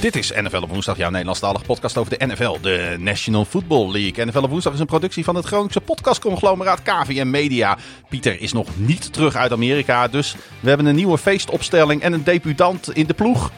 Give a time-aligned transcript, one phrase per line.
[0.00, 4.24] Dit is NFL op woensdag, jouw Nederlandstalige podcast over de NFL, de National Football League.
[4.24, 7.78] NFL op woensdag is een productie van het Groningse podcastconglomeraat KVM Media.
[8.08, 12.24] Pieter is nog niet terug uit Amerika, dus we hebben een nieuwe feestopstelling en een
[12.24, 13.50] debutant in de ploeg.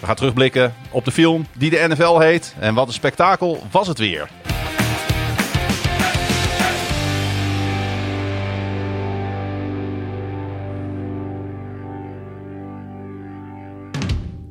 [0.00, 2.54] We gaan terugblikken op de film die de NFL heet.
[2.58, 4.28] En wat een spektakel was het weer.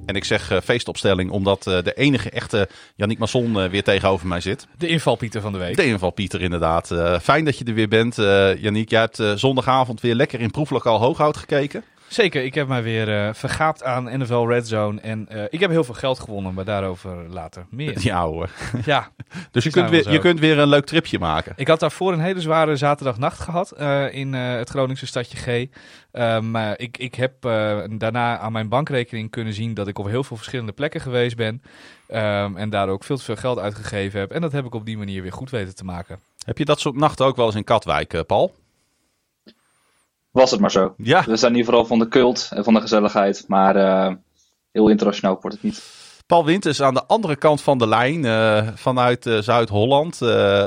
[0.07, 4.27] En ik zeg uh, feestopstelling omdat uh, de enige echte Yannick Masson uh, weer tegenover
[4.27, 4.67] mij zit.
[4.77, 5.75] De invalpieter van de week.
[5.75, 6.87] De invalpieter inderdaad.
[7.21, 8.15] fijn dat je er weer bent,
[8.59, 8.89] Yannick.
[8.89, 11.83] Jij hebt zondagavond weer lekker in proeflokaal Hooghout gekeken.
[12.07, 15.01] Zeker, ik heb mij weer uh, vergaapt aan NFL Red Zone.
[15.01, 17.95] En uh, ik heb heel veel geld gewonnen, maar daarover later meer.
[18.07, 18.49] Ja hoor.
[18.85, 19.11] Ja.
[19.51, 21.53] dus je kunt, weer, je kunt weer een leuk tripje maken.
[21.55, 25.67] Ik had daarvoor een hele zware zaterdagnacht gehad uh, in het Groningse stadje G.
[26.41, 27.33] maar ik, ik heb
[27.97, 31.61] daarna aan mijn bankrekening kunnen zien dat ik op heel veel verschillende plekken geweest ben.
[32.13, 34.31] Um, en daar ook veel te veel geld uitgegeven heb.
[34.31, 36.19] En dat heb ik op die manier weer goed weten te maken.
[36.45, 38.53] Heb je dat soort nachten ook wel eens in Katwijk, Paul?
[40.37, 40.93] Was het maar zo.
[40.97, 41.23] Ja.
[41.25, 44.13] We zijn hier vooral van de cult en van de gezelligheid, maar uh,
[44.71, 45.95] heel internationaal wordt het niet.
[46.25, 50.15] Paul Winters aan de andere kant van de lijn, uh, vanuit uh, Zuid-Holland.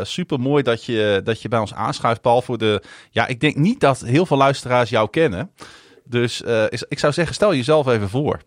[0.02, 2.42] super mooi dat je, dat je bij ons aanschuift, Paul.
[2.42, 5.50] Voor de, ja, ik denk niet dat heel veel luisteraars jou kennen.
[6.04, 8.40] Dus is, ik zou zeggen, stel jezelf even voor.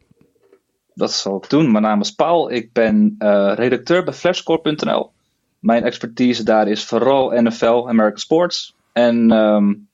[0.94, 1.72] Dat zal ik doen.
[1.72, 2.52] Mijn naam is Paul.
[2.52, 3.16] Ik ben
[3.56, 5.12] redacteur bij Flashscore.nl.
[5.60, 8.76] Mijn expertise daar is vooral NFL, American Sports.
[8.94, 9.88] En um,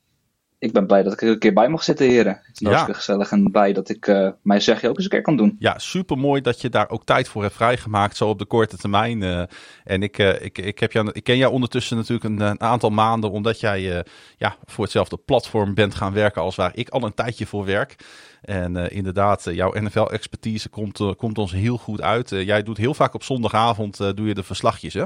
[0.59, 2.39] ik ben blij dat ik er een keer bij mag zitten, heren.
[2.41, 5.21] Het is hartstikke gezellig en blij dat ik uh, mijn zegje ook eens een keer
[5.21, 5.55] kan doen.
[5.59, 8.77] Ja, super mooi dat je daar ook tijd voor hebt vrijgemaakt, zo op de korte
[8.77, 9.21] termijn.
[9.21, 9.43] Uh,
[9.83, 12.89] en ik, uh, ik, ik, heb jou, ik ken jou ondertussen natuurlijk een, een aantal
[12.89, 14.03] maanden, omdat jij
[14.37, 17.95] ja, voor hetzelfde platform bent gaan werken als waar ik al een tijdje voor werk.
[18.41, 22.29] En inderdaad, jouw NFL-expertise komt, komt ons heel goed uit.
[22.29, 25.03] jij doet heel vaak op zondagavond doe je de verslagjes, hè?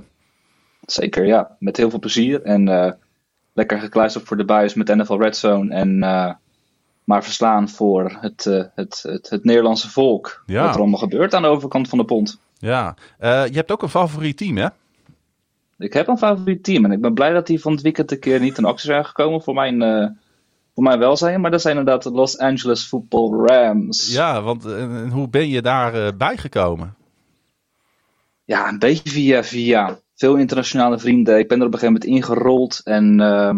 [0.85, 1.55] Zeker, ja.
[1.59, 2.41] Met heel veel plezier.
[2.41, 2.97] En
[3.53, 5.73] lekker gekluisterd voor de buis met NFL Red Zone.
[5.73, 6.31] En uh,
[7.03, 10.43] maar verslaan voor het, uh, het, het, het, Nederlandse volk.
[10.45, 10.65] Ja.
[10.65, 12.39] Wat er allemaal gebeurt aan de overkant van de pont.
[12.57, 14.67] Ja, uh, je hebt ook een favoriet team, hè?
[15.77, 16.85] Ik heb een favoriet team.
[16.85, 19.05] En ik ben blij dat die van het weekend een keer niet in actie zijn
[19.05, 19.79] gekomen voor mijn,
[20.73, 21.41] voor mijn welzijn.
[21.41, 24.13] Maar dat zijn inderdaad de Los Angeles Football Rams.
[24.13, 24.63] Ja, want
[25.11, 26.95] hoe ben je daar bijgekomen?
[28.45, 31.37] Ja, een beetje via via veel internationale vrienden.
[31.37, 32.81] Ik ben er op een gegeven moment ingerold.
[32.83, 33.53] En uh,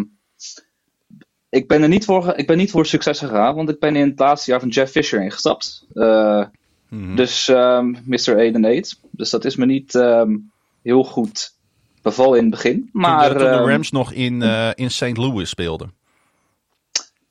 [1.49, 4.09] ik, ben er niet voor, ik ben niet voor succes gegaan, want ik ben in
[4.09, 5.85] het laatste jaar van Jeff Fisher ingestapt.
[5.93, 6.45] Uh,
[6.89, 7.15] mm-hmm.
[7.15, 8.37] Dus um, Mr.
[8.37, 8.99] 8 and 8.
[9.11, 11.53] Dus dat is me niet um, heel goed
[12.01, 12.89] bevallen in het begin.
[12.91, 15.17] Maar, toen, de, toen de Rams nog in, uh, in St.
[15.17, 15.93] Louis speelden.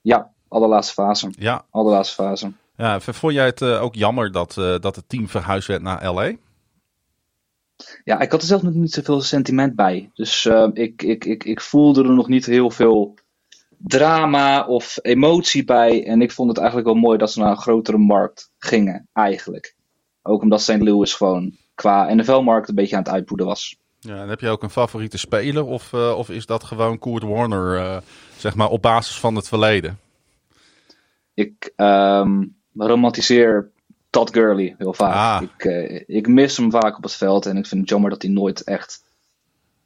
[0.00, 1.32] Ja, allerlaatste fase.
[1.38, 1.64] Ja.
[1.70, 2.52] Allerlaatste fase.
[2.76, 6.32] Ja, vond jij het uh, ook jammer dat, dat het team verhuisd werd naar LA?
[8.04, 10.10] Ja, ik had er zelf nog niet zoveel sentiment bij.
[10.14, 13.14] Dus uh, ik, ik, ik, ik voelde er nog niet heel veel
[13.78, 16.06] drama of emotie bij.
[16.06, 19.74] En ik vond het eigenlijk wel mooi dat ze naar een grotere markt gingen, eigenlijk.
[20.22, 20.80] Ook omdat St.
[20.80, 23.76] Louis gewoon qua NFL-markt een beetje aan het uitpoeden was.
[23.98, 25.64] Ja, en heb je ook een favoriete speler?
[25.64, 27.96] Of, uh, of is dat gewoon Kurt Warner, uh,
[28.36, 29.98] zeg maar, op basis van het verleden?
[31.34, 33.70] Ik um, romantiseer
[34.14, 35.14] Todd Gurley heel vaak.
[35.14, 35.42] Ah.
[35.42, 38.22] Ik, uh, ik mis hem vaak op het veld en ik vind het jammer dat
[38.22, 39.04] hij nooit echt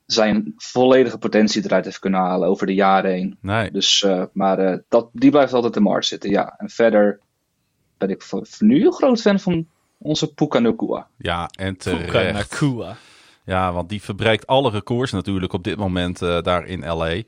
[0.06, 3.37] zijn volledige potentie eruit heeft kunnen halen over de jaren heen.
[3.41, 3.71] Nee.
[3.71, 6.55] Dus, uh, maar uh, dat, die blijft altijd in Mars zitten, ja.
[6.59, 7.21] En verder
[7.99, 9.66] ben ik voor, voor nu een groot fan van
[9.99, 11.06] onze Puka Nakua.
[11.16, 12.05] Ja, en terecht.
[12.05, 12.97] Puka Nakua.
[13.48, 17.14] Ja, want die verbreekt alle records natuurlijk op dit moment uh, daar in LA.
[17.14, 17.22] Uh,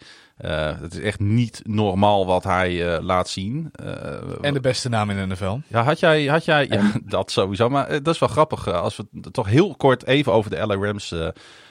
[0.80, 3.70] het is echt niet normaal wat hij uh, laat zien.
[3.84, 5.58] Uh, en de beste naam in de NFL.
[5.66, 7.68] Ja, had jij, had jij ja, dat sowieso.
[7.68, 10.74] Maar dat is wel grappig als we het toch heel kort even over de LA
[10.74, 11.14] Rams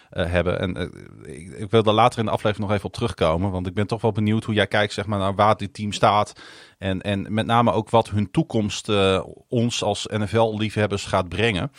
[0.09, 0.59] hebben.
[0.59, 0.91] En
[1.23, 3.51] ik, ik, wil daar later in de aflevering nog even op terugkomen.
[3.51, 5.91] Want ik ben toch wel benieuwd hoe jij kijkt zeg maar, naar waar dit team
[5.91, 6.33] staat.
[6.77, 8.91] En, en met name ook wat hun toekomst
[9.47, 11.71] ons als NFL-liefhebbers gaat brengen.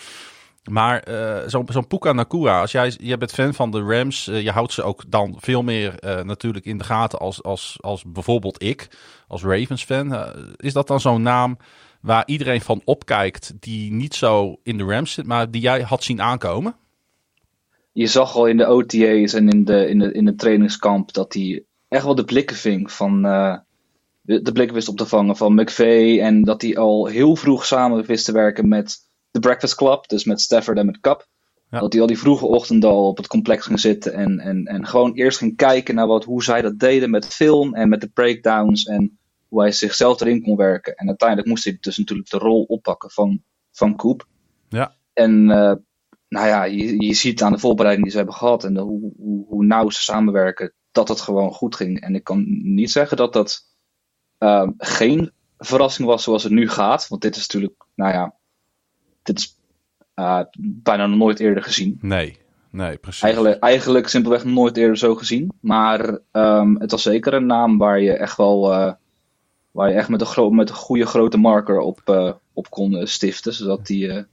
[0.69, 4.43] Maar uh, zo'n zo Puka Nakua, als jij, jij bent fan van de Rams, uh,
[4.43, 8.05] je houdt ze ook dan veel meer uh, natuurlijk in de gaten als, als, als
[8.07, 8.89] bijvoorbeeld ik,
[9.29, 10.35] als Ravens fan.
[10.57, 11.57] is dat dan zo'n naam
[12.01, 16.03] waar iedereen van opkijkt die niet zo in de Rams zit, maar die jij had
[16.03, 16.75] zien aankomen?
[17.93, 21.35] Je zag al in de OTA's en in de, in de, in de trainingskamp dat
[21.35, 25.55] hij echt wel de blikken ving van de, de blikken wist op te vangen van
[25.55, 30.09] McVay en dat hij al heel vroeg samen wist te werken met de Breakfast Club,
[30.09, 31.29] dus met Stafford en met Cup.
[31.71, 34.87] Dat hij al die vroege ochtend al op het complex ging zitten en, en, en
[34.87, 38.09] gewoon eerst ging kijken naar wat, hoe zij dat deden met film en met de
[38.09, 39.19] breakdowns en
[39.49, 40.95] hoe hij zichzelf erin kon werken.
[40.95, 43.43] En uiteindelijk moest hij dus natuurlijk de rol oppakken van,
[43.73, 44.27] van Coop.
[44.69, 44.95] Ja.
[45.13, 45.73] En uh,
[46.29, 49.13] nou ja, je, je ziet aan de voorbereiding die ze hebben gehad en de, hoe,
[49.17, 52.01] hoe, hoe nauw ze samenwerken, dat het gewoon goed ging.
[52.01, 52.45] En ik kan
[52.75, 53.61] niet zeggen dat dat
[54.39, 57.09] uh, geen verrassing was zoals het nu gaat.
[57.09, 58.35] Want dit is natuurlijk, nou ja,
[59.23, 59.59] dit is
[60.15, 61.99] uh, bijna nog nooit eerder gezien.
[62.01, 62.39] Nee,
[62.71, 63.23] nee, precies.
[63.23, 65.53] Eigenlijk, eigenlijk simpelweg nooit eerder zo gezien.
[65.61, 68.93] Maar um, het was zeker een naam waar je echt wel, uh,
[69.71, 73.07] waar je echt met een, gro met een goede grote marker op, uh, op kon
[73.07, 73.53] stiften.
[73.53, 74.25] Zodat die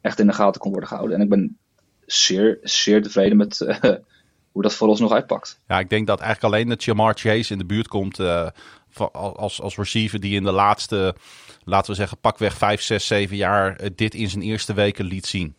[0.00, 1.16] echt in de gaten kon worden gehouden.
[1.16, 1.58] En ik ben
[2.06, 3.58] zeer, zeer tevreden met
[4.52, 5.60] hoe dat voor ons nog uitpakt.
[5.68, 8.18] Ja, ik denk dat eigenlijk alleen dat Jamar Chase in de buurt komt
[9.12, 11.14] als, als receiver die in de laatste,
[11.66, 15.54] laten we zeggen, pakweg 5, 6, 7 jaar dit in zijn eerste weken liet zien.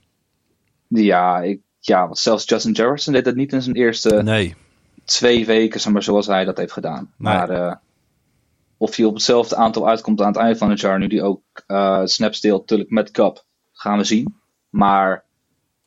[0.88, 4.56] Ja, ik, ja want zelfs Justin Jefferson deed dat niet in zijn eerste nee.
[5.06, 7.14] twee weken, zeg maar, zoals hij dat heeft gedaan.
[7.18, 7.34] Nee.
[7.34, 7.76] Maar uh,
[8.78, 11.42] of hij op hetzelfde aantal uitkomt aan het einde van het jaar, nu die ook
[11.68, 14.36] uh, snaps deelt, natuurlijk met Cup, gaan we zien.
[14.70, 15.24] Maar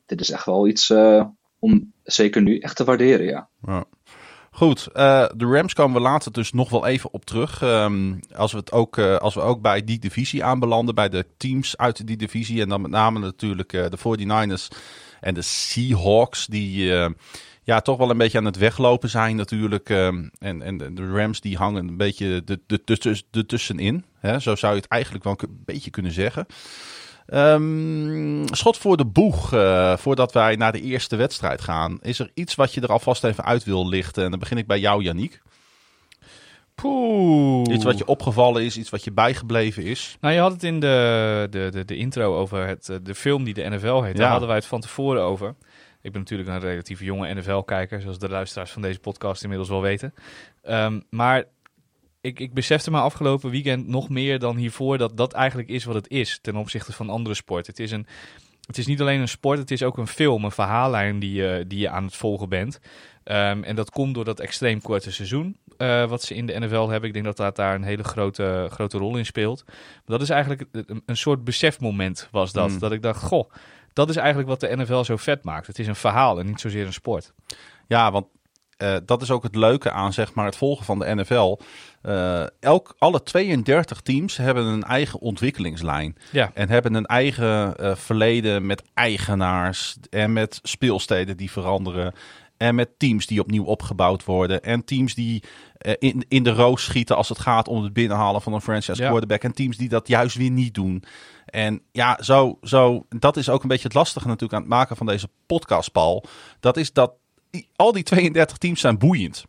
[0.06, 1.24] dit is echt wel iets uh,
[1.58, 3.48] om zeker nu echt te waarderen, ja.
[3.66, 3.84] ja.
[4.60, 7.62] Goed, uh, de Rams komen we later dus nog wel even op terug.
[7.62, 11.26] Um, als, we het ook, uh, als we ook bij die divisie aanbelanden, bij de
[11.36, 12.60] teams uit die divisie.
[12.62, 14.76] En dan met name natuurlijk uh, de 49ers
[15.20, 16.92] en de Seahawks, die
[17.62, 19.88] ja, toch wel een beetje aan het weglopen zijn natuurlijk.
[19.88, 24.04] Um, en, en de Rams die hangen een beetje de, de, de tussenin.
[24.18, 24.38] Hè?
[24.38, 26.46] Zo zou je het eigenlijk wel een beetje kunnen zeggen.
[27.34, 31.98] Um, schot voor de boeg, uh, voordat wij naar de eerste wedstrijd gaan.
[32.02, 34.24] Is er iets wat je er alvast even uit wil lichten?
[34.24, 35.42] En dan begin ik bij jou, Yannick.
[36.74, 37.74] Poeh.
[37.74, 40.16] Iets wat je opgevallen is, iets wat je bijgebleven is.
[40.20, 43.54] Nou, je had het in de, de, de, de intro over het, de film die
[43.54, 44.16] de NFL heet.
[44.16, 45.54] Daar hadden wij het van tevoren over.
[46.02, 49.80] Ik ben natuurlijk een relatief jonge NFL-kijker, zoals de luisteraars van deze podcast inmiddels wel
[49.80, 50.14] weten.
[50.68, 51.44] Um, maar
[52.20, 55.94] ik, ik besefte me afgelopen weekend nog meer dan hiervoor dat dat eigenlijk is wat
[55.94, 57.72] het is ten opzichte van andere sporten.
[57.72, 58.06] Het is, een,
[58.66, 61.64] het is niet alleen een sport, het is ook een film, een verhaallijn die je,
[61.66, 62.80] die je aan het volgen bent.
[63.24, 66.88] Um, en dat komt door dat extreem korte seizoen uh, wat ze in de NFL
[66.88, 67.08] hebben.
[67.08, 69.64] Ik denk dat dat daar een hele grote, grote rol in speelt.
[69.66, 72.70] Maar dat is eigenlijk een, een soort besefmoment was dat.
[72.70, 72.78] Mm.
[72.78, 73.52] Dat ik dacht, goh,
[73.92, 75.66] dat is eigenlijk wat de NFL zo vet maakt.
[75.66, 77.32] Het is een verhaal en niet zozeer een sport.
[77.86, 78.26] Ja, want
[78.82, 81.56] uh, dat is ook het leuke aan zeg maar, het volgen van de NFL.
[82.02, 86.16] Uh, elk, alle 32 teams hebben een eigen ontwikkelingslijn.
[86.32, 86.50] Ja.
[86.54, 92.14] En hebben een eigen uh, verleden met eigenaars en met speelsteden die veranderen.
[92.56, 94.62] En met teams die opnieuw opgebouwd worden.
[94.62, 95.42] En teams die
[95.86, 99.02] uh, in, in de roos schieten als het gaat om het binnenhalen van een franchise
[99.02, 99.08] Ja.
[99.08, 99.42] quarterback.
[99.42, 101.04] En teams die dat juist weer niet doen.
[101.46, 104.96] En ja, zo, zo, dat is ook een beetje het lastige natuurlijk aan het maken
[104.96, 106.24] van deze podcast, Paul.
[106.60, 107.12] Dat is dat
[107.50, 109.44] die, al die 32 teams zijn boeiend.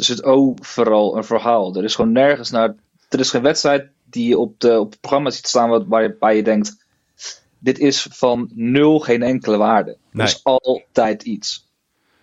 [0.00, 1.76] Er zit overal een verhaal.
[1.76, 2.74] Er is gewoon nergens naar.
[3.08, 6.02] Er is geen wedstrijd die je op, de, op het programma ziet staan waar, waar,
[6.02, 6.86] je, waar je denkt.
[7.58, 9.96] Dit is van nul geen enkele waarde.
[10.10, 10.26] Nee.
[10.26, 11.68] Er is altijd iets.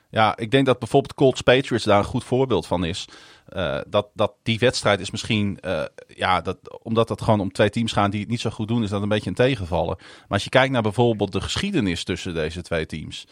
[0.09, 3.07] Ja, ik denk dat bijvoorbeeld Colts Patriots daar een goed voorbeeld van is.
[3.53, 7.69] Uh, dat, dat die wedstrijd is misschien, uh, ja, dat, omdat het gewoon om twee
[7.69, 9.95] teams gaan die het niet zo goed doen, is dat een beetje een tegenvallen.
[9.97, 13.27] Maar als je kijkt naar bijvoorbeeld de geschiedenis tussen deze twee teams.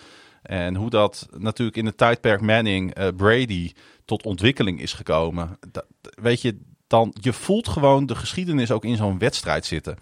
[0.46, 3.72] En hoe dat natuurlijk in het tijdperk Manning, uh, Brady
[4.06, 5.58] tot ontwikkeling is gekomen.
[5.72, 5.86] Dat,
[6.22, 9.98] weet je, dan, je voelt gewoon de geschiedenis ook in zo'n wedstrijd zitten.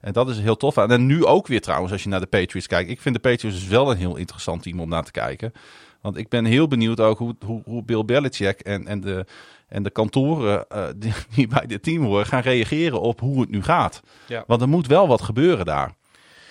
[0.00, 0.76] En dat is heel tof.
[0.76, 2.90] En nu ook weer trouwens, als je naar de Patriots kijkt.
[2.90, 5.52] Ik vind de Patriots dus wel een heel interessant team om naar te kijken.
[6.00, 9.26] Want ik ben heel benieuwd ook hoe, hoe, hoe Bill Belichick en, en, de,
[9.68, 13.50] en de kantoren uh, die, die, bij dit team horen gaan reageren op hoe het
[13.50, 14.00] nu gaat.
[14.26, 14.44] Ja.
[14.46, 15.94] Want er moet wel wat gebeuren daar.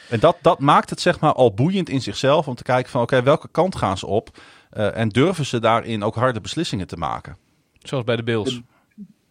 [0.09, 3.01] En dat, dat maakt het zeg maar al boeiend in zichzelf om te kijken van
[3.01, 4.37] oké, okay, welke kant gaan ze op?
[4.73, 7.37] Uh, en durven ze daarin ook harde beslissingen te maken?
[7.79, 8.61] Zoals bij de Bills.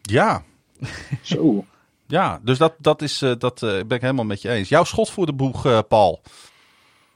[0.02, 0.42] Ja.
[1.22, 1.64] Zo.
[2.06, 4.68] Ja, dus dat, dat is, uh, dat uh, ben ik helemaal met je eens.
[4.68, 6.22] Jouw schot voor de boeg, uh, Paul.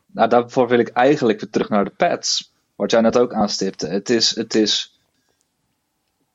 [0.07, 2.53] Nou, daarvoor wil ik eigenlijk weer terug naar de Pats.
[2.77, 3.87] Wat jij net ook aanstipte.
[3.87, 4.99] Het is, het is.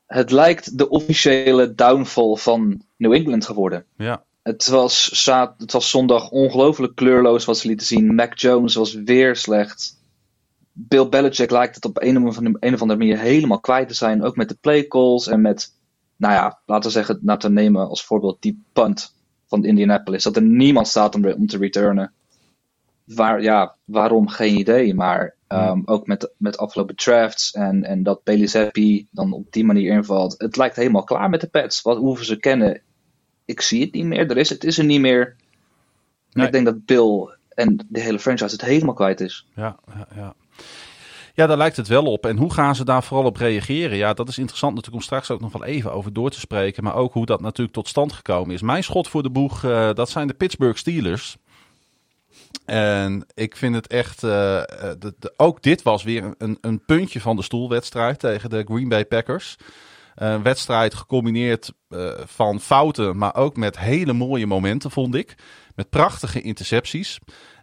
[0.06, 3.84] Het lijkt de officiële downfall van New England geworden.
[3.96, 4.24] Ja.
[4.46, 8.14] Het was, zaad, het was zondag ongelooflijk kleurloos wat ze lieten zien.
[8.14, 10.00] Mac Jones was weer slecht.
[10.72, 13.94] Bill Belichick lijkt het op een of, andere, een of andere manier helemaal kwijt te
[13.94, 14.22] zijn.
[14.22, 15.72] Ook met de play calls en met,
[16.16, 19.14] nou ja, laten we zeggen, laten we nemen als voorbeeld die punt
[19.46, 20.22] van Indianapolis.
[20.22, 22.12] Dat er niemand staat om, om te returnen.
[23.04, 24.28] Waar, ja, waarom?
[24.28, 24.94] Geen idee.
[24.94, 29.64] Maar um, ook met, met afgelopen drafts en, en dat Bailey Zappi dan op die
[29.64, 30.34] manier invalt.
[30.38, 31.82] Het lijkt helemaal klaar met de Pets.
[31.82, 32.80] Wat hoeven ze kennen?
[33.46, 34.30] Ik zie het niet meer.
[34.30, 35.36] Er is, het is er niet meer.
[36.32, 36.46] Nee.
[36.46, 39.46] Ik denk dat Bill en de hele franchise het helemaal kwijt is.
[39.54, 40.34] Ja, ja, ja.
[41.34, 42.26] Ja, daar lijkt het wel op.
[42.26, 43.96] En hoe gaan ze daar vooral op reageren?
[43.96, 46.84] Ja, dat is interessant natuurlijk om straks ook nog wel even over door te spreken.
[46.84, 48.62] Maar ook hoe dat natuurlijk tot stand gekomen is.
[48.62, 51.36] Mijn schot voor de boeg, uh, dat zijn de Pittsburgh Steelers.
[52.64, 54.22] En ik vind het echt.
[54.22, 58.64] Uh, de, de, ook dit was weer een, een puntje van de stoelwedstrijd tegen de
[58.68, 59.56] Green Bay Packers.
[60.16, 65.34] Een wedstrijd gecombineerd uh, van fouten, maar ook met hele mooie momenten, vond ik.
[65.74, 67.18] Met prachtige intercepties.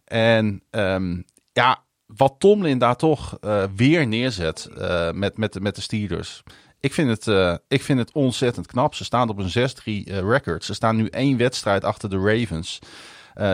[0.06, 5.82] En um, ja, wat Tomlin daar toch uh, weer neerzet uh, met, met, met de
[5.82, 6.44] Steelers.
[6.80, 8.96] Ik vind, het, ik vind het ontzettend knap.
[8.96, 9.70] Ze staan op een
[10.04, 10.64] 6-3 record.
[10.64, 12.80] Ze staan nu één wedstrijd achter de Ravens.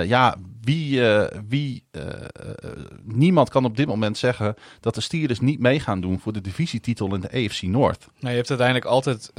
[0.08, 1.02] Ja, wie,
[1.48, 2.70] wie uh,
[3.04, 6.42] niemand kan op dit moment zeggen dat de Steelers niet mee gaan doen voor de
[6.42, 8.08] divisietitel in de AFC North.
[8.20, 9.32] Nou, je hebt uiteindelijk altijd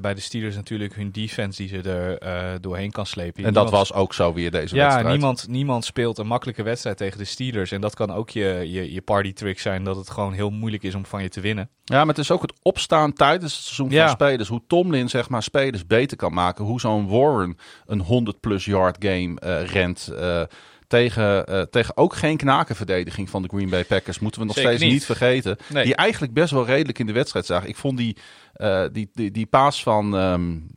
[0.00, 3.36] bij de Steelers natuurlijk hun defense die ze er doorheen kan slepen.
[3.36, 3.70] En niemand...
[3.70, 5.06] dat was ook zo weer deze ja, wedstrijd.
[5.06, 7.72] Ja, niemand, niemand speelt een makkelijke wedstrijd tegen de Steelers.
[7.72, 10.82] En dat kan ook je, je, je party trick zijn dat het gewoon heel moeilijk
[10.82, 11.68] is om van je te winnen.
[11.84, 14.06] Ja, maar het is ook het opstaan tijdens het seizoen ja.
[14.06, 14.48] van spelers.
[14.48, 16.64] Hoe Tomlin zeg maar spelers beter kan maken.
[16.64, 20.12] Hoe zo'n Warren een 100 plus yard game rent.
[20.88, 24.18] Tegen, uh, tegen ook geen knakenverdediging van de Green Bay Packers.
[24.18, 25.56] Moeten we nog Zeker steeds niet, niet vergeten.
[25.68, 25.84] Nee.
[25.84, 27.68] Die eigenlijk best wel redelijk in de wedstrijd zagen.
[27.68, 28.16] Ik vond die,
[28.56, 30.70] uh, die, die, die paas van, um,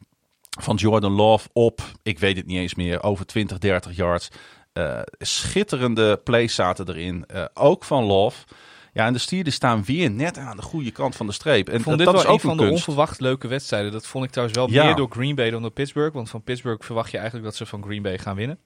[0.60, 4.30] van Jordan Love op, ik weet het niet eens meer, over 20, 30 yards.
[4.74, 7.26] Uh, schitterende plays zaten erin.
[7.54, 8.44] ook van Love.
[8.94, 11.70] Ja, en de Steelers staan weer net aan de goede kant van de streep.
[11.70, 13.92] En vond dat, dit dat wel is een ook van de onverwacht leuke wedstrijden.
[13.92, 14.86] Dat vond ik trouwens wel Ja.
[14.86, 16.14] meer door Green Bay dan door Pittsburgh.
[16.14, 18.60] Want van Pittsburgh verwacht je eigenlijk dat ze van Green Bay gaan winnen.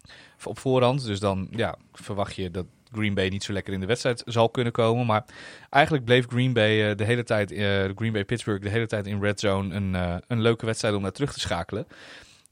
[0.44, 1.05] Op voorhand.
[1.05, 4.50] Dus dan ja, verwacht je dat Green Bay niet zo lekker in de wedstrijd zal
[4.50, 5.05] kunnen komen.
[5.05, 5.25] Maar
[5.70, 9.08] eigenlijk bleef Green Bay uh, de hele tijd, uh, Green Bay Pittsburgh de hele tijd
[9.08, 11.88] in red zone een, uh, een leuke wedstrijd om naar terug te schakelen.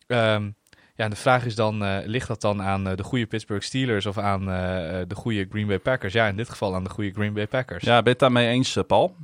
[0.07, 0.55] Um,
[0.95, 3.65] ja, en de vraag is dan, uh, ligt dat dan aan uh, de goede Pittsburgh
[3.65, 4.47] Steelers of aan uh,
[5.07, 6.13] de goede Green Bay Packers?
[6.13, 7.83] Ja, in dit geval aan de goede Green Bay Packers.
[7.83, 9.15] Ja, ben je het daarmee eens, eh, Paul?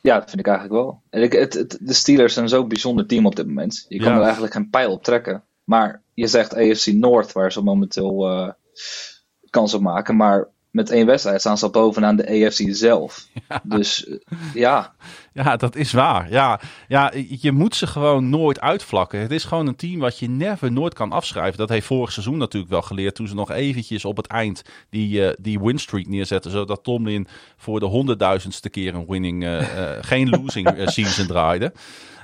[0.00, 1.02] Ja, dat vind ik eigenlijk wel.
[1.10, 3.86] En ik, het, het, de Steelers zijn zo'n bijzonder team op dit moment.
[3.88, 4.16] Je kan Ja.
[4.16, 5.44] er eigenlijk geen pijl op trekken.
[5.64, 8.48] Maar je zegt AFC North, waar ze momenteel eh,
[9.50, 10.16] kans op maken.
[10.16, 13.26] Maar met één wedstrijd staan ze al bovenaan de AFC zelf.
[13.62, 14.16] Dus eh,
[14.54, 14.94] ja,
[15.32, 16.30] Ja, dat is waar.
[16.30, 19.20] Ja, ja, je moet ze gewoon nooit uitvlakken.
[19.20, 21.58] Het is gewoon een team wat je never nooit kan afschrijven.
[21.58, 23.14] Dat heeft vorig seizoen natuurlijk wel geleerd.
[23.14, 26.50] Toen ze nog eventjes op het eind die, eh, die winstreak neerzetten.
[26.50, 27.26] Zodat Tomlin
[27.56, 29.62] voor de honderdduizendste keer een winning, eh,
[30.00, 31.72] geen losing season draaide.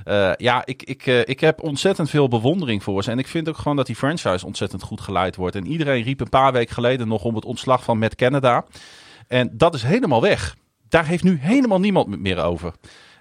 [0.08, 3.10] Eh, ja, ik, ik, eh, ik heb ontzettend veel bewondering voor ze.
[3.10, 5.56] En ik vind ook gewoon dat die franchise ontzettend goed geleid wordt.
[5.56, 8.64] En iedereen riep een paar weken geleden nog om het ontslag van Matt Canada.
[9.26, 10.56] En dat is helemaal weg.
[10.88, 12.72] Daar heeft nu helemaal niemand meer over.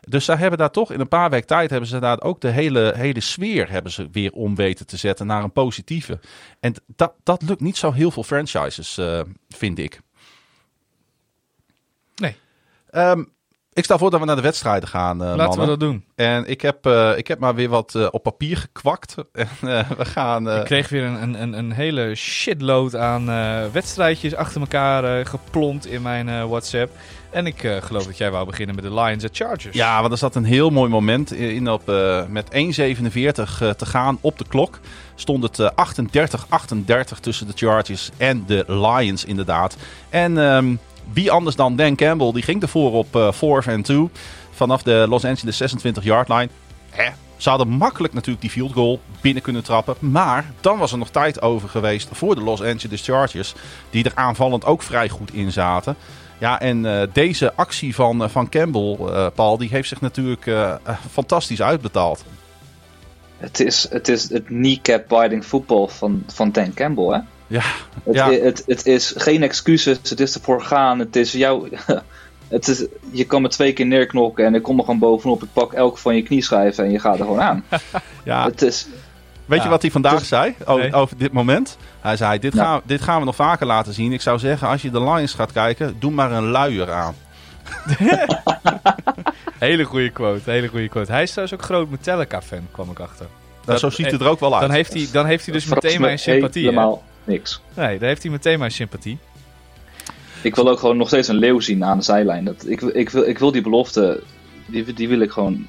[0.02, 2.50] Dus zij hebben daar toch in een paar weken tijd hebben ze daar ook de
[2.50, 6.20] hele, hele sfeer hebben ze weer om weten te zetten naar een positieve.
[6.60, 10.02] En dat, dat lukt niet zo heel veel franchises, eh, vind ik.
[12.16, 12.36] Nee.
[12.90, 13.24] Ehm,
[13.78, 15.60] ik stel voor dat we naar de wedstrijden gaan, eh, Laten mannen.
[15.60, 16.04] we dat doen.
[16.16, 19.16] En ik heb, eh, ik heb maar weer wat eh, op papier gekwakt.
[19.32, 19.48] En
[19.98, 20.50] we gaan...
[20.50, 23.26] Ik kreeg weer een, een, een, hele shitload aan
[23.72, 26.92] wedstrijdjes achter elkaar geplompt in mijn WhatsApp.
[27.30, 29.76] En ik geloof dat jij wou beginnen met de Lions at Chargers.
[29.76, 31.92] Ja, want er zat een heel mooi moment in op
[32.30, 34.80] met 1,47 eh, te gaan op de klok.
[35.16, 35.70] Stond het eh,
[37.16, 39.78] 38-38 tussen de Chargers en de Lions inderdaad.
[40.10, 40.76] En ehm,
[41.14, 44.10] wie anders dan Dan Campbell, die ging ervoor op eh 4 en 2
[44.52, 46.50] vanaf de Los Angeles 26 yard line.
[46.90, 49.96] Hè, ze hadden makkelijk natuurlijk die field goal binnen kunnen trappen.
[50.00, 53.54] Maar dan was er nog tijd over geweest voor de Los Angeles Chargers.
[53.90, 55.96] Die er aanvallend ook vrij goed in zaten.
[56.38, 60.52] Ja, en eh, deze actie van, eh, van Campbell, eh, Paul, die heeft zich natuurlijk
[61.12, 62.24] fantastisch uitbetaald.
[63.38, 67.20] het is het, is het kneecap-biting voetbal van, van Dan Campbell, hè?
[67.48, 67.62] Ja,
[68.04, 68.32] Het, Ja.
[68.32, 71.00] het, het is geen excuses, het is ervoor gaan.
[71.00, 71.68] Het is jouw.
[72.48, 75.44] Het is, je kan me twee keer neerknokken en ik kom er gewoon bovenop.
[75.44, 77.64] Ik pak elke van je knieschijven en je gaat er gewoon aan.
[78.24, 78.44] ja.
[78.46, 78.88] Het is,
[79.46, 80.94] weet je wat hij vandaag Dus- zei over, Nee.
[80.94, 81.78] over dit moment?
[82.02, 82.64] Hij zei, dit, Ja.
[82.64, 84.14] gaan, dit gaan we nog vaker laten zien.
[84.14, 87.16] Ik zou zeggen, als je de Lions gaat kijken, doe maar een luier aan.
[89.60, 91.12] Hele goede quote, hele goede quote.
[91.12, 93.26] Hij is trouwens ook groot Metallica-fan, kwam ik achter.
[93.66, 94.62] Nou, zo ziet het er ook wel uit.
[94.62, 96.64] Dan heeft hij, dan heeft hij dus meteen me mijn sympathie.
[96.64, 97.62] Helemaal niks.
[97.74, 99.18] Nee, dan heeft hij meteen mijn sympathie.
[100.42, 102.46] Ik wil ook gewoon nog steeds een leeuw zien aan de zijlijn.
[102.46, 104.24] Dat, ik, ik, wil, ik wil die belofte,
[104.66, 105.68] die, die wil ik gewoon.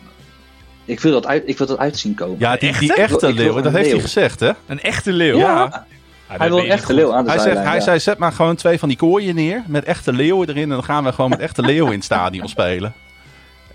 [0.85, 2.37] Ik wil dat, uit, ik wil dat uitzien komen.
[2.39, 4.51] ja, die, echte leeuw, dat heeft hij gezegd, hè?
[4.67, 5.37] Een echte leeuw.
[5.37, 5.87] Ja,
[6.27, 7.57] hij wil een echte leeuw aan de Hij, zijlijn.
[7.57, 7.85] zegt, hij ja.
[7.85, 10.63] zei, zet maar gewoon twee van die kooien neer met echte leeuwen erin.
[10.63, 12.95] En dan gaan we gewoon met echte leeuwen in het stadion spelen.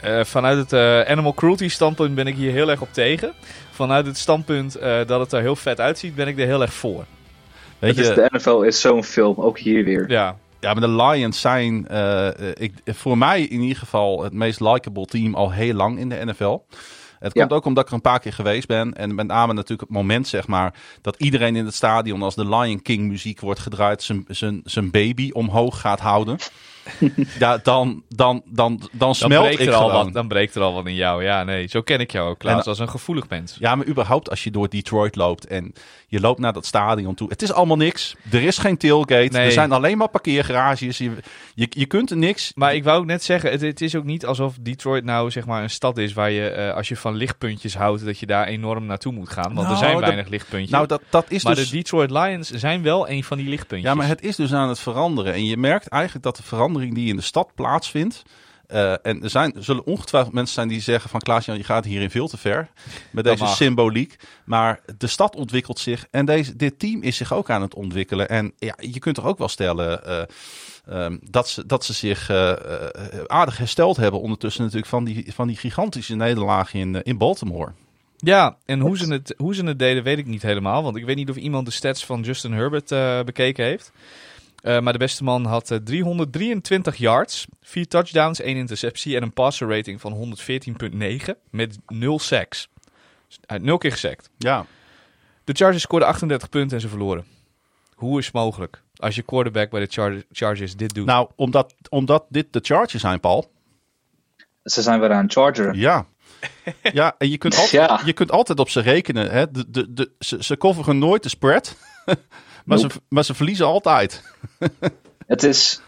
[0.01, 3.33] Eh, vanuit het eh, animal cruelty standpunt ben ik hier heel erg op tegen.
[3.71, 6.73] Vanuit het standpunt eh, dat het er heel vet uitziet, ben ik er heel erg
[6.73, 7.05] voor.
[7.83, 10.05] Weet is, je, de NFL is zo'n film, ook hier weer.
[10.09, 14.33] Ja, Ja, maar de Lions zijn eh, eh, ik, voor mij in ieder geval het
[14.33, 16.57] meest likable team al heel lang in de NFL.
[17.19, 17.39] Het Ja.
[17.41, 18.93] komt ook omdat ik er een paar keer geweest ben.
[18.93, 22.49] En met name natuurlijk het moment, zeg maar, dat iedereen in het stadion als de
[22.49, 26.37] Lion King muziek wordt gedraaid, zijn- zijn zijn baby omhoog gaat houden.
[27.39, 30.03] ja, dan, dan, dan, dan smelt ik er al gewoon.
[30.05, 31.23] wat, dan breekt er al wat in jou.
[31.23, 33.55] Ja, nee, zo ken ik jou ook, Klaas, En- als een gevoelig mens.
[33.59, 35.73] Ja, maar überhaupt als je door Detroit loopt en
[36.13, 37.29] je loopt naar dat stadion toe.
[37.29, 38.15] Het is allemaal niks.
[38.31, 39.29] Er is geen tailgate.
[39.31, 39.45] Nee.
[39.45, 40.97] Er zijn alleen maar parkeergarages.
[40.97, 41.11] Je,
[41.55, 42.51] je, je kunt er niks.
[42.55, 45.45] Maar ik wou ook net zeggen, het, het is ook niet alsof Detroit nou zeg
[45.45, 48.47] maar een stad is waar je, eh, als je van lichtpuntjes houdt, dat je daar
[48.47, 49.53] enorm naartoe moet gaan.
[49.53, 50.69] Want er Nou, zijn dat- weinig lichtpuntjes.
[50.71, 51.69] Nou, dat, dat is maar dus...
[51.69, 53.89] de Detroit Lions zijn wel een van die lichtpuntjes.
[53.91, 55.33] Ja, maar het is dus aan het veranderen.
[55.33, 58.23] En je merkt eigenlijk dat de verandering die in de stad plaatsvindt.
[58.67, 61.85] Eh, en er, zijn, er zullen ongetwijfeld mensen zijn die zeggen van Klaas-Jan, je gaat
[61.85, 62.69] hierin veel te ver
[63.11, 64.15] met deze symboliek.
[64.45, 68.29] Maar de stad ontwikkelt zich en deze, dit team is zich ook aan het ontwikkelen.
[68.29, 70.21] En ja, je kunt toch ook wel stellen eh,
[70.87, 72.53] ehm, dat, ze, dat ze zich eh,
[73.27, 77.71] aardig hersteld hebben ondertussen natuurlijk van die, van die gigantische nederlaag in, in Baltimore.
[78.17, 80.83] Ja, en hoe ze, het, hoe ze het deden weet ik niet helemaal.
[80.83, 82.89] Want ik weet niet of iemand de stats van Justin Herbert
[83.25, 83.91] bekeken heeft.
[84.63, 89.33] Eh, maar de beste man had eh, 323 yards, 4 touchdowns, 1 interceptie en een
[89.33, 92.69] passer rating van 114,9 met 0 sacks.
[93.27, 94.29] Dus Hij had 0 keer gesackt.
[94.37, 94.65] Ja,
[95.43, 97.25] De Chargers scoorden 38 punten en ze verloren.
[97.93, 101.05] Hoe is het mogelijk als je quarterback bij de Char- Chargers dit doet?
[101.05, 103.51] nou, omdat, omdat dit de Chargers zijn, Paul.
[104.63, 105.75] Ze zijn weer aan Charger.
[105.75, 106.05] Ja.
[106.93, 108.01] Ja, en je kunt altijd, Ja.
[108.05, 109.31] je kunt altijd op ze rekenen.
[109.31, 109.51] Hè?
[109.51, 111.77] De, de, de, ze, ze coveren nooit de spread,
[112.65, 114.23] maar, ze, maar ze verliezen altijd.
[115.27, 115.81] Het is.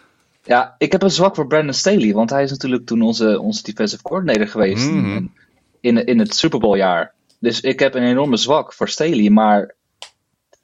[0.44, 3.64] Ja, ik heb een zwak voor Brandon Staley, want hij is natuurlijk toen onze, onze
[3.64, 5.16] defensive coordinator geweest Mhm.
[5.16, 5.32] in,
[5.80, 7.14] in, in het Super Bowl jaar.
[7.40, 9.76] Dus ik heb een enorme zwak voor Staley, maar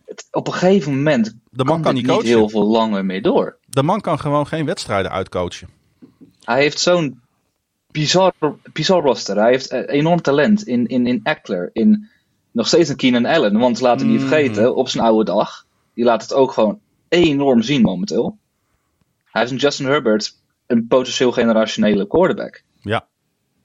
[0.06, 2.25] het- op een gegeven moment De man kan niet coachen.
[2.25, 3.58] heel veel langer mee door.
[3.65, 5.70] De man kan gewoon geen wedstrijden uitcoachen.
[6.44, 7.22] Hij heeft zo'n
[7.91, 8.34] bizar,
[8.74, 9.36] bizar roster.
[9.38, 12.10] Hij heeft eh, enorm talent in, in, in Eckler, in
[12.51, 13.57] nog steeds een Keenan Allen.
[13.59, 14.29] Want laten we niet Mhm.
[14.29, 18.38] vergeten, op zijn oude dag, die laat het ook gewoon enorm zien momenteel.
[19.25, 20.36] Hij is een Justin Herbert,
[20.68, 22.64] een potentieel generationele quarterback.
[22.82, 23.08] Ja.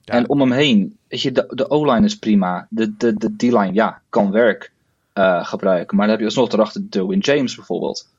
[0.01, 0.13] Ja.
[0.13, 2.67] En om hem heen, weet je, de, de O-line is prima.
[2.69, 4.71] De, de, de D-line, ja, kan werk
[5.13, 5.97] eh, gebruiken.
[5.97, 8.09] Maar dan heb je alsnog erachter Derwin James bijvoorbeeld.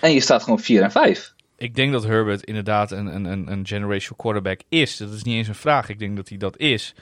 [0.00, 1.34] En je staat gewoon 4 en 5.
[1.56, 4.96] Ik denk dat Herbert inderdaad een, een, een, een generational quarterback is.
[4.96, 5.88] Dat is niet eens een vraag.
[5.88, 6.94] Ik denk dat hij dat is.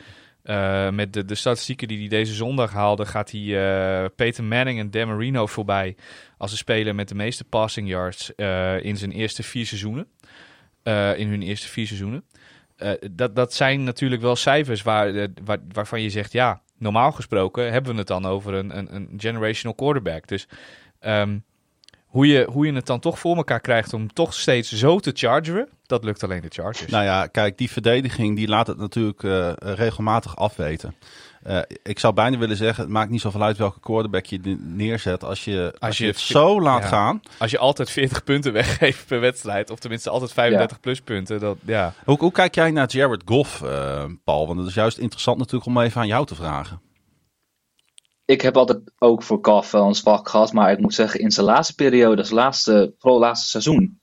[0.50, 4.78] Eh, met de, de statistieken die hij deze zondag haalde, gaat hij eh Peyton Manning
[4.78, 5.96] en Dan Marino voorbij
[6.38, 10.06] als de speler met de meeste passing yards eh, in zijn eerste vier seizoenen.
[11.16, 12.24] In hun eerste vier seizoenen.
[13.10, 17.92] Dat, dat zijn natuurlijk wel cijfers waar, waar, waarvan je zegt, ja, normaal gesproken hebben
[17.92, 20.28] we het dan over een, een, een generational quarterback.
[20.28, 20.48] Dus
[21.00, 21.38] ehm,
[22.10, 25.10] hoe, je, hoe je het dan toch voor elkaar krijgt om toch steeds zo te
[25.14, 26.90] chargeren, dat lukt alleen de Chargers.
[26.90, 30.94] Nou ja, kijk, die verdediging die laat het natuurlijk eh, regelmatig afweten.
[31.42, 34.58] Eh, ik zou bijna willen zeggen, het maakt niet zoveel uit welke quarterback je ne-
[34.60, 35.24] neerzet.
[35.24, 36.88] Als je, als je je het zo laat ja.
[36.88, 37.22] gaan.
[37.38, 41.56] Als je altijd 40 punten weggeeft per wedstrijd, of tenminste altijd 35 plus punten, dat,
[41.64, 41.94] ja.
[42.04, 44.46] Hoe, hoe kijk jij naar Jared Goff, eh, Paul?
[44.46, 46.80] Want het is juist interessant natuurlijk om even aan jou te vragen.
[48.30, 50.52] Ik heb altijd ook voor Goff wel een zwak gehad.
[50.52, 53.98] Maar ik moet zeggen, in zijn laatste periode, zijn laatste, vooral laatste seizoen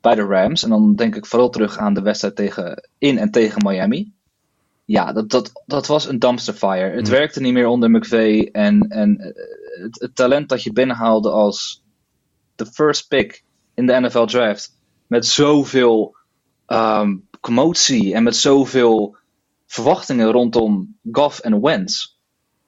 [0.00, 0.62] bij de Rams.
[0.62, 4.12] En dan denk ik vooral terug aan de wedstrijd tegen, in en tegen Miami.
[4.84, 6.96] Ja, dat, dat, dat was een dumpster fire.
[6.96, 7.10] Het Mm.
[7.10, 8.48] werkte niet meer onder McVay.
[8.52, 11.82] En, en eh, het, het talent dat je binnenhaalde als
[12.54, 13.44] de first pick
[13.74, 14.76] in de NFL draft.
[15.06, 16.16] Met zoveel
[16.66, 19.16] ehm, commotie en met zoveel
[19.66, 22.18] verwachtingen rondom Goff en Wentz.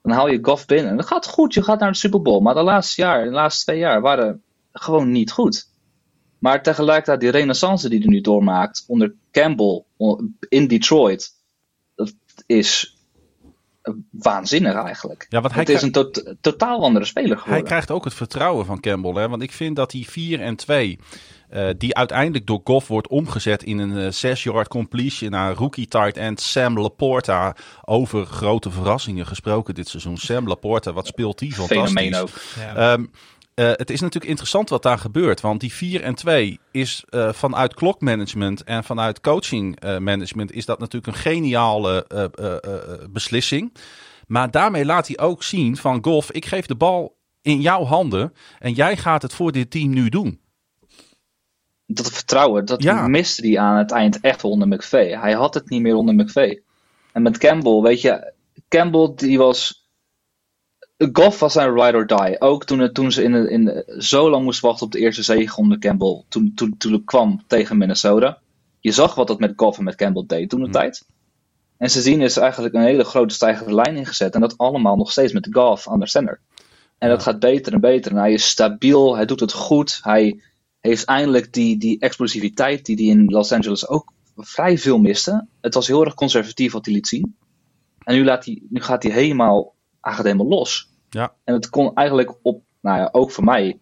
[0.03, 0.91] Dan haal je Goff binnen.
[0.91, 1.55] En dat gaat goed.
[1.55, 2.41] Je gaat naar de Super Bowl.
[2.41, 5.69] Maar de laatste jaar, de laatste twee jaar waren gewoon niet goed.
[6.39, 9.83] Maar tegelijkertijd die renaissance die hij nu doormaakt onder Campbell
[10.49, 11.31] in Detroit.
[11.95, 12.15] Dat
[12.47, 12.97] is
[14.11, 15.27] waanzinnig eigenlijk.
[15.29, 17.65] Ja, want hij, Het is een tot- totaal andere speler hij geworden.
[17.67, 19.13] krijgt ook het vertrouwen van Campbell.
[19.23, 19.29] Hè?
[19.29, 20.99] Want ik vind dat die 4 en 2,
[21.53, 26.41] eh, die uiteindelijk door Goff wordt omgezet in een 6-yard completion naar rookie tight end
[26.41, 27.57] Sam Laporta.
[27.85, 30.17] Over grote verrassingen gesproken dit seizoen.
[30.17, 31.93] Sam Laporta, wat speelt die fantastisch.
[31.93, 32.31] Fenomeen ook.
[32.77, 33.05] Ehm,
[33.55, 35.41] eh, het is natuurlijk interessant wat daar gebeurt.
[35.41, 40.65] Want die 4 en 2 is eh, vanuit klokmanagement en vanuit coaching eh, management is
[40.65, 43.73] dat natuurlijk een geniale eh, eh, eh, beslissing.
[44.27, 48.33] Maar daarmee laat hij ook zien van golf, ik geef de bal in jouw handen
[48.59, 50.41] en jij gaat het voor dit team nu doen.
[51.95, 53.09] Dat vertrouwen, dat Ja.
[53.09, 55.19] miste hij aan het eind echt onder McVay.
[55.19, 56.63] Hij had het niet meer onder McVay.
[57.13, 58.33] En met Campbell, weet je,
[58.69, 59.81] Campbell die was
[61.13, 62.41] Goff was zijn ride or die.
[62.41, 65.23] Ook toen, toen ze in, de, in de, zo lang moesten wachten op de eerste
[65.23, 66.23] zege onder Campbell.
[66.29, 68.39] Toen, toen, toen het kwam tegen Minnesota.
[68.81, 70.75] Je zag wat dat met Goff en met Campbell deed toen de Hmm.
[70.75, 71.05] tijd.
[71.79, 74.35] En sindsdien is er eigenlijk een hele grote stijgende lijn ingezet.
[74.35, 76.41] En dat allemaal nog steeds met Goff aan de center.
[76.99, 78.13] En dat gaat beter en beter.
[78.13, 79.99] En hij is stabiel, hij doet het goed.
[80.03, 80.41] Hij
[80.83, 85.47] heeft eindelijk die, die explosiviteit die hij in Los Angeles ook vrij veel miste.
[85.61, 87.37] Het was heel erg conservatief wat hij liet zien.
[87.99, 90.91] En nu, laat hij, nu gaat hij helemaal, hij gaat helemaal los.
[91.11, 91.35] Ja.
[91.45, 93.79] En het kon eigenlijk op, nou ja, ook voor mij,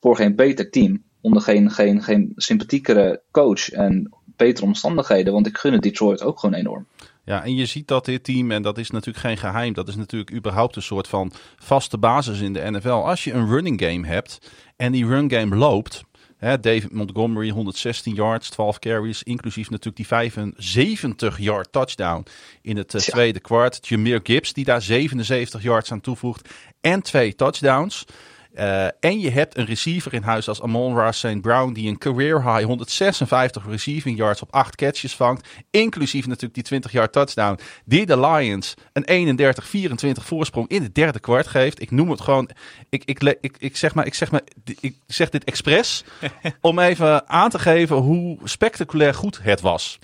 [0.00, 1.02] voor geen beter team.
[1.20, 5.32] Onder geen, geen, geen sympathiekere coach en betere omstandigheden.
[5.32, 6.86] Want ik gun het Detroit ook gewoon enorm.
[7.24, 9.96] Ja, en je ziet dat dit team, en dat is natuurlijk geen geheim, dat is
[9.96, 12.88] natuurlijk überhaupt een soort van vaste basis in de NFL.
[12.88, 16.04] Als je een running game hebt en die run game loopt,
[16.42, 22.24] hè, David Montgomery 116 yards, 12 carries, inclusief natuurlijk die 75 yard touchdown
[22.62, 23.88] in het eh, tweede kwart.
[23.88, 26.48] Jameer Gibbs die daar 77 yards aan toevoegt
[26.80, 28.04] en twee touchdowns.
[28.54, 31.40] Eh, en je hebt een receiver in huis als Amon-Ra St.
[31.40, 35.48] Brown, die een career high 156 receiving yards op 8 catches vangt.
[35.70, 41.20] Inclusief natuurlijk die 20 yard touchdown, die de Lions een 31-24 voorsprong in het derde
[41.20, 41.80] kwart geeft.
[41.80, 42.50] Ik noem het gewoon,
[42.88, 44.42] ik, ik, ik, zeg, maar, ik, zeg, maar,
[44.80, 46.04] ik zeg dit expres
[46.60, 49.98] om even aan te geven hoe spectaculair goed het was.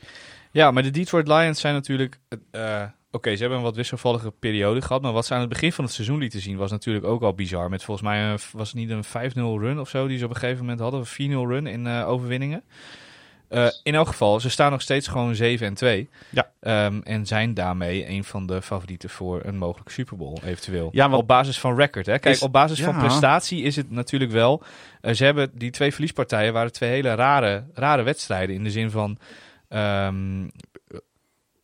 [0.50, 2.18] Ja, maar de Detroit Lions zijn natuurlijk...
[2.50, 5.02] eh, Oké, ze hebben een wat wisselvallige periode gehad.
[5.02, 7.34] Maar wat ze aan het begin van het seizoen lieten zien was natuurlijk ook al
[7.34, 7.68] bizar.
[7.70, 10.30] Met volgens mij een, was het niet een 5-0 run of zo die ze op
[10.30, 11.00] een gegeven moment hadden.
[11.18, 12.62] Een 4-0 run in eh, overwinningen.
[13.48, 16.08] Eh, in elk geval, ze staan nog steeds gewoon 7 en 2.
[16.30, 16.50] Ja.
[16.60, 20.88] Ehm, en zijn daarmee een van de favorieten voor een mogelijke Super Bowl, eventueel.
[20.92, 22.06] Ja, want- op basis van record.
[22.06, 22.18] Hè?
[22.18, 24.62] Kijk, Is- op basis van prestatie is het natuurlijk wel.
[25.00, 28.54] eh, ze hebben die twee verliespartijen waren twee hele rare, rare wedstrijden.
[28.54, 29.18] In de zin van
[29.68, 30.48] ehm,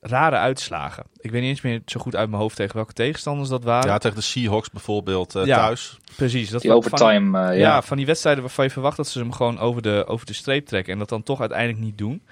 [0.06, 1.04] rare uitslagen.
[1.20, 3.88] Ik weet niet eens meer zo goed uit mijn hoofd tegen welke tegenstanders dat waren.
[3.90, 5.56] Ja, tegen de Seahawks bijvoorbeeld eh, Ja.
[5.56, 5.98] thuis.
[6.16, 6.50] precies.
[6.50, 7.60] Dat Die overtime, eh, Van, ja.
[7.60, 7.82] ja.
[7.82, 10.66] van die wedstrijden waarvan je verwacht dat ze hem gewoon over de, over de streep
[10.66, 10.92] trekken.
[10.92, 12.22] En dat dan toch uiteindelijk niet doen.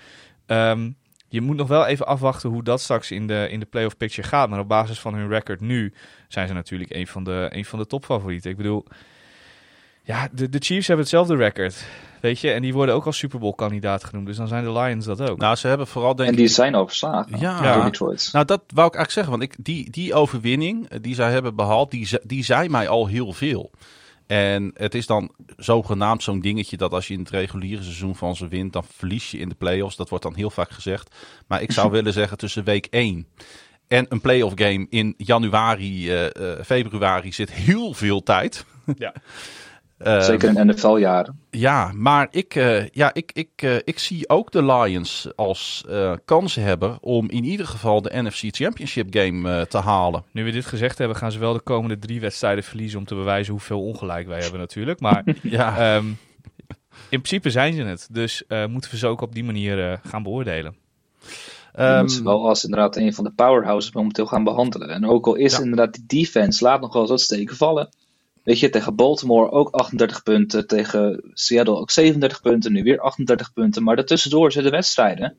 [0.47, 0.91] Ehm,
[1.29, 4.29] je moet nog wel even afwachten hoe dat straks in de, in de playoff picture
[4.29, 4.49] gaat.
[4.49, 5.93] Maar op basis van hun record nu
[6.29, 8.51] zijn ze natuurlijk een van de, een van de topfavorieten.
[8.51, 8.85] Ik bedoel,
[10.03, 11.85] ja, de, de Chiefs hebben hetzelfde record.
[12.21, 14.27] Weet je, en die worden ook als Super Bowl kandidaat genoemd.
[14.27, 15.39] Dus dan zijn de Lions dat ook.
[15.39, 16.41] Nou, ze hebben vooral denk En ik...
[16.41, 17.75] die zijn overslagen Ja.
[17.75, 18.29] door Detroit.
[18.33, 19.31] Nou, dat wou ik eigenlijk zeggen.
[19.31, 23.07] Want ik, die, die overwinning eh, die zij hebben behaald, die, die zei mij al
[23.07, 23.71] heel veel.
[24.27, 28.37] En het is dan zogenaamd zo'n dingetje dat als je in het reguliere seizoen van
[28.37, 29.97] ze wint, dan verlies je in de playoffs.
[29.97, 31.15] Dat wordt dan heel vaak gezegd.
[31.47, 33.27] Maar ik zou willen zeggen tussen week 1
[33.89, 38.65] en een playoff game in januari, eh, eh, februari zit heel veel tijd.
[38.97, 39.13] Ja.
[40.05, 41.39] Eh, Zeker in NFL-jaren.
[41.51, 46.13] ja, maar ik, eh, ja, ik, ik, eh, ik zie ook de Lions als eh
[46.25, 50.25] kansen hebben om in ieder geval de NFC Championship game eh, te halen.
[50.33, 53.15] Nu we dit gezegd hebben, gaan ze wel de komende drie wedstrijden verliezen om te
[53.15, 55.01] bewijzen hoeveel ongelijk wij hebben natuurlijk.
[55.01, 56.07] Maar Ja, Ehm,
[57.09, 58.09] in principe zijn ze het.
[58.11, 60.77] Dus eh, moeten we ze ook op die manier eh, gaan beoordelen.
[61.75, 64.89] Je ehm, moet ze wel als inderdaad een van de powerhouses momenteel gaan behandelen.
[64.89, 65.63] En ook al is Ja.
[65.63, 67.89] inderdaad die defense, laat nog wel eens wat steken vallen.
[68.43, 73.53] Weet je, tegen Baltimore ook 38 punten, tegen Seattle ook 37 punten, nu weer 38
[73.53, 73.83] punten.
[73.83, 75.37] Maar daartussendoor zitten wedstrijden,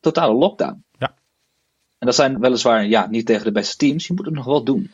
[0.00, 0.84] totale lockdown.
[0.98, 1.14] Ja.
[1.98, 4.64] En dat zijn weliswaar, ja, niet tegen de beste teams, je moet het nog wel
[4.64, 4.90] doen.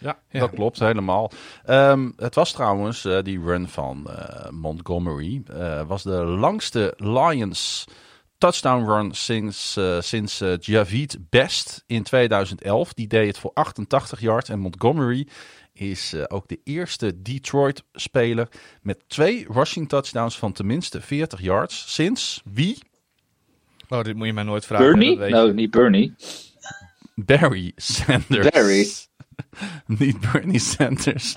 [0.00, 0.40] ja, Ja.
[0.40, 1.30] dat klopt helemaal.
[1.64, 5.42] Ehm, het was trouwens eh, die run van eh, Montgomery.
[5.46, 7.84] eh, was de langste Lions
[8.38, 12.94] touchdown run sinds, sinds eh, Javid Best in 2011.
[12.94, 14.48] Die deed het voor 88 yards.
[14.48, 15.26] En Montgomery
[15.78, 18.48] is eh, ook de eerste Detroit-speler
[18.82, 21.94] met twee rushing touchdowns van tenminste 40 yards.
[21.94, 22.78] Sinds wie?
[23.88, 24.86] Oh, dit moet je mij nooit vragen.
[24.86, 25.18] Bernie?
[25.18, 25.34] weet je.
[25.34, 26.14] Nou, niet Bernie.
[27.14, 28.48] Barry Sanders.
[28.50, 28.86] Barry.
[29.98, 31.34] Niet Bernie Sanders.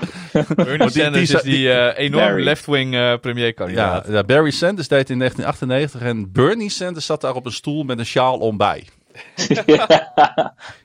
[0.55, 2.43] Bernie die- Sanders die- is die eh, enorme Barry.
[2.43, 4.07] left-wing eh Ja, premierkandidaat.
[4.07, 7.99] ja, Barry Sanders deed in 1998 en Bernie Sanders zat daar op een stoel met
[7.99, 8.87] een sjaal om bij.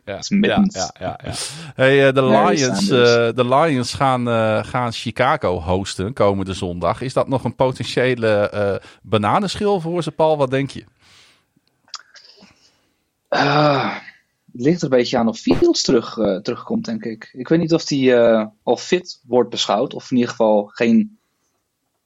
[0.05, 1.33] Ja, ja, ja, ja, ja.
[1.75, 7.01] Hey, eh, de, Lions, eh, de Lions gaan, eh, gaan Chicago hosten komende zondag.
[7.01, 10.37] Is dat nog een potentiële bananenschil voor ze, Paul?
[10.37, 10.85] Wat denk je?
[14.53, 17.31] Het ligt er een beetje aan of Fields terug, terugkomt, denk ik.
[17.33, 21.19] Ik weet niet of eh, al fit wordt beschouwd, of in ieder geval geen,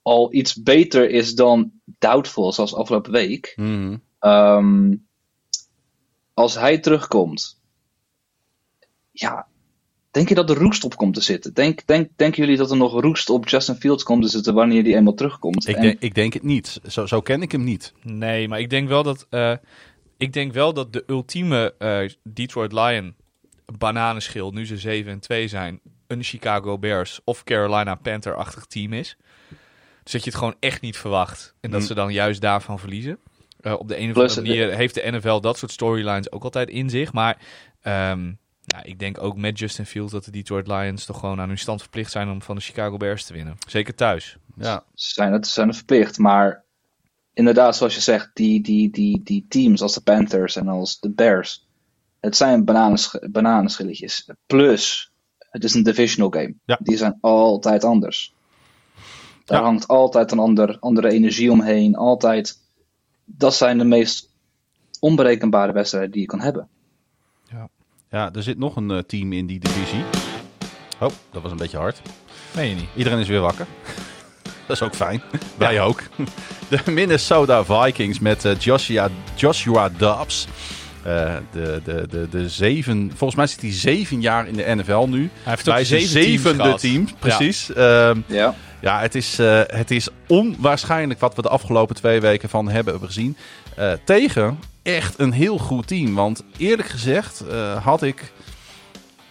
[0.03, 3.55] al iets beter is dan doubtful, zoals afgelopen week.
[4.19, 4.95] Ehm,
[6.41, 7.61] als hij terugkomt,
[9.11, 9.47] ja,
[10.11, 11.55] denk je dat er roest op komt te zitten?
[11.55, 14.83] Denk, denk, denken jullie dat er nog roest op Justin Fields komt te zitten wanneer
[14.83, 15.69] hij eenmaal terugkomt?
[15.69, 16.81] Ik, En- denk, ik denk het niet.
[16.89, 17.93] Zo, zo ken ik hem niet.
[18.03, 19.55] Nee, maar ik denk wel dat, eh,
[20.17, 23.15] ik denk wel dat de ultieme eh, Detroit Lion
[23.79, 29.17] bananenschil, nu ze 7 en 2 zijn, een Chicago Bears of Carolina Panther-achtig team is.
[30.03, 31.55] Dus dat je het gewoon echt niet verwacht.
[31.61, 31.87] En dat Mm.
[31.87, 33.19] ze dan juist daarvan verliezen.
[33.63, 36.69] Eh, op de een of andere manier heeft de NFL dat soort storylines ook altijd
[36.69, 37.13] in zich.
[37.13, 37.39] Maar
[37.83, 38.27] ehm,
[38.65, 41.59] ja, ik denk ook met Justin Fields dat de Detroit Lions toch gewoon aan hun
[41.59, 43.57] stand verplicht zijn om van de Chicago Bears te winnen.
[43.69, 44.37] Zeker thuis.
[44.57, 46.19] Ja, Ze zijn het, ze zijn het verplicht.
[46.19, 46.65] Maar
[47.35, 51.11] inderdaad, zoals je zegt, die, die, die, die teams als de Panthers en als de
[51.11, 51.69] Bears.
[52.21, 54.31] Het zijn bananensch bananenschilletjes.
[54.47, 56.55] Plus, het is een divisional game.
[56.65, 56.79] Ja.
[56.83, 58.35] Die zijn altijd anders.
[59.45, 59.65] Daar Ja.
[59.65, 61.95] hangt altijd een ander, andere energie omheen.
[61.97, 62.59] Altijd.
[63.37, 64.29] Dat zijn de meest
[65.01, 66.69] onberekenbare wedstrijden die je kan hebben.
[68.11, 70.05] ja, er zit nog een eh, team in die divisie.
[71.01, 72.01] Oh, dat was een beetje hard.
[72.55, 72.89] Nee, je niet.
[72.97, 73.67] Iedereen is weer wakker.
[74.67, 75.23] Dat is ook fijn.
[75.57, 76.03] Wij ook.
[76.69, 80.47] De Minnesota Vikings met eh, Joshua, Joshua Dobbs.
[81.03, 85.07] Eh, de, de, de, de zeven, volgens mij zit hij zeven jaar in de NFL
[85.09, 85.19] nu.
[85.21, 86.81] Hij heeft ook Bij zijn zevende gehad.
[86.81, 87.73] team, precies.
[87.73, 88.55] Ehm, Ja.
[88.81, 93.01] Ja, het is, eh, het is onwaarschijnlijk wat we de afgelopen twee weken van hebben
[93.01, 93.37] gezien.
[93.77, 96.15] Eh, tegen echt een heel goed team.
[96.15, 98.33] Want eerlijk gezegd eh, had ik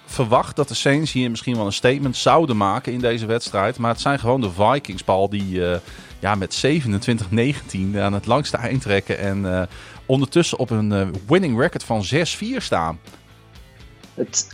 [0.05, 3.77] verwacht dat de Saints hier misschien wel een statement zouden maken in deze wedstrijd.
[3.77, 5.62] Maar het zijn gewoon de Vikings, Paul, die
[6.19, 9.19] ja, met 27-19 aan het langste eind trekken.
[9.19, 9.69] En
[10.05, 12.99] ondertussen op een winning record van 6-4 staan.
[14.13, 14.47] Het,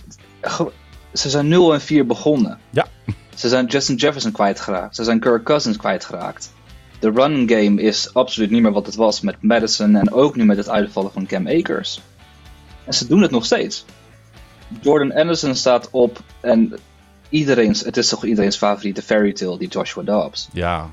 [1.13, 2.60] ze zijn 0 en 4 begonnen.
[2.69, 2.88] Ja.
[3.36, 4.95] Ze zijn Justin Jefferson kwijtgeraakt.
[4.95, 6.54] Ze zijn Kirk Cousins kwijtgeraakt.
[7.00, 10.45] De running game is absoluut niet meer wat het was met Madison en ook nu
[10.45, 12.02] met het uitvallen van Cam Akers.
[12.84, 13.86] En ze doen het nog steeds.
[14.82, 16.74] Jordan Anderson staat op en
[17.30, 20.50] iedereen's, het is toch iedereen's favoriete fairy tale, die Joshua Dobbs.
[20.54, 20.89] Ja,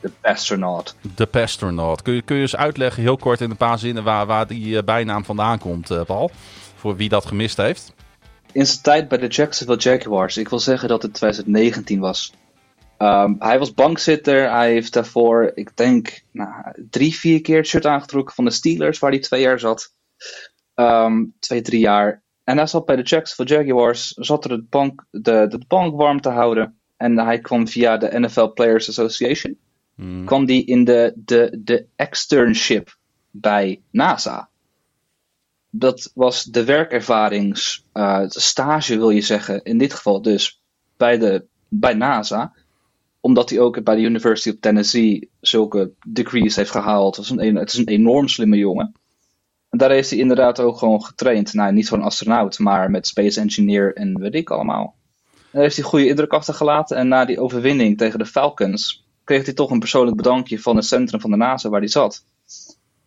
[0.00, 0.94] De astronaut.
[1.14, 2.02] de Pastronaut.
[2.02, 4.76] Kun je, kun je eens uitleggen, heel kort in een paar zinnen, waar, waar die
[4.76, 6.30] eh, bijnaam vandaan komt, eh, Paul?
[6.76, 7.92] Voor wie dat gemist heeft.
[8.52, 12.32] In zijn tijd bij de Jacksonville Jaguars, ik wil zeggen dat het 2019 was.
[12.98, 14.50] Ehm, hij was bankzitter.
[14.50, 16.52] Hij heeft daarvoor, ik denk, nou,
[16.90, 19.94] drie, vier keer het shirt aangetrokken van de Steelers, waar hij twee jaar zat.
[20.74, 22.22] Ehm, twee, drie jaar.
[22.44, 26.20] En hij zat bij de Jacksonville Jaguars, zat er de bank, de, de bank warm
[26.20, 26.78] te houden.
[26.96, 29.58] En hij kwam via de NFL Players Association.
[29.94, 30.24] Hmm.
[30.24, 32.96] kwam die in de, de, de externship
[33.30, 34.48] bij NASA.
[35.74, 38.26] Dat was de werkervarings eh,
[38.86, 39.62] wil je zeggen.
[39.62, 40.62] In dit geval dus
[40.96, 42.52] bij, de, bij NASA.
[43.20, 47.16] Omdat hij ook bij de University of Tennessee zulke degrees heeft gehaald.
[47.16, 48.94] Het is een, het is een enorm slimme jongen.
[49.70, 51.52] En daar heeft hij inderdaad ook gewoon getraind.
[51.52, 54.94] Nou, niet zo'n astronaut, maar met space engineer en weet ik allemaal.
[55.50, 56.96] Daar heeft hij goede indruk achtergelaten.
[56.96, 60.84] En na die overwinning tegen de Falcons kreeg hij toch een persoonlijk bedankje van het
[60.84, 62.24] centrum van de NASA waar hij zat.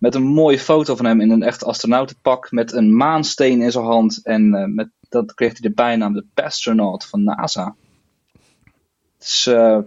[0.05, 3.85] Met een mooie foto van hem in een echt astronautenpak met een maansteen in zijn
[3.85, 4.19] hand.
[4.23, 7.75] En eh, met, dat kreeg hij de bijnaam de Pastronaut van NASA.
[9.17, 9.77] Het is eh,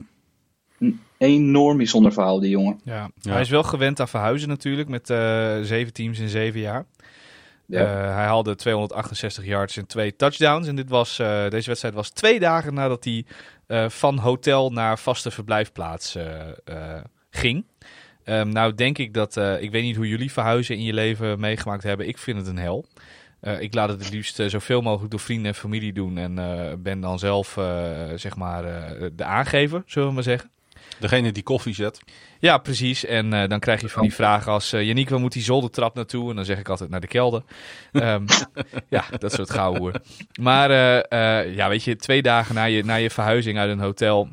[0.78, 2.81] een enorm bijzonder verhaal, die jongen.
[2.85, 3.11] Ja.
[3.20, 3.33] Ja.
[3.33, 6.85] Hij is wel gewend aan verhuizen natuurlijk, met eh, zeven teams in zeven jaar.
[7.66, 7.85] Ja.
[7.87, 10.66] Hij haalde 268 yards en twee touchdowns.
[10.66, 13.24] En dit was, eh, deze wedstrijd was twee dagen nadat hij
[13.66, 16.16] eh, van hotel naar vaste verblijfplaats
[17.31, 17.64] ging.
[18.28, 21.40] Ehm, nou denk ik dat, eh, ik weet niet hoe jullie verhuizen in je leven
[21.40, 22.08] meegemaakt hebben.
[22.08, 22.86] Ik vind het een hel.
[23.40, 26.18] Eh, ik laat het het liefst eh, zoveel mogelijk door vrienden en familie doen.
[26.18, 26.34] En
[26.82, 27.58] ben dan zelf,
[28.14, 28.62] zeg maar,
[29.16, 30.50] de aangever, zullen we maar zeggen.
[30.98, 32.00] Degene die koffie zet.
[32.38, 33.04] Ja, precies.
[33.04, 34.72] En dan krijg je van die vragen als...
[34.72, 36.30] eh Yannick, waar moet die zoldertrap naartoe?
[36.30, 37.42] En dan zeg ik altijd naar de kelder.
[37.92, 38.26] Ehm,
[38.88, 40.00] ja, dat soort gauwhoer.
[40.40, 40.70] Maar
[41.48, 44.28] ja, weet je, twee dagen na je, na je verhuizing uit een hotel...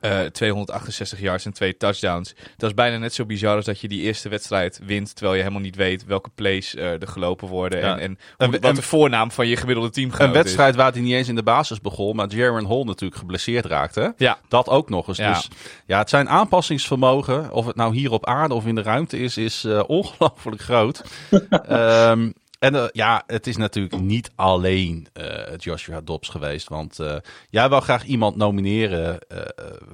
[0.00, 2.34] eh, 268 yards en twee touchdowns.
[2.56, 5.14] Dat is bijna net zo bizar als dat je die eerste wedstrijd wint...
[5.14, 7.78] terwijl je helemaal niet weet welke plays eh, er gelopen worden...
[7.80, 7.98] Ja.
[7.98, 11.12] en, en hoe- wat de voornaam van je gemiddelde team Een wedstrijd waar hij niet
[11.12, 14.14] eens in de basis begon, maar Jaron Hall natuurlijk geblesseerd raakte.
[14.16, 15.16] Ja, Dat ook nog eens.
[15.18, 15.32] Ja.
[15.32, 15.48] Dus
[15.86, 19.36] ja, het zijn aanpassingsvermogen, of het nou hier op aarde of in de ruimte is,
[19.36, 21.02] is eh, ongelooflijk groot.
[21.68, 22.30] Ehm,
[22.60, 26.68] en eh, ja, het is natuurlijk niet alleen eh, Joshua Dobbs geweest.
[26.68, 27.16] Want eh,
[27.50, 29.18] jij wil graag iemand nomineren.
[29.28, 29.38] eh,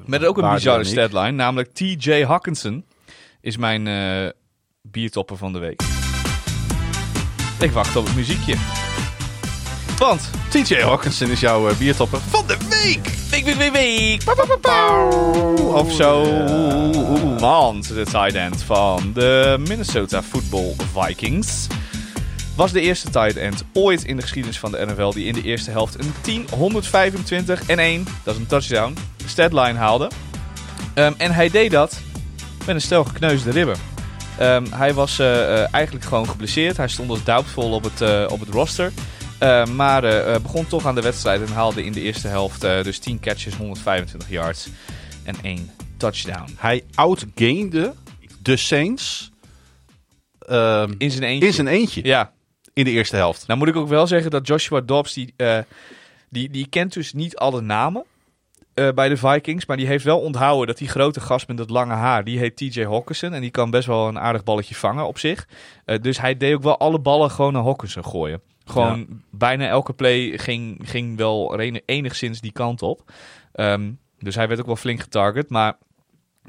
[0.05, 2.85] Met ook een bizarre statline, namelijk TJ Hawkinson
[3.41, 4.31] is mijn eh
[4.83, 5.83] biertopper van de week.
[7.61, 8.55] Ik wacht op het muziekje.
[9.99, 13.07] Want, TJ Hawkinson is jouw biertopper van de week.
[13.31, 15.05] week, week, week, week, pa, pa, pa, pa.
[15.73, 16.23] of zo,
[17.39, 21.67] want de tight end van de Minnesota Football Vikings
[22.57, 25.43] was de eerste tight end ooit in de geschiedenis van de NFL die in de
[25.43, 30.11] eerste helft een 10, 125 en 1, dat is een touchdown, statline haalde.
[30.95, 32.01] Ehm, en hij deed dat
[32.67, 33.77] met een stel gekneusde ribben.
[34.39, 36.77] Ehm, hij was eh, eh, eigenlijk gewoon geblesseerd.
[36.77, 38.93] Hij stond als doubtful op het, eh, op het roster.
[39.43, 40.03] Uh, maar
[40.43, 44.31] begon toch aan de wedstrijd en haalde in de eerste helft dus 10 catches, 125
[44.31, 44.69] yards
[45.23, 46.57] en 1 touchdown.
[46.57, 47.95] Hij outgainde
[48.43, 49.31] de Saints
[50.39, 51.47] ehm, in zijn eentje.
[51.47, 52.05] In zijn eentje.
[52.05, 52.33] Ja.
[52.77, 53.47] In de eerste helft.
[53.47, 55.35] Nou moet ik ook wel zeggen dat Joshua Dobbs, die,
[56.29, 58.05] die, die kent dus niet alle namen.
[58.75, 59.67] Uh, bij de Vikings.
[59.67, 62.57] Maar die heeft wel onthouden dat die grote gast met dat lange haar, die heet
[62.57, 63.33] TJ Hawkinson.
[63.33, 65.49] En die kan best wel een aardig balletje vangen op zich.
[65.87, 68.41] Uh, dus hij deed ook wel alle ballen gewoon naar Hawkinson gooien.
[68.65, 69.17] Gewoon ja.
[69.31, 73.13] bijna elke play ging, ging wel enigszins die kant op.
[73.55, 75.51] Um, dus hij werd ook wel flink getarget.
[75.51, 75.79] Maar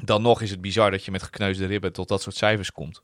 [0.02, 3.02] dan nog is het bizar dat je met gekneusde ribben tot dat soort cijfers komt.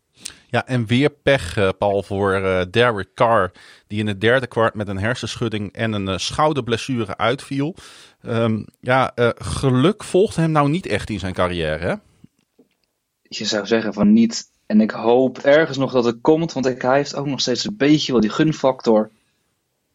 [0.47, 3.51] Ja, en weer pech, uh, Paul, voor uh, Derek Carr.
[3.88, 7.75] Die in het derde kwart met een hersenschudding en een uh, schouderblessure uitviel.
[8.25, 11.93] Um, ja, geluk volgt hem nou niet echt in zijn carrière, hè?
[13.21, 14.51] Je zou zeggen van niet.
[14.65, 17.77] En ik hoop ergens nog dat het komt, want hij heeft ook nog steeds een
[17.77, 19.09] beetje wel die gunfactor.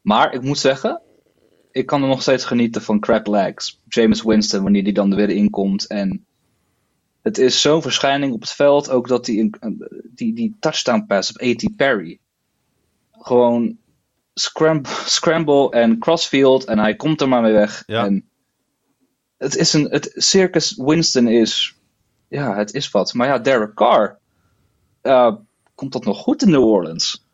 [0.00, 1.00] Maar ik moet zeggen,
[1.72, 3.80] ik kan er nog steeds genieten van crack legs.
[3.88, 5.86] James Winston, wanneer die dan er weer in komt.
[5.86, 6.26] En
[7.28, 8.90] het is zo'n verschijning op het veld.
[8.90, 9.50] Ook dat die,
[10.14, 11.76] die, die touchdown pass op A.T.
[11.76, 12.18] Perry.
[13.12, 13.78] Gewoon
[14.34, 16.64] scramble, scramble en crossfield.
[16.64, 17.82] En hij komt er maar mee weg.
[17.86, 18.04] Ja.
[18.04, 18.28] En
[19.36, 19.84] het is een.
[19.90, 21.76] Het Circus Winston is.
[22.28, 23.14] Ja, het is wat.
[23.14, 24.18] Maar ja, Derek Carr.
[25.02, 25.34] Uh,
[25.74, 27.27] komt dat nog goed in New Orleans?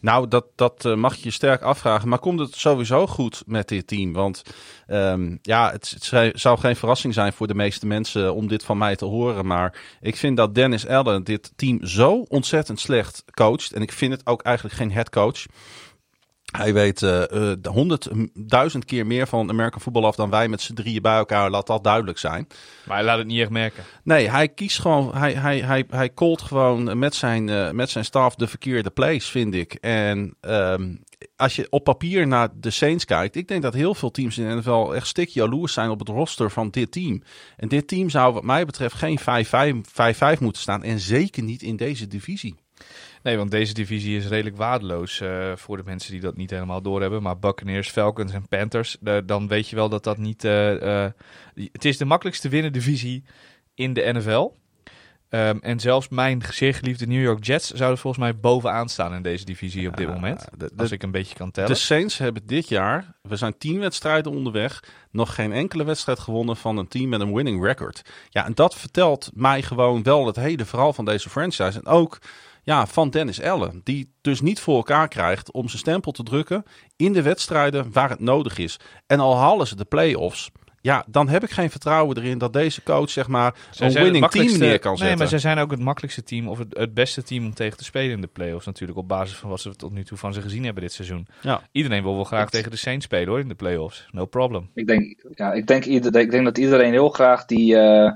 [0.00, 2.08] Nou, dat, dat uh, mag je sterk afvragen.
[2.08, 4.12] Maar komt het sowieso goed met dit team?
[4.12, 4.42] Want
[4.88, 8.96] um, ja, het, zou geen verrassing zijn voor de meeste mensen om dit van mij
[8.96, 9.46] te horen.
[9.46, 13.72] Maar ik vind dat Dennis Allen dit team zo ontzettend slecht coacht.
[13.72, 15.46] En ik vind het ook eigenlijk geen head coach.
[16.52, 17.00] Hij weet
[17.62, 21.50] honderdduizend uh, keer meer van American voetbal af dan wij met z'n drieën bij elkaar.
[21.50, 22.46] Laat dat duidelijk zijn.
[22.84, 23.84] Maar hij laat het niet echt merken.
[24.02, 25.16] Nee, hij kiest gewoon.
[25.16, 29.54] Hij, hij, hij, hij gewoon met zijn, uh, met zijn staf de verkeerde plays, vind
[29.54, 29.74] ik.
[29.74, 31.04] En um,
[31.36, 34.48] als je op papier naar de Saints kijkt, ik denk dat heel veel teams in
[34.48, 37.22] de NFL echt stik jaloers zijn op het roster van dit team.
[37.56, 40.82] En dit team zou, wat mij betreft, geen 5-5 moeten staan.
[40.82, 42.54] En zeker niet in deze divisie.
[43.26, 46.82] Nee, want deze divisie is redelijk waardeloos uh, voor de mensen die dat niet helemaal
[46.82, 47.22] doorhebben.
[47.22, 50.44] Maar Buccaneers, Falcons en Panthers, uh, dan weet je wel dat dat niet...
[50.44, 51.06] Uh,
[51.54, 53.24] het is de makkelijkste winnen divisie
[53.74, 54.52] in de NFL.
[55.30, 59.22] Um, en zelfs mijn zeer geliefde New York Jets zouden volgens mij bovenaan staan in
[59.22, 60.48] deze divisie op dit moment.
[60.56, 61.70] De, de, als ik een beetje kan tellen.
[61.70, 66.56] De Saints hebben dit jaar, we zijn tien wedstrijden onderweg, nog geen enkele wedstrijd gewonnen
[66.56, 68.02] van een team met een winning record.
[68.28, 71.78] Ja, en dat vertelt mij gewoon wel het hele verhaal van deze franchise.
[71.78, 72.18] En ook
[72.66, 73.80] ja, van Dennis Allen.
[73.84, 76.64] Die dus niet voor elkaar krijgt om zijn stempel te drukken
[76.96, 78.78] in de wedstrijden waar het nodig is.
[79.06, 80.50] En al halen ze de play-offs.
[80.80, 84.28] Ja, dan heb ik geen vertrouwen erin dat deze coach zeg maar zij een winning
[84.28, 85.06] team neer kan zetten.
[85.06, 87.78] Nee, maar zij zijn ook het makkelijkste team of het, het, beste team om tegen
[87.78, 88.98] te spelen in de playoffs natuurlijk.
[88.98, 91.26] Op basis van wat ze tot nu toe van ze gezien hebben dit seizoen.
[91.40, 91.60] Ja.
[91.72, 94.08] Iedereen wil wel graag tegen de Saints spelen hoor in de playoffs.
[94.10, 94.70] No problem.
[94.74, 97.74] Ik denk, ja, ik denk, ieder, ik denk dat iedereen heel graag die...
[97.74, 98.10] Uh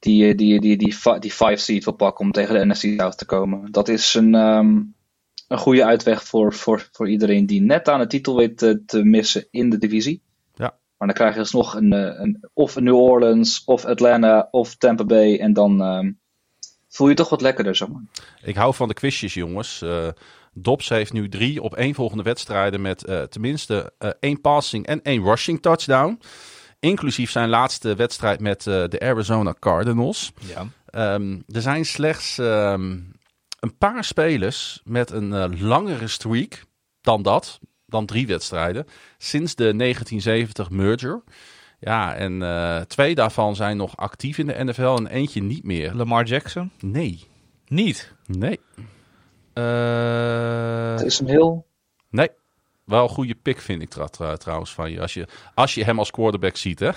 [0.00, 3.24] die, die, die, die, die five seed wil pakken om tegen de NFC South te
[3.24, 3.72] komen.
[3.72, 4.94] Dat is een, um,
[5.48, 9.04] een goede uitweg voor, voor, voor iedereen die net aan de titel weet te, te
[9.04, 10.22] missen in de divisie.
[10.54, 10.78] Ja.
[10.96, 15.38] Maar dan krijg je alsnog een, een, of New Orleans, of Atlanta, of Tampa Bay.
[15.38, 16.18] En dan um,
[16.88, 18.02] voel je toch wat lekkerder, zeg maar.
[18.42, 19.82] Ik hou van de quizjes, jongens.
[19.82, 20.08] Uh,
[20.52, 25.02] Dobbs heeft nu drie op één volgende wedstrijden met uh, tenminste uh, één passing en
[25.02, 26.18] één rushing touchdown.
[26.80, 30.32] Inclusief zijn laatste wedstrijd met uh, de Arizona Cardinals.
[30.40, 31.14] Ja.
[31.14, 33.12] Um, er zijn slechts um,
[33.60, 36.64] een paar spelers met een uh, langere streak
[37.00, 37.60] dan dat.
[37.86, 38.86] Dan drie wedstrijden.
[39.18, 41.22] Sinds de 1970 merger.
[41.80, 45.94] Ja, en uh, twee daarvan zijn nog actief in de NFL en eentje niet meer.
[45.94, 46.70] Lamar Jackson?
[46.80, 47.24] Nee.
[47.66, 48.12] Niet?
[48.26, 48.60] Nee.
[49.52, 51.66] Het is een heel...
[52.10, 52.28] Nee.
[52.90, 55.00] Wel een goede pick vind ik tra trouwens van je.
[55.00, 55.26] Als, je.
[55.54, 56.90] als je hem als quarterback ziet, hè?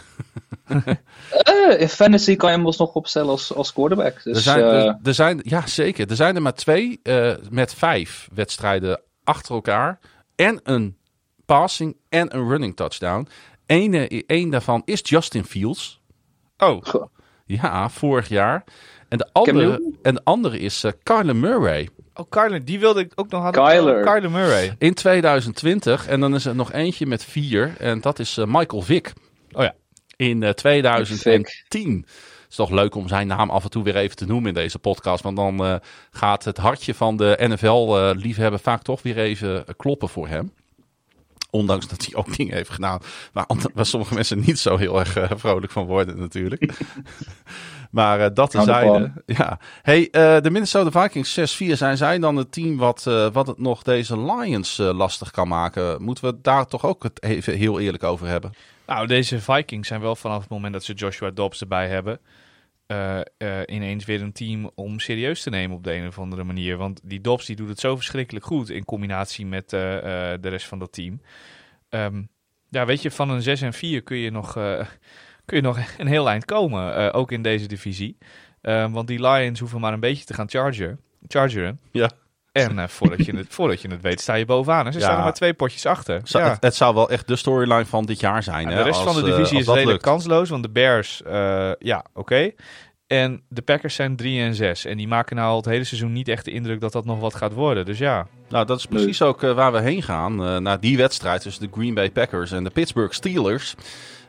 [0.70, 4.24] uh, in fantasy kan je hem alsnog opstellen als, als quarterback.
[4.24, 4.86] Dus, er, zijn, uh...
[4.86, 6.10] er, er, zijn, ja, zeker.
[6.10, 10.00] Er zijn er maar twee uh, met vijf wedstrijden achter elkaar.
[10.36, 10.98] En een
[11.46, 13.28] passing en een running touchdown.
[13.66, 16.02] Eén een daarvan is Justin Fields.
[16.58, 16.84] Oh.
[17.62, 18.64] Ja, vorig jaar.
[19.10, 21.90] En de andere, en de andere is uh, Kyler Murray.
[22.14, 23.64] Oh, Kyler, die wilde ik ook nog hadden.
[23.64, 24.04] Kyler.
[24.04, 24.76] Kyler Murray.
[24.78, 26.08] In 2020.
[26.08, 27.76] En dan is er nog eentje met vier.
[27.80, 29.14] En dat is uh, Michael Vick.
[29.52, 29.76] Oh ja.
[30.16, 32.06] In uh, 2010.
[32.06, 34.54] Het is toch leuk om zijn naam af en toe weer even te noemen in
[34.54, 35.24] deze podcast.
[35.24, 35.76] Want dan uh,
[36.12, 40.52] gaat het hartje van de NFL-liefhebber vaak toch weer even kloppen voor hem.
[41.54, 43.00] Ondanks dat hij ook dingen heeft gedaan
[43.34, 46.70] waar, waar sommige mensen niet zo heel erg vrolijk van worden natuurlijk.
[47.92, 49.12] Maar uh, dat tezijde.
[49.26, 49.60] Ja.
[49.82, 53.60] Hey, uh, de Minnesota Vikings 6-4 zijn zij dan het team wat, uh, wat het
[53.60, 56.02] nog deze Lions lastig kan maken?
[56.02, 58.54] Moeten we daar toch ook het even heel eerlijk over hebben?
[58.88, 62.20] Nou, deze Vikings zijn wel vanaf het moment dat ze Joshua Dobbs erbij hebben...
[63.66, 66.78] ineens weer een team om serieus te nemen op de een of andere manier.
[66.78, 70.80] Want die Dobbs die doet het zo verschrikkelijk goed in combinatie met de rest van
[70.80, 71.22] dat team.
[71.90, 72.30] Um,
[72.70, 74.54] ja, weet je, van een 6 en 4 kun je nog
[75.46, 78.18] kun je nog een heel eind komen, ook in deze divisie.
[78.64, 81.80] Uh, want die Lions hoeven maar een beetje te gaan charger, chargeren.
[81.92, 82.10] Ja.
[82.54, 84.86] En uh, voordat, je het, voordat je het weet, sta je bovenaan.
[84.86, 85.06] En ze ja.
[85.06, 86.22] staan er maar twee potjes achter.
[86.24, 86.50] Ja.
[86.50, 88.68] het, het, zou wel echt de storyline van dit jaar zijn.
[88.68, 90.04] Hè, de rest als, van de divisie is redelijk lukt.
[90.04, 90.50] kansloos.
[90.50, 91.22] Want de Bears,
[91.80, 92.20] ja, oké.
[92.20, 92.56] Okay.
[93.08, 94.86] En de Packers zijn 3 en 6.
[94.86, 97.20] En die maken nou al het hele seizoen niet echt de indruk dat dat nog
[97.20, 97.86] wat gaat worden.
[97.86, 98.28] Dus ja.
[98.50, 100.42] Nou, dat is precies ook uh, waar we heen gaan.
[100.42, 103.76] Uh, naar die wedstrijd tussen de Green Bay Packers en de Pittsburgh Steelers.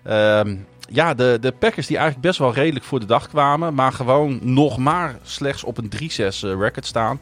[0.07, 0.41] Uh,
[0.89, 3.75] ja, de, de Packers die eigenlijk best wel redelijk voor de dag kwamen.
[3.75, 7.20] Maar gewoon nog maar slechts op een 3-6 uh, record staan.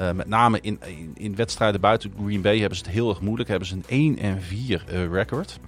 [0.00, 3.20] Uh, met name in, in, in, wedstrijden buiten Green Bay hebben ze het heel erg
[3.20, 3.48] moeilijk.
[3.48, 5.58] Hebben ze een 1 en 4 uh, record.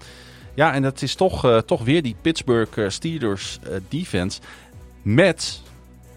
[0.54, 3.58] Ja, en dat is toch, uh, toch weer die Pittsburgh Steelers
[3.88, 4.40] defense.
[5.02, 5.60] Met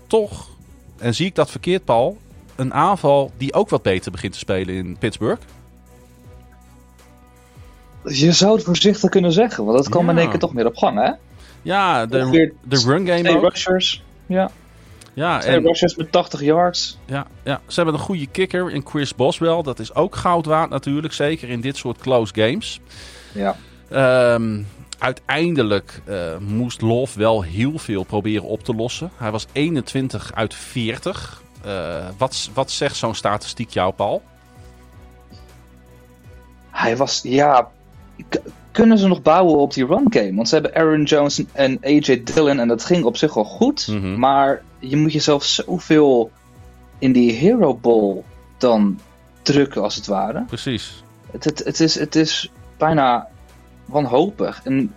[0.08, 0.50] toch,
[0.98, 2.18] en zie ik dat verkeerd Paul,
[2.56, 5.42] een aanval die ook wat beter begint te spelen in Pittsburgh.
[8.06, 10.12] Je zou het voorzichtig kunnen zeggen, want dat kwam Ja.
[10.12, 11.12] in één keer toch meer op gang, hè?
[11.62, 14.04] Ja, de, de run game rushers.
[14.26, 14.52] Ja,
[15.16, 16.98] Ja, en, rushers met 80 yards.
[17.06, 19.62] ja, ja, ze hebben een goede kicker in Chris Boswell.
[19.62, 22.80] Dat is ook goud waard natuurlijk, zeker in dit soort close games.
[23.34, 23.56] Ja.
[23.90, 24.62] Ehm,
[25.00, 29.12] uiteindelijk eh, moest Love wel heel veel proberen op te lossen.
[29.18, 31.44] Hij was 21 uit 40.
[31.64, 34.22] Eh, wat, wat zegt zo'n statistiek jou, Paul?
[36.72, 37.70] Hij was, ja...
[38.72, 40.36] Kunnen ze nog bouwen op die run game?
[40.36, 43.88] Want ze hebben Aaron Jones en AJ Dillon en dat ging op zich wel goed.
[43.88, 44.20] Mhm.
[44.20, 46.32] Maar je moet jezelf zoveel
[47.00, 48.24] in die Hero Bowl
[48.58, 49.00] dan
[49.42, 50.44] drukken, als het ware.
[50.48, 51.04] Precies.
[51.32, 53.28] Het, het, het, is, het is bijna
[53.86, 54.62] wanhopig.
[54.64, 54.96] En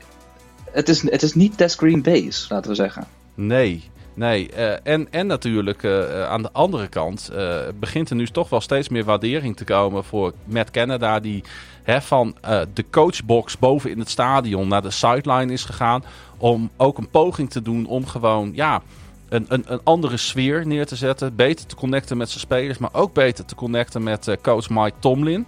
[0.70, 3.06] het is, het is niet Des Green Bay's, laten we zeggen.
[3.34, 4.50] Nee, nee.
[4.50, 8.60] Eh, en, en natuurlijk eh, aan de andere kant eh, begint er nu toch wel
[8.60, 11.20] steeds meer waardering te komen voor Matt Canada.
[11.20, 11.44] Die
[11.92, 16.04] hè, van eh, de coachbox boven in het stadion naar de sideline is gegaan.
[16.38, 18.82] Om ook een poging te doen om gewoon ja,
[19.28, 21.36] een, een, een andere sfeer neer te zetten.
[21.36, 24.96] Beter te connecten met zijn spelers, maar ook beter te connecten met eh, coach Mike
[24.98, 25.46] Tomlin.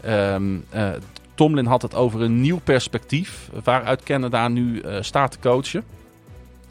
[0.00, 0.90] Ehm, eh,
[1.34, 5.84] Tomlin had het over een nieuw perspectief waaruit Canada nu eh, staat te coachen.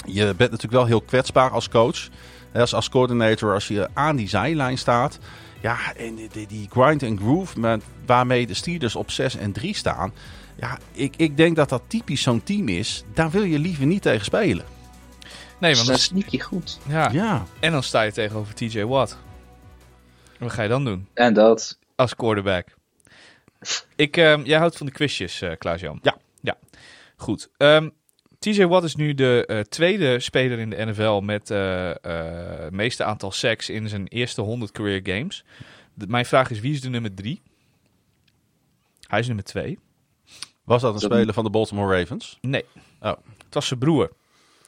[0.05, 2.07] Je bent natuurlijk wel heel kwetsbaar als coach.
[2.53, 5.19] Als, als coördinator, als je aan die zijlijn staat.
[5.61, 9.51] Ja, en die, die, die grind and groove met, waarmee de Steelers op 6 en
[9.51, 10.13] 3 staan.
[10.59, 13.03] Ja, ik, ik denk dat dat typisch zo'n team is.
[13.13, 14.65] Daar wil je liever niet tegen spelen.
[15.59, 16.79] Nee, Ze want zijn dan, sneaky goed.
[16.87, 17.09] ja.
[17.11, 19.17] Ja, En dan sta je tegenover TJ Watt.
[20.39, 21.77] Wat ga je dan doen En dat.
[21.95, 22.67] als quarterback?
[23.95, 25.99] Ik, ehm, jij houdt van de quizjes, eh Klaas-Jan.
[26.01, 26.17] Ja.
[26.41, 26.57] Ja,
[27.15, 27.49] goed.
[27.57, 27.89] Ehm,
[28.39, 32.73] TJ Watt is nu de eh, tweede speler in de NFL met eh, eh, het
[32.73, 35.43] meeste aantal sacks in zijn eerste 100 career games.
[35.93, 37.41] De- mijn vraag is, wie is de nummer drie?
[39.07, 39.79] Hij is nummer twee.
[40.63, 42.37] was dat een speler van de Baltimore Ravens?
[42.41, 42.65] Nee.
[43.01, 43.13] Oh.
[43.45, 44.11] Het was zijn broer.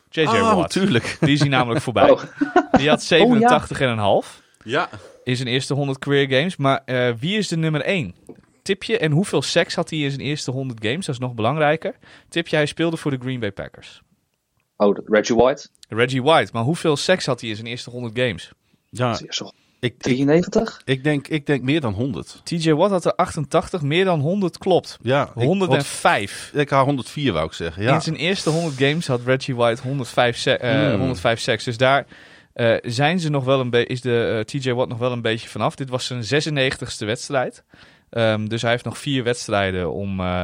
[0.09, 0.71] JJ oh, Watt.
[0.71, 1.17] tuurlijk.
[1.19, 2.09] Die is hij namelijk voorbij.
[2.09, 2.23] Oh.
[2.71, 4.89] Die had 87 en een half Ja.
[5.23, 6.55] in zijn eerste 100 career games.
[6.57, 8.15] Maar eh, wie is de nummer 1?
[8.61, 11.05] Tipje en hoeveel seks had hij in zijn eerste 100 games?
[11.05, 11.95] Dat is nog belangrijker.
[12.29, 14.01] Tipje, hij speelde voor de Green Bay Packers.
[14.77, 15.67] Oh, Reggie White.
[15.87, 18.51] Reggie White, maar hoeveel seks had hij in zijn eerste 100 games?
[18.89, 19.19] ja
[19.81, 20.81] Ik, ik, 93?
[20.85, 22.41] ik, denk, ik denk meer dan 100.
[22.43, 24.97] TJ Watt had er 88, meer dan 100 klopt.
[25.01, 26.51] Ja, ik, 105.
[26.53, 27.83] Ik had 104 wou ik zeggen.
[27.83, 27.93] Ja.
[27.93, 30.99] In zijn eerste 100 games had Reggie White 105, se- eh, Hmm.
[30.99, 31.63] 105 seks.
[31.63, 32.05] Dus daar
[32.53, 35.49] eh, zijn ze nog wel een is de eh, TJ Watt nog wel een beetje
[35.49, 35.75] vanaf.
[35.75, 37.63] Dit was zijn 96ste wedstrijd.
[38.09, 40.19] Ehm, dus hij heeft nog vier wedstrijden om.
[40.19, 40.41] eh,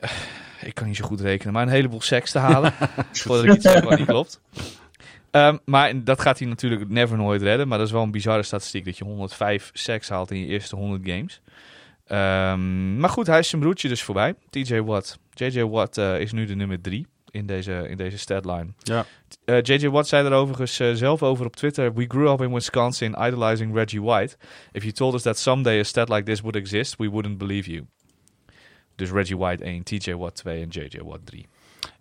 [0.00, 0.10] eh,
[0.62, 2.72] ik kan niet zo goed rekenen, maar een heleboel seks te halen.
[3.12, 4.40] voordat ik iets zeg wat niet klopt.
[5.30, 7.68] Ehm, maar dat gaat hij natuurlijk never nooit redden.
[7.68, 10.76] Maar dat is wel een bizarre statistiek dat je 105 seks haalt in je eerste
[10.76, 11.40] 100 games.
[12.06, 14.34] Ehm, maar goed, hij is zijn broertje dus voorbij.
[14.50, 15.18] TJ Watt.
[15.30, 18.66] JJ Watt eh, is nu de nummer 3 in deze, in deze statline.
[18.78, 19.06] Ja.
[19.44, 21.94] Eh, JJ Watt zei er overigens eh, zelf over op Twitter.
[21.94, 24.36] We grew up in Wisconsin idolizing Reggie White.
[24.72, 27.70] If you told us that someday a stat like this would exist, we wouldn't believe
[27.70, 27.86] you.
[28.94, 31.46] Dus Reggie White 1, TJ Watt 2 en JJ Watt 3.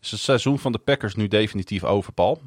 [0.01, 2.41] Is het seizoen van de Packers nu definitief over, Paul?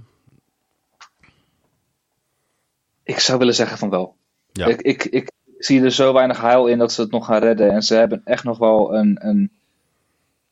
[3.10, 4.16] Ik zou willen zeggen van wel.
[4.52, 4.66] Ja.
[4.66, 7.70] Ik, ik, ik zie er zo weinig heil in dat ze het nog gaan redden.
[7.70, 9.50] En ze hebben echt nog wel een, een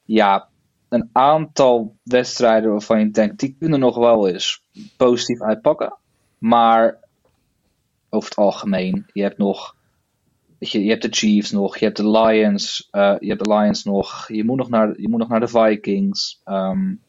[0.04, 0.48] ja,
[0.88, 4.62] een aantal wedstrijden waarvan je denkt, die kunnen nog wel eens
[4.96, 5.96] positief uitpakken.
[6.38, 6.98] Maar
[8.08, 9.76] over het algemeen, je hebt nog,
[10.58, 13.84] je, je hebt de Chiefs nog, je hebt de Lions, uh, je hebt de Lions
[13.84, 16.40] nog, je moet nog naar, je moet nog naar de Vikings.
[16.44, 17.00] Um,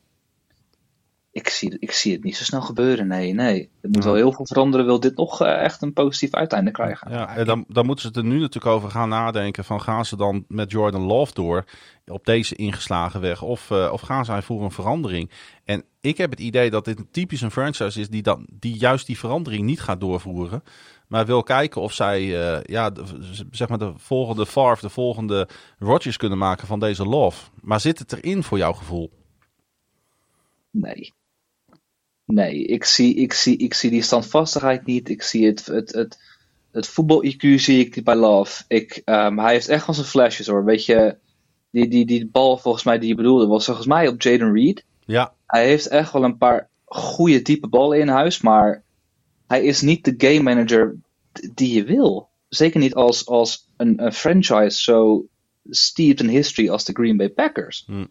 [1.40, 3.08] ik zie, ik zie het niet zo snel gebeuren.
[3.08, 3.70] Nee, nee.
[3.82, 4.86] Er moet wel heel veel veranderen.
[4.86, 7.12] Wil dit nog uh, echt een positief uiteinde krijgen?
[7.12, 9.64] Ja, en dan, dan moeten ze er nu natuurlijk over gaan nadenken.
[9.64, 11.66] Van gaan ze dan met Jordan Love door
[12.06, 13.42] op deze ingeslagen weg?
[13.42, 15.32] Of, uh, of gaan zij voor een verandering?
[15.64, 19.08] En ik heb het idee dat dit typisch een franchise is die, dan, die juist
[19.08, 20.64] die verandering niet gaat doorvoeren.
[21.08, 23.04] Maar wil kijken of zij uh, ja, de,
[23.52, 25.48] zeg maar de volgende Favre, de volgende
[25.80, 27.50] Rodgers kunnen maken van deze Love.
[27.62, 29.12] Maar zit het erin voor jouw gevoel?
[30.72, 31.14] Nee.
[32.34, 35.10] Nee, ik zie, ik, zie, ik zie die standvastigheid niet.
[35.10, 36.20] Ik zie het, het, het,
[36.72, 38.64] het voetbal-IQ zie ik bij Love.
[38.68, 40.66] Ik, um, hij heeft echt wel zijn flashes hoor.
[40.66, 41.18] Weet je,
[41.72, 44.86] die, die, die bal volgens mij die je bedoelde was volgens mij op Jaden Reed.
[45.06, 45.34] Ja.
[45.46, 48.84] Hij heeft echt wel een paar goede diepe ballen in huis, maar
[49.48, 50.96] hij is niet de game manager
[51.54, 52.30] die je wil.
[52.50, 55.26] Zeker niet als, als een, een franchise zo
[55.70, 57.84] steeped in history als de Green Bay Packers.
[57.86, 58.06] Hm.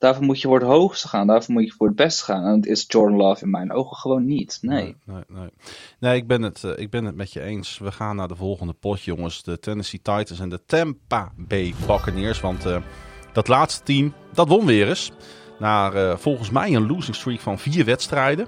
[0.00, 1.26] Daarvoor moet je voor het hoogste gaan.
[1.26, 2.44] Daarvoor moet je voor het beste gaan.
[2.44, 4.58] En dat is Jordan Love in mijn ogen gewoon niet.
[4.60, 4.82] Nee.
[4.82, 5.50] Nee, nee, nee.
[5.98, 7.78] nee ik, ben het, uh, ik ben het met je eens.
[7.78, 9.42] We gaan naar de volgende pot, jongens.
[9.42, 12.40] De Tennessee Titans en de Tampa Bay Buccaneers.
[12.40, 12.76] Want uh,
[13.32, 15.12] dat laatste team, dat won weer eens.
[15.58, 18.46] Na uh, volgens mij een losing streak van vier wedstrijden.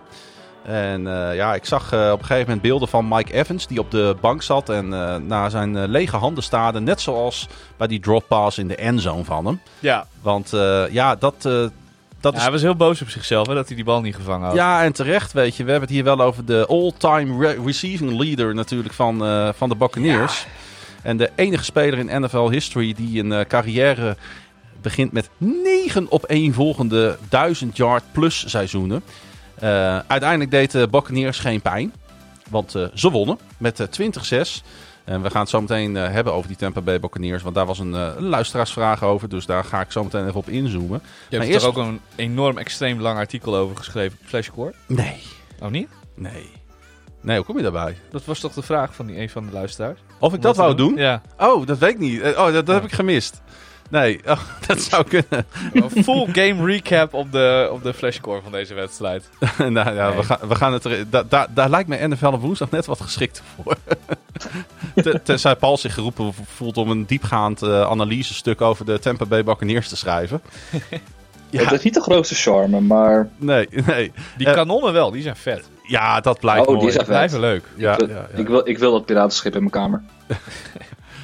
[0.64, 3.78] En uh, ja, ik zag uh, op een gegeven moment beelden van Mike Evans die
[3.78, 6.80] op de bank zat en uh, naar zijn lege handen staarde.
[6.80, 9.60] Net zoals bij die drop pass in de endzone van hem.
[9.78, 10.06] Ja.
[10.20, 10.50] Want
[10.90, 11.72] ja, dat, dat
[12.20, 12.42] ja, is...
[12.42, 14.56] Hij was heel boos op zichzelf hè, dat hij die bal niet gevangen had.
[14.56, 15.64] Ja, en terecht, weet je.
[15.64, 19.18] We hebben het hier wel over de all-time re receiving leader natuurlijk van,
[19.54, 20.40] van de Buccaneers.
[20.40, 20.48] Ja.
[21.02, 24.16] En de enige speler in NFL history die een carrière
[24.82, 29.02] begint met negen op één volgende 1000 yard plus seizoenen.
[29.62, 31.92] Uh, uiteindelijk deed de Buccaneers geen pijn.
[32.50, 34.64] Want uh, ze wonnen met uh, 20-6.
[35.04, 37.42] En we gaan het zo meteen hebben over die Tampa Bay Buccaneers.
[37.42, 39.28] Want daar was een, luisteraarsvraag over.
[39.28, 41.02] Dus daar ga ik zo meteen even op inzoomen.
[41.28, 41.62] Je hebt eerst...
[41.64, 44.74] er ook een enorm extreem lang artikel over geschreven op Flashcore?
[44.86, 45.22] Nee.
[45.60, 45.88] Oh niet?
[46.14, 46.50] Nee.
[47.20, 47.96] Nee, hoe kom je daarbij?
[48.10, 50.00] Dat was toch de vraag van die, een van de luisteraars?
[50.18, 50.96] Of ik dat, dat wou doen?
[50.96, 51.22] Ja.
[51.38, 52.22] Oh, dat weet ik niet.
[52.22, 52.74] Oh, dat, dat ja.
[52.74, 53.42] heb ik gemist.
[53.92, 55.46] Nee, oh, dat zou kunnen.
[55.72, 59.28] Een full game recap op de, op de flashcore van deze wedstrijd.
[59.58, 60.16] nou ja, nee.
[60.16, 61.10] we, gaan, we gaan het er.
[61.10, 63.76] Da, da, daar lijkt me NFL op woensdag net wat geschikt voor.
[65.24, 69.88] Tenzij Paul zich geroepen voelt om een diepgaand uh, analysestuk over de Tampa Bay Buccaneers
[69.88, 70.42] te schrijven.
[71.50, 71.62] ja.
[71.62, 73.28] Het is niet de grootste charme, maar.
[73.36, 74.12] Nee, nee.
[74.36, 75.70] Die uh, kanonnen wel, die zijn vet.
[75.82, 76.80] Ja, dat blijft oh, mooi.
[76.80, 77.64] Die zijn blijven leuk.
[77.76, 78.38] Ja, ik, wil, ja, ja.
[78.38, 80.02] Ik, wil, ik wil dat piratenschip in mijn kamer.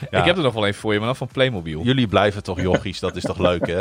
[0.11, 1.83] Ik heb er nog wel een voor je, maar dan van Playmobil.
[1.83, 3.81] Jullie blijven toch jochies, dat is toch leuk hè?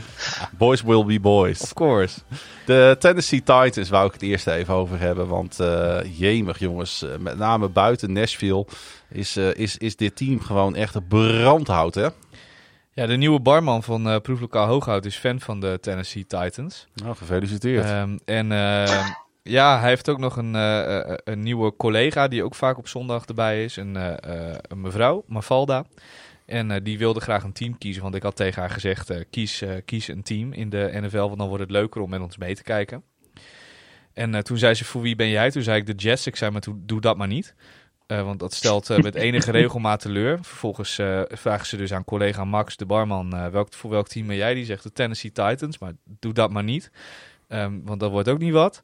[0.58, 1.62] Boys will be boys.
[1.62, 2.20] Of course.
[2.66, 5.28] De Tennessee Titans wou ik het eerst even over hebben.
[5.28, 8.66] Want uh, jemig jongens, uh, met name buiten Nashville
[9.08, 12.08] is, uh, is, is dit team gewoon echt brandhout hè?
[12.94, 16.86] Ja, de nieuwe barman van uh, Proeflokaal Hooghout is fan van de Tennessee Titans.
[16.94, 17.90] Nou, gefeliciteerd.
[17.90, 18.52] Um, en
[19.42, 23.24] ja, hij heeft ook nog een, uh, een nieuwe collega die ook vaak op zondag
[23.24, 23.76] erbij is.
[23.76, 24.14] Een, uh,
[24.68, 25.84] een mevrouw, Mafalda.
[26.46, 28.02] En die wilde graag een team kiezen.
[28.02, 31.16] Want ik had tegen haar gezegd, kies, kies een team in de NFL.
[31.16, 33.02] Want dan wordt het leuker om met ons mee te kijken.
[34.12, 35.50] En toen zei ze, voor wie ben jij?
[35.50, 36.26] Toen zei ik de Jets.
[36.26, 37.54] Ik zei, maar doe dat maar niet.
[38.06, 40.38] want dat stelt met enige regelmaat teleur.
[40.42, 40.94] Vervolgens
[41.28, 44.54] vragen ze dus aan collega Max, de barman, welk, voor welk team ben jij?
[44.54, 45.78] Die zegt de Tennessee Titans.
[45.78, 46.90] Maar doe dat maar niet.
[47.48, 48.82] Um, want dat wordt ook niet wat.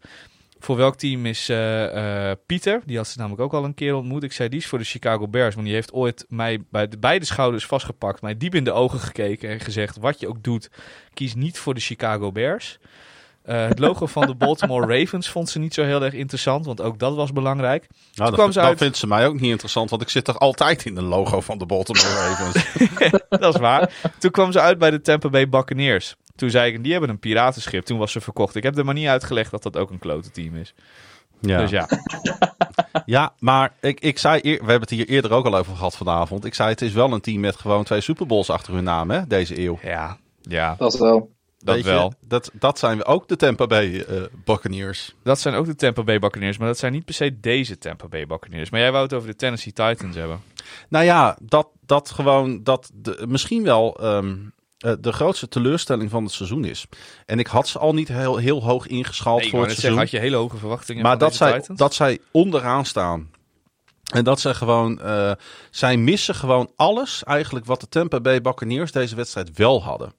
[0.61, 2.83] Voor welk team is uh, uh, Pieter?
[2.85, 4.23] Die had ze namelijk ook al een keer ontmoet.
[4.23, 5.55] Ik zei, die is voor de Chicago Bears.
[5.55, 8.23] Want die heeft ooit mij bij de beide schouders vastgepakt.
[8.23, 9.97] Mij diep in de ogen gekeken en gezegd...
[9.97, 10.71] wat je ook doet,
[11.15, 12.79] kies niet voor de Chicago Bears.
[13.49, 16.67] Uh, het logo van de Baltimore Ravens vond ze niet zo heel erg interessant.
[16.67, 17.87] Want ook dat was belangrijk.
[18.15, 18.79] Nou, dat, dat uit...
[18.79, 19.91] vindt ze mij ook niet interessant.
[19.91, 22.65] Want ik zit toch altijd in de logo van de Baltimore Ravens.
[23.29, 24.11] dat is waar.
[24.19, 26.17] Toen kwam ze uit bij de Tampa Bay Buccaneers.
[26.39, 27.85] Toen zei ik, die hebben een piratenschip.
[27.85, 28.55] Toen was ze verkocht.
[28.55, 30.75] Ik heb er maar niet uitgelegd dat dat ook een klote team is.
[31.41, 31.59] Ja.
[31.59, 31.89] Dus ja.
[33.07, 35.97] ja, maar ik, ik zei, eer, we hebben het hier eerder ook al over gehad
[35.97, 36.45] vanavond.
[36.45, 39.11] Ik zei, het is wel een team met gewoon twee Super Bowls achter hun naam,
[39.11, 39.79] hè, deze eeuw.
[39.83, 40.75] Ja, ja.
[40.79, 41.37] Dat wel.
[41.59, 42.15] Dat Weet wel.
[42.21, 45.15] Je, dat, dat zijn ook de Tampa Bay uh, Buccaneers.
[45.23, 48.09] Dat zijn ook de Tampa Bay Buccaneers, maar dat zijn niet per se deze Tampa
[48.09, 48.71] Bay Buccaneers.
[48.71, 50.41] Maar jij wou het over de Tennessee Titans hebben.
[50.89, 54.53] Nou ja, dat, dat gewoon, dat de, misschien wel um,
[54.87, 56.87] uh, de grootste teleurstelling van het seizoen is.
[57.27, 59.99] En ik had ze al niet heel, heel hoog ingeschaald nee, voor het seizoen.
[59.99, 61.79] Zeggen, had je hele hoge verwachtingen maar dat zij, Titans?
[61.79, 63.31] dat zij onderaan staan.
[64.13, 65.33] En dat ze gewoon, uh,
[65.71, 70.13] zij missen gewoon alles eigenlijk wat de Tampa Bay Buccaneers deze wedstrijd wel hadden.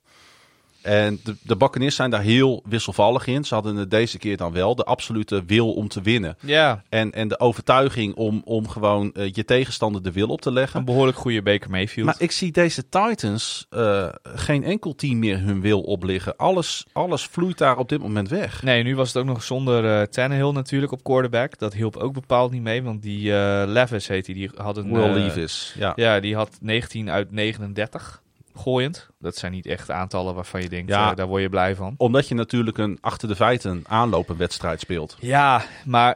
[0.82, 3.43] En de, de Buccaneers zijn daar heel wisselvallig in.
[3.43, 6.38] Ze hadden het deze keer dan wel de absolute wil om te winnen.
[6.41, 10.51] Ja, En, en de overtuiging om, om gewoon eh, je tegenstander de wil op te
[10.51, 10.80] leggen.
[10.80, 12.05] een behoorlijk goede Baker Mayfield.
[12.05, 16.36] Maar ik zie deze Titans eh, geen enkel team meer hun wil opliggen.
[16.36, 18.63] Alles, alles vloeit daar op dit moment weg.
[18.63, 21.57] Nee, nu was het ook nog zonder eh Tannehill natuurlijk op quarterback.
[21.57, 23.32] Dat hielp ook bepaald niet mee, want die
[23.65, 24.36] Levis heet hij.
[24.36, 24.93] Die had een...
[24.93, 25.93] Will Levis, ja.
[25.95, 28.21] Ja, die had 19 uit 39
[28.60, 29.07] gooiend.
[29.20, 31.10] Dat zijn niet echt aantallen waarvan je denkt, Ja.
[31.10, 31.93] eh, daar word je blij van.
[31.97, 35.18] Omdat je natuurlijk een achter de feiten aanlopen wedstrijd speelt.
[35.20, 36.16] Ja, maar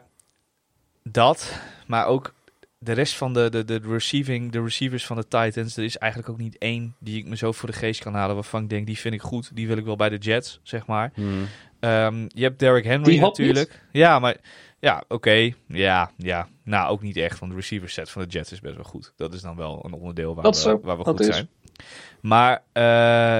[1.04, 2.34] dat, maar ook
[2.78, 6.32] de rest van de, de, de, receiving, de receivers van de Titans, er is eigenlijk
[6.32, 8.86] ook niet één die ik me zo voor de geest kan halen waarvan ik denk,
[8.86, 11.12] die vind ik goed, die wil ik wel bij de Jets, zeg maar.
[11.80, 13.82] Ehm, je hebt Derrick Henry natuurlijk.
[13.91, 14.36] Ja, maar
[14.84, 15.51] ja, oké.
[15.67, 16.47] Ja, ja.
[16.63, 19.13] Nou, ook niet echt, want de receiver set van de Jets is best wel goed.
[19.15, 21.36] Dat is dan wel een onderdeel waar we, waar we dat goed is.
[21.36, 21.49] zijn.
[22.21, 22.84] Maar eh,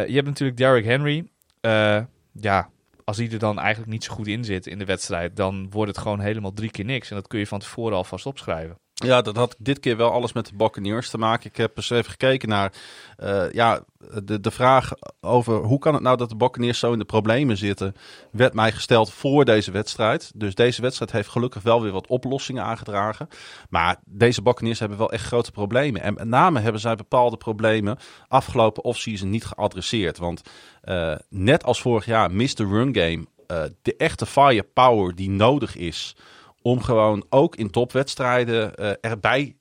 [0.08, 1.28] je hebt natuurlijk Derrick Henry.
[1.62, 2.70] Eh, ja,
[3.04, 5.92] als hij er dan eigenlijk niet zo goed in zit in de wedstrijd, dan wordt
[5.92, 7.10] het gewoon helemaal drie keer niks.
[7.10, 8.78] En dat kun je van tevoren alvast opschrijven.
[9.04, 11.50] Ja, dat had dit keer wel alles met de Buccaneers te maken.
[11.50, 12.74] Ik heb eens even gekeken naar
[13.18, 13.84] eh, ja,
[14.24, 14.92] de, de vraag
[15.22, 17.96] over hoe kan het nou dat de Buccaneers zo in de problemen zitten,
[18.32, 20.32] werd mij gesteld voor deze wedstrijd.
[20.36, 23.28] Dus deze wedstrijd heeft gelukkig wel weer wat oplossingen aangedragen.
[23.70, 26.02] Maar deze Buccaneers hebben wel echt grote problemen.
[26.02, 27.98] En met name hebben zij bepaalde problemen
[28.28, 30.18] afgelopen offseason niet geadresseerd.
[30.18, 30.42] Want
[30.82, 35.76] eh, net als vorig jaar mist de run game eh, de echte firepower die nodig
[35.76, 36.16] is
[36.64, 39.56] om gewoon ook in topwedstrijden eh, erbij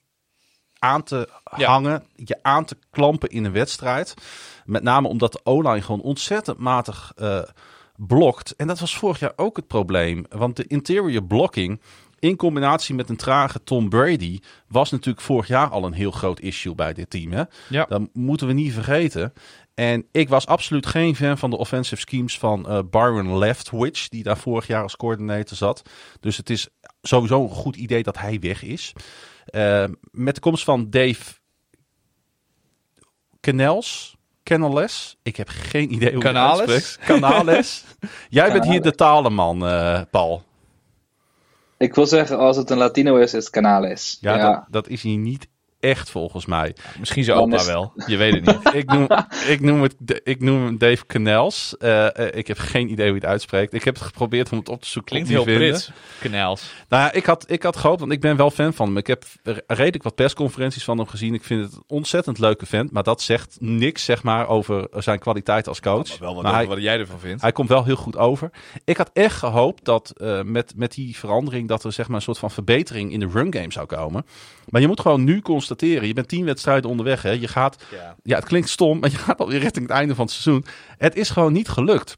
[0.78, 1.70] aan te Ja.
[1.70, 4.14] hangen, je aan te klampen in een wedstrijd.
[4.64, 7.42] Met name omdat de O-line gewoon ontzettend matig eh,
[7.96, 8.56] blokt.
[8.56, 10.26] En dat was vorig jaar ook het probleem.
[10.28, 11.80] Want de interior blocking
[12.18, 14.38] in combinatie met een trage Tom Brady
[14.68, 17.32] was natuurlijk vorig jaar al een heel groot issue bij dit team.
[17.32, 17.42] Hè?
[17.68, 17.84] Ja.
[17.88, 19.32] Dat moeten we niet vergeten.
[19.74, 24.22] En ik was absoluut geen fan van de offensive schemes van eh, Byron Leftwich, die
[24.22, 25.82] daar vorig jaar als coördinator zat.
[26.20, 26.68] Dus het is
[27.02, 28.92] sowieso een goed idee dat hij weg is.
[29.44, 31.40] Eh, met de komst van Dave
[33.40, 36.68] Canels, Canales, ik heb geen idee hoe je het Canales?
[36.68, 36.98] uitspreekt.
[37.06, 37.84] Canales.
[38.28, 40.42] Jij bent hier de talenman, eh, Paul.
[41.76, 44.18] Ik wil zeggen, als het een Latino is, is het Canales.
[44.20, 45.48] Ja, Ja, Dat, dat is hier niet
[45.82, 46.74] echt volgens mij.
[46.98, 47.92] Misschien zijn opa wel.
[48.06, 48.74] Je weet het niet.
[48.74, 49.08] ik, noem,
[49.46, 51.76] ik, noem het, ik noem hem Dave Canels.
[51.78, 53.72] Eh, eh, ik heb geen idee hoe je het uitspreekt.
[53.72, 55.12] Ik heb het geprobeerd om het op te zoeken.
[55.12, 55.68] Klinkt heel vinden.
[55.68, 55.92] Brits.
[56.88, 58.96] Nou ja, ik had, ik had gehoopt, want ik ben wel fan van hem.
[58.96, 59.24] Ik heb
[59.66, 61.34] redelijk wat persconferenties van hem gezien.
[61.34, 62.92] Ik vind het een ontzettend leuke vent.
[62.92, 66.08] Maar dat zegt niks, zeg maar, over zijn kwaliteit als coach.
[66.08, 67.42] Maar wel wat, Maar hij, wat jij ervan vindt.
[67.42, 68.50] hij komt wel heel goed over.
[68.84, 71.68] Ik had echt gehoopt dat eh, met, met die verandering...
[71.68, 74.26] dat er zeg maar, een soort van verbetering in de run game zou komen.
[74.68, 75.71] Maar je moet gewoon nu constateren.
[75.80, 77.22] Je bent tien wedstrijden onderweg.
[77.22, 77.30] Hè.
[77.30, 78.16] Je gaat, Ja.
[78.22, 80.64] ja, het klinkt stom, maar je gaat alweer richting het einde van het seizoen.
[80.98, 82.16] Het is gewoon niet gelukt.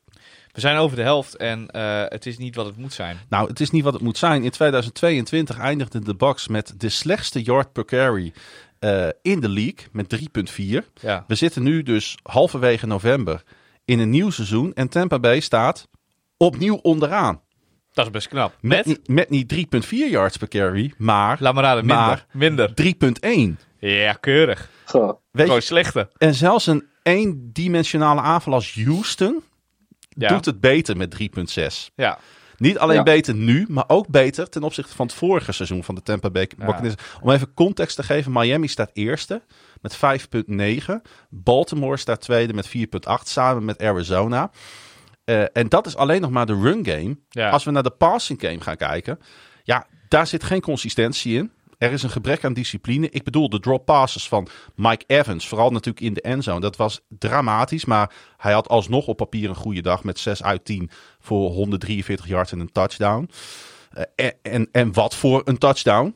[0.53, 3.19] We zijn over de helft en eh, het is niet wat het moet zijn.
[3.29, 4.45] Nou, het is niet wat het moet zijn.
[4.45, 8.33] In 2022 eindigde de Bucks met de slechtste yard per carry
[8.79, 10.17] eh, in de league met
[10.53, 10.65] 3,4.
[11.01, 11.25] Ja.
[11.27, 13.43] We zitten nu dus halverwege november
[13.85, 15.89] in een nieuw seizoen en Tampa Bay staat
[16.37, 17.41] opnieuw onderaan.
[17.95, 18.57] Dat is best knap.
[18.61, 18.87] Met, Met?
[18.87, 22.05] niet- met niet 3,4 yards per carry, maar Laat maar raden, minder.
[22.07, 22.75] Maar- minder.
[22.75, 23.59] 3,1.
[23.79, 24.69] Ja, keurig.
[24.85, 25.13] Goh.
[25.31, 26.09] Weet slechte.
[26.19, 29.43] en zelfs een eendimensionale aanval als Houston
[30.09, 30.29] Ja.
[30.29, 31.91] doet het beter met 3,6.
[31.95, 32.19] Ja.
[32.57, 33.03] Niet alleen Ja.
[33.03, 36.49] beter nu, maar ook beter ten opzichte van het vorige seizoen van de Tampa Bay
[36.59, 36.65] Ja.
[36.67, 36.95] Buccaneers.
[37.21, 39.43] Om even context te geven, Miami staat eerste
[39.81, 41.03] met 5,9.
[41.31, 44.51] Baltimore staat tweede met 4,8 samen met Arizona.
[45.25, 47.17] Eh, en dat is alleen nog maar de run game.
[47.29, 47.51] Ja.
[47.51, 49.19] Als we naar de passing game gaan kijken,
[49.63, 51.51] ja, daar zit geen consistentie in.
[51.79, 53.11] Er is een gebrek aan discipline.
[53.11, 57.01] Ik bedoel, de drop passes van Mike Evans, vooral natuurlijk in de endzone, dat was
[57.09, 57.85] dramatisch.
[57.85, 62.27] Maar hij had alsnog op papier een goede dag met 6 uit 10 voor 143
[62.27, 63.31] yards en een touchdown.
[63.91, 66.15] Eh, en, en, en wat voor een touchdown.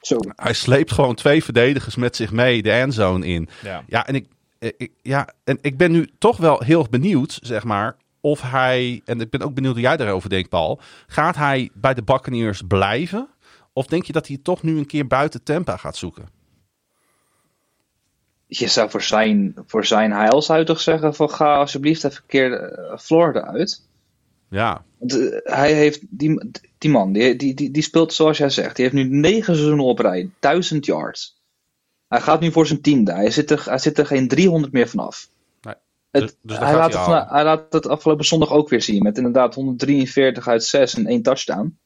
[0.00, 0.16] Zo.
[0.34, 3.48] Hij sleept gewoon twee verdedigers met zich mee de endzone in.
[3.62, 3.84] Ja.
[3.86, 4.26] Ja, en ik,
[4.58, 9.02] eh, ik, ja, en ik ben nu toch wel heel benieuwd, zeg maar, of hij,
[9.04, 10.80] en ik ben ook benieuwd hoe jij daarover denkt, Paul.
[11.06, 13.28] Gaat hij bij de Buccaneers blijven?
[13.72, 16.28] Of denk je dat hij toch nu een keer buiten Tampa gaat zoeken?
[18.46, 22.16] Je zou voor zijn, voor zijn heil zou je toch zeggen van ga alsjeblieft even
[22.16, 23.88] een keer eh, Florida uit.
[24.48, 28.76] Ja, eh, hij heeft, die, die man, die, die, die, die speelt zoals jij zegt.
[28.76, 31.42] Die heeft nu negen seizoenen op rij, 1000 yards.
[32.08, 33.12] Hij gaat nu voor zijn tiende.
[33.12, 35.28] Hij zit er, hij zit er geen 300 meer vanaf.
[36.10, 39.02] Het, Dus- dus hij, laat hij het, hij laat het afgelopen zondag ook weer zien.
[39.02, 41.78] Met inderdaad 143 uit 6 en één touchdown.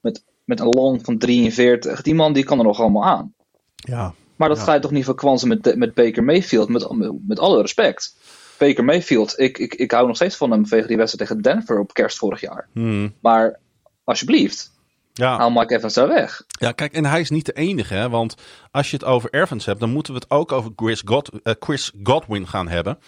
[0.00, 2.02] Met, met een long van 43.
[2.02, 3.34] Die man die kan er nog allemaal aan.
[3.74, 4.14] ja.
[4.36, 4.64] Maar dat Ja.
[4.66, 6.88] ga je toch niet verkwansen met, met Baker Mayfield, met,
[7.26, 8.16] met alle respect.
[8.58, 11.78] Baker Mayfield, ik, ik, ik hou nog steeds van hem vanwege die wedstrijd tegen Denver
[11.78, 12.68] op kerst vorig jaar.
[12.72, 13.14] Hmm.
[13.20, 13.58] Maar
[14.04, 14.70] alsjeblieft,
[15.12, 15.36] Ja.
[15.36, 16.44] haal Mike Evans daar weg.
[16.48, 18.08] ja, kijk, en hij is niet de enige, hè?
[18.08, 18.34] want
[18.70, 21.54] als je het over Evans hebt, dan moeten we het ook over Chris, God, eh,
[21.60, 22.98] Chris Godwin gaan hebben.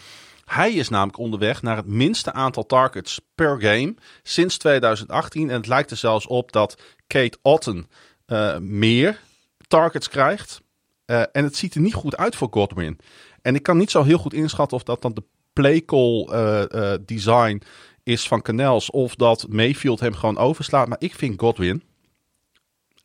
[0.44, 5.50] Hij is namelijk onderweg naar het minste aantal targets per game sinds 2018.
[5.50, 7.88] En het lijkt er zelfs op dat Kate Otten
[8.26, 9.20] eh, meer
[9.68, 10.62] targets krijgt.
[11.04, 12.98] Eh, en het ziet er niet goed uit voor Godwin.
[13.42, 15.22] En ik kan niet zo heel goed inschatten of dat dan de
[15.52, 17.62] playcall eh, eh, design
[18.02, 18.90] is van Canels.
[18.90, 20.88] Of dat Mayfield hem gewoon overslaat.
[20.88, 21.82] Maar ik vind Godwin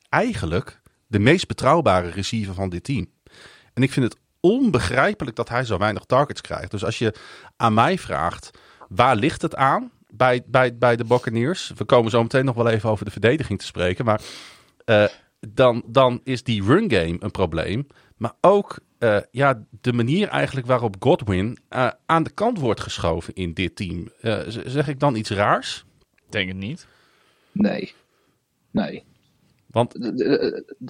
[0.10, 3.12] eigenlijk de meest betrouwbare receiver van dit team.
[3.74, 6.72] En ik vind het onbegrijpelijk dat hij zo weinig targets krijgt.
[6.72, 7.14] Dus als je
[7.56, 8.50] aan mij vraagt,
[8.90, 11.72] waar ligt het aan bij, bij, bij de Buccaneers?
[11.76, 14.06] We komen zo meteen nog wel even over de verdediging te spreken.
[14.06, 14.22] Maar
[14.86, 15.06] eh,
[15.40, 17.88] dan, dan is die run game een probleem.
[18.18, 23.34] Maar ook eh, ja, de manier eigenlijk waarop Godwin eh, aan de kant wordt geschoven
[23.34, 24.12] in dit team.
[24.22, 25.86] Eh, zeg ik dan iets raars?
[26.30, 26.88] Denk het niet.
[27.52, 27.94] Nee.
[28.72, 29.04] Nee.
[29.72, 29.95] Want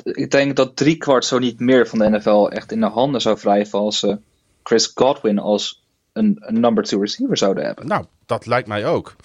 [0.04, 3.38] Ik denk dat driekwart zo niet meer van de NFL echt in de handen zou
[3.42, 4.20] wrijven als ze
[4.64, 7.88] Chris Godwin als een, een number two receiver zouden hebben.
[7.88, 9.16] Nou, dat lijkt mij ook.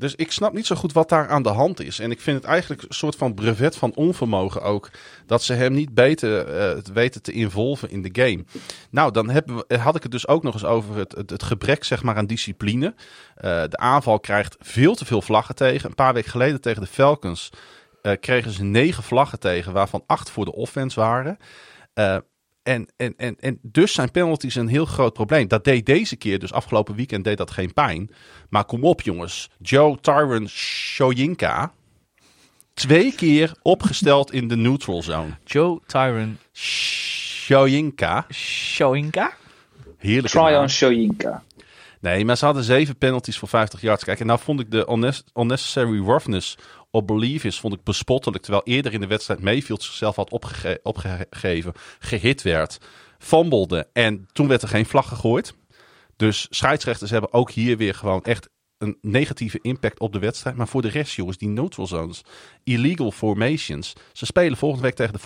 [0.00, 1.98] Dus ik snap niet zo goed wat daar aan de hand is.
[1.98, 4.90] En ik vind het eigenlijk een soort van brevet van onvermogen ook.
[5.26, 8.44] Dat ze hem niet beter eh, weten te involven in de game.
[8.90, 11.84] Nou, dan we, had ik het dus ook nog eens over het, het, het gebrek
[11.84, 12.94] zeg maar, aan discipline.
[13.34, 15.88] Eh, de aanval krijgt veel te veel vlaggen tegen.
[15.88, 17.50] Een paar weken geleden tegen de Falcons
[18.02, 21.38] eh, kregen ze negen vlaggen tegen, waarvan acht voor de offense waren.
[21.94, 22.16] Eh,
[22.62, 25.48] en, en, en, en dus zijn penalties een heel groot probleem.
[25.48, 28.10] Dat deed deze keer, dus afgelopen weekend, deed dat geen pijn.
[28.48, 29.50] Maar kom op, jongens.
[29.58, 31.72] Joe Tyron Shoyinka.
[32.74, 35.30] Twee keer opgesteld in de neutral zone.
[35.44, 38.26] Joe Tyron Shoyinka.
[38.32, 39.32] Shoinka?
[39.96, 40.46] Heerlijke naam.
[40.46, 41.42] Tryon Shoyinka.
[42.00, 44.04] Nee, maar ze hadden zeven penalties voor 50 yards.
[44.04, 46.58] Kijk, en nou vond ik de unnecessary roughness
[46.90, 48.42] op Believe vond ik bespottelijk.
[48.42, 52.78] Terwijl eerder in de wedstrijd Mayfield zichzelf had opgege- opgegeven, gehit werd,
[53.18, 55.54] fumblede en toen werd er geen vlag gegooid.
[56.16, 60.56] Dus scheidsrechters hebben ook hier weer gewoon echt een negatieve impact op de wedstrijd.
[60.56, 62.22] Maar voor de rest, jongens, die neutral zones,
[62.64, 63.92] illegal formations.
[64.12, 65.18] Ze spelen volgende week tegen de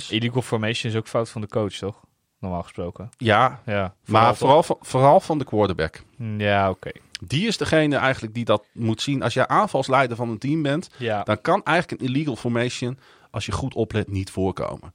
[0.00, 0.10] 49ers.
[0.10, 2.00] Illegal formation is ook fout van de coach, toch?
[2.40, 3.08] Normaal gesproken.
[3.16, 3.94] Ja, Ja.
[4.06, 6.02] maar vooral, van- vooral van de quarterback.
[6.38, 6.90] Ja, oké.
[7.24, 9.22] Die is degene eigenlijk die dat moet zien.
[9.22, 11.22] Als jij aanvalsleider van een team bent, Ja.
[11.22, 12.98] dan kan eigenlijk een illegal formation,
[13.30, 14.94] als je goed oplet, niet voorkomen.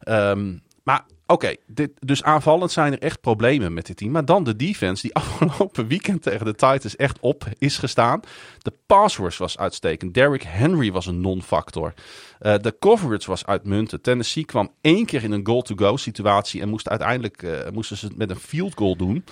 [0.00, 4.10] Ehm, maar oké, dit- dus aanvallend zijn er echt problemen met dit team.
[4.10, 8.20] Maar dan de defense, die afgelopen weekend tegen de Titans echt op is gestaan.
[8.58, 10.14] De pass rush was uitstekend.
[10.14, 11.94] Derrick Henry was een non-factor.
[12.38, 14.02] Eh, de coverage was uitmuntend.
[14.02, 18.16] Tennessee kwam één keer in een goal-to-go situatie en moest uiteindelijk eh, moesten ze het
[18.16, 19.24] met een field goal doen.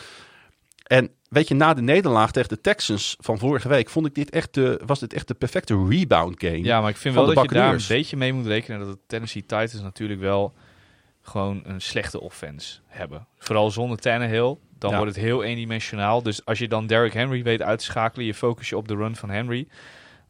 [0.85, 4.31] En weet je, na de nederlaag tegen de Texans van vorige week vond ik dit
[4.31, 6.63] echt de, was dit echt de perfecte rebound game.
[6.65, 8.99] Ja, maar ik vind wel dat je daar een beetje mee moet rekenen dat de
[9.07, 10.55] Tennessee Titans natuurlijk wel
[11.23, 13.27] gewoon een slechte offense hebben.
[13.39, 14.97] Vooral zonder Tannehill, dan Ja.
[14.97, 16.23] wordt het heel eendimensionaal.
[16.23, 18.95] Dus als je dan Derrick Henry weet uit te schakelen, je focus je op de
[18.95, 19.67] run van Henry,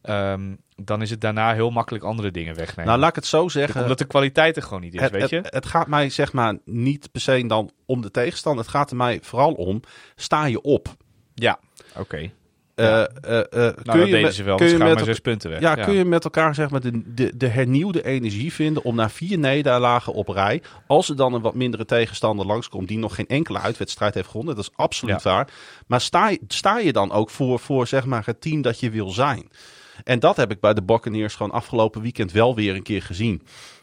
[0.04, 2.86] ehm, dan is het daarna heel makkelijk andere dingen wegnemen.
[2.86, 3.82] Nou, laat ik het zo zeggen.
[3.82, 5.36] Omdat de kwaliteit er gewoon niet is, het, weet je?
[5.36, 8.62] Het, het gaat mij zeg maar niet per se dan om de tegenstander.
[8.64, 9.80] Het gaat er mij vooral om,
[10.16, 10.88] sta je op?
[11.34, 11.58] ja,
[11.96, 12.30] oké.
[12.74, 14.56] Eh, eh, eh, Nou, kun dat je deden met- ze wel.
[14.56, 15.60] kun je gaan met maar zes punten weg.
[15.60, 19.10] Ja, kun je met elkaar zeg maar de, de, de hernieuwde energie vinden om na
[19.10, 23.26] vier nederlagen op rij, als er dan een wat mindere tegenstander langskomt die nog geen
[23.26, 25.48] enkele uitwedstrijd heeft gewonnen, dat is absoluut waar.
[25.86, 28.90] Maar sta, je- sta je dan ook voor, voor zeg maar het team dat je
[28.90, 29.48] wil zijn?
[30.04, 33.42] En dat heb ik bij de Buccaneers gewoon afgelopen weekend wel weer een keer gezien.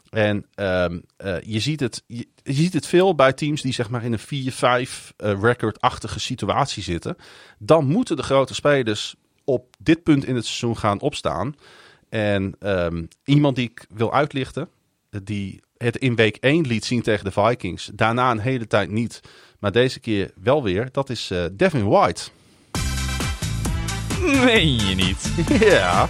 [0.10, 4.04] En ehm, eh, je, ziet het, je, ziet het veel bij teams die zeg maar
[4.04, 7.16] in een 4-5 eh, record-achtige situatie zitten.
[7.58, 11.56] Dan moeten de grote spelers op dit punt in het seizoen gaan opstaan.
[12.10, 14.70] En ehm, iemand die ik wil uitlichten,
[15.24, 17.90] die het in week 1 liet zien tegen de Vikings.
[17.94, 19.22] Daarna een hele tijd niet,
[19.60, 20.90] maar deze keer wel weer.
[20.92, 22.30] Dat is eh, Devin White.
[24.46, 25.32] Meen je niet?
[25.72, 26.10] ja,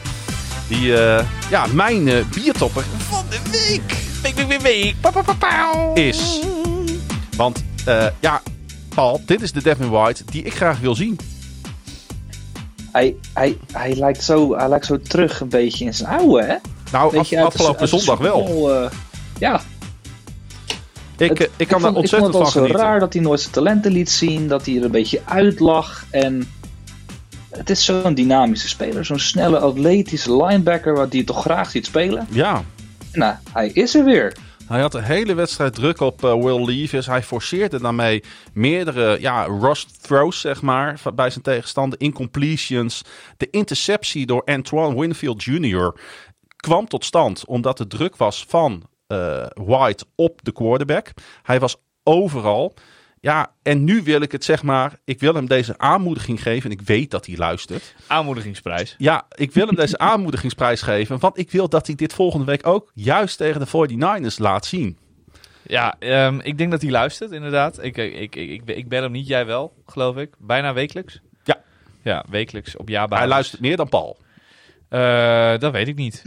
[0.67, 4.95] die, eh, ja, mijn eh, biertopper van de week Week, week, week, week.
[5.01, 6.39] Pa, pa, pa, is.
[7.37, 8.41] Want eh, ja,
[8.95, 11.19] Paul, dit is de Devin White die ik graag wil zien.
[12.91, 16.55] Hij, hij, hij, lijkt zo, hij lijkt zo terug een beetje in zijn oude, hè?
[16.91, 18.71] Nou, af- je, afgelopen zondag wel.
[18.83, 18.89] Eh,
[19.39, 19.61] ja,
[21.17, 23.13] Ik, Het- ik kan daar vond, ontzettend ik vond van het wel zo raar dat
[23.13, 26.05] hij nooit zijn talenten liet zien, dat hij er een beetje uitlag.
[26.09, 26.51] En
[27.51, 31.85] het is zo'n dynamische speler, zo'n snelle, atletische linebacker, wat die je toch graag ziet
[31.85, 32.27] spelen.
[32.29, 32.63] Ja,
[33.11, 34.35] Nou, hij is er weer.
[34.67, 37.05] Hij had de hele wedstrijd druk op uh, Will Levis.
[37.05, 38.23] Hij forceerde daarmee
[38.53, 41.99] meerdere ja, rush throws, zeg maar, bij zijn tegenstander.
[41.99, 43.01] Incompletions.
[43.37, 45.95] De interceptie door Antoine Winfield Jr.
[46.55, 51.11] kwam tot stand omdat de druk was van uh, White op de quarterback.
[51.43, 52.73] Hij was overal.
[53.21, 54.99] Ja, en nu wil ik het zeg maar.
[55.03, 56.71] Ik wil hem deze aanmoediging geven.
[56.71, 57.95] En ik weet dat hij luistert.
[58.07, 58.95] Aanmoedigingsprijs.
[58.97, 61.19] Ja, ik wil hem deze aanmoedigingsprijs geven.
[61.19, 63.89] Want ik wil dat hij dit volgende week ook juist tegen de
[64.29, 64.97] 49ers laat zien.
[65.63, 67.83] Ja, um, ik denk dat hij luistert, inderdaad.
[67.83, 70.33] Ik, ik, ik, ik, ik ben hem niet, jij wel, geloof ik.
[70.39, 71.19] Bijna wekelijks.
[71.43, 71.61] Ja.
[72.03, 73.23] Ja, wekelijks op jaarbasis.
[73.25, 74.17] Hij luistert meer dan Paul.
[74.93, 76.21] Uh, dat weet ik niet.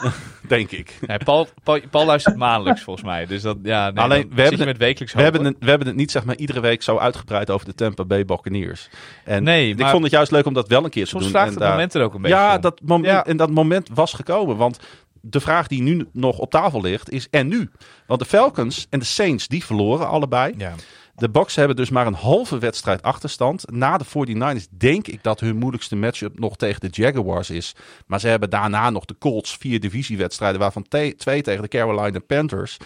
[0.48, 0.98] Denk ik.
[1.06, 3.26] Nee, Paul, Paul, Paul, luistert maandelijks volgens mij.
[3.26, 5.96] Dus dat, ja, nee, Alleen, we hebben, het, wekelijks we, hebben het, we hebben het
[5.96, 8.88] niet zeg maar, iedere week zo uitgebreid over de Tampa Bay Buccaneers.
[9.24, 11.20] En nee, ik vond het juist leuk om dat wel een keer te doen.
[11.20, 13.26] Soms vraagt het moment er ook een beetje Ja, dat moment, ja.
[13.26, 14.56] en dat moment was gekomen.
[14.56, 14.78] Want
[15.20, 17.70] de vraag die nu nog op tafel ligt is en nu?
[18.06, 20.54] Want de Falcons en de Saints, die verloren allebei.
[20.56, 20.74] Ja.
[21.20, 23.70] De Bucks hebben dus maar een halve wedstrijd achterstand.
[23.70, 27.74] Na de 49ers denk ik dat hun moeilijkste matchup nog tegen de Jaguars is.
[28.06, 32.76] Maar ze hebben daarna nog de Colts, vier divisiewedstrijden, waarvan twee tegen de Carolina Panthers.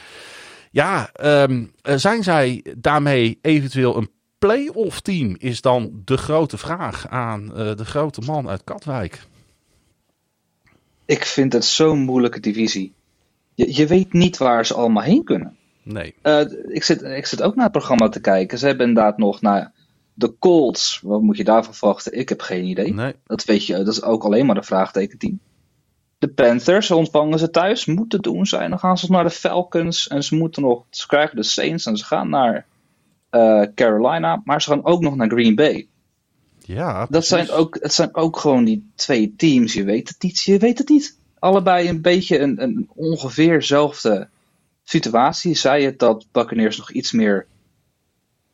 [0.70, 5.36] Ja, um, zijn zij daarmee eventueel een playoff team?
[5.38, 9.22] Is dan de grote vraag aan uh, de grote man uit Katwijk.
[11.04, 12.92] Ik vind het zo'n moeilijke divisie.
[13.54, 15.56] Je, je weet niet waar ze allemaal heen kunnen.
[15.84, 16.14] Nee.
[16.22, 18.58] Uh, ik, zit, ik zit ook naar het programma te kijken.
[18.58, 19.72] Ze hebben inderdaad nog naar
[20.14, 21.00] de Colts.
[21.02, 22.18] Wat moet je daarvan verwachten?
[22.18, 22.94] Ik heb geen idee.
[22.94, 23.14] Nee.
[23.26, 25.40] Dat weet je, dat is ook alleen maar een vraagtekenteam.
[26.18, 28.70] De Panthers ontvangen ze thuis, moeten doen zijn.
[28.70, 31.96] Dan gaan ze naar de Falcons en ze moeten nog, ze krijgen de Saints en
[31.96, 32.66] ze gaan naar
[33.30, 35.88] uh, Carolina, maar ze gaan ook nog naar Green Bay.
[36.58, 39.72] Ja, dat zijn ook, het zijn ook gewoon die twee teams.
[39.72, 41.18] Je weet het niet, je weet het niet.
[41.38, 44.28] Allebei een beetje een, een ongeveerzelfde
[44.84, 45.54] situatie.
[45.54, 47.46] Zij het dat Buccaneers nog iets meer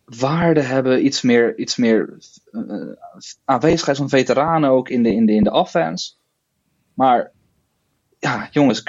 [0.05, 2.18] waarde hebben, iets meer, iets meer
[2.53, 2.95] uh,
[3.45, 6.12] aanwezigheid van veteranen ook in de, in, de, in de offense.
[6.95, 7.33] Maar
[8.18, 8.83] ja, jongens,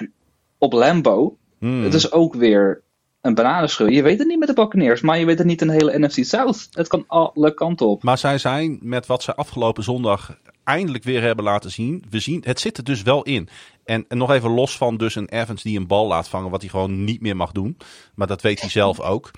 [0.58, 1.84] op Lambo, hmm.
[1.84, 2.84] het is ook weer
[3.22, 3.88] een bananenschil.
[3.88, 6.00] Je weet het niet met de Buccaneers, maar je weet het niet in de hele
[6.00, 6.68] NFC South.
[6.72, 8.04] Het kan alle kanten op.
[8.04, 12.04] Maar zij zijn met wat ze afgelopen zondag eindelijk weer hebben laten zien.
[12.10, 13.50] We zien, het zit er dus wel in.
[13.92, 16.62] En, en nog even los van dus een Evans die een bal laat vangen, wat
[16.62, 17.78] hij gewoon niet meer mag doen.
[18.16, 19.32] Maar dat weet hij zelf ook.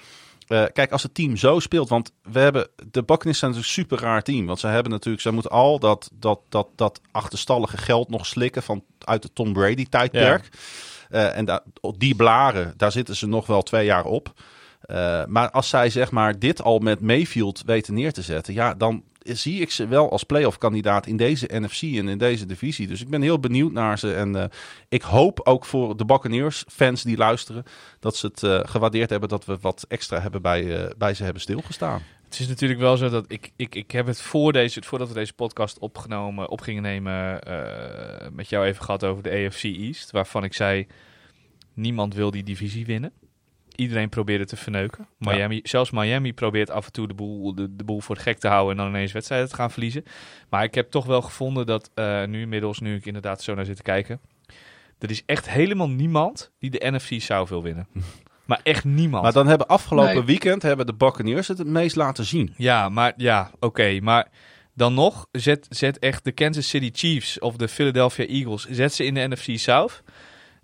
[0.48, 3.84] Uh, kijk, als het team zo speelt, want we hebben de Buccaneers zijn natuurlijk een
[3.84, 7.78] super raar team, want ze hebben natuurlijk, ze moeten al dat dat dat dat achterstallige
[7.78, 10.50] geld nog slikken van uit de Tom Brady tijdperk.
[11.10, 11.20] Ja.
[11.20, 11.64] Uh, en da,
[11.98, 14.34] die blaren, daar zitten ze nog wel twee jaar op.
[14.92, 18.74] Uh, maar als zij zeg maar dit al met Mayfield weten neer te zetten, ja,
[18.74, 22.88] dan zie ik ze wel als playoff kandidaat in deze NFC en in deze divisie.
[22.88, 24.14] Dus ik ben heel benieuwd naar ze.
[24.14, 24.44] En uh,
[24.90, 27.64] ik hoop ook voor de Buccaneers fans die luisteren,
[28.00, 31.24] dat ze het uh, gewaardeerd hebben dat we wat extra hebben bij, uh, bij ze
[31.24, 32.02] hebben stilgestaan.
[32.24, 35.14] Het is natuurlijk wel zo dat ik, ik, ik heb het voor deze, voordat we
[35.14, 37.40] deze podcast opgenomen, op gingen nemen,
[38.32, 40.12] met jou even gehad over de AFC East.
[40.12, 40.88] Waarvan ik zei,
[41.74, 43.12] niemand wil die divisie winnen
[43.76, 45.08] iedereen probeerde te verneuken.
[45.18, 48.40] Miami, Zelfs Miami probeert af en toe de boel, de, de boel voor het gek
[48.40, 50.04] te houden en dan ineens wedstrijden te gaan verliezen.
[50.50, 53.66] Maar ik heb toch wel gevonden dat uh, nu inmiddels, nu ik inderdaad zo naar
[53.66, 54.20] zit te kijken,
[55.00, 57.88] er is echt helemaal niemand die de NFC zou wil winnen.
[58.46, 59.24] Maar echt niemand.
[59.24, 60.24] Maar dan hebben afgelopen nee.
[60.24, 62.54] weekend hebben de Buccaneers het het meest laten zien.
[62.58, 63.66] Ja, maar ja, oké.
[63.66, 64.28] Okay, maar
[64.74, 69.06] dan nog, zet, zet echt de Kansas City Chiefs of de Philadelphia Eagles, zet ze
[69.06, 70.04] in de NFC South.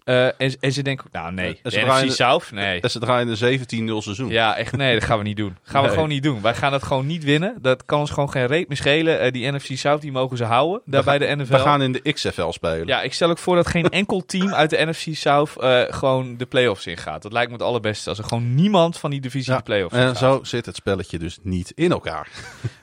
[0.06, 2.82] Uh, en, en, ze denken, nou nee, draaien South, nee.
[2.82, 4.30] En ze draaien een 17-0 seizoen.
[4.30, 5.58] Ja, echt nee, dat gaan we niet doen.
[5.64, 5.90] Gaan nee.
[5.90, 6.42] we gewoon niet doen.
[6.42, 7.58] Wij gaan het gewoon niet winnen.
[7.62, 9.26] Dat kan ons gewoon geen reet meer schelen.
[9.26, 11.52] Uh, die NFC South, die mogen ze houden, daar bij de NFL.
[11.52, 12.88] We gaan in de XFL spelen.
[12.88, 16.38] Ja, ik stel ook voor dat geen enkel team uit de NFC South uh, gewoon
[16.38, 17.22] de playoffs ingaat.
[17.22, 18.10] Dat lijkt me het allerbeste.
[18.10, 21.20] Als er gewoon niemand van die divisie ja, de playoffs En zo zit het spelletje
[21.20, 22.28] dus niet in elkaar.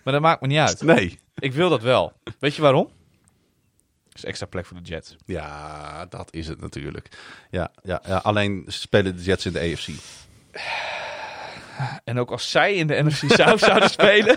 [0.02, 0.82] Maar dat maakt me niet uit.
[0.96, 1.18] Nee.
[1.38, 2.12] Ik wil dat wel.
[2.38, 2.88] Weet je waarom?
[4.16, 5.16] Is extra plek voor de Jets.
[5.24, 7.08] Ja, dat is het natuurlijk.
[7.50, 9.88] Ja, ja, ja, alleen spelen de Jets in de AFC.
[12.04, 14.36] En ook als zij in de NFC South zouden spelen.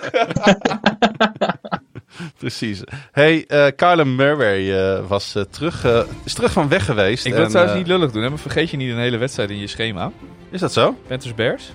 [2.38, 2.82] Precies.
[3.12, 5.86] Hey, uh, Kyler Murray uh, was uh, terug,
[6.24, 7.26] is terug van weg geweest.
[7.26, 9.50] Ik wil het trouwens niet lullig doen, hè, maar vergeet je niet een hele wedstrijd
[9.50, 10.12] in je schema.
[10.50, 10.98] Is dat zo?
[11.08, 11.72] Panthers Bears.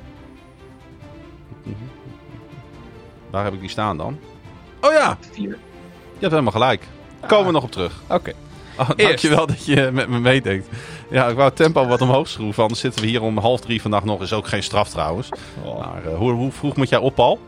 [3.30, 4.18] Waar heb ik die staan dan?
[4.80, 5.18] Oh ja!
[5.32, 5.50] Vier.
[5.50, 6.82] Je hebt helemaal gelijk.
[7.26, 7.92] Komen we nog op terug.
[8.04, 8.14] Oké.
[8.14, 8.34] Okay.
[8.78, 10.68] Oh, dankjewel dat je met me meedenkt.
[11.10, 12.62] Ja, ik wou het tempo wat omhoog schroeven.
[12.62, 14.22] Anders zitten we hier om half drie vandaag nog.
[14.22, 15.28] Is ook geen straf trouwens.
[15.64, 15.78] Oh.
[15.78, 17.38] Maar uh, hoe, hoe, vroeg moet jij op, Paul?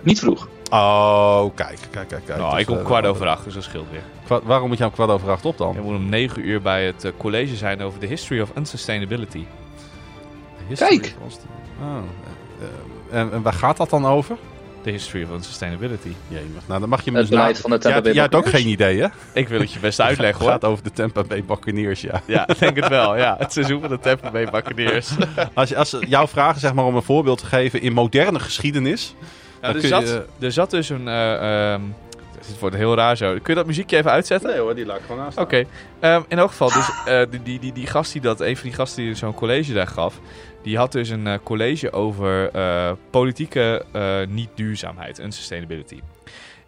[0.00, 0.48] Niet vroeg.
[0.70, 2.24] Oh, kijk, kijk, kijk.
[2.24, 2.38] kijk.
[2.38, 4.02] Nou, Dus, ik kom eh, kwart over acht, dus dat scheelt weer.
[4.24, 5.72] kwa- waarom moet je om kwart over acht op dan?
[5.74, 9.44] Je moet om negen uur bij het eh, college zijn over de history of unsustainability.
[10.68, 11.14] History Kijk.
[11.80, 11.96] Oh, eh,
[13.10, 14.36] eh, en, en waar gaat dat dan over?
[14.88, 16.12] De history of unsustainability.
[16.28, 16.62] Jemig.
[16.66, 18.48] Nou, dan mag je me Het dus beleid van de Tampa Ja, Bay jij ook
[18.48, 19.06] geen idee, hè?
[19.32, 20.50] Ik wil het je best uitleggen Het hoor.
[20.50, 22.22] gaat over de Tampa Bay Buccaneers, ja.
[22.26, 23.16] Ja, ik denk het wel.
[23.16, 25.10] Ja, het seizoen van de Tampa Bay Buccaneers.
[25.54, 28.38] Als, je, als ze jou vragen, zeg maar, om een voorbeeld te geven in moderne
[28.38, 29.14] geschiedenis.
[29.20, 31.08] Ja, Dan er, kun zat, je- er zat dus een...
[31.08, 31.80] eh, ehm,
[32.48, 33.30] dit wordt heel raar zo.
[33.32, 34.50] Kun je dat muziekje even uitzetten?
[34.50, 35.38] Nee hoor, die laat ik gewoon naast.
[35.38, 35.64] Oké.
[36.00, 38.64] Ehm, in elk geval, dus eh, die, die, die, die gast die dat, een van
[38.68, 40.14] die gasten die zo'n college daar gaf,
[40.68, 45.18] die had dus een eh, college over eh, politieke eh, niet-duurzaamheid.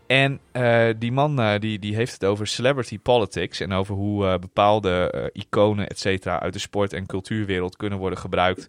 [0.07, 5.31] En eh, die man die, die heeft het over celebrity politics en over hoe bepaalde
[5.33, 8.69] iconen, et cetera, uit de sport- en cultuurwereld kunnen worden gebruikt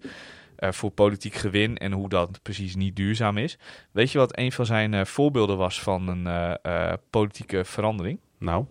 [0.58, 3.58] voor politiek gewin en hoe dat precies niet duurzaam is.
[3.92, 6.58] Weet je wat een van zijn voorbeelden was van een
[7.10, 8.20] politieke verandering?
[8.40, 8.66] Nou.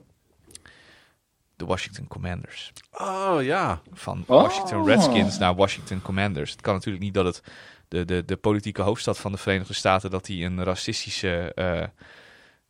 [1.61, 2.73] De Washington Commanders.
[2.93, 3.81] Oh ja.
[3.93, 4.43] Van Oh.
[4.43, 6.51] Washington Redskins naar Washington Commanders.
[6.51, 7.43] Het kan natuurlijk niet dat het
[7.89, 10.11] de, de, de politieke hoofdstad van de Verenigde Staten...
[10.11, 11.83] dat die een racistische eh,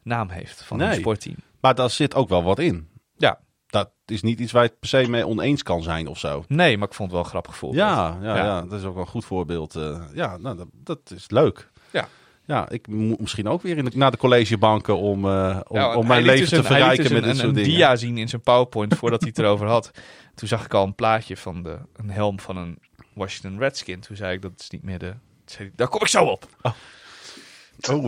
[0.02, 1.36] naam heeft van een sportteam.
[1.60, 2.88] Maar daar zit ook wel wat in.
[3.16, 3.38] Ja.
[3.66, 6.44] Dat is niet iets waar je het per se mee oneens kan zijn of zo.
[6.48, 7.82] Nee, maar ik vond het wel een grappig voorbeeld.
[7.88, 8.44] Ja, ja, Ja.
[8.44, 8.62] ja.
[8.62, 9.74] dat is ook wel een goed voorbeeld.
[9.76, 10.02] eh.
[10.14, 11.70] ja, nou, dat, dat is leuk.
[11.90, 12.08] Ja.
[12.50, 15.96] Ja, ik moet misschien ook weer in de, naar de collegebanken om, eh, om, Ja,
[15.96, 17.70] om mijn leven dus te een- verrijken dus met een, dit soort een dingen.
[17.70, 19.90] dia zien in zijn PowerPoint voordat hij het erover had.
[20.34, 22.78] Toen zag ik al een plaatje van de, een helm van een
[23.12, 24.00] Washington Redskin.
[24.00, 25.14] Toen zei ik, dat is niet meer de...
[25.44, 26.46] zei Daar kom ik zo op.
[26.62, 26.72] Oh.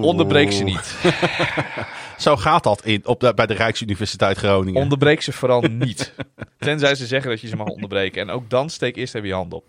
[0.02, 0.94] Onderbreek ze niet.
[2.18, 4.80] Zo gaat dat in, op de, bij de Rijksuniversiteit Groningen.
[4.82, 6.14] Onderbreek ze vooral niet.
[6.58, 8.22] Tenzij ze zeggen dat je ze mag onderbreken.
[8.22, 9.64] En ook dan steek eerst even je hand op.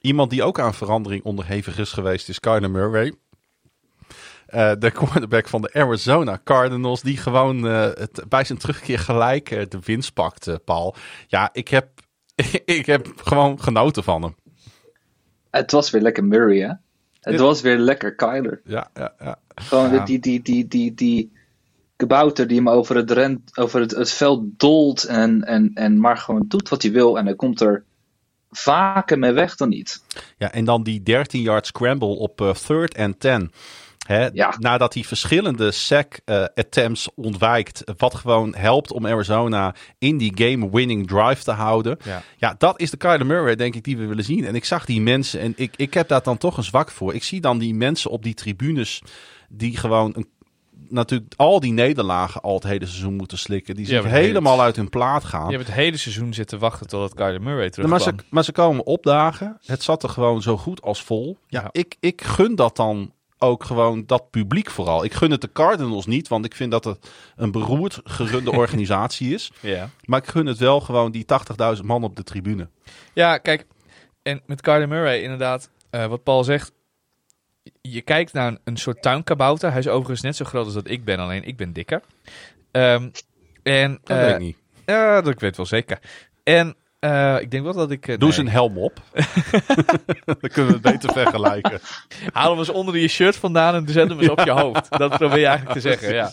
[0.00, 3.12] Iemand die ook aan verandering onderhevig is geweest is Kyler Murray.
[4.52, 9.50] Eh, de quarterback van de Arizona Cardinals, die gewoon eh, het, bij zijn terugkeer gelijk
[9.50, 10.94] eh, de winst pakt, eh, Paul.
[11.26, 11.88] Ja, ik heb,
[12.64, 14.34] ik heb gewoon genoten van hem.
[15.50, 16.72] Het was weer lekker Murray, hè?
[17.20, 17.40] Het Ja.
[17.42, 18.60] was weer lekker Kyler.
[18.64, 19.38] Ja, ja, ja.
[19.54, 20.04] Gewoon Ja.
[20.04, 21.32] die, die, die, die, die
[21.96, 26.16] kabouter die hem over het, rent, over het, het veld dolt en, en, en maar
[26.16, 27.18] gewoon doet wat hij wil.
[27.18, 27.84] En hij komt er
[28.50, 30.02] vaker mee weg dan niet.
[30.38, 33.52] ja en dan die 13-yard scramble op third and 10.
[34.12, 34.54] Hè, Ja.
[34.58, 41.06] Nadat hij verschillende sack eh, attempts ontwijkt, wat gewoon helpt om Arizona in die game-winning
[41.08, 41.96] drive te houden.
[42.04, 42.22] Ja.
[42.36, 44.44] Ja, dat is de Kyler Murray, denk ik, die we willen zien.
[44.44, 47.14] En ik zag die mensen en ik, ik heb daar dan toch een zwak voor.
[47.14, 49.02] Ik zie dan die mensen op die tribunes
[49.48, 50.28] die gewoon een,
[50.88, 53.74] natuurlijk al die nederlagen al het hele seizoen moeten slikken.
[53.74, 55.46] Die zich het- helemaal uit hun plaat gaan.
[55.50, 57.88] Je hebt het hele seizoen zitten wachten totdat Kyler Murray terugkwam.
[58.04, 59.58] maar, ze, maar ze komen opdagen.
[59.66, 61.38] Het zat er gewoon zo goed als vol.
[61.46, 61.68] Ja, Ja.
[61.72, 65.04] Ik, ik gun dat dan ook gewoon dat publiek vooral.
[65.04, 69.34] Ik gun het de Cardinals niet, want ik vind dat het een beroerd gerunde organisatie
[69.34, 69.52] is.
[69.60, 69.90] Ja.
[70.04, 71.24] Maar ik gun het wel gewoon die
[71.76, 72.68] 80.000 man op de tribune.
[73.12, 73.66] ja, kijk.
[74.22, 76.72] En met Kyler Murray inderdaad, eh, wat Paul zegt.
[77.80, 79.70] Je kijkt naar een, een soort tuinkabouter.
[79.70, 82.00] Hij is overigens net zo groot als dat ik ben, alleen ik ben dikker.
[82.70, 83.08] Ehm,
[83.62, 84.56] en, Dat eh, weet ik niet.
[84.86, 85.98] Ja, dat ik weet wel zeker.
[86.42, 88.08] En eh, ik denk wel dat ik...
[88.08, 88.38] eh, Doe nee.
[88.38, 89.02] een helm op.
[90.24, 91.80] Dan kunnen we het beter vergelijken.
[92.32, 94.98] Haal hem eens onder je shirt vandaan en zet hem eens op je hoofd.
[94.98, 96.30] Dat probeer je eigenlijk te zeggen, ja.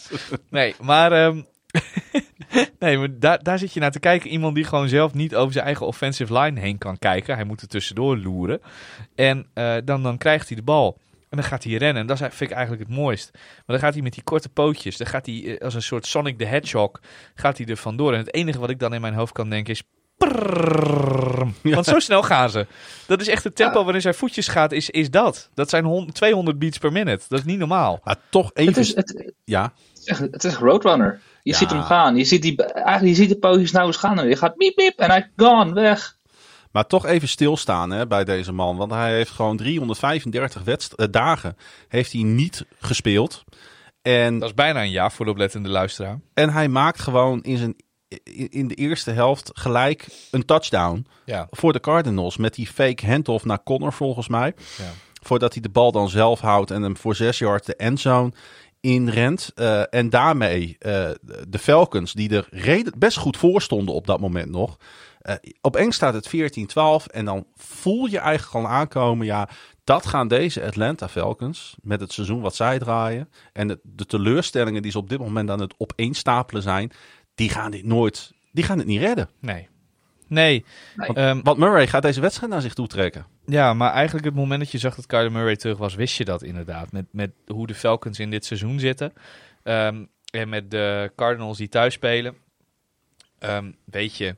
[0.49, 1.11] Nee, maar...
[1.11, 1.41] ehm,
[2.79, 4.29] nee, maar daar, daar zit je naar te kijken.
[4.29, 7.35] Iemand die gewoon zelf niet over zijn eigen offensive line heen kan kijken.
[7.35, 8.61] Hij moet er tussendoor loeren.
[9.15, 10.97] En eh, dan, dan krijgt hij de bal.
[11.29, 12.01] En dan gaat hij rennen.
[12.01, 13.29] En dat vind ik eigenlijk het mooist.
[13.33, 14.97] Maar dan gaat hij met die korte pootjes.
[14.97, 16.91] Dan gaat hij als een soort Sonic the Hedgehog.
[17.35, 18.13] Gaat hij er vandoor.
[18.13, 19.83] En het enige wat ik dan in mijn hoofd kan denken is...
[21.61, 22.67] Want zo snel gaan ze.
[23.07, 24.71] Dat is echt het tempo waarin zijn voetjes gaat.
[24.71, 25.49] Is, is dat.
[25.53, 27.25] Dat zijn hon- 200 beats per minute.
[27.27, 27.99] Dat is niet normaal.
[28.03, 28.73] Maar toch even...
[28.73, 29.73] Het is, het, Ja,
[30.31, 31.19] het is Roadrunner.
[31.43, 32.15] Je ziet hem gaan.
[32.15, 34.19] Je ziet, die, eigenlijk, je ziet de pootjes nou eens gaan.
[34.19, 36.17] En je gaat miep miep en hij gone, weg.
[36.71, 38.77] maar toch even stilstaan hè, bij deze man.
[38.77, 41.57] Want hij heeft gewoon 335 wedst- dagen
[41.87, 43.43] heeft hij niet gespeeld.
[44.01, 46.19] En Dat is bijna een jaar voor de oplettende luisteraar.
[46.33, 47.75] En hij maakt gewoon in, zijn,
[48.49, 51.47] in de eerste helft gelijk een touchdown Ja.
[51.51, 52.37] voor de Cardinals.
[52.37, 54.53] Met die fake handoff naar Connor volgens mij.
[54.77, 54.91] Ja.
[55.21, 58.31] Voordat hij de bal dan zelf houdt en hem voor zes yards de endzone
[58.81, 59.51] inrent.
[59.55, 61.09] Eh, en daarmee eh,
[61.47, 64.77] de Falcons, die er reden, best goed voor stonden op dat moment nog.
[65.19, 69.49] Eh, op eng staat het 14-12 en dan voel je eigenlijk al aankomen, ja,
[69.83, 74.81] dat gaan deze Atlanta Falcons met het seizoen wat zij draaien en de, de teleurstellingen
[74.81, 76.91] die ze op dit moment aan het opeenstapelen zijn,
[77.39, 79.29] die gaan dit nooit, die gaan het niet redden.
[79.39, 79.67] Nee.
[80.27, 80.65] Nee.
[80.95, 81.13] Nee.
[81.13, 83.25] Ehm, Want Murray gaat deze wedstrijd naar zich toe trekken.
[83.45, 86.25] ja, maar eigenlijk het moment dat je zag dat Kyler Murray terug was, wist je
[86.25, 86.91] dat inderdaad.
[86.91, 89.13] Met, met hoe de Falcons in dit seizoen zitten.
[89.63, 92.35] Ehm, en met de Cardinals die thuis spelen.
[93.39, 94.35] Ehm, weet je,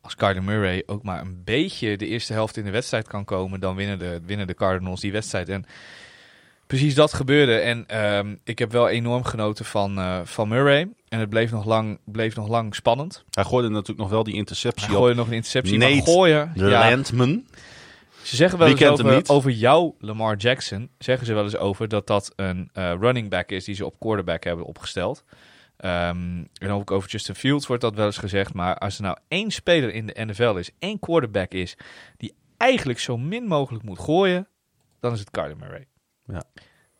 [0.00, 3.60] als Kyler Murray ook maar een beetje de eerste helft in de wedstrijd kan komen,
[3.60, 5.48] dan winnen de, winnen de Cardinals die wedstrijd.
[5.48, 5.64] En
[6.66, 7.54] precies dat gebeurde.
[7.54, 10.88] En ehm, ik heb wel enorm genoten van, eh, van Murray.
[11.08, 13.24] En het bleef nog, lang, bleef nog lang spannend.
[13.30, 15.78] Hij gooide natuurlijk nog wel die interceptie Hij op gooide nog een interceptie.
[15.78, 17.46] Nate maar gooien, ja, Landman.
[18.22, 22.06] ze zeggen wel eens over, over jou, Lamar Jackson, zeggen ze wel eens over dat
[22.06, 25.24] dat een eh, running back is die ze op quarterback hebben opgesteld.
[25.76, 28.54] Ehm, en ook over Justin Fields wordt dat wel eens gezegd.
[28.54, 31.76] Maar als er nou één speler in de NFL is, één quarterback is,
[32.16, 34.48] die eigenlijk zo min mogelijk moet gooien,
[35.00, 35.86] dan is het Kyler Murray.
[36.32, 36.42] Ja.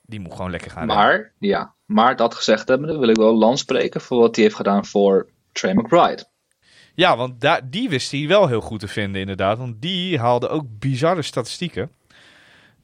[0.03, 0.87] Die moet gewoon lekker gaan.
[0.87, 4.57] Maar, ja, maar dat gezegd hebben, wil ik wel land spreken voor wat hij heeft
[4.57, 6.31] gedaan voor Trey McBride.
[6.95, 9.59] Ja, want daar, die wist hij wel heel goed te vinden, inderdaad.
[9.59, 11.91] Want die haalde ook bizarre statistieken.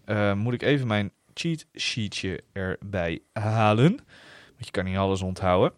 [0.04, 3.96] Eh, moet ik even mijn cheat sheetje erbij halen.
[4.46, 5.72] Want je kan niet alles onthouden.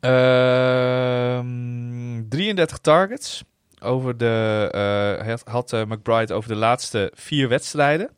[0.00, 1.44] Ehm
[2.28, 3.44] 33 targets.
[3.80, 8.10] Over de, eh, had, had eh, McBride over de laatste vier wedstrijden.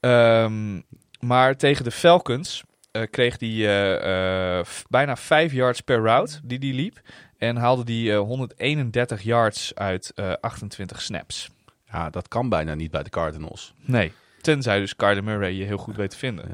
[0.00, 0.80] Ehm,
[1.20, 6.58] maar tegen de Falcons eh, kreeg hij eh, eh, bijna 5 yards per route die
[6.58, 7.00] hij liep.
[7.38, 11.50] En haalde die eh, 131 yards uit eh, 28 snaps.
[11.92, 13.74] Ja, dat kan bijna niet bij de Cardinals.
[13.84, 14.12] Nee.
[14.40, 16.44] Tenzij dus Kyler Murray je heel goed weet te vinden.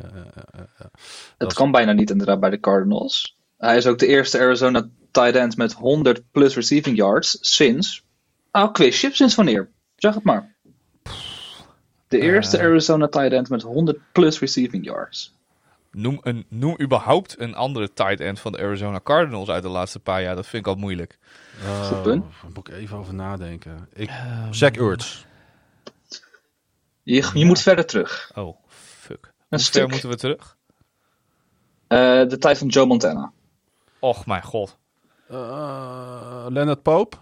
[1.38, 3.36] Het is- kan bijna niet inderdaad bij de Cardinals.
[3.58, 8.04] Hij is ook de eerste Arizona tight end met 100 plus receiving yards sinds...
[8.50, 9.70] Ah, quizje, sinds wanneer?
[9.96, 10.53] Zeg het maar.
[12.14, 12.64] De eerste Eh.
[12.64, 15.34] Arizona tight end met 100 plus receiving yards.
[15.90, 20.00] Noem, een, noem überhaupt een andere tight end van de Arizona Cardinals uit de laatste
[20.00, 20.34] paar jaar.
[20.34, 21.18] Dat vind ik al moeilijk.
[21.82, 22.22] Goed punt.
[22.22, 23.88] Daar moet ik even over nadenken.
[23.92, 25.24] Ik, Ehm, Zach Ertz.
[27.02, 28.30] Je, je moet verder terug.
[28.34, 29.32] Oh, fuck.
[29.48, 30.56] Een Hoe ver moeten we terug?
[31.86, 33.32] Eh, de tijd van Joe Montana.
[33.98, 34.78] Och, mijn god.
[35.28, 37.16] Eh, Leonard Pope.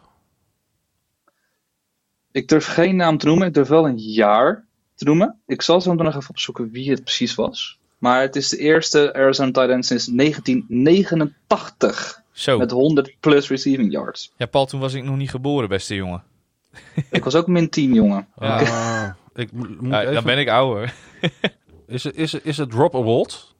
[2.32, 3.46] Ik durf geen naam te noemen.
[3.46, 4.70] Ik durf wel een jaar
[5.04, 5.40] te noemen.
[5.46, 7.78] Ik zal zo nog even opzoeken wie het precies was.
[7.98, 12.20] Maar het is de eerste Arizona tight end sinds 1989.
[12.32, 12.58] Zo.
[12.58, 14.32] Met 100 plus receiving yards.
[14.36, 16.22] Ja, Paul, toen was ik nog niet geboren, beste jongen.
[17.10, 18.26] Ik was ook min 10, jongen.
[18.38, 18.60] Ja.
[18.60, 20.14] Ah, ik mo- moet Ja, even...
[20.14, 20.94] dan ben ik ouder.
[21.86, 23.54] is, het, is, het, is het Rob Award?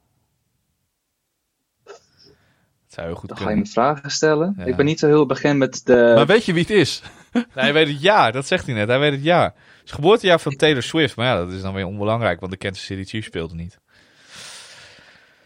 [1.83, 3.71] Het zou heel goed Dan ga je me kunnen.
[3.73, 4.53] vragen stellen.
[4.57, 4.63] Ja.
[4.65, 6.11] Ik ben niet zo heel bekend met de...
[6.15, 7.01] maar weet je wie het is?
[7.37, 8.87] Nee, hij weet het jaar, dat zegt hij net.
[8.87, 9.45] Hij weet het jaar.
[9.45, 11.15] Het is het geboortejaar van Taylor Swift.
[11.15, 13.79] Maar ja, dat is dan weer onbelangrijk, want de Kansas City Chiefs speelde niet.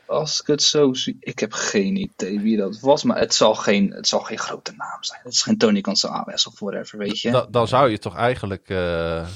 [0.05, 1.17] Als ik het zo zie...
[1.19, 3.03] Ik heb geen idee wie dat was.
[3.03, 5.19] Maar het zal geen, het zal geen grote naam zijn.
[5.23, 7.31] Het is geen Tony Gonzalez of whatever, weet je.
[7.31, 8.69] Da- dan zou je toch eigenlijk...
[8.69, 9.27] eh,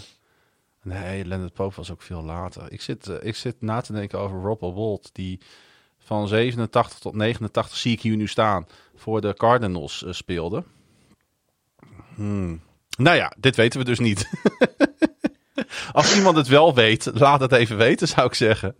[0.83, 2.71] Nee, Leonard Pope was ook veel later.
[2.71, 5.39] Ik zit, eh, ik zit na te denken over Rob Award, die
[5.99, 10.63] van 87 tot 89 zie ik hier nu staan, voor de Cardinals eh, speelde.
[12.21, 12.61] Hmm.
[12.97, 14.29] Nou ja, dit weten we dus niet.
[15.91, 18.75] Als iemand het wel weet, laat het even weten, zou ik zeggen.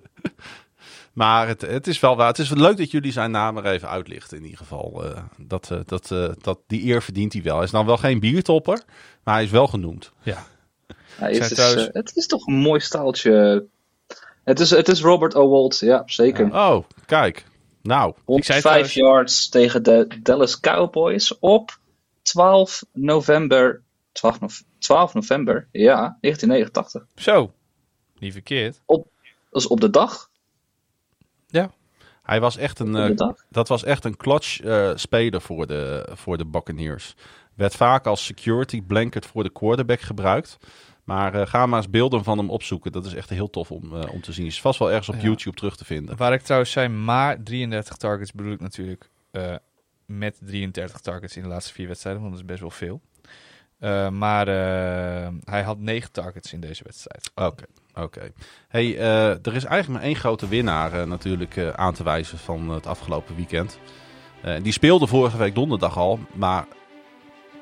[1.13, 2.27] Maar het, het is wel waar.
[2.27, 5.03] Het is leuk dat jullie zijn naam er even uitlichten, in ieder geval.
[5.05, 7.55] Eh, dat, eh, dat, eh, dat, die eer verdient hij wel.
[7.55, 8.81] Hij is dan wel geen biertopper,
[9.23, 10.11] maar hij is wel genoemd.
[10.21, 10.45] Ja.
[11.15, 13.65] Hij is, dus, het is toch een mooi staaltje.
[14.43, 16.53] Het is, het is Robert O'Wald, ja, zeker.
[16.53, 17.45] Oh, kijk.
[17.81, 21.79] Nou, Ik zei 105 trouwens- yards tegen de Dallas Cowboys op
[22.22, 23.82] 12 november.
[24.11, 27.05] 12, nov- 12 november, ja, 1989.
[27.15, 27.53] Zo.
[28.19, 28.82] Niet verkeerd.
[28.86, 29.05] Dat
[29.51, 30.30] is op de dag.
[32.24, 36.07] hij was echt een, Op eh, dat was echt een clutch eh, speler voor de,
[36.13, 37.15] voor de Buccaneers.
[37.55, 40.57] Werd vaak als security blanket voor de quarterback gebruikt.
[41.03, 42.91] Maar eh, ga maar eens beelden van hem opzoeken.
[42.91, 44.45] Dat is echt heel tof om, om te zien.
[44.45, 45.22] Is vast wel ergens op Ja.
[45.22, 46.17] YouTube terug te vinden.
[46.17, 49.55] Waar ik trouwens zei, maar 33 targets bedoel ik natuurlijk eh,
[50.17, 53.01] met 33 targets in de laatste vier wedstrijden, want dat is best wel veel.
[53.82, 57.32] Eh, maar eh, hij had 9 targets in deze wedstrijd.
[57.36, 57.63] Oké,
[57.93, 58.32] oké.
[58.67, 62.88] Hey, eh, er is eigenlijk maar één grote winnaar natuurlijk aan te wijzen van het
[62.88, 63.79] afgelopen weekend.
[64.62, 66.66] Die speelde vorige week donderdag al, maar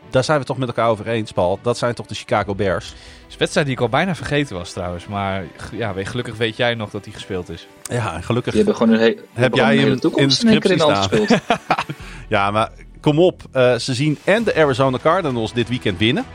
[0.09, 1.59] daar zijn we toch met elkaar over eens, Paul.
[1.61, 2.85] Dat zijn toch de Chicago Bears?
[2.89, 2.95] Het
[3.27, 6.57] is een wedstrijd die ik al bijna vergeten was trouwens, maar ja, we- gelukkig weet
[6.57, 7.67] jij nog dat hij gespeeld is.
[7.83, 8.53] Ja, en gelukkig.
[8.53, 10.71] Die hebben gewoon een, he die hebben jij een hele in toekomst de in keer
[10.71, 11.59] in de hand scriptie gespeeld.
[12.27, 12.69] Ja, maar
[13.01, 13.41] kom op.
[13.51, 16.25] Eh, ze zien en de Arizona Cardinals dit weekend winnen.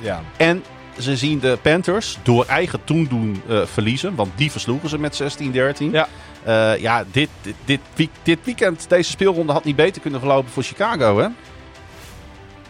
[0.00, 0.20] Ja.
[0.36, 0.62] En
[0.98, 4.14] ze zien de Panthers door eigen toendoen eh verliezen.
[4.14, 5.90] Want die versloegen ze met 16-13.
[5.92, 6.08] Ja.
[6.42, 7.28] Eh, ja, dit,
[7.64, 11.26] dit, dit, dit weekend, deze speelronde had niet beter kunnen verlopen voor Chicago, hè?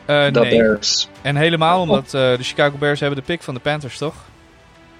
[0.06, 0.50] Eh, De nee.
[0.58, 1.08] Bears.
[1.22, 4.14] En helemaal omdat eh, de Chicago Bears hebben de pick van de Panthers, toch?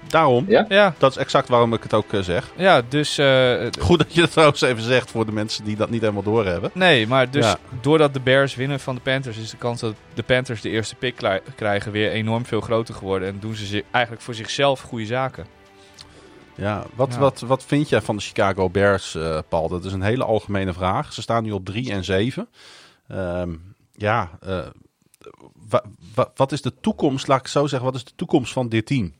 [0.07, 0.65] Daarom, Ja?
[0.69, 2.51] Ja, dat is exact waarom ik het ook eh, zeg.
[2.55, 3.17] ja dus...
[3.17, 6.23] eh, Goed dat je het trouwens even zegt voor de mensen die dat niet helemaal
[6.23, 6.71] doorhebben.
[6.73, 7.57] nee, maar dus Ja.
[7.81, 9.37] doordat de Bears winnen van de Panthers...
[9.37, 11.15] is de kans dat de Panthers de eerste pick
[11.55, 13.27] krijgen weer enorm veel groter geworden.
[13.27, 15.45] En doen ze zi- eigenlijk voor zichzelf goede zaken.
[16.55, 17.19] Ja, wat, Ja.
[17.19, 19.69] Wat, wat vind jij van de Chicago Bears, eh, Paul?
[19.69, 21.13] Dat is een hele algemene vraag.
[21.13, 22.47] Ze staan nu op 3 en 7.
[23.07, 23.49] Ehm,
[23.95, 24.59] ja, eh,
[26.35, 29.13] wat is de toekomst, laat ik zo zeggen, wat is de toekomst van dit team?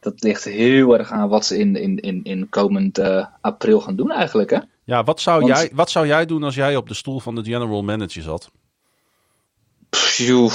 [0.00, 3.96] Dat ligt heel erg aan wat ze in, in, in, in komend eh, april gaan
[3.96, 4.58] doen eigenlijk, hè?
[4.84, 7.34] Ja, wat zou, Want- jij, wat zou jij doen als jij op de stoel van
[7.34, 8.50] de general manager zat?
[9.90, 10.50] Pjoe.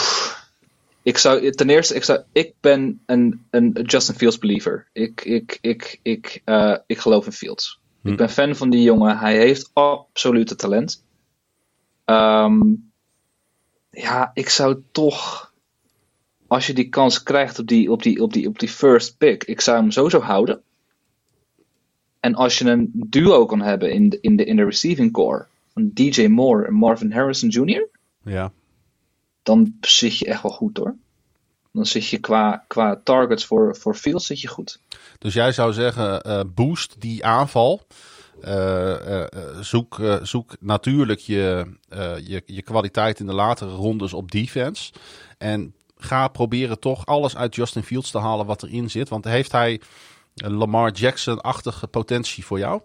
[1.02, 4.88] Ik zou ten eerste, ik, zou, ik ben een, een Justin Fields believer.
[4.94, 7.80] Ik, ik, ik, ik, eh, ik geloof in Fields.
[8.02, 8.10] Hm.
[8.10, 9.18] Ik ben fan van die jongen.
[9.18, 11.04] Hij heeft absolute talent.
[12.06, 12.62] Ehm,
[14.02, 15.54] ja, ik zou toch,
[16.48, 19.44] als je die kans krijgt op die, op die, op die, op die first pick,
[19.44, 20.62] ik zou hem sowieso houden.
[22.20, 25.48] En als je een duo kan hebben in de, in de, in de receiving core
[25.74, 27.88] van DJ Moore en Marvin Harrison Jr.,
[28.24, 28.52] Ja,
[29.44, 30.96] dan zit je echt wel goed hoor.
[31.72, 34.80] Dan zit je qua, qua targets voor, voor Fields zit je goed.
[35.18, 37.88] dus jij zou zeggen, eh, boost die aanval.
[38.42, 41.66] Eh, eh, eh, zoek, zoek natuurlijk je,
[42.24, 44.94] je, je kwaliteit in de latere rondes op defense.
[45.38, 49.10] En ga proberen toch alles uit Justin Fields te halen wat erin zit.
[49.10, 49.82] Want heeft hij
[50.36, 52.82] een Lamar Jackson-achtige potentie voor jou?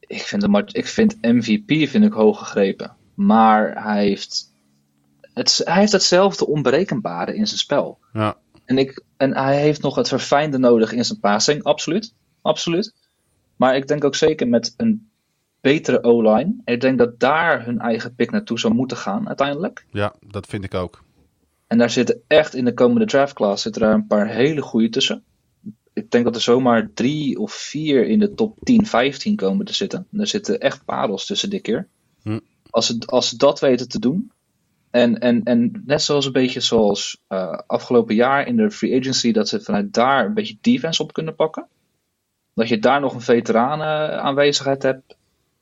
[0.00, 2.96] Ik vind, hem, ik vind MVP vind ik hoog gegrepen.
[3.14, 4.52] Maar hij heeft,
[5.32, 7.98] het, hij heeft hetzelfde onberekenbare in zijn spel.
[8.12, 11.62] Ja, En, ik, en hij heeft nog het verfijnde nodig in zijn passing.
[11.62, 12.14] Absoluut.
[12.42, 12.94] Absoluut.
[13.56, 15.10] Maar ik denk ook zeker met een
[15.60, 16.54] betere O-line.
[16.64, 19.86] Ik denk dat daar hun eigen pick naartoe zou moeten gaan uiteindelijk.
[19.90, 21.04] ja, dat vind ik ook.
[21.66, 25.24] En daar zitten echt in de komende draftclass zitten daar een paar hele goede tussen.
[25.92, 29.74] Ik denk dat er zomaar drie of vier in de top 10, 15 komen te
[29.74, 30.06] zitten.
[30.12, 31.88] En er zitten echt parels tussen dit keer.
[32.22, 32.38] Hm.
[32.70, 34.30] Als, ze, als ze dat weten te doen.
[34.90, 39.32] En, en, en net zoals een beetje zoals eh, afgelopen jaar in de free agency,
[39.32, 41.68] dat ze vanuit daar een beetje defense op kunnen pakken.
[42.56, 45.16] Dat je daar nog een veteranen aanwezigheid hebt,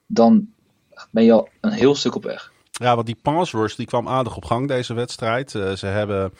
[0.06, 0.48] dan
[1.10, 2.52] ben je al een heel stuk op weg.
[2.70, 5.54] Ja, want die pass die kwam aardig op gang deze wedstrijd.
[5.54, 6.32] Eh, ze hebben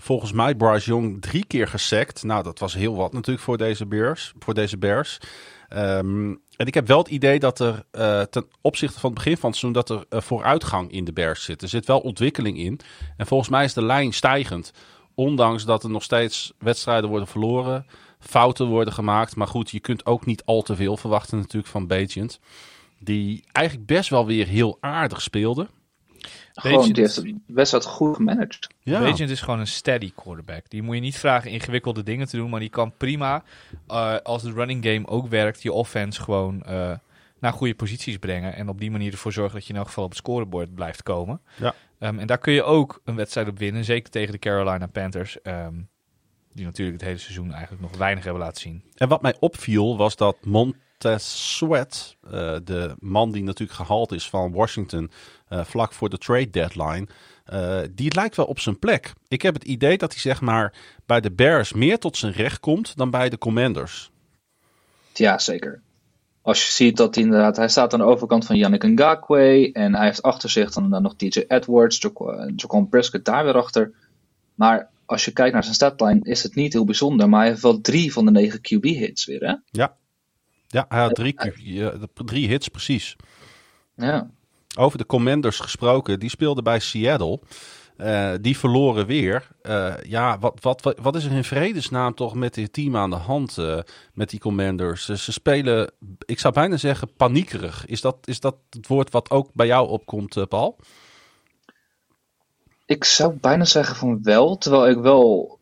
[0.00, 2.22] volgens mij Bryce Young drie keer gesackt.
[2.22, 4.32] Nou, dat was heel wat natuurlijk voor deze Bears.
[4.38, 5.18] Voor deze Bears.
[5.68, 9.36] Ehm, en ik heb wel het idee dat er eh, ten opzichte van het begin
[9.36, 9.82] van het seizoen...
[9.82, 11.62] dat er eh, vooruitgang in de Bears zit.
[11.62, 12.80] Er zit wel ontwikkeling in.
[13.16, 14.72] En volgens mij is de lijn stijgend.
[15.14, 17.86] Ondanks dat er nog steeds wedstrijden worden verloren.
[18.26, 19.36] Fouten worden gemaakt.
[19.36, 22.40] Maar goed, je kunt ook niet al te veel verwachten natuurlijk van Bagent.
[22.98, 25.68] Die eigenlijk best wel weer heel aardig speelde.
[26.54, 28.68] Gewoon, Beetje- die heeft de wedstrijd goed gemanaged.
[28.80, 29.00] Ja.
[29.00, 30.64] Bagent is gewoon een steady quarterback.
[30.70, 33.42] Die moet je niet vragen ingewikkelde dingen te doen, maar die kan prima,
[33.86, 36.92] eh, als de running game ook werkt, je offense gewoon eh,
[37.38, 38.54] naar goede posities brengen.
[38.54, 41.02] En op die manier ervoor zorgen dat je in elk geval op het scorebord blijft
[41.02, 41.40] komen.
[41.56, 41.74] Ja.
[41.98, 45.42] Ehm, en daar kun je ook een wedstrijd op winnen, zeker tegen de Carolina Panthers.
[45.42, 45.74] ehm,
[46.54, 48.82] die natuurlijk het hele seizoen eigenlijk nog weinig hebben laten zien.
[48.94, 54.28] En wat mij opviel was dat Montez Sweat, eh, de man die natuurlijk gehaald is
[54.28, 55.10] van Washington
[55.48, 57.06] eh, vlak voor de trade deadline,
[57.44, 59.12] eh, die lijkt wel op zijn plek.
[59.28, 60.74] Ik heb het idee dat hij zeg maar
[61.06, 64.10] bij de Bears meer tot zijn recht komt dan bij de Commanders.
[65.12, 65.80] Ja, zeker.
[66.42, 69.94] Als je ziet dat hij inderdaad, hij staat aan de overkant van Yannick Ngakwe en
[69.94, 71.98] hij heeft achter zich dan, dan nog DJ Edwards,
[72.56, 73.92] Jaquan Prescott daar weer achter.
[74.54, 77.62] Maar als je kijkt naar zijn statline is het niet heel bijzonder, maar hij heeft
[77.62, 79.54] wel drie van de negen QB hits weer, hè?
[79.70, 79.96] Ja,
[80.66, 81.14] ja hij had
[82.24, 83.16] drie, hits precies.
[83.96, 84.30] Ja.
[84.78, 87.40] Over de Commanders gesproken, die speelden bij Seattle.
[87.96, 89.48] Eh, die verloren weer.
[89.62, 93.16] Eh, ja, wat, wat, wat, is er in vredesnaam toch met dit team aan de
[93.16, 93.78] hand eh,
[94.14, 95.04] met die Commanders?
[95.04, 95.90] Ze- spelen,
[96.24, 97.86] ik zou bijna zeggen, paniekerig.
[97.86, 100.78] Is dat, is dat het woord wat ook bij jou opkomt, eh, Paul?
[102.86, 105.58] Ik zou bijna zeggen van wel, terwijl ik wel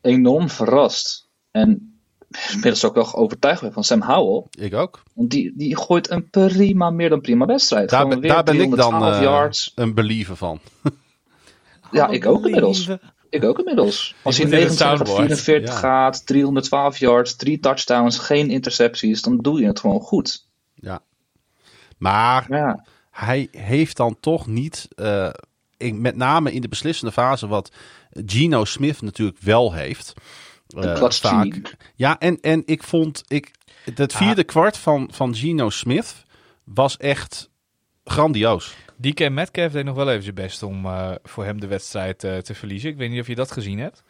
[0.00, 1.98] enorm verrast en
[2.50, 4.44] inmiddels ook wel overtuigd ben van Sam Howell.
[4.50, 5.02] Ik ook.
[5.14, 7.90] Want die, die gooit een prima, meer dan prima wedstrijd.
[7.90, 9.72] Daar, ben- weer daar ben ik dan 312 eh, yards.
[9.74, 10.60] een believer van.
[11.90, 12.88] Ja, ik ook inmiddels.
[13.30, 14.14] Ik ook inmiddels.
[14.22, 15.40] Als hij moet in het 29 soundboard.
[15.40, 15.80] 44 Ja.
[15.80, 20.46] gaat, 312 yards, 3 touchdowns, geen intercepties, dan doe je het gewoon goed.
[20.74, 21.00] Ja.
[21.98, 25.30] Maar ja, hij heeft dan toch niet, eh,
[25.78, 27.72] in- met name in de beslissende fase, wat
[28.10, 30.14] Gino Smith natuurlijk wel heeft.
[30.68, 31.76] een eh, clutch vaak.
[31.94, 33.50] Ja, en, en ik vond, ik,
[33.94, 36.24] het vierde kwart van, van Gino Smith
[36.64, 37.50] was echt
[38.04, 38.74] grandioos.
[38.96, 42.36] DK Metcalf deed nog wel even zijn best om uh, voor hem de wedstrijd uh,
[42.36, 42.90] te verliezen.
[42.90, 44.02] Ik weet niet of je dat gezien hebt.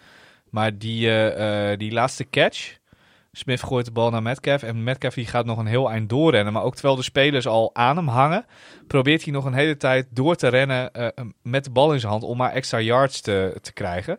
[0.51, 2.77] Maar die, uh, die laatste catch.
[3.33, 4.63] Smith gooit de bal naar Metcalf.
[4.63, 6.53] En Metcalf die gaat nog een heel eind doorrennen.
[6.53, 8.47] Maar ook terwijl de spelers al aan hem hangen.
[8.87, 10.91] Probeert hij nog een hele tijd door te rennen.
[11.43, 12.25] met de bal in zijn hand.
[12.25, 14.19] Om maar extra yards te, te krijgen.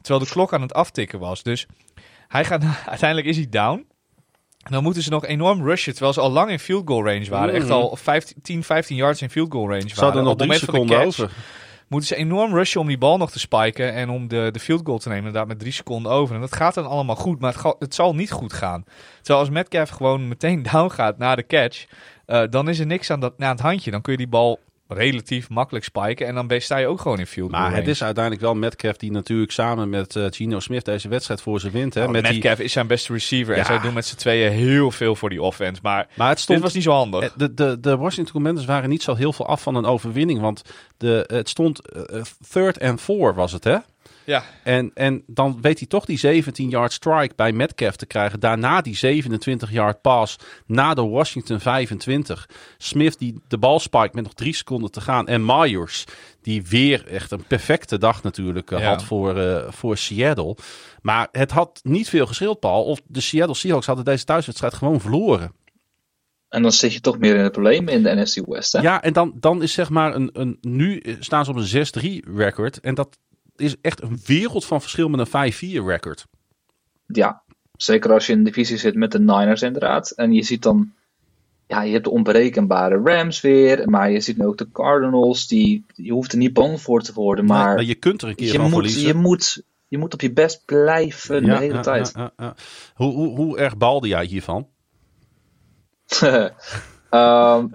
[0.00, 1.42] Terwijl de klok aan het aftikken was.
[1.42, 1.66] Dus
[2.28, 3.86] hij gaat, uiteindelijk is hij down.
[4.64, 7.28] En dan moeten ze nog enorm rushen, terwijl ze al lang in field goal range
[7.28, 7.54] waren.
[7.54, 9.96] Echt al 15, 10, 15 yards in field goal range waren.
[9.96, 11.30] Zouden er nog drie seconden over.
[11.88, 14.80] Moeten ze enorm rushen om die bal nog te spiken en om de, de field
[14.84, 15.24] goal te nemen.
[15.24, 16.34] Inderdaad, met drie seconden over.
[16.34, 18.84] En dat gaat dan allemaal goed, maar het, het zal niet goed gaan.
[19.16, 21.86] Terwijl als Metcalf gewoon meteen down gaat na de catch,
[22.26, 23.90] uh, dan is er niks aan, dat, aan het handje.
[23.90, 26.26] Dan kun je die bal relatief makkelijk spiken.
[26.26, 29.10] En dan sta je ook gewoon in field Maar het is uiteindelijk wel Metcalf die
[29.10, 31.94] natuurlijk samen met uh, Gino Smith deze wedstrijd voor ze wint.
[31.94, 32.04] Hè?
[32.04, 32.64] Oh, met Metcalf die...
[32.64, 33.56] is zijn beste receiver.
[33.56, 35.80] En zij doen met z'n tweeën heel veel voor die offense.
[35.82, 36.58] Maar, maar het stond...
[36.58, 37.22] dit was niet zo handig.
[37.22, 40.40] Eh, de, de, de Washington Commanders waren niet zo heel veel af van een overwinning.
[40.40, 40.62] Want
[40.96, 43.76] de, het stond uh, third and four was het hè?
[44.24, 44.44] Ja.
[44.62, 48.40] En, en dan weet hij toch die 17-yard strike bij Metcalf te krijgen.
[48.40, 50.36] Daarna die 27-yard pass
[50.66, 52.48] na de Washington 25.
[52.78, 55.28] Smith die de bal spike met nog drie seconden te gaan.
[55.28, 56.04] En Myers
[56.42, 60.56] die weer echt een perfecte dag natuurlijk uh, had voor, uh, voor Seattle.
[61.02, 62.84] Maar het had niet veel geschild, Paul.
[62.84, 65.52] Of de Seattle Seahawks hadden deze thuiswedstrijd gewoon verloren.
[66.48, 68.72] En dan zit je toch meer in het probleem in de NFC West.
[68.72, 68.80] Hè?
[68.80, 70.58] Ja, en dan, dan is zeg maar een, een.
[70.60, 72.80] Nu staan ze op een 6-3 record.
[72.80, 73.18] En dat,
[73.56, 76.26] is echt een wereld van verschil met een 5-4 record.
[77.06, 77.42] Ja,
[77.76, 80.10] zeker als je in de divisie zit met de Niners inderdaad.
[80.10, 80.92] En je ziet dan,
[81.66, 83.90] ja, je hebt de onberekenbare Rams weer.
[83.90, 85.46] Maar je ziet nu ook de Cardinals.
[85.46, 87.44] Die, je hoeft er niet bang voor te worden.
[87.44, 89.06] Maar, je kunt er een keer je van moet, verliezen.
[89.06, 92.12] Je moet, je moet op je best blijven de hele ja, tijd.
[92.14, 92.54] Ja,
[92.94, 94.68] hoe, hoe, hoe erg balde jij hiervan?
[97.10, 97.70] um,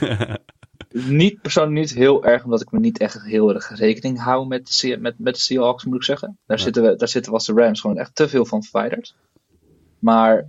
[0.94, 4.80] niet persoonlijk niet heel erg, omdat ik me niet echt heel erg rekening hou met
[4.80, 6.38] de, met, met de Seahawks, moet ik zeggen.
[6.46, 9.14] Daar, zitten we, daar zitten was de Rams gewoon echt te veel van verwijderd.
[9.98, 10.48] Maar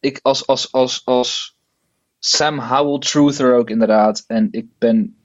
[0.00, 1.56] ik als, als, als, als
[2.18, 4.24] Sam Howell truther ook inderdaad.
[4.26, 5.16] En ik ben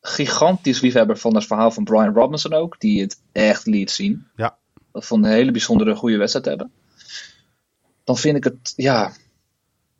[0.00, 4.26] gigantisch liefhebber van het verhaal van Brian Robinson ook, die het echt liet zien.
[4.36, 4.58] Ja.
[4.92, 6.72] Dat vond een hele bijzondere goede wedstrijd hebben.
[8.04, 9.12] Dan vind ik het, ja,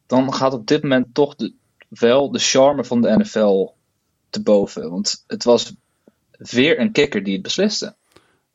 [0.07, 1.55] dan gaat op dit moment toch de,
[1.89, 3.77] wel de charme van de NFL
[4.31, 4.91] te boven.
[4.91, 5.75] Want het was
[6.31, 7.95] weer een kikker die het besliste.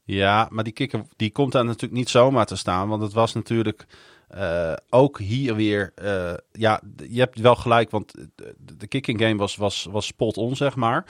[0.03, 2.87] Ja, maar die kikker die komt daar natuurlijk niet zomaar te staan.
[2.87, 3.85] Want het was natuurlijk
[4.35, 5.93] uh, ook hier weer.
[6.03, 8.13] Uh, ja, je hebt wel gelijk, want
[8.77, 11.05] de, kicking game was, was, was spot on, zeg maar.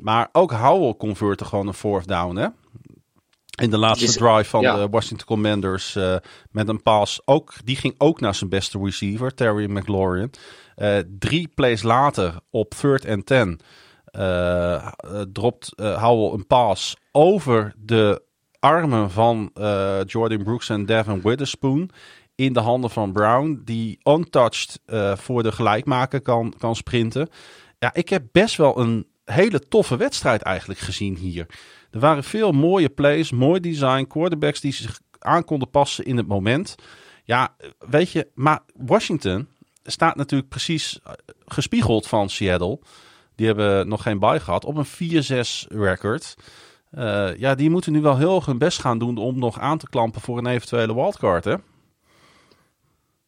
[0.00, 2.48] Maar ook Howell convertte gewoon een fourth down, hè?
[3.54, 4.76] In de laatste Is- drive van ja.
[4.76, 6.16] de Washington Commanders uh,
[6.50, 7.20] met een pass.
[7.24, 10.30] Ook, die ging ook naar zijn beste receiver, Terry McLaurin.
[10.76, 13.60] Uh, drie plays later op third and ten
[14.12, 14.88] uh,
[15.32, 18.22] dropt Howell een pass over de
[18.60, 19.50] armen van
[20.06, 21.90] Jordan Brooks en Devin Witherspoon.
[22.34, 24.80] In de handen van Brown, die untouched
[25.14, 27.28] voor de gelijkmaker kan, kan sprinten.
[27.78, 31.46] Ja, ik heb best wel een hele toffe wedstrijd eigenlijk gezien hier.
[31.94, 36.26] Er waren veel mooie plays, mooi design, quarterbacks die zich aan konden passen in het
[36.26, 36.74] moment.
[37.24, 39.48] Ja, weet je, maar Washington
[39.82, 41.12] staat natuurlijk precies uh,
[41.46, 42.78] gespiegeld van Seattle.
[43.34, 45.22] Die hebben nog geen bye gehad op een
[45.66, 46.34] 4-6 record.
[46.98, 49.88] Uh, ja, die moeten nu wel heel hun best gaan doen om nog aan te
[49.88, 51.54] klampen voor een eventuele wildcard, hè?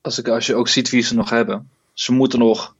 [0.00, 1.70] Als, ik, als je ook ziet wie ze nog hebben.
[1.92, 2.74] Ze moeten nog.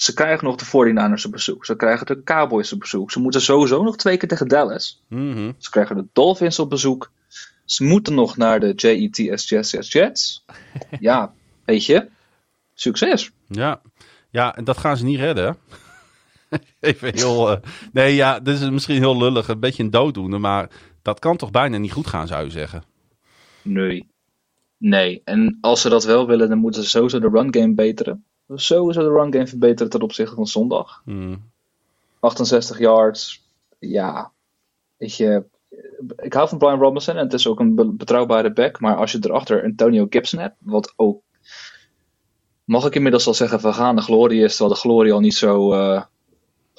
[0.00, 1.64] Ze krijgen nog de 49ers op bezoek.
[1.64, 3.10] Ze krijgen de Cowboys op bezoek.
[3.10, 5.02] Ze moeten sowieso nog twee keer tegen Dallas.
[5.08, 5.54] Mm -hmm.
[5.58, 7.12] Ze krijgen de Dolphins op bezoek.
[7.64, 10.44] Ze moeten nog naar de JETS Jets Jets Jets.
[11.00, 11.32] ja,
[11.64, 12.08] weet je.
[12.74, 13.30] Succes.
[13.48, 13.80] Ja.
[14.30, 15.56] ja, en dat gaan ze niet redden.
[16.80, 17.50] Even heel.
[17.50, 17.56] Uh,
[17.92, 19.48] nee, ja, dit is misschien heel lullig.
[19.48, 20.38] Een beetje een dooddoende.
[20.38, 20.70] Maar
[21.02, 22.82] dat kan toch bijna niet goed gaan, zou je zeggen?
[23.62, 24.08] Nee.
[24.78, 25.20] Nee.
[25.24, 28.24] En als ze dat wel willen, dan moeten ze sowieso de run game beteren.
[28.54, 31.02] Sowieso de run game verbeteren ten opzichte van zondag.
[31.04, 31.50] Hmm.
[32.20, 33.44] 68 yards.
[33.78, 34.32] Ja.
[34.96, 35.44] Weet je.
[36.16, 38.80] Ik hou van Brian Robinson en het is ook een betrouwbare back.
[38.80, 41.22] Maar als je erachter Antonio Gibson hebt, wat ook.
[42.64, 45.74] Mag ik inmiddels al zeggen, vergaande glorie is, terwijl de glorie al niet zo.
[45.74, 46.02] Uh,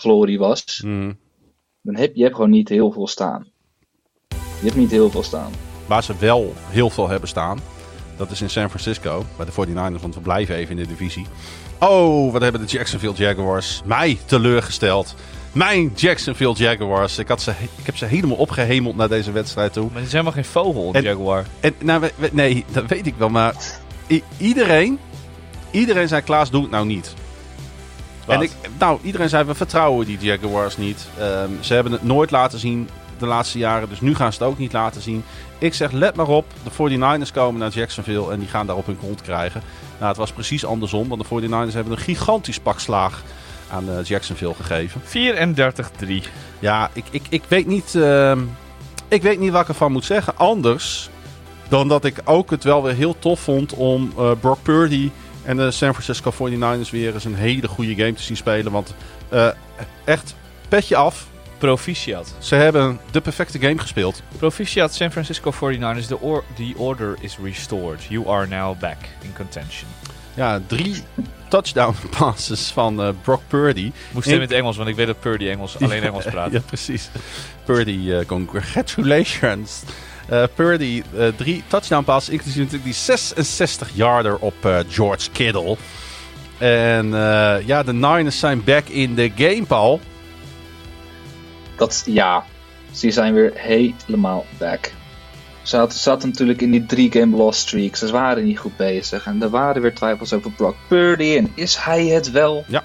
[0.01, 1.17] glorie was, mm.
[1.81, 3.47] dan heb je hebt gewoon niet heel veel staan.
[4.29, 5.51] Je hebt niet heel veel staan.
[5.87, 7.59] Waar ze wel heel veel hebben staan,
[8.21, 11.25] dat is in San Francisco, bij de 49ers, want we blijven even in de divisie.
[11.79, 15.15] Oh, wat hebben de Jacksonville Jaguars mij teleurgesteld.
[15.51, 17.17] Mijn Jacksonville Jaguars.
[17.17, 19.85] Ik, had ze, ik heb ze helemaal opgehemeld naar deze wedstrijd toe.
[19.87, 21.45] Maar het is helemaal geen vogel, een Jaguar.
[21.59, 23.29] En, nou, we, we, nee, dat weet ik wel.
[23.29, 23.55] Maar
[24.09, 24.99] i- iedereen,
[25.71, 27.13] iedereen zei Klaas, doe het nou niet.
[28.27, 31.07] En ik, nou, iedereen zei, we vertrouwen die Jaguars niet.
[31.19, 32.89] Ehm, ze hebben het nooit laten zien
[33.21, 35.23] de laatste jaren, dus nu gaan ze het ook niet laten zien.
[35.57, 38.99] Ik zeg, let maar op, de 49ers komen naar Jacksonville en die gaan daarop hun
[38.99, 39.61] kont krijgen.
[39.97, 43.23] Nou, het was precies andersom, want de 49ers hebben een gigantisch pak slaag
[43.71, 45.01] aan uh, Jacksonville gegeven.
[45.01, 46.27] 34-3.
[46.59, 48.37] Ja, ik, ik, ik, weet niet, uh,
[49.07, 50.37] ik weet niet wat ik ervan moet zeggen.
[50.37, 51.09] Anders
[51.71, 55.11] dan dat ik ook het wel weer heel tof vond om uh, Brock Purdy
[55.43, 58.71] en de San Francisco 49ers weer eens een hele goede game te zien spelen.
[58.71, 58.93] Want
[59.33, 59.47] uh,
[60.03, 60.35] echt,
[60.69, 61.27] petje af.
[61.61, 62.33] Proficiat.
[62.39, 64.21] Ze hebben de perfecte game gespeeld.
[64.37, 66.05] Proficiat San Francisco 49ers.
[66.07, 67.99] The, or the order is restored.
[68.09, 69.87] You are now back in contention.
[70.33, 70.95] Ja, drie
[71.49, 73.91] touchdown passes van uh, Brock Purdy.
[74.11, 76.51] Moest in het Engels, want ik weet dat Purdy Engels, alleen Engels praat.
[76.51, 77.09] ja, precies.
[77.63, 79.83] Purdy, uh, congratulations.
[80.31, 81.03] Uh, Purdy,
[81.35, 85.77] drie touchdown passes, inclusief natuurlijk die 66-yarder op George Kittle.
[86.57, 87.07] En
[87.65, 89.99] ja, de Niners zijn back in the game, Paul.
[91.81, 92.45] Dat, ja,
[92.91, 94.85] ze zijn weer helemaal back.
[95.61, 97.95] Ze zaten, zaten natuurlijk in die drie game loss streak.
[97.95, 99.25] Ze waren niet goed bezig.
[99.25, 101.35] En er waren weer twijfels over Brock Purdy.
[101.37, 102.63] En is hij het wel?
[102.67, 102.83] Ja.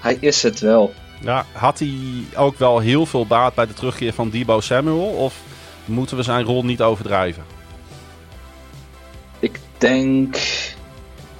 [0.00, 0.94] Hij is het wel.
[1.20, 1.98] Ja, had hij
[2.36, 5.06] ook wel heel veel baat bij de terugkeer van Debo Samuel?
[5.06, 5.34] Of
[5.84, 7.44] moeten we zijn rol niet overdrijven?
[9.38, 10.38] Ik denk...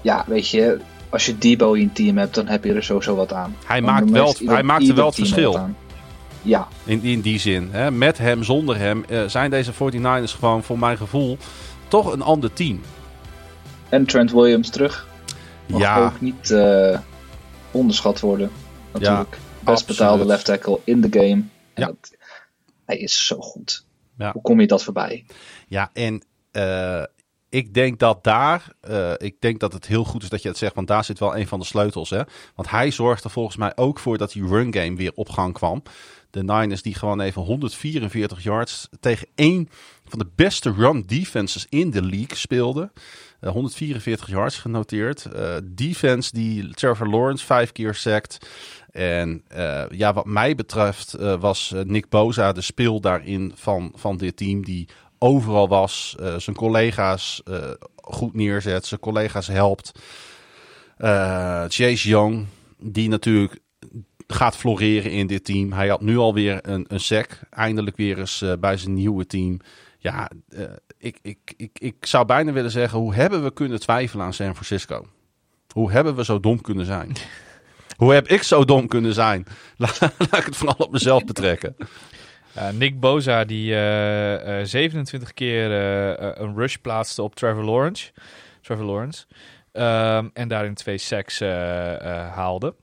[0.00, 0.80] Ja, weet je...
[1.08, 3.56] Als je Debo in je team hebt, dan heb je er sowieso wat aan.
[3.64, 5.74] Hij, maakt wel, hij maakte wel het verschil.
[6.46, 6.68] Ja.
[6.84, 7.68] In, in die zin.
[7.70, 7.90] Hè?
[7.90, 11.38] Met hem, zonder hem, uh, zijn deze 49ers gewoon voor mijn gevoel
[11.88, 12.80] toch een ander team.
[13.88, 15.08] En Trent Williams terug.
[15.66, 16.04] Mag ja.
[16.04, 16.98] ook niet uh,
[17.70, 18.50] onderschat worden.
[18.92, 19.38] Natuurlijk.
[19.40, 21.30] Ja, Best betaalde left tackle in de game.
[21.30, 21.86] En ja.
[21.86, 22.16] dat,
[22.84, 23.84] hij is zo goed.
[24.18, 24.32] Ja.
[24.32, 25.24] Hoe kom je dat voorbij?
[25.68, 27.02] Ja, en uh,
[27.48, 30.58] ik denk dat daar, uh, ik denk dat het heel goed is dat je het
[30.58, 32.10] zegt, want daar zit wel een van de sleutels.
[32.10, 32.22] Hè?
[32.54, 35.82] Want hij zorgde volgens mij ook voor dat die run game weer op gang kwam.
[36.36, 39.68] De Niners die gewoon even 144 yards tegen één
[40.08, 42.90] van de beste run defenses in de league speelde.
[43.40, 45.28] Uh, 144 yards genoteerd.
[45.34, 48.48] Uh, defense die Trevor Lawrence vijf keer sackt.
[48.90, 54.36] En uh, ja, wat mij betreft was Nick Boza de speel daarin van, van dit
[54.36, 54.64] team.
[54.64, 54.88] Die
[55.18, 57.42] overal was, zijn collega's
[57.96, 59.92] goed neerzet, zijn collega's helpt.
[61.68, 62.46] Chase Young,
[62.78, 63.60] die natuurlijk
[64.26, 65.72] gaat floreren in dit team.
[65.72, 67.40] Hij had nu alweer een, een sec.
[67.50, 69.60] Eindelijk weer eens uh, bij zijn nieuwe team.
[69.98, 70.64] Ja, uh,
[70.98, 74.52] ik, ik, ik, ik zou bijna willen zeggen, hoe hebben we kunnen twijfelen aan San
[74.52, 75.06] Francisco?
[75.72, 77.12] Hoe hebben we zo dom kunnen zijn?
[77.96, 79.46] hoe heb ik zo dom kunnen zijn?
[79.76, 81.76] Laat ik het vooral op mezelf betrekken.
[82.56, 88.12] Uh, Nick Boza die uh, uh, 27 keer uh, een rush plaatste op Trevor Lawrence.
[88.60, 89.26] Trevor Lawrence.
[89.72, 91.40] Um, en daarin twee sacks
[92.34, 92.74] haalde.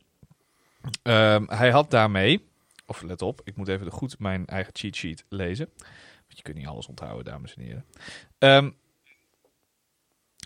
[1.04, 2.48] Um, hij had daarmee,
[2.86, 5.70] of let op, ik moet even goed mijn eigen cheat sheet lezen.
[5.78, 7.86] Want je kunt niet alles onthouden, dames en heren.
[8.40, 8.76] Um,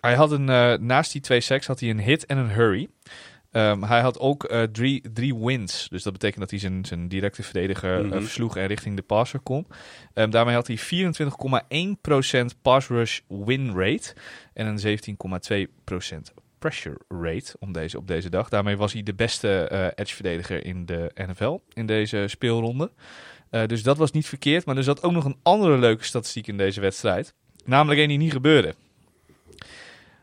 [0.01, 0.45] hij had een,
[0.85, 2.89] naast die twee sacks had hij een hit en een hurry.
[3.51, 5.87] Um, hij had ook uh, drie, drie wins.
[5.89, 8.13] Dus dat betekent dat hij zijn, zijn directe verdediger mm -hmm.
[8.13, 9.67] uh, versloeg en richting de passer kon.
[10.13, 10.79] Um, daarmee had hij
[12.53, 14.15] 24,1% pass rush win rate.
[14.53, 14.99] En een
[16.27, 16.33] 17,2%
[16.67, 18.49] pressure rate om deze, op deze dag.
[18.49, 22.91] Daarmee was hij de beste uh, edge verdediger in de NFL in deze speelronde.
[23.51, 24.65] Uh, dus dat was niet verkeerd.
[24.65, 27.33] Maar er zat ook nog een andere leuke statistiek in deze wedstrijd.
[27.65, 28.75] Namelijk één die niet gebeurde.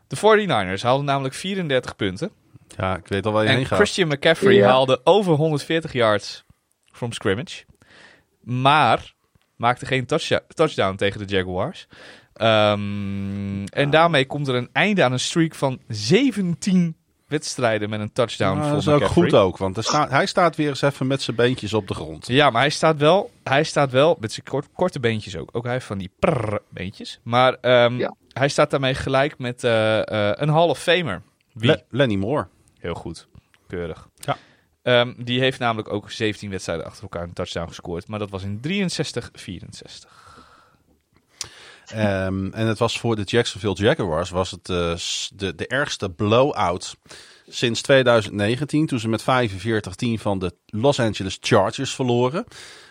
[0.07, 2.31] De 49ers haalden namelijk 34 punten.
[2.77, 3.77] Ja, ik weet al waar je en heen gaat.
[3.77, 4.67] Christian McCaffrey ja.
[4.67, 6.43] haalde over 140 yards
[6.91, 7.63] from scrimmage.
[8.41, 9.13] Maar
[9.55, 10.05] maakte geen
[10.47, 11.87] touchdown tegen de Jaguars.
[12.41, 16.95] Um, en daarmee komt er een einde aan een streak van 17
[17.27, 20.69] wedstrijden met een touchdown nou, Dat is ook goed ook, want sta hij staat weer
[20.69, 22.27] eens even met zijn beentjes op de grond.
[22.27, 25.49] Ja, maar hij staat wel, hij staat wel met zijn kort, korte beentjes ook.
[25.51, 27.19] Ook hij heeft van die prrr beentjes.
[27.23, 28.15] Maar um, ja.
[28.33, 31.21] hij staat daarmee gelijk met uh, uh, een Hall of Famer.
[31.53, 31.69] Wie?
[31.69, 32.47] Le Lenny Moore.
[32.79, 33.27] Heel goed.
[33.67, 34.07] Keurig.
[34.15, 34.37] Ja.
[35.01, 38.07] Um, die heeft namelijk ook 17 wedstrijden achter elkaar een touchdown gescoord.
[38.07, 40.24] Maar dat was in 63-64.
[41.91, 44.93] Um, en het was voor de Jacksonville Jaguars was het uh,
[45.35, 46.95] de, de ergste blowout
[47.47, 48.85] sinds 2019.
[48.85, 49.25] Toen ze met 45-10
[50.13, 52.45] van de Los Angeles Chargers verloren.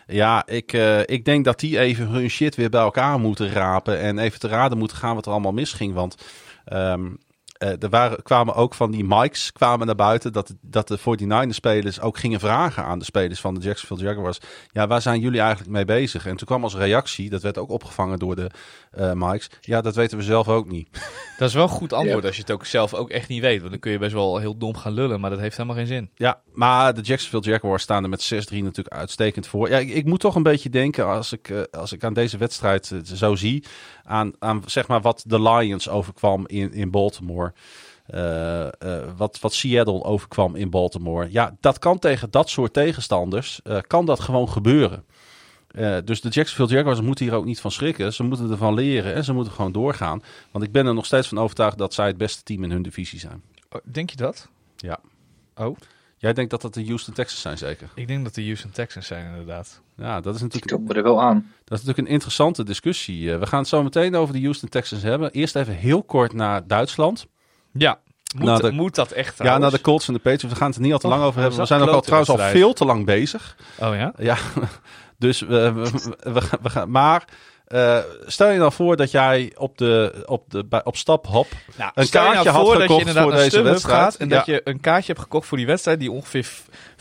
[0.06, 3.98] Ja, ik, uh, ik denk dat die even hun shit weer bij elkaar moeten rapen.
[3.98, 5.94] En even te raden moeten gaan wat er allemaal misging.
[5.94, 6.16] Want
[6.72, 7.18] um,
[7.64, 10.32] eh, er waren, kwamen ook van die mics kwamen naar buiten.
[10.32, 14.38] Dat, dat de 49ers-spelers ook gingen vragen aan de spelers van de Jacksonville Jaguars.
[14.72, 16.26] Ja, waar zijn jullie eigenlijk mee bezig?
[16.26, 18.50] En toen kwam als reactie, dat werd ook opgevangen door de
[18.98, 19.34] uh.
[19.60, 20.88] Ja, dat weten we zelf ook niet.
[21.38, 23.58] Dat is wel een goed antwoord als je het ook zelf ook echt niet weet.
[23.58, 25.86] Want dan kun je best wel heel dom gaan lullen, maar dat heeft helemaal geen
[25.86, 26.10] zin.
[26.14, 29.68] Ja, maar de Jacksonville Jaguars staan er met 6-3 natuurlijk uitstekend voor.
[29.68, 32.38] Ja, ik, ik, moet toch een beetje denken als ik, uh, als ik aan deze
[32.38, 33.64] wedstrijd uh, zo zie.
[34.02, 37.52] Aan, aan zeg maar wat de Lions overkwam in, in Baltimore.
[38.14, 38.68] Uh,
[39.16, 41.28] wat, wat Seattle overkwam in Baltimore.
[41.30, 43.60] Ja, dat kan tegen dat soort tegenstanders.
[43.86, 45.04] kan dat gewoon gebeuren.
[45.78, 48.12] Uh, dus de Jacksonville Jaguars moeten hier ook niet van schrikken.
[48.12, 50.22] Ze moeten ervan leren en ze moeten gewoon doorgaan.
[50.50, 52.82] Want ik ben er nog steeds van overtuigd dat zij het beste team in hun
[52.82, 53.42] divisie zijn.
[53.70, 54.48] Oh, denk je dat?
[54.76, 54.98] Ja.
[55.56, 55.76] Oh?
[56.16, 57.88] Jij denkt dat dat de Houston Texans zijn, zeker?
[57.94, 59.80] Ik denk dat de Houston Texans zijn, inderdaad.
[59.96, 60.90] Ja, dat is natuurlijk.
[60.90, 61.34] Ik er wel aan.
[61.64, 63.20] Dat is natuurlijk een interessante discussie.
[63.20, 65.30] Uh, we gaan het zo meteen over de Houston Texans hebben.
[65.30, 67.26] Eerst even heel kort naar Duitsland.
[67.72, 67.98] Ja.
[68.36, 69.36] Moet, nou, de, moet dat echt?
[69.36, 69.62] Trouwens?
[69.62, 70.52] Ja, naar de Colts en de Patriots.
[70.52, 71.58] We gaan het er niet al te lang over hebben.
[71.58, 73.56] We zijn ook al trouwens al veel te lang bezig.
[73.80, 74.12] Oh ja?
[74.18, 74.36] Ja.
[75.24, 75.90] Dus we, we,
[76.32, 76.90] we, we gaan.
[76.90, 77.24] Maar
[77.68, 81.46] uh, stel je dan voor dat jij op, de, op, de, op stap hop
[81.76, 84.16] nou, een kaartje nou had gekocht voor deze wedstrijd.
[84.16, 84.36] En ja.
[84.36, 86.50] dat je een kaartje hebt gekocht voor die wedstrijd die ongeveer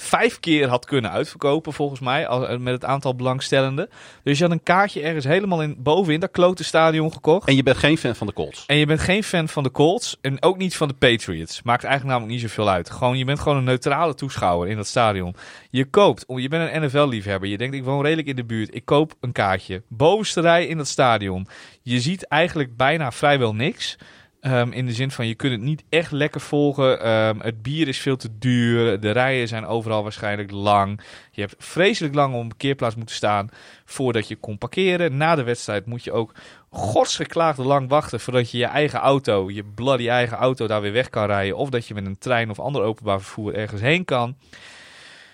[0.03, 3.89] vijf keer had kunnen uitverkopen, volgens mij, al, met het aantal belangstellenden.
[4.23, 7.47] Dus je had een kaartje ergens helemaal in, bovenin dat klote stadion gekocht.
[7.47, 8.63] En je bent geen fan van de Colts.
[8.65, 11.61] En je bent geen fan van de Colts en ook niet van de Patriots.
[11.61, 12.89] Maakt eigenlijk namelijk niet zoveel uit.
[12.89, 15.35] Gewoon, je bent gewoon een neutrale toeschouwer in dat stadion.
[15.69, 17.49] Je koopt, je bent een NFL-liefhebber.
[17.49, 18.75] Je denkt, ik woon redelijk in de buurt.
[18.75, 19.81] Ik koop een kaartje.
[19.87, 21.47] Bovenste rij in dat stadion.
[21.81, 23.97] Je ziet eigenlijk bijna vrijwel niks.
[24.45, 27.09] Um, in de zin van je kunt het niet echt lekker volgen.
[27.09, 28.99] Um, het bier is veel te duur.
[28.99, 31.01] De rijen zijn overal waarschijnlijk lang.
[31.31, 33.49] Je hebt vreselijk lang op een parkeerplaats moeten staan
[33.85, 35.17] voordat je kon parkeren.
[35.17, 36.31] Na de wedstrijd moet je ook
[36.69, 41.09] godsgeklaagde lang wachten voordat je je eigen auto, je bloody eigen auto, daar weer weg
[41.09, 41.57] kan rijden.
[41.57, 44.35] Of dat je met een trein of ander openbaar vervoer ergens heen kan.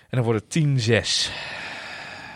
[0.08, 0.64] En dan wordt het
[1.28, 1.32] 10-6.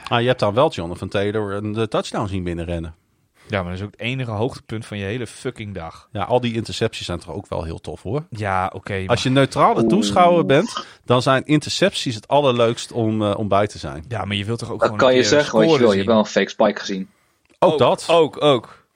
[0.09, 3.04] Ah, je hebt dan wel Jonathan Taylor een touchdown zien binnenrennen.
[3.49, 6.09] Ja, maar dat is ook het enige hoogtepunt van je hele fucking dag.
[6.12, 8.27] Ja, al die intercepties zijn toch ook wel heel tof hoor.
[8.31, 8.77] Ja, oké.
[8.77, 13.66] Okay, Als je neutrale toeschouwer bent, dan zijn intercepties het allerleukst om, uh, om bij
[13.66, 14.05] te zijn.
[14.09, 15.91] Ja, maar je wilt toch ook dat gewoon kan je zeggen wat je wil.
[15.91, 17.11] Je hebt wel een fake spike gezien.
[17.59, 18.07] Ook, ook dat.
[18.09, 18.87] Ook, ook.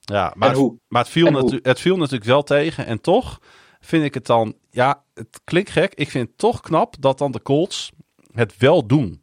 [0.00, 2.86] Ja, maar, het, maar het, viel natu- het viel natuurlijk wel tegen.
[2.86, 3.40] En toch
[3.80, 5.94] vind ik het dan, ja, het klinkt gek.
[5.94, 7.92] Ik vind het toch knap dat dan de Colts
[8.32, 9.22] het wel doen.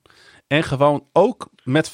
[0.54, 1.94] En gewoon ook met 5-5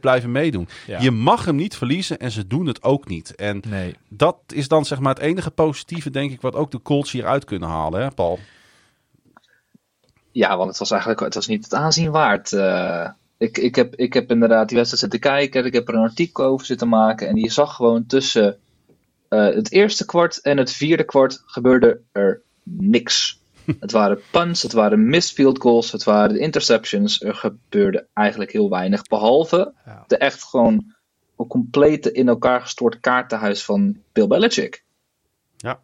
[0.00, 0.68] blijven meedoen.
[0.86, 1.00] Ja.
[1.00, 3.34] Je mag hem niet verliezen en ze doen het ook niet.
[3.34, 3.96] En nee.
[4.08, 7.44] dat is dan zeg maar het enige positieve, denk ik, wat ook de Colts hieruit
[7.44, 8.38] kunnen halen, hè, Paul?
[10.32, 12.52] Ja, want het was eigenlijk het was niet het aanzien waard.
[12.52, 13.08] Uh,
[13.38, 15.64] ik, ik, heb, ik heb inderdaad die wedstrijd zitten kijken.
[15.64, 17.28] Ik heb er een artikel over zitten maken.
[17.28, 18.58] En je zag gewoon tussen
[19.28, 23.40] uh, het eerste kwart en het vierde kwart gebeurde er niks.
[23.80, 27.22] Het waren punts, het waren missed field goals, het waren interceptions.
[27.22, 29.02] Er gebeurde eigenlijk heel weinig.
[29.02, 30.04] Behalve ja.
[30.06, 30.94] de echt gewoon
[31.36, 34.84] een complete in elkaar gestoord kaartenhuis van Bill Belichick.
[35.56, 35.80] Ja.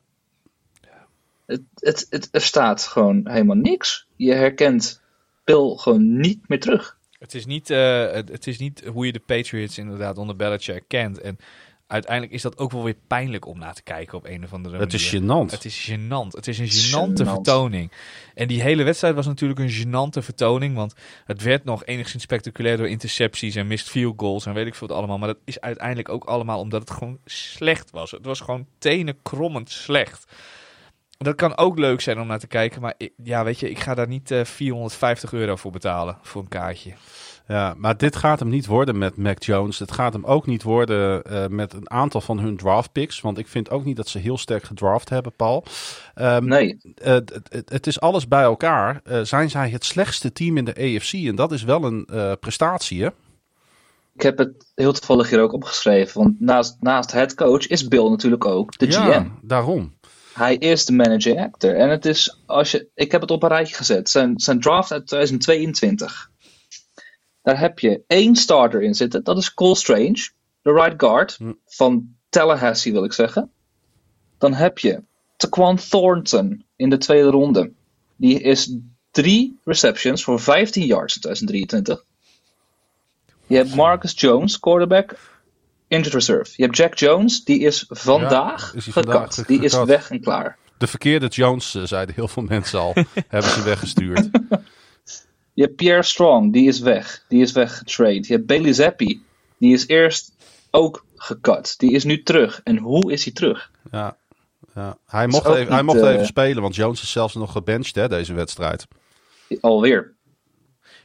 [1.47, 4.07] Het, het, het, er staat gewoon helemaal niks.
[4.17, 5.03] Je herkent
[5.45, 6.97] Bill gewoon niet meer terug.
[7.19, 10.85] Het is niet, uh, het, het, is niet hoe je de Patriots inderdaad onder Belichick
[10.87, 11.21] kent.
[11.21, 11.39] En
[11.89, 14.77] uiteindelijk is dat ook wel weer pijnlijk om naar te kijken op een of andere
[14.77, 14.93] manier.
[14.93, 15.51] Het is gênant.
[15.51, 16.31] Het is gênant.
[16.31, 17.29] Het is een gênante gênant.
[17.29, 17.93] vertoning.
[18.35, 20.75] En die hele wedstrijd was natuurlijk een gênante vertoning.
[20.75, 20.95] Want
[21.25, 24.89] het werd nog enigszins spectaculair door intercepties en missed field goals en weet ik veel
[24.89, 25.19] wat allemaal.
[25.19, 28.11] Maar dat is uiteindelijk ook allemaal omdat het gewoon slecht was.
[28.11, 30.33] Het was gewoon tenenkrommend slecht.
[31.19, 32.81] Dat kan ook leuk zijn om naar te kijken.
[32.81, 36.19] Maar ik, ja, weet je, ik ga daar niet uh, 450 euro voor betalen.
[36.23, 36.93] Voor een kaartje.
[37.49, 39.79] Ja, maar dit gaat hem niet worden met Mac Jones.
[39.79, 43.21] Het gaat hem ook niet worden uh, met een aantal van hun draft picks.
[43.21, 45.65] Want ik vind ook niet dat ze heel sterk gedraft hebben, Paul.
[46.15, 46.79] Um, nee.
[47.05, 47.17] Uh,
[47.65, 49.01] het, is alles bij elkaar.
[49.05, 51.13] Uh, zijn zij het slechtste team in de AFC?
[51.13, 52.09] En dat is wel een
[52.41, 53.09] prestatie, hè?
[54.15, 56.23] Ik heb het heel toevallig hier ook opgeschreven.
[56.23, 59.29] Want naast, naast head coach is Bill natuurlijk ook de ja, GM.
[59.43, 59.97] daarom.
[60.35, 61.77] Hij is de managing actor.
[61.77, 64.11] En het is, als je, ik heb het op een rijtje gezet.
[64.11, 66.31] Zijn, zijn draft uit 2022.
[67.49, 69.25] Daar heb je één starter in zitten.
[69.25, 70.29] Dat is Cole Strange,
[70.63, 71.53] de right guard hm.
[71.67, 73.51] van Tallahassee wil ik zeggen.
[74.39, 75.03] Dan heb je
[75.37, 77.71] Taquan Thornton in de tweede ronde.
[78.17, 78.77] Die is
[79.11, 82.05] drie receptions voor 15 yards in 2023.
[83.47, 85.19] Je hebt Marcus Jones, quarterback,
[85.87, 86.53] injured reserve.
[86.57, 89.45] Je hebt Jack Jones, die is vandaag ja, gekat.
[89.47, 90.59] Die is weg en klaar.
[90.79, 92.95] De verkeerde Jones, uh, zeiden heel veel mensen al.
[93.29, 94.29] hebben ze weggestuurd.
[95.59, 97.25] Je hebt Pierre Strong, die is weg.
[97.29, 98.25] Die is weggetrade.
[98.27, 99.23] Je hebt Bailey Zappi,
[99.59, 100.33] die is eerst
[100.71, 101.75] ook gekat.
[101.79, 102.61] Die is nu terug.
[102.65, 103.71] En hoe is hij terug?
[103.91, 104.17] Ja.
[104.75, 104.97] Ja.
[105.07, 107.95] Hij, mocht even, hij niet, mocht eh, even spelen, want Jones is zelfs nog gebenched
[107.95, 108.87] hè, deze wedstrijd.
[109.61, 110.15] Alweer.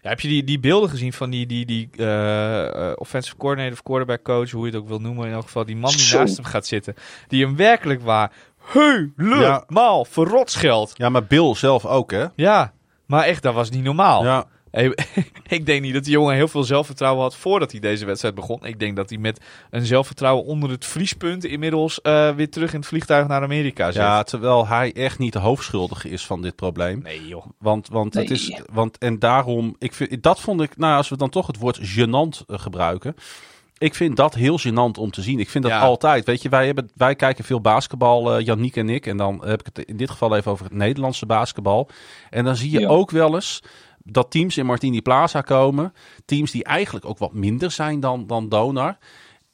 [0.01, 3.73] Ja, heb je die, die beelden gezien van die, die, die eh, eh, offensive coordinator
[3.73, 5.99] of quarterback coach, hoe je het ook wil noemen, in elk geval die man die
[5.99, 6.17] Zo.
[6.17, 6.95] naast hem gaat zitten,
[7.27, 8.31] die hem werkelijk waar
[8.65, 10.93] helemaal verrot scheldt.
[10.97, 12.25] Ja, maar Bill zelf ook, hè?
[12.35, 12.73] Ja,
[13.05, 14.23] maar echt, dat was niet normaal.
[14.23, 14.97] Ja, Hey,
[15.57, 18.65] ik denk niet dat die jongen heel veel zelfvertrouwen had voordat hij deze wedstrijd begon.
[18.65, 22.79] Ik denk dat hij met een zelfvertrouwen onder het vriespunt inmiddels eh, weer terug in
[22.79, 24.01] het vliegtuig naar Amerika zit.
[24.01, 27.01] ja, terwijl hij echt niet de hoofdschuldige is van dit probleem.
[27.03, 27.45] Nee joh.
[27.59, 28.61] Want, want het is.
[28.71, 29.75] Want, en daarom.
[29.79, 30.77] Ik vind, dat vond ik.
[30.77, 33.15] Nou, als we dan toch het woord gênant eh, gebruiken.
[33.83, 35.39] Ik vind dat heel gênant om te zien.
[35.39, 35.79] Ik vind dat Ja.
[35.79, 36.25] altijd.
[36.25, 39.05] Weet je, wij, hebben, wij kijken veel basketbal, eh Yannick en ik.
[39.05, 41.89] En dan heb ik het in dit geval even over het Nederlandse basketbal.
[42.29, 42.87] En dan zie je Ja.
[42.87, 43.59] ook wel eens
[44.03, 45.93] dat teams in Martini Plaza komen.
[46.25, 48.97] Teams die eigenlijk ook wat minder zijn dan, dan Donar.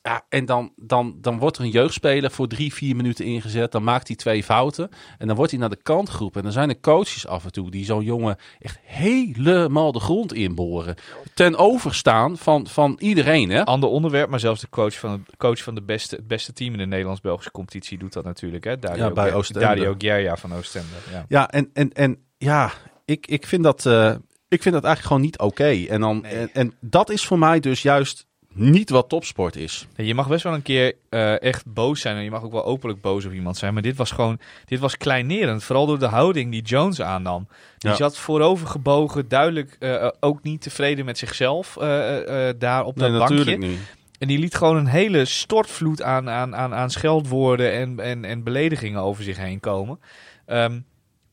[0.01, 3.71] Ja, en dan, dan, dan wordt er een jeugdspeler voor drie, vier minuten ingezet.
[3.71, 4.89] Dan maakt hij twee fouten.
[5.17, 6.37] En dan wordt hij naar de kant geroepen.
[6.37, 10.33] En dan zijn er coaches af en toe die zo'n jongen echt helemaal de grond
[10.33, 10.95] inboren.
[11.33, 13.49] Ten overstaan van, van iedereen.
[13.49, 13.65] Hè?
[13.65, 16.71] Ander onderwerp, maar zelfs de coach van, het, coach van de beste, het beste team
[16.71, 18.63] in de Nederlands-Belgische competitie doet dat natuurlijk.
[18.63, 18.79] Hè?
[18.79, 19.59] Dario, Ja, bij Oostende.
[19.59, 20.87] Dario Gerja van Oostende.
[21.11, 21.25] Ja.
[21.27, 22.71] Ja, en, en, en ja,
[23.05, 24.15] ik, ik, vind dat, eh,
[24.47, 25.85] ik vind dat eigenlijk gewoon niet oké.
[25.89, 26.31] En, dan Nee.
[26.31, 28.27] en, en dat is voor mij dus juist
[28.59, 29.87] niet wat topsport is.
[29.95, 32.65] Je mag best wel een keer eh, echt boos zijn en je mag ook wel
[32.65, 33.73] openlijk boos op iemand zijn.
[33.73, 35.63] Maar dit was gewoon, dit was kleinerend.
[35.63, 37.47] Vooral door de houding die Jones aannam.
[37.77, 37.95] Die Ja.
[37.95, 43.17] zat voorover gebogen, duidelijk eh, eh, ook niet tevreden met zichzelf eh, daar op dat
[43.17, 43.57] bankje.
[43.57, 43.79] niet.
[44.19, 48.43] En die liet gewoon een hele stortvloed aan, aan, aan, aan scheldwoorden en, en, en
[48.43, 49.99] beledigingen over zich heen komen.
[50.45, 50.79] Ehm,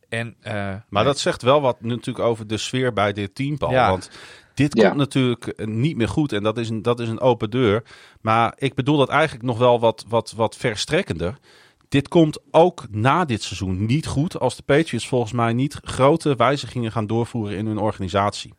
[0.09, 0.37] en,
[0.89, 3.73] Maar dat zegt wel wat natuurlijk over de sfeer bij dit team, Paul.
[3.73, 3.91] Ja.
[3.91, 4.11] Want
[4.57, 4.87] dit Ja.
[4.87, 7.83] komt natuurlijk eh, niet meer goed en dat is, een, dat is een open deur.
[8.21, 11.39] Maar ik bedoel dat eigenlijk nog wel wat, wat, wat verstrekkender.
[11.89, 16.35] Dit komt ook na dit seizoen niet goed als de Patriots volgens mij niet grote
[16.37, 18.55] wijzigingen gaan doorvoeren in hun organisatie.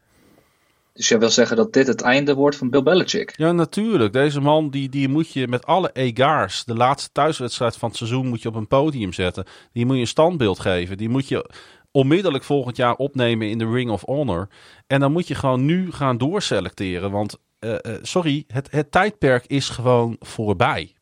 [0.94, 3.34] Dus jij wil zeggen dat dit het einde wordt van Bill Belichick?
[3.36, 4.14] Ja, natuurlijk.
[4.14, 8.28] Deze man die, die moet je met alle egaars, de laatste thuiswedstrijd van het seizoen,
[8.28, 9.46] moet je op een podium zetten.
[9.74, 10.98] Die moet je een standbeeld geven.
[10.98, 11.50] Die moet je
[11.98, 14.48] onmiddellijk volgend jaar opnemen in de Ring of Honor.
[14.88, 17.12] En dan moet je gewoon nu gaan doorselecteren.
[17.12, 20.96] Want, eh, eh, sorry, het, het tijdperk is gewoon voorbij.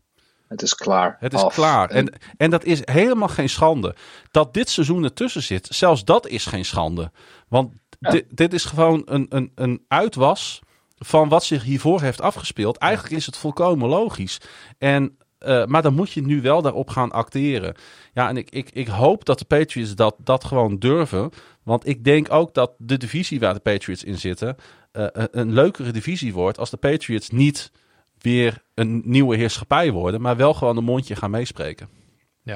[0.47, 1.17] Het is klaar.
[1.19, 1.53] Het is Af.
[1.53, 1.89] klaar.
[1.89, 3.95] En, en dat is helemaal geen schande.
[4.31, 7.11] Dat dit seizoen ertussen zit, zelfs dat is geen schande.
[7.47, 8.09] Want Ja.
[8.09, 10.61] dit, dit is gewoon een, een, een uitwas
[10.97, 12.77] van wat zich hiervoor heeft afgespeeld.
[12.77, 14.37] Eigenlijk is het volkomen logisch.
[14.77, 17.75] En, eh, maar dan moet je nu wel daarop gaan acteren.
[18.13, 21.29] Ja, en ik, ik, ik hoop dat de Patriots dat, dat gewoon durven.
[21.63, 24.55] Want ik denk ook dat de divisie waar de Patriots in zitten...
[24.91, 27.71] eh, een- een leukere divisie wordt als de Patriots niet
[28.17, 31.89] weer een nieuwe heerschappij worden, maar wel gewoon een mondje gaan meespreken.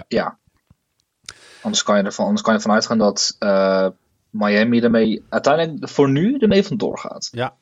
[0.08, 0.40] Ja.
[1.62, 3.88] Anders kan je ervan, anders kan je ervan uitgaan dat eh,
[4.30, 7.30] Miami ermee uiteindelijk voor nu ermee vandoor gaat.
[7.32, 7.56] Ja,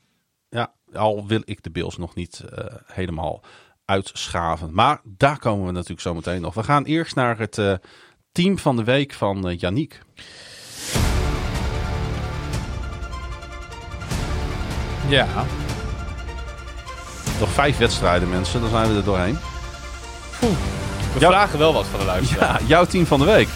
[0.49, 3.43] ja al wil ik de Bills nog niet eh, helemaal
[3.87, 4.69] uitschaven.
[4.73, 6.53] Maar daar komen we natuurlijk zo meteen nog.
[6.53, 7.73] We gaan eerst naar het eh,
[8.31, 10.01] team van de week van eh Yannick.
[15.09, 15.27] Ja,
[17.39, 18.61] Nog vijf wedstrijden, mensen.
[18.61, 19.37] Dan zijn we er doorheen.
[21.13, 22.61] we vragen wel wat van de luisteraar.
[22.61, 23.47] Ja, jouw team van de week.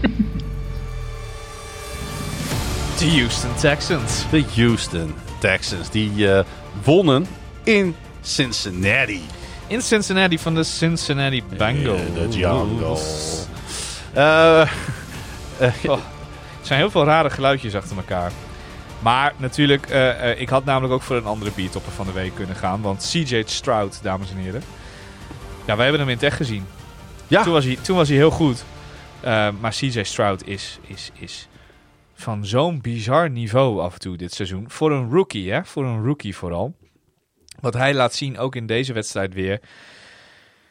[2.98, 4.30] De Houston Texans.
[4.30, 5.90] De Houston Texans.
[5.90, 6.44] Die eh,
[6.84, 7.26] wonnen
[7.62, 9.20] in Cincinnati.
[9.66, 12.00] In Cincinnati van de Cincinnati Bengals.
[12.14, 13.46] De Jungles.
[14.12, 14.68] Eh, eh,
[15.84, 15.98] Oh,
[16.60, 18.32] er zijn heel veel rare geluidjes achter elkaar.
[19.02, 22.56] Maar natuurlijk, eh, ik had namelijk ook voor een andere beatopper van de week kunnen
[22.56, 22.80] gaan.
[22.80, 24.62] Want CJ Stroud, dames en heren.
[25.64, 26.66] Ja, wij hebben hem in het echt gezien.
[27.26, 27.42] Ja.
[27.42, 28.64] Toen was hij, toen was hij heel goed.
[29.60, 31.48] Maar CJ Stroud is, is, is
[32.14, 34.64] van zo'n bizar niveau af en toe dit seizoen.
[34.68, 35.64] Voor een rookie, hè?
[35.64, 36.74] Voor een rookie vooral.
[37.60, 39.60] Wat hij laat zien, ook in deze wedstrijd weer,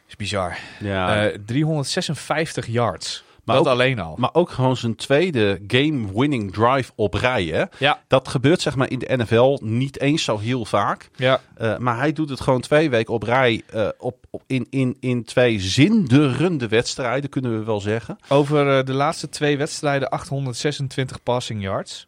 [0.07, 0.57] is bizar.
[0.80, 1.26] ja.
[1.30, 3.23] Eh, 356 yards.
[3.43, 4.15] Maar dat ook- alleen al.
[4.18, 7.43] Maar ook gewoon zijn tweede game-winning drive op rij.
[7.45, 7.64] Hè?
[7.77, 11.10] ja, Dat gebeurt zeg maar in de NFL niet eens zo heel vaak.
[11.15, 11.41] ja.
[11.55, 14.97] Eh, maar hij doet het gewoon twee weken op rij eh, op, op, in, in,
[14.99, 18.18] in twee zinderende wedstrijden, kunnen we wel zeggen.
[18.27, 22.05] Over eh, de laatste twee wedstrijden 826 passing yards.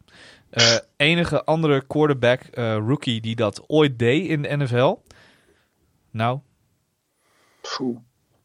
[0.56, 4.94] Eh, enige andere quarterback eh, rookie die dat ooit deed in de NFL.
[6.10, 6.38] Nou.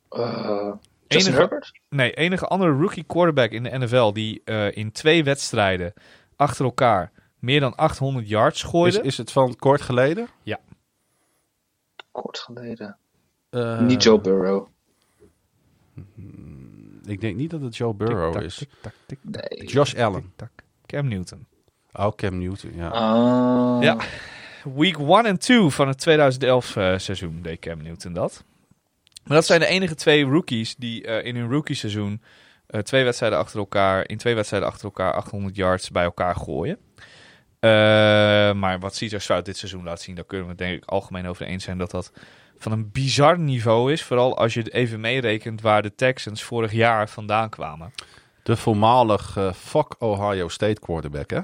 [0.09, 0.71] Eh,
[1.07, 1.79] Justin enige, Herbert?
[1.89, 5.93] nee, enige andere rookie quarterback in de NFL die eh, in twee wedstrijden
[6.35, 9.01] achter elkaar meer dan 800 yards Is, gooide.
[9.01, 10.27] is het van kort geleden?
[12.11, 12.97] Kort geleden.
[13.49, 14.67] Eh, Niet Joe Burrow.
[17.05, 18.65] Ik denk niet dat het Joe Burrow is.
[19.21, 19.65] Nee.
[19.65, 20.33] Josh Allen.
[20.85, 21.45] Cam Newton.
[21.93, 22.87] Oh, Cam Newton, ja.
[22.87, 23.83] Ah.
[23.83, 23.97] Ja.
[24.75, 28.43] Week 1 en 2 van het 2011 eh, seizoen deed Cam Newton dat.
[29.23, 32.21] Maar dat zijn de enige twee rookies die eh, in hun rookie seizoen
[32.67, 36.77] eh, twee wedstrijden achter elkaar, in twee wedstrijden achter elkaar 800 yards bij elkaar gooien.
[37.59, 37.69] Eh,
[38.53, 41.27] maar wat CJ Stroud dit seizoen laat zien, daar kunnen we het denk ik algemeen
[41.27, 42.11] over eens zijn dat dat
[42.57, 44.03] van een bizar niveau is.
[44.03, 47.93] Vooral als je het even meerekent waar de Texans vorig jaar vandaan kwamen.
[48.43, 51.39] De voormalig fuck Ohio State quarterback, hè?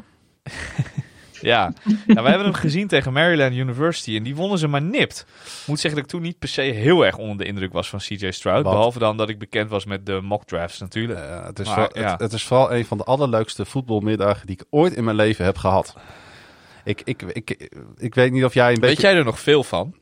[1.41, 5.25] Ja, nou, we hebben hem gezien tegen Maryland University en die wonnen ze maar nipt.
[5.65, 7.99] Moet zeggen dat ik toen niet per se heel erg onder de indruk was van
[7.99, 8.63] CJ Stroud.
[8.63, 8.73] Wat?
[8.73, 11.19] Behalve dan dat ik bekend was met de mock drafts natuurlijk.
[11.19, 12.11] Eh, het, is Maar, vooral, ja.
[12.11, 15.45] het, het is vooral een van de allerleukste voetbalmiddagen die ik ooit in mijn leven
[15.45, 15.95] heb gehad.
[16.83, 19.07] Ik, ik, ik, ik weet niet of jij een Weet beetje...
[19.07, 19.95] jij er nog veel van?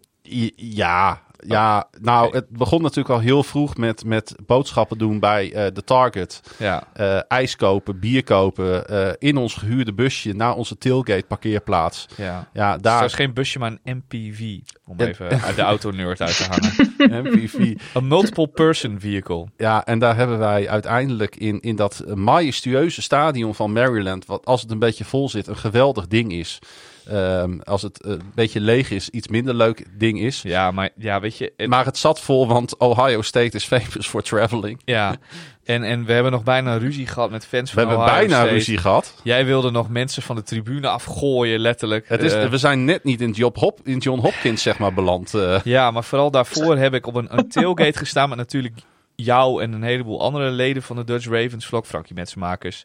[0.56, 1.88] Ja, ja.
[2.02, 2.36] Nou, Oké.
[2.38, 6.42] het begon natuurlijk al heel vroeg met, met boodschappen doen bij eh, de Target.
[6.58, 12.06] Ja, Eh, ijs kopen, bier kopen, eh, in ons gehuurde busje naar onze tailgate parkeerplaats.
[12.54, 12.78] ja.
[12.78, 14.58] Daar is geen busje, maar een MPV.
[14.86, 17.24] Om even uit de auto-nerd uit te hangen.
[17.24, 17.76] MPV.
[17.94, 19.46] Een multiple person vehicle.
[19.58, 24.62] Ja, en daar hebben wij uiteindelijk in, in dat majestueuze stadion van Maryland, wat als
[24.62, 26.60] het een beetje vol zit, een geweldig ding is.
[27.08, 30.42] Ehm, als het eh, een beetje leeg is, iets minder leuk ding is.
[30.42, 31.54] Ja, maar ja, weet je...
[31.58, 34.82] het- Maar het zat vol, want Ohio State is famous for traveling.
[34.86, 35.16] ja,
[35.64, 38.36] en, en we hebben nog bijna ruzie gehad met fans We van hebben Ohio bijna
[38.36, 38.54] State.
[38.54, 39.16] ruzie gehad.
[39.24, 42.08] Jij wilde nog mensen van de tribune afgooien, letterlijk.
[42.10, 44.94] Het is, Eh, we zijn net niet in, Job Hop, in John Hopkins zeg maar,
[44.94, 45.34] beland.
[45.34, 45.60] eh.
[45.64, 48.76] Ja, maar vooral daarvoor heb ik op een, een tailgate gestaan met natuurlijk
[49.16, 52.84] jou en een heleboel andere leden van de Dutch Ravens vlog, Frankie Metsenmakers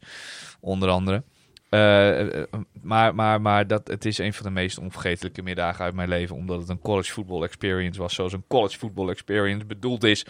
[0.60, 1.22] onder andere.
[1.70, 2.46] Eh, eh,
[2.82, 6.36] maar maar, maar dat, het is een van de meest onvergetelijke middagen uit mijn leven,
[6.36, 10.26] omdat het een college football experience was, zoals een college football experience bedoeld is.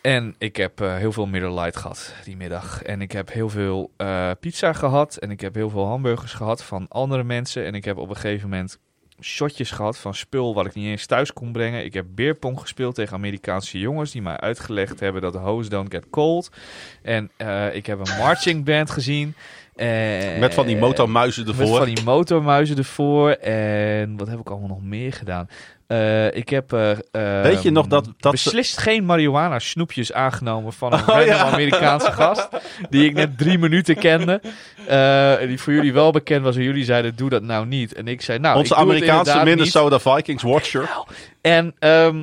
[0.00, 2.82] En ik heb eh, heel veel Miller Lite gehad die middag.
[2.82, 3.92] En ik heb heel veel
[4.40, 5.16] pizza gehad.
[5.16, 7.64] En ik heb heel veel hamburgers gehad van andere mensen.
[7.64, 8.78] En ik heb op een gegeven moment
[9.20, 11.84] shotjes gehad van spul wat ik niet eens thuis kon brengen.
[11.84, 16.10] Ik heb beerpong gespeeld tegen Amerikaanse jongens die mij uitgelegd hebben dat hose don't get
[16.10, 16.50] cold.
[17.02, 17.30] En
[17.72, 19.34] ik heb een marching band gezien.
[19.78, 21.76] En, met van die motormuizen met ervoor.
[21.76, 23.30] van die motormuizen ervoor.
[23.30, 25.48] En wat heb ik allemaal nog meer gedaan?
[25.86, 26.90] Eh, ik heb eh,
[27.42, 31.36] Weet je nog dat- dat ze- beslist geen marihuana snoepjes aangenomen van een Oh, ja.
[31.38, 32.48] Amerikaanse gast.
[32.90, 34.40] Die ik net drie minuten kende.
[34.88, 36.56] Eh, die voor jullie wel bekend was.
[36.56, 37.94] En jullie zeiden, doe dat nou niet.
[37.94, 39.44] En ik zei, nou, Onze ik doe het Amerikaanse.
[39.44, 40.88] Minnesota Vikings watcher.
[41.40, 42.22] En ehm,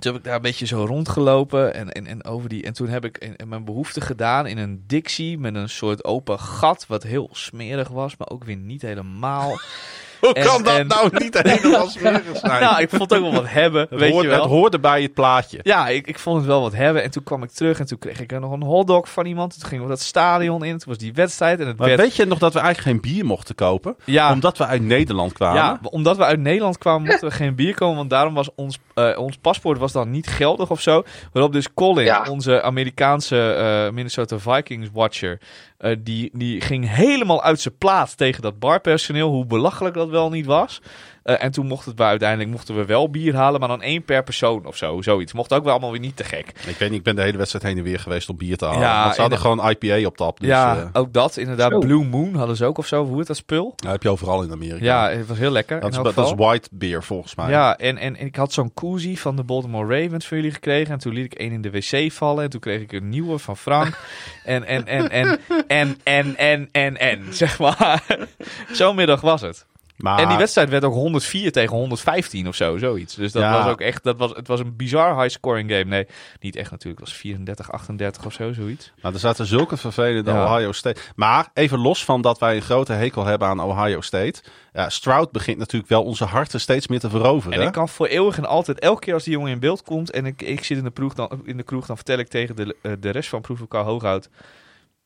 [0.00, 2.62] toen heb ik daar een beetje zo rondgelopen en, en, en over die.
[2.62, 6.86] En toen heb ik mijn behoefte gedaan in een Dixie met een soort open gat,
[6.86, 9.58] wat heel smerig was, maar ook weer niet helemaal.
[10.20, 12.60] Hoe En- kan dat en- nou niet helemaal smerig zijn?
[12.62, 14.40] nou, ik vond het ook wel wat hebben, het, weet hoort, je wel.
[14.40, 15.58] het hoorde bij het plaatje.
[15.62, 17.02] Ja, ik, ik vond het wel wat hebben.
[17.02, 19.60] En toen kwam ik terug en toen kreeg ik er nog een hotdog van iemand.
[19.60, 20.78] Toen gingen we dat stadion in.
[20.78, 22.00] Toen was die wedstrijd en het Maar werd...
[22.00, 23.96] weet je nog dat we eigenlijk geen bier mochten kopen?
[24.04, 25.56] ja, Omdat we uit Nederland kwamen.
[25.62, 27.96] Ja, omdat we uit Nederland kwamen, mochten we geen bier komen.
[27.96, 31.02] Want daarom was ons, eh, ons paspoort was dan niet geldig of zo.
[31.32, 32.26] Waarop dus Colin, Ja.
[32.30, 35.38] onze Amerikaanse eh, Minnesota Vikings watcher...
[35.78, 39.30] eh, die, die ging helemaal uit zijn plaat tegen dat barpersoneel.
[39.30, 40.80] Hoe belachelijk dat wel niet was.
[41.22, 43.60] Eh, en toen mochten we uiteindelijk mochten we wel bier halen.
[43.60, 45.02] Maar dan één per persoon of zo.
[45.02, 45.32] Zoiets.
[45.32, 46.46] Mocht ook wel allemaal weer niet te gek.
[46.66, 48.64] Ik weet niet, ik ben de hele wedstrijd heen en weer geweest om bier te
[48.64, 48.80] halen.
[48.80, 50.40] Ja, Want ze hadden en- gewoon IPA op tap.
[50.40, 51.36] Dus ja, eh, ook dat.
[51.36, 51.70] Inderdaad.
[51.70, 51.78] Zo.
[51.78, 53.04] Blue Moon hadden ze ook of zo.
[53.06, 53.72] Hoe heet dat spul?
[53.76, 54.84] dat heb je overal in Amerika.
[54.84, 55.80] Ja, het was heel lekker.
[55.80, 57.50] dat, in is, elk dat is white beer volgens mij.
[57.50, 60.92] Ja, en, en, en ik had zo'n koozie van de Baltimore Ravens voor jullie gekregen.
[60.92, 62.44] En toen liet ik één in de wc vallen.
[62.44, 63.98] En toen kreeg ik een nieuwe van Frank.
[64.44, 68.04] En, en, en, en, en, en, en, en, en, zeg maar.
[68.72, 69.66] Zo'n middag was het.
[69.98, 73.14] Maar En die wedstrijd werd ook 104 tegen 115 of zo, zoiets.
[73.14, 73.62] Dus dat Ja.
[73.62, 75.84] was ook echt, dat was, het was een bizar high-scoring game.
[75.84, 76.06] Nee,
[76.40, 77.00] niet echt natuurlijk.
[77.00, 78.92] Het was 34, 38 of zo, zoiets.
[79.02, 80.44] nou, er zaten zulke vervelende Ja.
[80.54, 81.00] Ohio State.
[81.16, 84.42] Maar even los van dat wij een grote hekel hebben aan Ohio State.
[84.72, 87.60] Ja, Stroud begint natuurlijk wel onze harten steeds meer te veroveren.
[87.60, 90.10] En ik kan voor eeuwig en altijd, elke keer als die jongen in beeld komt
[90.10, 92.56] en ik, ik zit in de, proeg dan, in de kroeg, dan vertel ik tegen
[92.56, 94.28] de, eh, de rest van Proeflokaal Hooghout,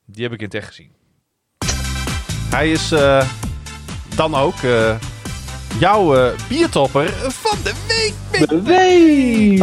[0.06, 0.92] die heb ik in het echt gezien.
[2.50, 3.28] Hij is eh,
[4.16, 4.96] dan ook eh,
[5.78, 8.48] jouw eh, biertopper van de week.
[8.48, 9.58] De week!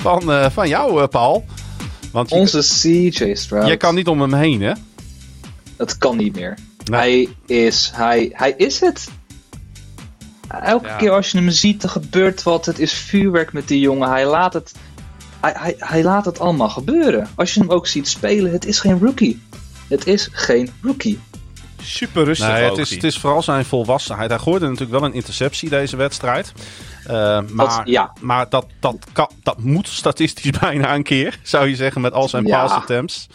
[0.00, 1.44] Van, eh, van jou, Paul.
[2.12, 3.66] Want je, Onze CJ Stroud.
[3.68, 4.72] je kan niet om hem heen, hè?
[5.76, 6.58] Het kan niet meer.
[6.84, 7.00] Nee.
[7.46, 9.08] Hij is, hij, hij is het.
[10.62, 10.96] Elke Ja.
[10.96, 12.66] keer als je hem ziet, er gebeurt wat.
[12.66, 14.08] Het is vuurwerk met die jongen.
[14.10, 14.72] Hij laat het,
[15.40, 17.28] hij, hij, hij laat het allemaal gebeuren.
[17.34, 19.42] Als je hem ook ziet spelen, het is geen rookie.
[19.88, 21.20] Het is geen rookie.
[21.84, 24.30] Super rustig Nee, het is, het is vooral zijn volwassenheid.
[24.30, 26.52] Hij gooide natuurlijk wel een interceptie deze wedstrijd.
[27.06, 28.12] Uh, maar ja.
[28.20, 32.28] maar dat, dat, kan, dat moet statistisch bijna een keer, zou je zeggen, met al
[32.28, 32.60] zijn Ja.
[32.60, 33.28] pass attempts.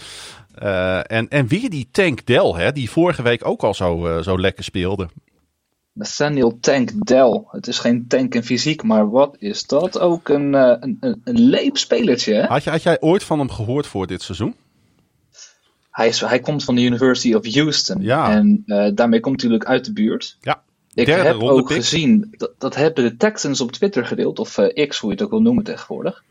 [0.60, 4.24] Eh, en, en weer die Tank Dell, hè, die vorige week ook al zo, eh,
[4.24, 5.08] zo lekker speelde.
[5.94, 7.44] Nathaniel Tank Dell.
[7.48, 11.22] Het is geen tank in fysiek, maar wat is dat ook een, eh, een, een,
[11.24, 12.34] een leep spelertje.
[12.34, 12.46] Hè?
[12.46, 14.56] Had, je, had jij ooit van hem gehoord voor dit seizoen?
[15.92, 18.02] Hij, is, hij komt van de University of Houston.
[18.02, 18.32] Ja.
[18.32, 20.38] En eh, daarmee komt hij natuurlijk uit de buurt.
[20.42, 20.64] Ja,
[20.94, 21.76] Ik derde heb ook pick.
[21.76, 25.26] gezien, dat, dat hebben de Texans op Twitter gedeeld, of eh, X, hoe je het
[25.26, 26.24] ook wil noemen tegenwoordig.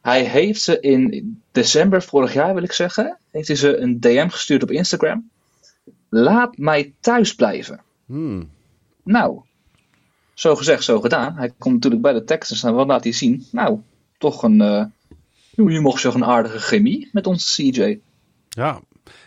[0.00, 4.28] Hij heeft ze in december vorig jaar, wil ik zeggen, heeft hij ze een DM
[4.28, 5.30] gestuurd op Instagram.
[6.08, 7.80] Laat mij thuis blijven.
[8.06, 8.50] Hmm.
[9.02, 9.40] Nou,
[10.34, 11.36] zo gezegd, zo gedaan.
[11.36, 13.46] Hij komt natuurlijk bij de Texans en wat laat hij zien?
[13.50, 13.78] Nou,
[14.18, 14.84] toch een, eh
[15.54, 17.98] je mocht zeggen, een aardige chemie met onze CJ.
[18.48, 18.80] Ja,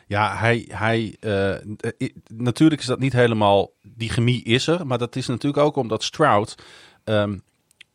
[0.07, 1.53] ja hij, hij, eh,
[2.33, 6.03] natuurlijk is dat niet helemaal, die chemie is er, maar dat is natuurlijk ook omdat
[6.03, 6.55] Stroud,
[7.03, 7.37] ehm,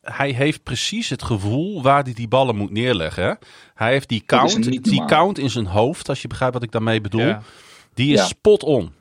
[0.00, 3.38] hij heeft precies het gevoel waar hij die ballen moet neerleggen.
[3.74, 5.06] Hij heeft die count, die normaal.
[5.06, 7.42] count in zijn hoofd, als je begrijpt wat ik daarmee bedoel, Ja.
[7.94, 8.26] die is Ja.
[8.26, 8.92] spot on.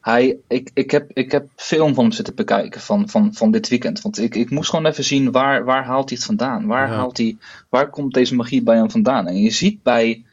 [0.00, 3.68] Hij, ik, ik, heb, ik heb film van hem zitten bekijken van, van, van dit
[3.68, 4.00] weekend.
[4.00, 6.66] Want ik, ik moest gewoon even zien waar, waar haalt hij het vandaan?
[6.66, 6.94] Waar, Ja.
[6.94, 7.36] haalt hij,
[7.68, 9.26] waar komt deze magie bij hem vandaan?
[9.26, 10.24] En je ziet bij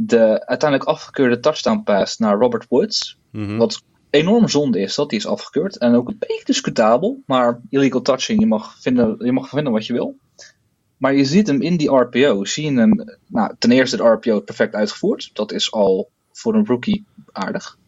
[0.00, 3.18] de uiteindelijk afgekeurde touchdown pass naar Robert Woods.
[3.30, 3.56] Mhm.
[3.56, 5.78] Wat enorm zonde is dat die is afgekeurd.
[5.78, 7.22] En ook een beetje discutabel.
[7.26, 10.16] Maar illegal touching, je mag, vinden, je mag vinden wat je wil.
[10.96, 12.44] Maar je ziet hem in die RPO.
[12.44, 15.30] Zie je hem, nou, ten eerste de RPO perfect uitgevoerd.
[15.32, 17.78] Dat is al voor een rookie aardig.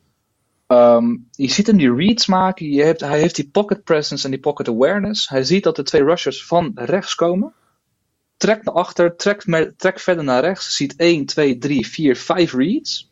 [0.66, 2.70] Ehm, je ziet hem die reads maken.
[2.70, 5.28] Je hebt, hij heeft die pocket presence en die pocket awareness.
[5.28, 7.55] Hij ziet dat de twee rushers van rechts komen.
[8.41, 10.77] Trekt naar achter, trekt, me- trekt verder naar rechts.
[10.77, 13.11] Ziet 1, 2, 3, 4, 5 reads.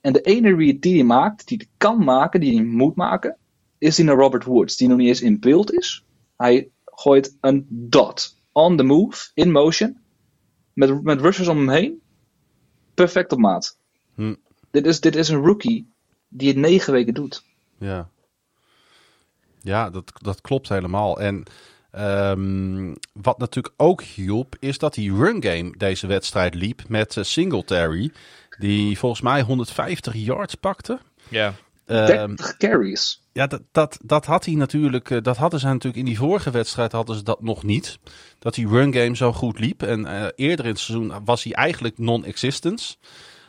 [0.00, 3.36] En de ene read die hij maakt, die hij kan maken, die hij moet maken,
[3.78, 6.04] is die naar Robert Woods, die nog niet eens in beeld is.
[6.36, 9.98] Hij gooit een dot on the move, in motion,
[10.72, 12.02] met, met rushers om hem heen.
[12.94, 13.78] Perfect op maat.
[14.14, 14.34] Hm.
[14.70, 15.92] Dit, is, dit is een rookie
[16.28, 17.44] die het negen weken doet.
[17.78, 18.08] Ja,
[19.60, 21.20] ja dat, dat klopt helemaal.
[21.20, 21.44] En
[21.94, 27.24] ehm, wat natuurlijk ook hielp, is dat die run game deze wedstrijd liep met eh,
[27.24, 28.10] Singletary.
[28.58, 30.98] Die volgens mij 150 yards pakte.
[31.28, 31.54] Ja.
[31.86, 33.22] Ehm, 30 carries.
[33.32, 35.10] ja, dat, dat, dat had hij natuurlijk.
[35.10, 37.98] eh, Dat hadden ze natuurlijk in die vorige wedstrijd hadden ze dat nog niet.
[38.38, 39.82] Dat die run game zo goed liep.
[39.82, 42.94] En eh, eerder in het seizoen was hij eigenlijk non-existence.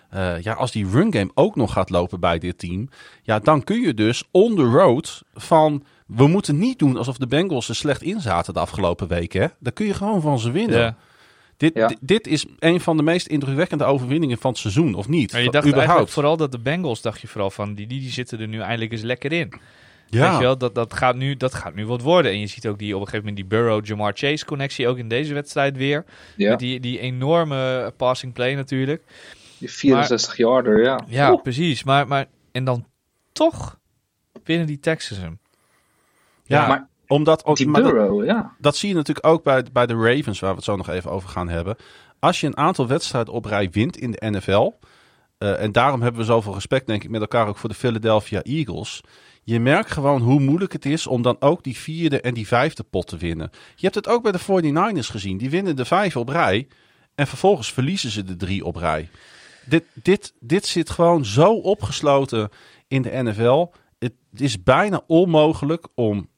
[0.09, 2.89] Eh, ja, als die run game ook nog gaat lopen bij dit team.
[3.23, 5.83] Ja, dan kun je dus on the road van.
[6.05, 9.41] We moeten niet doen alsof de Bengals er slecht in zaten de afgelopen weken.
[9.41, 9.47] Hè?
[9.59, 10.79] Dan kun je gewoon van ze winnen.
[10.79, 10.95] ja.
[11.57, 11.91] Dit, Ja.
[12.01, 15.31] dit is een van de meest indrukwekkende overwinningen van het seizoen, of niet?
[15.31, 16.11] Maar je dacht überhaupt.
[16.11, 18.91] vooral dat de Bengals, dacht je vooral van, die, die, die zitten er nu eindelijk
[18.91, 19.53] eens lekker in.
[20.09, 20.27] Ja.
[20.29, 22.31] Weet je wel, dat, dat, gaat nu, dat gaat nu wat worden.
[22.31, 25.33] En je ziet ook die, op een gegeven moment die Burrow-Jamar Chase-connectie ook in deze
[25.33, 26.05] wedstrijd weer.
[26.35, 29.03] Ja, Met die, die enorme passing play natuurlijk.
[29.57, 31.03] die 64 yarder, ja.
[31.07, 31.41] Ja, Oeh.
[31.41, 31.83] precies.
[31.83, 32.85] Maar, maar, en dan
[33.31, 33.79] toch
[34.43, 35.39] winnen die Texans hem.
[36.45, 38.55] Ja, maar omdat ook, die maar dat- ja.
[38.59, 41.11] dat zie je natuurlijk ook bij, bij de Ravens, waar we het zo nog even
[41.11, 41.75] over gaan hebben.
[42.19, 44.71] Als je een aantal wedstrijden op rij wint in de NFL,
[45.37, 48.41] eh, en daarom hebben we zoveel respect, denk ik, met elkaar ook voor de Philadelphia
[48.41, 49.01] Eagles.
[49.43, 52.83] Je merkt gewoon hoe moeilijk het is om dan ook die vierde en die vijfde
[52.83, 53.49] pot te winnen.
[53.75, 55.37] Je hebt het ook bij de 49ers gezien.
[55.37, 56.67] Die winnen de vijf op rij
[57.15, 59.09] en vervolgens verliezen ze de drie op rij.
[59.65, 62.49] Dit, dit, dit zit gewoon zo opgesloten
[62.87, 63.65] in de NFL.
[63.99, 66.29] Het is bijna onmogelijk om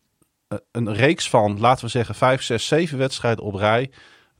[0.71, 3.89] een reeks van, laten we zeggen, vijf, zes, zeven wedstrijden op rij.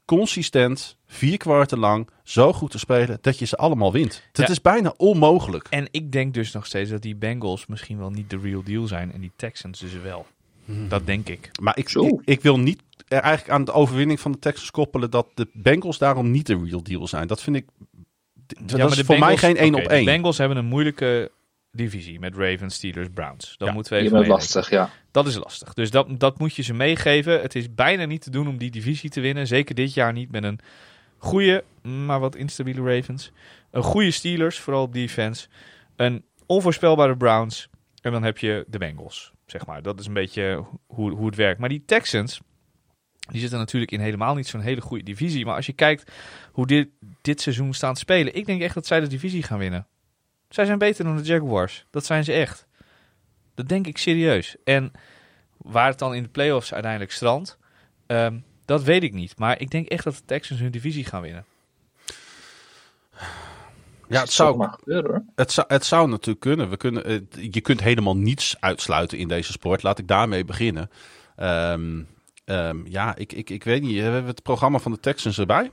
[0.06, 4.24] Consistent, vier kwarten lang, zo goed te spelen dat je ze allemaal wint.
[4.32, 4.52] Dat Ja.
[4.52, 5.68] is bijna onmogelijk.
[5.70, 8.88] En ik denk dus nog steeds dat die Bengals misschien wel niet de real deal
[8.88, 9.14] zijn.
[9.14, 10.26] En die Texans dus wel.
[10.66, 11.50] Dat denk ik.
[11.62, 12.06] Maar ik, Zo.
[12.08, 15.48] ik, ik wil niet er eigenlijk aan de overwinning van de Texans koppelen dat de
[15.54, 17.28] Bengals daarom niet de real deal zijn.
[17.28, 17.66] Dat vind ik.
[18.48, 20.06] Dat Ja, maar is de voor mij geen één op De één.
[20.06, 21.32] Bengals hebben een moeilijke
[21.78, 23.56] divisie met Ravens, Steelers, Browns.
[23.58, 24.90] Dat Ja, moeten we even lastig, ja.
[25.12, 25.74] Dat is lastig.
[25.74, 27.42] Dus dat, dat moet je ze meegeven.
[27.42, 29.48] Het is bijna niet te doen om die divisie te winnen.
[29.48, 30.60] Zeker dit jaar niet met een
[31.18, 33.32] goede, maar wat instabiele Ravens.
[33.72, 35.48] Een goede Steelers, vooral op defense.
[35.96, 37.70] Een onvoorspelbare Browns.
[38.02, 39.82] En dan heb je de Bengals, zeg maar.
[39.82, 41.60] Dat is een beetje hoe, hoe het werkt.
[41.60, 42.42] Maar die Texans,
[43.32, 45.46] die zitten natuurlijk in helemaal niet zo'n hele goede divisie.
[45.46, 46.12] Maar als je kijkt
[46.52, 46.90] hoe dit,
[47.22, 48.36] dit seizoen staan te spelen.
[48.36, 49.88] Ik denk echt dat zij de divisie gaan winnen.
[50.50, 51.86] Zij zijn beter dan de Jaguars.
[51.90, 52.66] Dat zijn ze echt.
[53.56, 54.56] Dat denk ik serieus.
[54.64, 54.92] En
[55.58, 57.58] waar het dan in de playoffs uiteindelijk strandt,
[58.08, 59.38] ehm, dat weet ik niet.
[59.38, 61.46] Maar ik denk echt dat de Texans hun divisie gaan winnen.
[64.10, 65.24] Ja, het zou, maar gebeuren hoor.
[65.36, 66.70] het, zou, het zou natuurlijk kunnen.
[66.70, 67.20] We kunnen eh,
[67.52, 69.84] je kunt helemaal niets uitsluiten in deze sport.
[69.84, 70.90] Laat ik daarmee beginnen.
[71.36, 72.02] Ehm,
[72.48, 74.02] Ehm, ja, ik, ik, ik weet niet.
[74.02, 75.72] Hebben we het programma van de Texans erbij?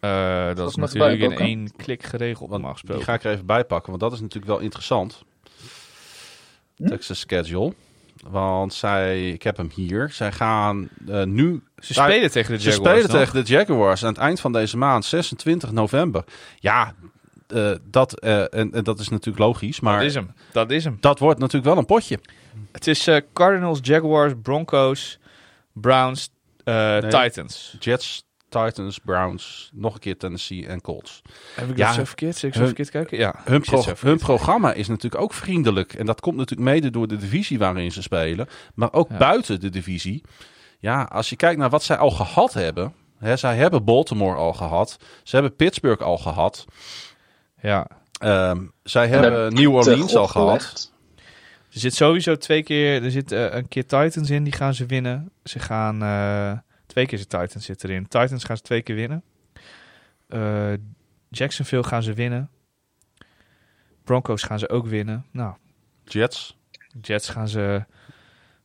[0.00, 3.64] Eh, dat is natuurlijk in één klik geregeld, normaal Die ga ik er even bij
[3.64, 5.22] pakken, want dat is natuurlijk wel interessant.
[6.76, 6.86] Hm?
[6.86, 7.74] Texas schedule.
[8.28, 10.10] Want zij, ik heb hem hier.
[10.12, 12.88] Zij gaan eh, nu Ze spelen tegen de Ze Jaguars.
[12.90, 13.18] spelen toch?
[13.30, 16.24] tegen de Jaguars aan het eind van deze maand, 26 november.
[16.58, 16.94] Ja,
[17.48, 20.32] eh, dat, eh, en, en dat is natuurlijk logisch, maar Dat is hem.
[20.52, 20.96] Dat is hem.
[21.00, 22.18] dat wordt natuurlijk wel een potje.
[22.72, 25.18] Het is eh, Cardinals, Jaguars, Broncos,
[25.72, 26.30] Browns,
[26.64, 27.10] eh, Nee.
[27.10, 27.76] Titans.
[27.78, 31.22] Jets, Titans, Browns, nog een keer Tennessee en Colts.
[31.54, 32.36] Heb ik Ja, dat zo verkeerd?
[32.36, 33.18] Zit ik zo hun- verkeerd kijken?
[33.18, 33.34] Ja.
[33.44, 34.00] Hun, pro- verkeerd.
[34.00, 35.92] hun programma is natuurlijk ook vriendelijk.
[35.94, 38.46] En dat komt natuurlijk mede door de divisie waarin ze spelen.
[38.74, 39.16] Maar ook Ja.
[39.16, 40.22] buiten de divisie.
[40.78, 42.92] Ja, als je kijkt naar wat zij al gehad hebben.
[43.18, 44.96] Hè, zij hebben Baltimore al gehad.
[45.22, 46.64] Ze hebben Pittsburgh al gehad.
[47.62, 47.86] Ja.
[48.20, 50.92] Ehm, zij En hebben New Orleans al gehad.
[51.72, 54.86] Er zit sowieso twee keer, er zit eh, een keer Titans in, die gaan ze
[54.86, 55.30] winnen.
[55.44, 56.58] Ze gaan, eh,
[56.90, 58.02] twee keer de Titans zit erin.
[58.08, 59.22] Titans gaan ze twee keer winnen.
[60.28, 60.72] Eh,
[61.28, 62.50] Jacksonville gaan ze winnen.
[64.04, 65.26] Broncos gaan ze ook winnen.
[65.30, 65.54] Nou,
[66.04, 66.58] Jets.
[67.00, 67.84] Jets gaan ze,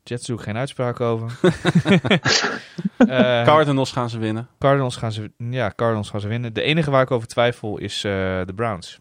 [0.03, 1.39] Jets doe ik geen uitspraak over.
[2.97, 4.47] Eh, Cardinals gaan ze winnen.
[4.59, 6.53] Cardinals gaan ze, ja, Cardinals gaan ze winnen.
[6.53, 8.11] De enige waar ik over twijfel is eh,
[8.45, 8.99] de Browns.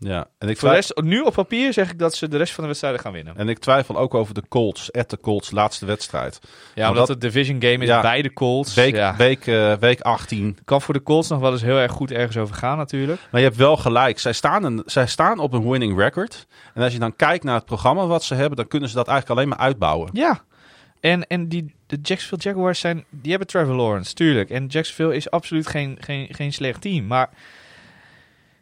[0.00, 2.52] Ja, en ik, Voor de rest, nu op papier zeg ik dat ze de rest
[2.52, 3.36] van de wedstrijden gaan winnen.
[3.36, 4.92] en ik twijfel ook over de Colts.
[4.92, 6.38] At de Colts, laatste wedstrijd.
[6.74, 8.00] Ja, omdat dat- het division game is Ja.
[8.00, 8.74] bij de Colts.
[8.74, 9.16] Week, ja.
[9.16, 10.58] week, eh, week 18.
[10.64, 13.20] Kan voor de Colts nog wel eens heel erg goed ergens over gaan natuurlijk.
[13.30, 14.18] Maar je hebt wel gelijk.
[14.18, 16.46] Zij staan, een, zij staan op een winning record.
[16.74, 19.08] En als je dan kijkt naar het programma wat ze hebben, dan kunnen ze dat
[19.08, 20.10] eigenlijk alleen maar uitbouwen.
[20.12, 20.40] Ja.
[21.00, 24.50] En, en die, de Jacksonville Jaguars zijn, die hebben Trevor Lawrence, tuurlijk.
[24.50, 27.06] En Jacksonville is absoluut geen, geen, geen slecht team.
[27.06, 27.28] Maar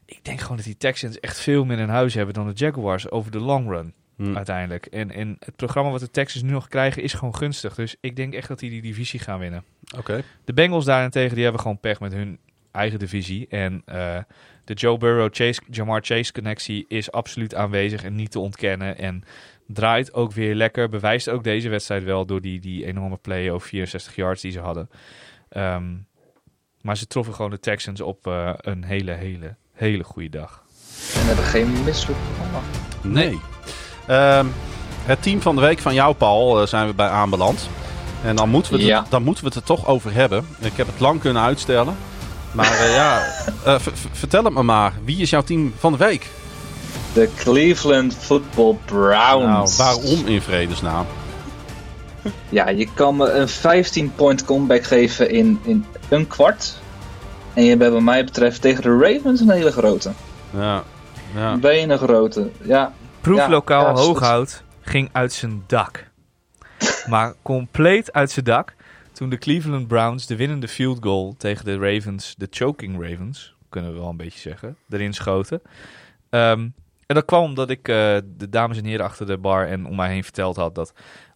[0.07, 3.11] ik denk gewoon dat die Texans echt veel meer in huis hebben dan de Jaguars
[3.11, 4.37] over de long run Hm.
[4.37, 4.87] uiteindelijk.
[4.87, 7.74] En, en het programma wat de Texans nu nog krijgen is gewoon gunstig.
[7.74, 9.65] Dus ik denk echt dat die die divisie gaan winnen.
[9.97, 10.23] Oké.
[10.45, 12.39] De Bengals daarentegen, die hebben gewoon pech met hun
[12.70, 13.47] eigen divisie.
[13.49, 14.19] En eh,
[14.65, 18.99] de Joe Burrow, Chase, Jamar Chase connectie is absoluut aanwezig en niet te ontkennen.
[18.99, 19.24] En
[19.66, 20.89] draait ook weer lekker.
[20.89, 24.61] Bewijst ook deze wedstrijd wel door die, die enorme play over 64 yards die ze
[24.61, 24.91] hadden.
[25.49, 25.95] Ehm,
[26.81, 30.62] maar ze troffen gewoon de Texans op eh, een hele, hele, hele goede dag.
[31.15, 32.59] En hebben geen misselijk programma.
[33.03, 33.40] Nee.
[34.07, 34.47] Ehm,
[35.05, 37.69] het team van de week van jou, Paul, eh, zijn we bij aanbeland.
[38.24, 40.47] En dan moeten, we het, dan moeten we het er toch over hebben.
[40.59, 41.97] Ik heb het lang kunnen uitstellen.
[42.53, 43.23] Maar eh, ja,
[43.65, 43.74] eh,
[44.12, 44.93] vertel het me maar.
[45.05, 46.27] Wie is jouw team van de week?
[47.12, 49.77] De Cleveland Football Nou, Browns.
[49.77, 51.07] waarom in vredesnaam?
[52.48, 56.74] Ja, je kan me een 15-point comeback geven in, in een kwart.
[57.57, 60.12] En je bent wat mij betreft tegen de Ravens een hele grote.
[60.53, 60.83] Ja,
[61.35, 61.59] ja.
[61.62, 62.51] Een grote.
[62.62, 66.11] Ja, Proeflokaal Ja, ja, Hooghout ging uit zijn dak.
[67.11, 68.74] maar compleet uit zijn dak.
[69.12, 73.93] Toen de Cleveland Browns de winnende field goal tegen de Ravens, de choking Ravens, kunnen
[73.93, 75.62] we wel een beetje zeggen, erin schoten.
[76.31, 76.69] Ehm,
[77.07, 79.97] en dat kwam omdat ik eh, de dames en heren achter de bar en om
[79.97, 80.93] mij heen verteld had dat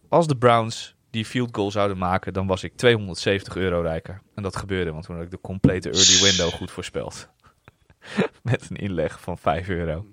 [0.09, 4.21] als de Browns die field goal zouden maken, dan was ik 270 euro rijker.
[4.35, 7.27] En dat gebeurde, want toen had ik de complete early window goed voorspeld.
[8.43, 10.05] Met een inleg van 5 euro.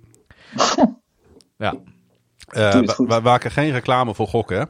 [1.56, 1.74] Ja,
[2.48, 4.64] Eh, we- maken geen reclame voor gokken, hè?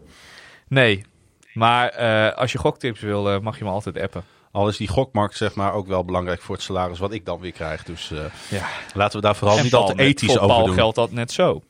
[0.68, 1.05] Nee,
[1.52, 4.22] maar eh, als je goktips wil, eh, mag je me altijd appen.
[4.52, 7.40] Al is die gokmarkt zeg maar ook wel belangrijk voor het salaris wat ik dan
[7.40, 7.82] weer krijg.
[7.84, 8.18] Dus eh,
[8.50, 8.66] Ja.
[8.94, 10.74] laten we daar vooral En niet al te ethisch over doen.
[10.74, 11.62] geldt dat net zo.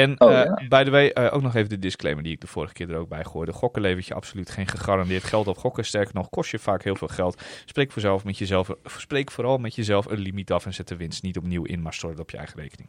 [0.00, 0.68] En Oh, eh ja.
[0.68, 2.96] by the way, eh, ook nog even de disclaimer die ik de vorige keer er
[2.98, 3.52] ook bij gooide.
[3.52, 5.58] Gokken levert je absoluut geen gegarandeerd geld op.
[5.58, 7.42] Gokken, sterker nog, kost je vaak heel veel geld.
[7.64, 10.96] Spreek, voor zelf met jezelf, spreek vooral met jezelf een limiet af en zet de
[10.96, 12.88] winst niet opnieuw in, maar stort het op je eigen rekening.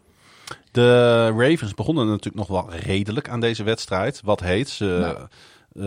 [0.72, 4.22] De Ravens begonnen natuurlijk nog wel redelijk aan deze wedstrijd.
[4.24, 4.86] Wat heet ze?
[4.86, 5.28] Nou.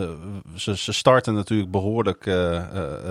[0.02, 0.10] eh,
[0.56, 2.26] ze, ze starten natuurlijk behoorlijk.
[2.26, 2.64] eh, eh,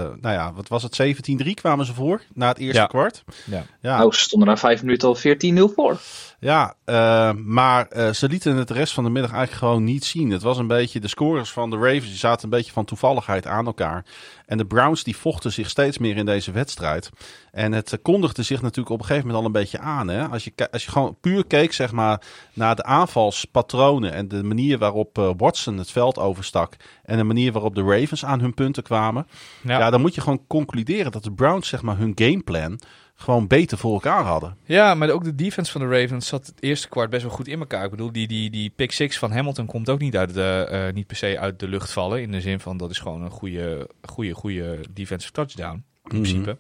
[0.04, 0.94] eh, nou ja, wat was het?
[0.94, 2.86] 17-3 kwamen ze voor na het eerste Ja.
[2.88, 3.24] kwart.
[3.46, 3.64] Ja.
[3.82, 5.98] Ja, nou, ze stonden na vijf minuten al 14-0 voor.
[6.40, 10.06] Ja eh, maar eh, ze lieten het de rest van de middag eigenlijk gewoon niet
[10.06, 10.32] zien.
[10.32, 11.00] Het was een beetje.
[11.00, 14.06] De scores van de Ravens die zaten een beetje van toevalligheid aan elkaar.
[14.46, 17.10] En de Browns die vochten zich steeds meer in deze wedstrijd.
[17.52, 20.08] En het eh, kondigde zich natuurlijk op een gegeven moment al een beetje aan.
[20.08, 20.28] Hè?
[20.28, 22.22] Als, je, als je gewoon puur keek zeg maar,
[22.54, 26.76] naar de aanvalspatronen en de manier waarop Watson het veld overstak.
[27.04, 29.28] En de manier waarop de Ravens aan hun punten kwamen.
[29.64, 29.80] Ja.
[29.80, 29.90] Ja.
[29.90, 32.80] dan moet je gewoon concluderen dat de Browns zeg maar, hun gameplan
[33.20, 34.58] gewoon beter voor elkaar hadden.
[34.64, 37.48] ja, maar ook de defense van de Ravens zat het eerste kwart best wel goed
[37.48, 37.84] in elkaar.
[37.84, 40.94] Ik bedoel, die, die, die pick six van Hamilton komt ook niet, uit de, eh,
[40.94, 42.22] niet per se uit de lucht vallen.
[42.22, 45.84] In de zin van dat is gewoon een goede, goede, goede defensive touchdown.
[46.04, 46.58] In principe.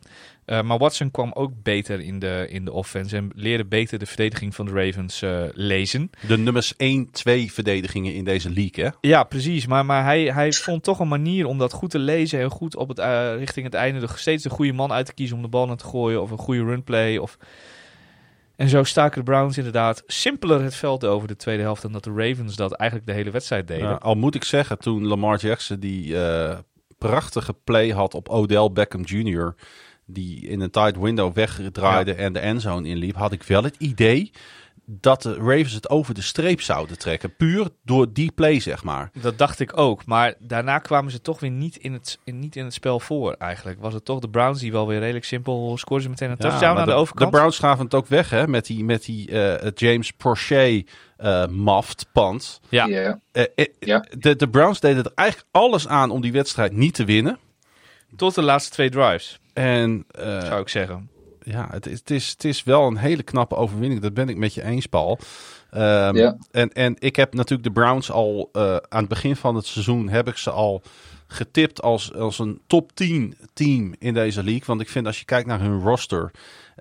[0.50, 4.06] Uh, maar Watson kwam ook beter in de, in de offense en leerde beter de
[4.06, 6.10] verdediging van de Ravens uh, lezen.
[6.28, 8.90] De nummers 1, 2 verdedigingen in deze league, hè?
[9.02, 9.68] Ja, precies.
[9.68, 12.76] Maar, maar hij, hij vond toch een manier om dat goed te lezen en goed
[12.76, 15.42] op het, uh, richting het einde de, steeds een goede man uit te kiezen om
[15.42, 17.18] de bal naar te gooien of een goede runplay.
[17.18, 17.38] Of...
[18.56, 22.04] En zo staken de Browns inderdaad simpeler het veld over de tweede helft dan dat
[22.04, 23.90] de Ravens dat eigenlijk de hele wedstrijd deden.
[23.90, 26.16] Ja, al moet ik zeggen, toen Lamar Jackson die
[26.98, 29.56] prachtige play had op Odell Beckham Jr.,
[30.10, 34.32] die in een tight window wegdraaide en de endzone inliep, had ik wel het idee
[34.92, 37.36] dat de Ravens het over de streep zouden trekken.
[37.36, 39.12] Puur door die play, zeg maar.
[39.22, 40.06] Dat dacht ik ook.
[40.06, 43.34] Maar daarna kwamen ze toch weer niet in het, in, niet in het spel voor,
[43.34, 43.80] eigenlijk.
[43.82, 46.78] Was het toch de Browns die wel weer redelijk simpel scoorden ze meteen een touchdown
[46.78, 47.32] aan de, de, overkant.
[47.32, 51.48] De Browns gaven het ook weg, hè, met die, met die uh, James Prochet uh,
[51.48, 52.60] maft pand.
[52.70, 52.88] Ja.
[52.88, 53.44] Uh,
[53.80, 54.06] ja.
[54.18, 57.38] De, de Browns deden er eigenlijk alles aan om die wedstrijd niet te winnen.
[58.16, 59.40] Tot de laatste twee drives.
[59.54, 61.10] En, zou ik zeggen
[61.52, 64.02] ja, het is, het, is, het is wel een hele knappe overwinning.
[64.02, 65.20] Dat ben ik met je eens, Paul.
[65.74, 66.38] Um, ja.
[66.52, 70.10] en, en ik heb natuurlijk de Browns al uh, aan het begin van het seizoen
[70.10, 70.82] heb ik ze al
[71.28, 74.64] getipt als, als een top 10 team in deze league.
[74.66, 76.32] Want ik vind als je kijkt naar hun roster.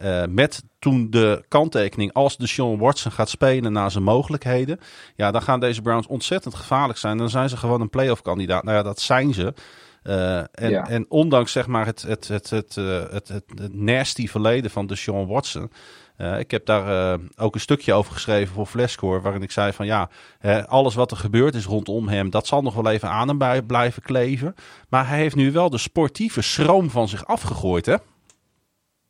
[0.03, 4.81] Uh, met toen de kanttekening als de Sean Watson gaat spelen naar zijn mogelijkheden.
[5.17, 7.19] Ja, dan gaan deze Browns ontzettend gevaarlijk zijn.
[7.19, 8.65] Dan zijn ze gewoon een playoff kandidaat.
[8.65, 9.55] Nou ja, dat zijn ze.
[10.05, 10.89] Uh, en, Ja.
[10.89, 14.87] en ondanks zeg maar het, het, het, het, eh, het, het, het nasty verleden van
[14.87, 15.71] Deshaun Watson.
[16.17, 19.21] eh, ik heb daar eh, ook een stukje over geschreven voor Flashcore.
[19.21, 20.09] Waarin ik zei van ja,
[20.39, 22.31] hè, alles wat er gebeurd is rondom hem.
[22.31, 24.55] Dat zal nog wel even aan hem bij- blijven kleven.
[24.89, 27.97] Maar hij heeft nu wel de sportieve schroom van zich afgegooid hè.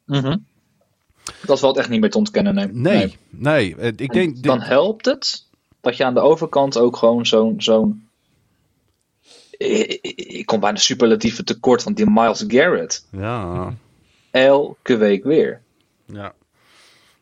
[0.06, 0.36] Mhm.
[1.46, 2.54] Dat valt echt niet meer te ontkennen.
[2.54, 2.72] Nee.
[2.72, 3.76] Nee, nee.
[3.76, 4.42] eh, ik En denk...
[4.42, 5.46] dan helpt het
[5.80, 7.54] dat je aan de overkant ook gewoon zo'n.
[7.62, 8.07] zo'n
[9.58, 13.06] ik, kom bijna superlatieve tekort van die Miles Garrett.
[13.10, 13.74] Ja,
[14.30, 15.62] Elke week weer.
[16.06, 16.32] ja.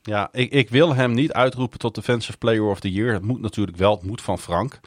[0.03, 3.13] Ja, ik, ik wil hem niet uitroepen tot Defensive Player of the Year.
[3.13, 4.81] Het moet natuurlijk wel, het moet van Frank.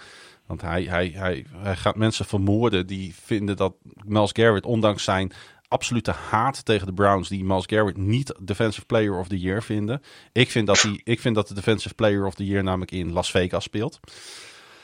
[0.46, 3.74] Want hij, hij, hij, hij gaat mensen vermoorden die vinden dat
[4.06, 5.32] Miles Garrett, ondanks zijn
[5.68, 10.02] absolute haat tegen de Browns, die Miles Garrett niet Defensive Player of the Year vinden.
[10.32, 13.12] Ik vind dat, hij, ik vind dat de Defensive Player of the Year namelijk in
[13.12, 14.00] Las Vegas speelt.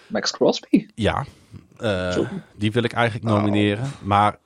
[0.07, 0.87] Max Crosby.
[0.95, 1.25] Ja.
[2.57, 3.91] Die wil ik eigenlijk nomineren.
[4.03, 4.37] Maar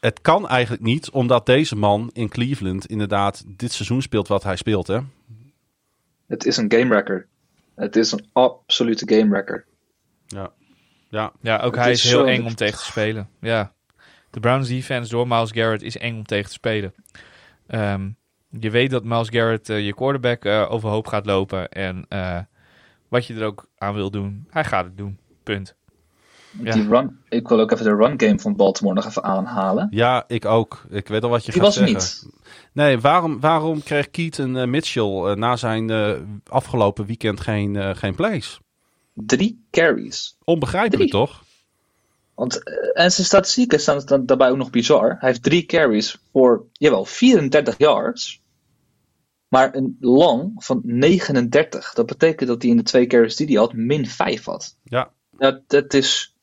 [0.00, 4.56] het kan eigenlijk niet, omdat deze man in Cleveland inderdaad dit seizoen speelt wat hij
[4.56, 4.86] speelt.
[4.86, 4.98] Hè?
[6.26, 7.26] Het is een game wrecker.
[7.74, 9.64] Het is een absolute game wrecker.
[10.26, 10.52] Ja.
[11.08, 11.32] Ja.
[11.40, 13.28] Ja, ook Het hij is is heel zo- eng om tegen te spelen.
[13.40, 13.72] Ja.
[14.30, 16.94] De Browns defense door Miles Garrett is eng om tegen te spelen.
[17.66, 18.08] Ehm,
[18.48, 21.68] je weet dat Miles Garrett eh, je quarterback eh, overhoop gaat lopen.
[21.68, 22.38] En eh,
[23.08, 25.18] wat je er ook aan wil doen, hij gaat het doen.
[25.42, 25.76] Punt.
[26.62, 26.72] Ja.
[26.72, 29.88] Die run, ik wil ook even de run game van Baltimore nog even aanhalen.
[29.90, 30.84] ja, ik ook.
[30.90, 31.94] Ik weet al wat je Die gaat zeggen.
[31.94, 32.26] niet.
[32.72, 36.12] Nee, waarom, waarom kreeg Keaton eh, Mitchell eh, na zijn eh,
[36.46, 38.60] afgelopen weekend geen, geen plays?
[39.14, 40.36] Drie carries.
[40.44, 41.22] Onbegrijpelijk Drie.
[41.24, 41.42] toch?
[42.34, 42.62] Want,
[42.94, 45.16] en zijn statistieken staan dan daarbij ook nog bizar.
[45.18, 48.42] Hij heeft drie carries voor, jawel, 34 yards.
[49.48, 51.92] Maar een long van 39.
[51.94, 54.76] Dat betekent dat hij in de twee carries die hij had, min 5 had.
[54.84, 56.33] Ja, Dat, dat is...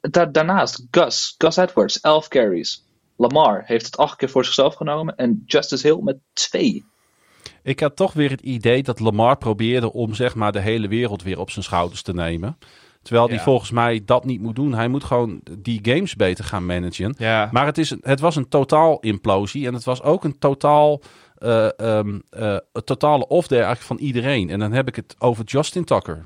[0.00, 2.84] Da daarnaast, Gus, Gus Edwards, 11 carries.
[3.16, 5.16] Lamar heeft het acht keer voor zichzelf genomen.
[5.16, 6.84] En Justice Hill met twee.
[7.62, 11.22] Ik had toch weer het idee dat Lamar probeerde om zeg maar de hele wereld
[11.22, 12.58] weer op zijn schouders te nemen.
[13.02, 13.42] Terwijl hij Ja.
[13.42, 14.74] volgens mij dat niet moet doen.
[14.74, 17.14] Hij moet gewoon die games beter gaan managen.
[17.18, 19.66] Ja, Maar het, is, het was een totaal implosie.
[19.66, 21.00] En het was ook een totaal,
[21.36, 24.50] eh, ehm, eh, een totale off-day eigenlijk van iedereen.
[24.50, 26.24] En dan heb ik het over Justin Tucker.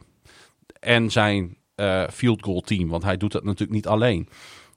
[0.81, 2.89] En zijn eh, field goal team.
[2.89, 4.29] Want hij doet dat natuurlijk niet alleen.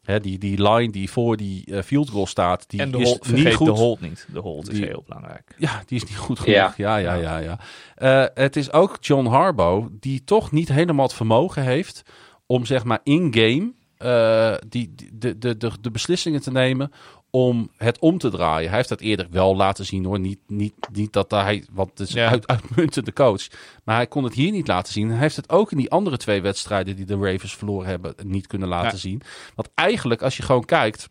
[0.03, 3.07] Hè, die, die line die voor die eh, field goal staat, die en de is
[3.07, 3.67] hold, niet goed.
[3.67, 4.27] de hold niet.
[4.33, 5.55] De hold is heel belangrijk.
[5.57, 6.55] Ja, die is niet goed genoeg.
[6.55, 6.73] Ja.
[6.77, 7.59] Ja, ja, ja, ja.
[7.95, 12.03] Eh, het is ook John Harbaugh die toch niet helemaal het vermogen heeft
[12.45, 16.91] om zeg maar in-game eh, die, de, de, de, de beslissingen te nemen
[17.29, 18.67] om het om te draaien.
[18.67, 20.19] Hij heeft dat eerder wel laten zien hoor.
[20.19, 22.29] Niet, niet, niet dat hij, want het is Ja.
[22.29, 23.47] uit, uitmuntende coach.
[23.83, 25.09] Maar hij kon het hier niet laten zien.
[25.09, 28.47] Hij heeft het ook in die andere twee wedstrijden die de Ravens verloren hebben niet
[28.47, 28.97] kunnen laten Ja.
[28.97, 29.21] zien.
[29.55, 31.05] Want eigenlijk als je gewoon kijkt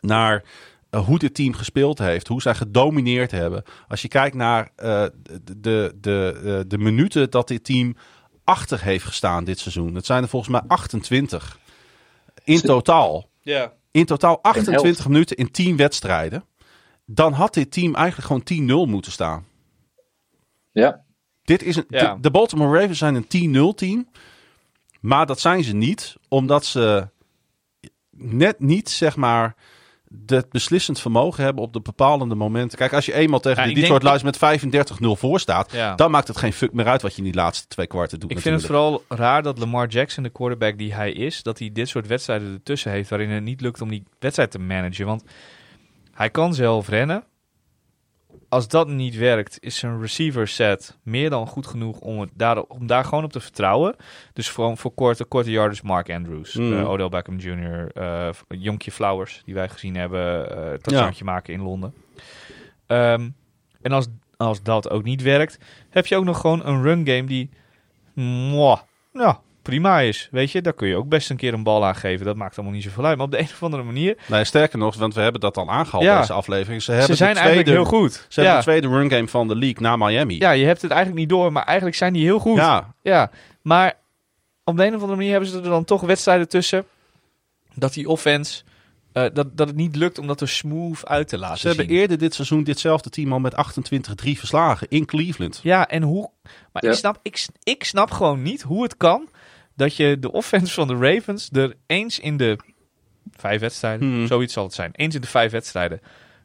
[0.00, 0.44] naar
[0.90, 3.62] eh, hoe dit team gespeeld heeft, hoe zij gedomineerd hebben.
[3.88, 5.04] Als je kijkt naar eh,
[5.42, 7.96] de, de, de, de minuten dat dit team
[8.44, 9.94] achter heeft gestaan dit seizoen.
[9.94, 11.58] Dat zijn er volgens mij 28
[12.44, 13.28] in totaal.
[13.40, 13.72] Ja.
[13.90, 14.58] In totaal helft.
[14.58, 16.44] 28 minuten in 10 wedstrijden.
[17.06, 19.46] Dan had dit team eigenlijk gewoon 10-0 moeten staan.
[20.72, 21.04] Ja.
[21.42, 22.16] Dit is een, Ja.
[22.20, 23.26] de Baltimore Ravens zijn een
[23.72, 24.08] 10-0 team.
[25.00, 27.08] Maar dat zijn ze niet, omdat ze
[28.10, 29.54] net niet, zeg maar,
[30.26, 32.78] het beslissend vermogen hebben op de bepalende momenten.
[32.78, 35.94] Kijk, als je eenmaal tegen Ja, Detroit denk Lions met 35-0 voor staat, Ja.
[35.94, 38.30] dan maakt het geen fuck meer uit wat je in die laatste twee kwarten doet.
[38.30, 41.70] Ik vind het vooral raar dat Lamar Jackson, de quarterback die hij is, dat hij
[41.72, 45.06] dit soort wedstrijden ertussen heeft waarin het niet lukt om die wedstrijd te managen.
[45.06, 45.24] Want
[46.12, 47.24] hij kan zelf rennen.
[48.54, 52.62] Als dat niet werkt, is zijn receiver set meer dan goed genoeg om, het daar,
[52.62, 53.96] om daar gewoon op te vertrouwen.
[54.32, 56.72] Dus gewoon voor korte, korte yarders Mark Andrews, Mm.
[56.78, 61.60] eh, Odell Beckham Jr., eh Jonkje Flowers, die wij gezien hebben, eh touchdownje maken in
[61.62, 61.94] Londen.
[62.86, 63.28] Ehm,
[63.82, 64.06] en als,
[64.36, 65.58] als dat ook niet werkt,
[65.90, 67.50] heb je ook nog gewoon een run game die
[68.12, 68.78] mwah,
[69.12, 70.28] nou, prima is.
[70.30, 72.26] Weet je, daar kun je ook best een keer een bal aan geven.
[72.26, 73.16] Dat maakt allemaal niet zoveel uit.
[73.16, 75.70] Maar op de een of andere manier, Nee, sterker nog, want we hebben dat al
[75.70, 76.20] aangehaald Ja.
[76.20, 76.82] deze aflevering.
[76.82, 78.12] Ze, hebben ze zijn tweede, eigenlijk heel goed.
[78.12, 78.56] Ze hebben ja.
[78.58, 80.38] de tweede run game van de league na Miami.
[80.38, 82.56] ja, je hebt het eigenlijk niet door, maar eigenlijk zijn die heel goed.
[82.56, 83.30] Ja, Ja,
[83.62, 83.94] maar
[84.64, 86.84] op de een of andere manier hebben ze er dan toch wedstrijden tussen.
[87.74, 88.62] Dat die offense,
[89.12, 91.88] eh, dat, dat het niet lukt om dat er smooth uit te laten ze hebben
[91.88, 95.60] eerder dit seizoen ditzelfde team al met 28-3 verslagen in Cleveland.
[95.62, 96.30] Ja, en hoe...
[96.72, 96.90] Maar Ja.
[96.90, 99.28] ik, snap, ik, ik snap gewoon niet hoe het kan
[99.76, 102.58] dat je de offense van de Ravens er eens in de
[103.36, 104.26] vijf wedstrijden, Hmm.
[104.26, 106.00] zoiets zal het zijn, eens in de vijf wedstrijden,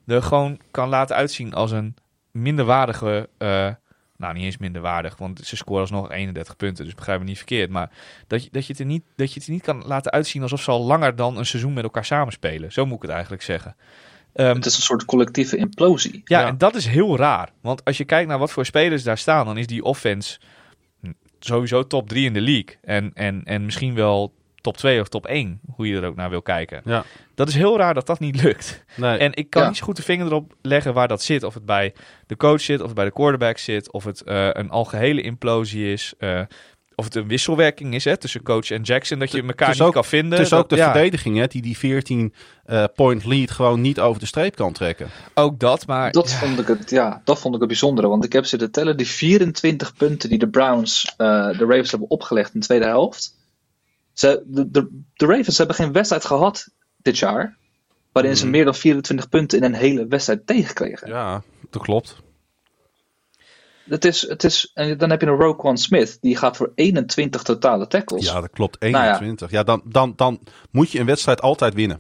[0.06, 1.96] er gewoon kan laten uitzien als een
[2.32, 3.30] minderwaardige...
[3.38, 3.70] eh,
[4.18, 7.70] nou, niet eens minderwaardig, want ze scoren alsnog 31 punten, dus begrijp me niet verkeerd.
[7.70, 7.90] Maar
[8.28, 10.42] dat je, dat, je het er niet, dat je het er niet kan laten uitzien
[10.42, 12.72] alsof ze al langer dan een seizoen met elkaar samenspelen.
[12.72, 13.76] Zo moet ik het eigenlijk zeggen.
[14.34, 16.22] Ehm, Het is een soort collectieve implosie.
[16.26, 16.48] ja, Ja.
[16.48, 17.50] en dat is heel raar.
[17.62, 20.40] Want als je kijkt naar wat voor spelers daar staan, dan is die offense
[21.40, 22.78] sowieso top 3 in de league.
[22.82, 26.30] En, en, en misschien wel top 2 of top 1, hoe je er ook naar
[26.30, 26.82] wil kijken.
[26.86, 27.04] Ja.
[27.36, 28.84] Dat is heel raar dat dat niet lukt.
[28.96, 29.18] Nee.
[29.18, 29.68] En ik kan Ja.
[29.68, 31.44] niet zo goed de vinger erop leggen waar dat zit.
[31.44, 31.94] Of het bij
[32.28, 35.92] de coach zit, of het bij de quarterback zit, of het eh, een algehele implosie
[35.92, 36.14] is.
[36.18, 36.42] eh,
[37.00, 39.94] of het een wisselwerking is hè, tussen coach en Jackson, dat je elkaar niet ook-
[39.94, 40.38] kan vinden.
[40.38, 42.34] het is ook de ja, verdediging hè, die die 14
[42.66, 45.08] eh, point lead gewoon niet over de streep kan trekken.
[45.34, 46.38] Ook dat, maar Dat, ja.
[46.38, 48.08] vond ik het, ja, dat vond ik het bijzondere.
[48.08, 51.28] Want ik heb zitten tellen, die 24 punten die de Browns eh,
[51.58, 53.38] de Ravens hebben opgelegd in de tweede helft.
[54.14, 56.68] Ze, de, de, de Ravens hebben geen wedstrijd gehad
[56.98, 57.58] dit jaar.
[58.12, 58.52] Waarin ze Mhm.
[58.52, 61.08] meer dan 24 punten in een hele wedstrijd tegenkregen.
[61.08, 62.16] Ja, dat klopt.
[63.90, 67.44] Het is, het is, en dan heb je een Roquan Smith, die gaat voor 21
[67.44, 68.26] totale tackles.
[68.26, 68.80] Ja, dat klopt.
[68.80, 69.06] Nou ja.
[69.06, 69.52] 21.
[69.52, 70.40] ja, dan, dan, dan
[70.72, 72.00] moet je een wedstrijd altijd winnen.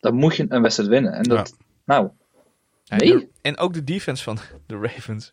[0.00, 1.12] Dan moet je een wedstrijd winnen.
[1.12, 2.10] En dat, nou,
[2.88, 3.28] Nee.
[3.42, 5.32] En ook de defense van de Ravens.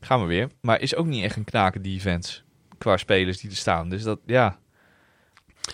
[0.00, 0.48] Gaan we weer.
[0.60, 2.40] Maar is ook niet echt een knaken defense.
[2.78, 3.88] Qua spelers die er staan.
[3.88, 4.58] Dus dat, ja.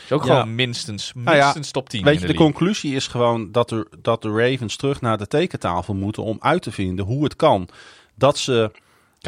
[0.04, 0.34] Is ook Ja.
[0.34, 3.52] gewoon minstens, Nou ja, minstens top 10 Weet in je, de, de conclusie is gewoon
[3.52, 7.24] dat, er, dat de Ravens terug naar de tekentafel moeten om uit te vinden hoe
[7.24, 7.68] het kan.
[8.14, 8.70] Dat ze.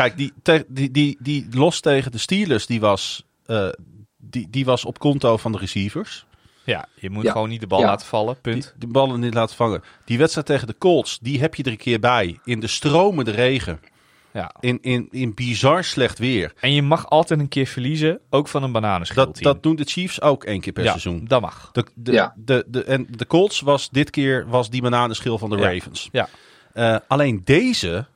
[0.03, 3.69] Kijk, die, te- die, die, die los tegen de Steelers, die was, eh,
[4.17, 6.27] die, die was op konto van de receivers.
[6.65, 7.33] Ja, je moet Ja.
[7.33, 7.87] gewoon niet de bal Ja.
[7.87, 8.41] laten vallen.
[8.41, 8.75] Punt.
[8.79, 9.83] die ballen niet laten vangen.
[10.05, 12.39] Die wedstrijd tegen de Colts, die heb je er een keer bij.
[12.45, 13.81] In de stromende regen.
[14.33, 14.55] Ja.
[14.61, 16.53] In, in, in bizar slecht weer.
[16.61, 18.21] En je mag altijd een keer verliezen.
[18.31, 19.43] Ook van een Dat, bananenschilteam.
[19.53, 21.25] dat doen de Chiefs ook één keer per ja, seizoen.
[21.25, 21.69] dat mag.
[21.73, 22.35] De, de, Ja.
[22.37, 25.73] de, de, en de Colts was dit keer was die bananenschil van de Ja.
[25.73, 26.09] Ravens.
[26.13, 26.29] Ja.
[26.73, 28.07] Eh, alleen deze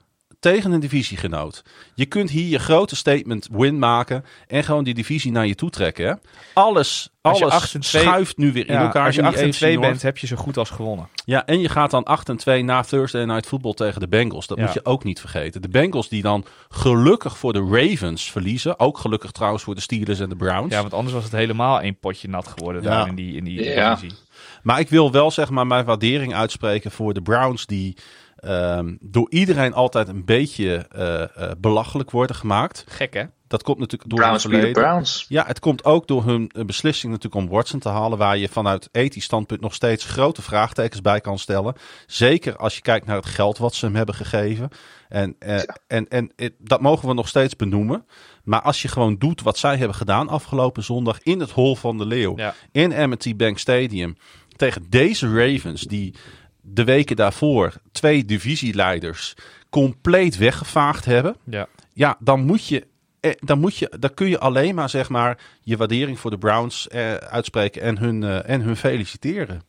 [0.43, 1.63] tegen een divisiegenoot.
[1.95, 5.71] Je kunt hier je grote statement win maken en gewoon die divisie naar je toe
[5.71, 6.07] trekken.
[6.07, 6.15] Hè?
[6.55, 9.07] Alles, alles 8 en 2 schuift nu weer in Ja, elkaar.
[9.07, 9.89] als je in die 8 en AFC 2 North.
[9.89, 11.09] bent, heb je zo goed als gewonnen.
[11.25, 14.47] Ja, en je gaat dan 8 en 2 na Thursday Night Football tegen de Bengals.
[14.47, 14.65] Dat Ja.
[14.65, 15.63] moet je ook niet vergeten.
[15.63, 18.79] De Bengals die dan gelukkig voor de Ravens verliezen.
[18.79, 20.73] Ook gelukkig trouwens voor de Steelers en de Browns.
[20.75, 22.89] Ja, want anders was het helemaal één potje nat geworden Ja.
[22.89, 23.95] daar in die, in die Ja.
[23.95, 24.19] divisie.
[24.63, 27.97] Maar ik wil wel zeg maar mijn waardering uitspreken voor de Browns die
[28.43, 32.85] ehm, door iedereen altijd een beetje eh, eh, belachelijk worden gemaakt.
[32.89, 33.25] Gek hè?
[33.47, 34.73] Dat komt natuurlijk door Browns verleden.
[34.73, 35.27] Browns.
[35.29, 38.49] Ja, het komt ook door hun eh, beslissing natuurlijk om Watson te halen, waar je
[38.49, 41.75] vanuit ethisch standpunt nog steeds grote vraagtekens bij kan stellen.
[42.07, 44.69] Zeker als je kijkt naar het geld wat ze hem hebben gegeven.
[45.09, 45.77] En, eh, Ja.
[45.87, 48.07] en, en het- dat mogen we nog steeds benoemen.
[48.45, 51.99] Maar als je gewoon doet wat zij hebben gedaan afgelopen zondag in het Hol van
[51.99, 52.55] de Leeuw, Ja.
[52.73, 54.17] in M&T Bank Stadium,
[54.57, 56.15] tegen deze Ravens die
[56.63, 59.35] de weken daarvoor twee divisieleiders
[59.71, 61.69] compleet weggevaagd hebben Ja.
[61.93, 62.87] ja, dan moet je.
[63.21, 66.39] eh, Dan, moet je, dan kun je alleen maar, zeg maar je waardering voor de
[66.39, 69.63] Browns eh, uitspreken en hun, eh, en hun feliciteren.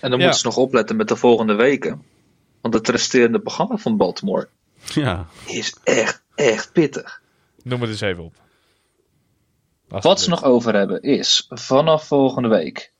[0.00, 0.24] En dan Ja.
[0.24, 2.02] moeten ze nog opletten met de volgende weken.
[2.60, 4.48] Want het resterende programma van Baltimore
[4.94, 7.22] Ja, is echt, echt pittig.
[7.62, 8.34] Noem het eens even op.
[9.88, 12.92] Wat ze nog over hebben is vanaf volgende week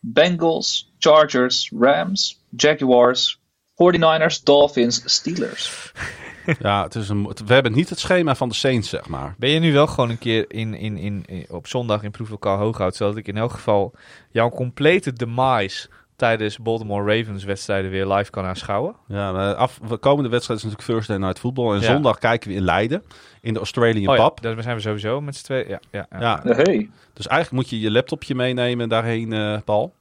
[0.00, 3.38] Bengals, Chargers, Rams, Jaguars,
[3.74, 5.92] 49ers, Dolphins, Steelers.
[6.58, 9.34] ja het is een, we hebben niet het schema van de Saints, zeg maar.
[9.38, 12.58] Ben je nu wel gewoon een keer in, in, in, in- op zondag in proeflokaal
[12.58, 13.92] Hooghout, zodat ik in elk geval
[14.30, 18.94] jouw complete demise tijdens Baltimore Ravens wedstrijden weer live kan aanschouwen.
[19.08, 21.74] Ja, maar af, de komende wedstrijd is natuurlijk Thursday Night Football.
[21.74, 21.92] En Ja.
[21.92, 23.02] zondag kijken we in Leiden.
[23.40, 24.42] In de Australian Oh ja, Pub.
[24.42, 25.68] daar zijn we sowieso met z'n tweeën.
[25.68, 26.20] Ja, ja, ja.
[26.20, 29.92] Ja, Hey, dus eigenlijk moet je je laptopje meenemen daarheen, eh, Paul.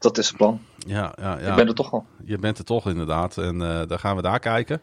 [0.00, 0.60] Dat is het plan.
[0.86, 1.48] Ja, ja, ja.
[1.50, 2.06] Ik ben er toch al.
[2.24, 3.38] Je bent er toch inderdaad.
[3.38, 4.80] En eh dan gaan we daar kijken.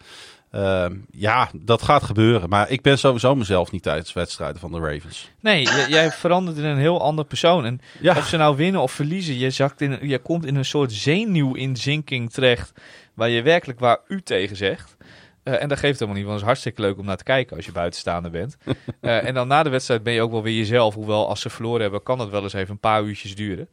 [0.52, 2.50] Ehm, ja, dat gaat gebeuren.
[2.50, 5.32] Maar ik ben sowieso mezelf niet tijdens wedstrijden van de Ravens.
[5.40, 7.66] Nee, j- jij verandert in een heel ander persoon.
[7.66, 10.66] En Ja, of ze nou winnen of verliezen, je, zakt in, je komt in een
[10.66, 12.72] soort zenuwinzinking terecht.
[13.14, 14.96] Waar je werkelijk waar u tegen zegt.
[15.44, 17.56] Eh, en dat geeft helemaal niet, want het is hartstikke leuk om naar te kijken
[17.56, 18.58] als je buitenstaander bent.
[19.02, 20.94] Eh, en dan na de wedstrijd ben je ook wel weer jezelf.
[20.96, 23.70] Hoewel als ze verloren hebben, kan dat wel eens even een paar uurtjes duren.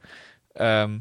[0.53, 0.99] Ehm,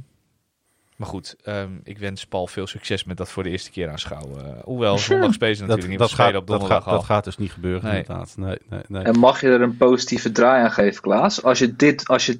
[1.04, 4.46] maar goed, ehm, ik wens Paul veel succes met dat voor de eerste keer aanschouwen.
[4.46, 6.10] Eh, hoewel, zondag spelen ze dat, natuurlijk niet.
[6.10, 6.98] dat, gaat, op dat, donderdag gaat, al.
[6.98, 8.00] dat gaat dus niet gebeuren Nee.
[8.00, 8.34] inderdaad.
[8.38, 9.04] Nee, nee, nee.
[9.04, 11.44] En mag je er een positieve draai aan geven, Klaas?
[11.44, 12.40] Als je dit, als je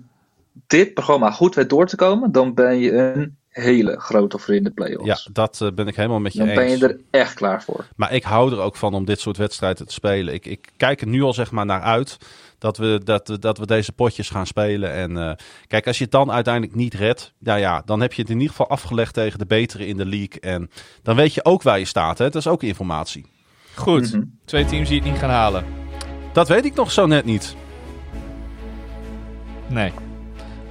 [0.68, 4.64] dit programma goed weet door te komen, dan ben je een hele grote voor in
[4.64, 5.30] de Ja, playoffs.
[5.32, 6.58] dat eh, ben ik helemaal met je dan eens.
[6.58, 7.86] ben je er echt klaar voor.
[7.96, 10.34] Maar ik hou er ook van om dit soort wedstrijden te spelen.
[10.34, 12.18] Ik, ik kijk er nu al zeg maar naar uit
[12.58, 14.92] dat we, dat, we- dat we deze potjes gaan spelen.
[14.92, 15.32] En eh,
[15.68, 18.36] kijk, als je het dan uiteindelijk niet redt, ja, ja, dan heb je het in
[18.38, 20.40] ieder geval afgelegd tegen de betere in de league.
[20.40, 20.70] En
[21.04, 22.18] dan weet je ook waar je staat.
[22.18, 22.26] Hè?
[22.26, 23.26] Dat is ook informatie.
[23.76, 24.24] Goed, Mhm.
[24.46, 25.66] twee teams die het niet gaan halen.
[26.34, 27.56] Dat weet ik nog zo net niet.
[29.68, 29.92] Nee.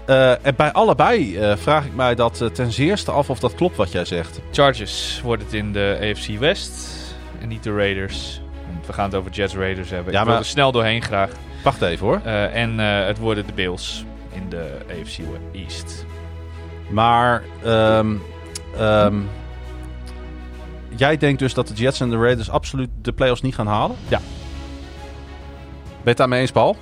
[0.06, 3.54] Eh, en bij allebei eh, vraag ik mij dat eh, ten zeerste af of dat
[3.54, 4.40] klopt wat jij zegt.
[4.52, 6.72] Chargers wordt het in de AFC West
[7.40, 8.40] en niet de Raiders.
[8.72, 10.12] Want we gaan het over Jets Raiders hebben.
[10.12, 11.30] Ja, ik wil maar- er snel doorheen graag.
[11.64, 12.20] Wacht even hoor.
[12.52, 15.18] En het worden de Bills in de AFC
[15.52, 16.06] East.
[16.90, 18.14] Maar ehm,
[18.78, 19.20] ehm,
[20.96, 23.96] jij denkt dus dat de Jets en de Raiders absoluut de playoffs niet gaan halen?
[24.08, 24.18] Ja.
[24.18, 24.26] Ben
[26.02, 26.76] je het daarmee eens, Paul?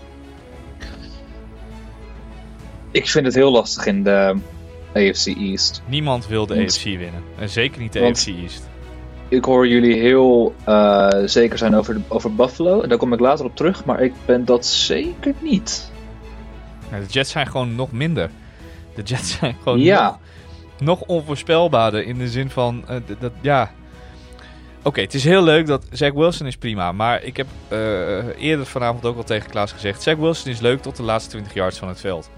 [2.90, 4.34] Ik vind het heel lastig in de
[4.94, 5.82] AFC East.
[5.86, 7.22] Niemand wil de AFC winnen.
[7.38, 8.68] En zeker niet de Want- AFC East.
[9.28, 12.80] Ik hoor jullie heel eh, zeker zijn over, de- over Buffalo.
[12.80, 13.84] En daar kom ik later op terug.
[13.84, 15.90] Maar ik ben dat zeker niet.
[16.90, 18.30] De Jets zijn gewoon nog minder.
[18.94, 20.04] De Jets zijn gewoon Ja.
[20.06, 20.18] nog,
[20.78, 22.84] nog onvoorspelbaarder in de zin van...
[22.88, 23.70] eh, dat, ja...
[24.82, 26.92] Oké, het is heel leuk dat Zach Wilson is prima.
[26.92, 27.78] Maar ik heb eh,
[28.38, 30.02] eerder vanavond ook al tegen Klaas gezegd...
[30.02, 32.30] Zach Wilson is leuk tot de laatste 20 yards van het veld.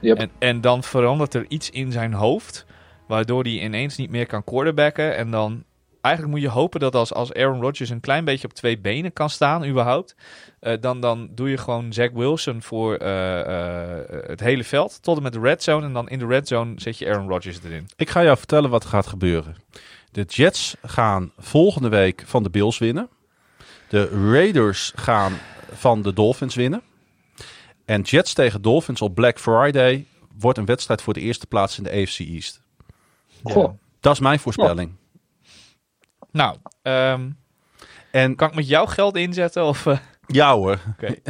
[0.00, 0.18] Yep.
[0.18, 2.66] En, en dan verandert er iets in zijn hoofd...
[3.06, 5.16] waardoor hij ineens niet meer kan quarterbacken.
[5.16, 5.64] En dan...
[6.00, 9.12] Eigenlijk moet je hopen dat als, als Aaron Rodgers een klein beetje op twee benen
[9.12, 10.16] kan staan, überhaupt.
[10.60, 15.02] eh, dan, dan doe je gewoon Zach Wilson voor eh, eh, het hele veld.
[15.02, 15.86] Tot en met de red zone.
[15.86, 17.86] En dan in de red zone zet je Aaron Rodgers erin.
[17.96, 19.56] Ik ga jou vertellen wat er gaat gebeuren.
[20.12, 23.08] De Jets gaan volgende week van de Bills winnen.
[23.88, 25.32] De Raiders gaan
[25.72, 26.82] van de Dolphins winnen.
[27.88, 30.06] En Jets tegen Dolphins op Black Friday
[30.38, 32.60] wordt een wedstrijd voor de eerste plaats in de AFC East.
[33.42, 33.72] Goh.
[34.00, 34.92] Dat is mijn voorspelling.
[36.32, 37.30] Nou, ehm,
[38.10, 39.64] En kan ik met jouw geld inzetten?
[39.64, 40.78] Of, eh, ja hoor.
[40.92, 41.14] Oké.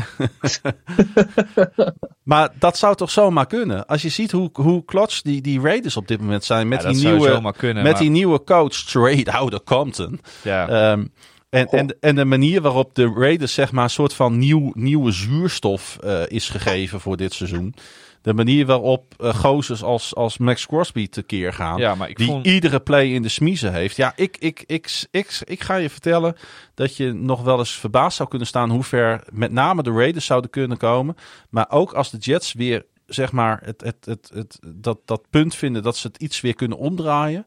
[2.22, 3.86] Maar dat zou toch zomaar kunnen?
[3.86, 6.90] Als je ziet hoe, hoe klots die, die Raiders op dit moment zijn met, ja,
[6.90, 7.82] die, nieuwe, zomaar kunnen.
[7.82, 10.20] met maar- die nieuwe coach Trade Outer Compton.
[10.42, 10.68] ja.
[10.68, 11.06] Ehm,
[11.50, 15.12] en, en, en de manier waarop de Raiders zeg maar een soort van nieuw, nieuwe
[15.12, 17.74] zuurstof eh, is gegeven voor dit seizoen.
[18.22, 21.78] De manier waarop gozers als, als Max Crosby tekeer gaan.
[21.78, 22.46] ja, maar ik die vond...
[22.46, 23.96] iedere play in de smiezen heeft.
[23.96, 26.36] Ja, ik, ik, ik, ik, ik ga je vertellen
[26.74, 30.26] dat je nog wel eens verbaasd zou kunnen staan hoe ver met name de Raiders
[30.26, 31.16] zouden kunnen komen.
[31.50, 35.54] Maar ook als de Jets weer zeg maar het, het, het, het, dat, dat punt
[35.54, 37.46] vinden dat ze het iets weer kunnen omdraaien.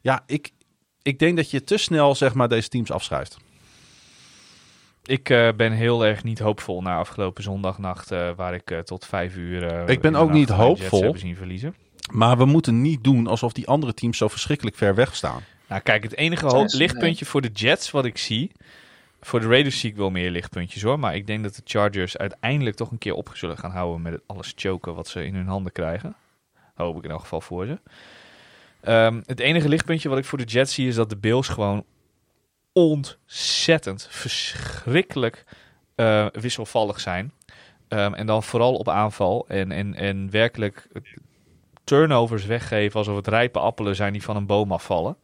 [0.00, 0.50] Ja, ik,
[1.04, 3.36] ik denk dat je te snel zeg maar deze teams afschrijft.
[5.04, 9.06] Ik eh, ben heel erg niet hoopvol na afgelopen zondagnacht, eh, waar ik eh, tot
[9.06, 9.62] vijf uur.
[9.66, 11.02] eh, Ik ben ook niet hoopvol.
[11.02, 11.74] hebben zien verliezen.
[12.12, 15.40] Maar we moeten niet doen alsof die andere teams zo verschrikkelijk ver weg staan.
[15.68, 18.52] Nou, kijk, het enige lichtpuntje voor de Jets wat ik zie.
[19.20, 20.98] Voor de Raiders zie ik wel meer lichtpuntjes hoor.
[20.98, 24.12] Maar ik denk dat de Chargers uiteindelijk toch een keer op zullen gaan houden met
[24.12, 26.14] het alles choken wat ze in hun handen krijgen.
[26.74, 27.78] Hoop ik in elk geval voor ze.
[28.84, 31.84] Ehm, het enige lichtpuntje wat ik voor de Jets zie is dat de Bills gewoon
[32.72, 35.44] ontzettend verschrikkelijk
[35.94, 37.32] eh, wisselvallig zijn.
[37.88, 39.44] Ehm, en dan vooral op aanval.
[39.48, 40.88] En, en, en werkelijk
[41.84, 45.16] turnovers weggeven alsof het rijpe appelen zijn die van een boom afvallen.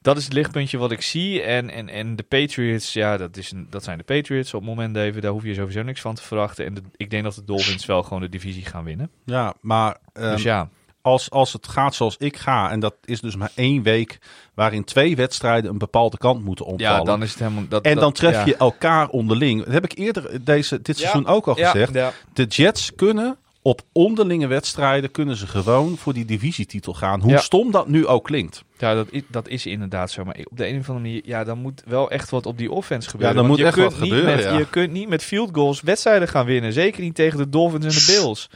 [0.00, 1.42] Dat is het lichtpuntje wat ik zie.
[1.42, 4.68] En, en, en de Patriots, ja, dat, is een, dat zijn de Patriots op het
[4.68, 5.22] moment even.
[5.22, 6.64] Daar hoef je sowieso niks van te verwachten.
[6.64, 9.10] En de- ik denk dat de Dolphins wel gewoon de divisie gaan winnen.
[9.24, 10.68] Ja, maar ehm, dus ja,
[11.06, 14.18] als, als het gaat zoals ik ga, en dat is dus maar één week
[14.54, 16.98] waarin twee wedstrijden een bepaalde kant moeten ontvallen.
[16.98, 17.64] ja, dan is het helemaal...
[17.68, 18.44] Dat, en dat- dan tref ja.
[18.44, 19.64] je elkaar onderling.
[19.64, 21.94] Dat heb ik eerder deze, dit Ja, seizoen ook al Ja, gezegd.
[21.94, 22.12] ja.
[22.32, 27.20] De Jets kunnen op onderlinge wedstrijden kunnen ze gewoon voor die divisietitel gaan.
[27.20, 27.38] Hoe Ja.
[27.38, 28.64] stom dat nu ook klinkt.
[28.78, 30.24] Ja, dat is, dat is inderdaad zo.
[30.24, 32.70] Maar op de een of andere manier, ja, dan moet wel echt wat op die
[32.70, 33.34] offense gebeuren.
[33.34, 34.58] Ja, dan moet je echt kunt wat niet gebeuren, Met, ja.
[34.58, 36.72] Je kunt niet met field goals wedstrijden gaan winnen.
[36.72, 38.50] Zeker niet tegen de Dolphins en de Bills.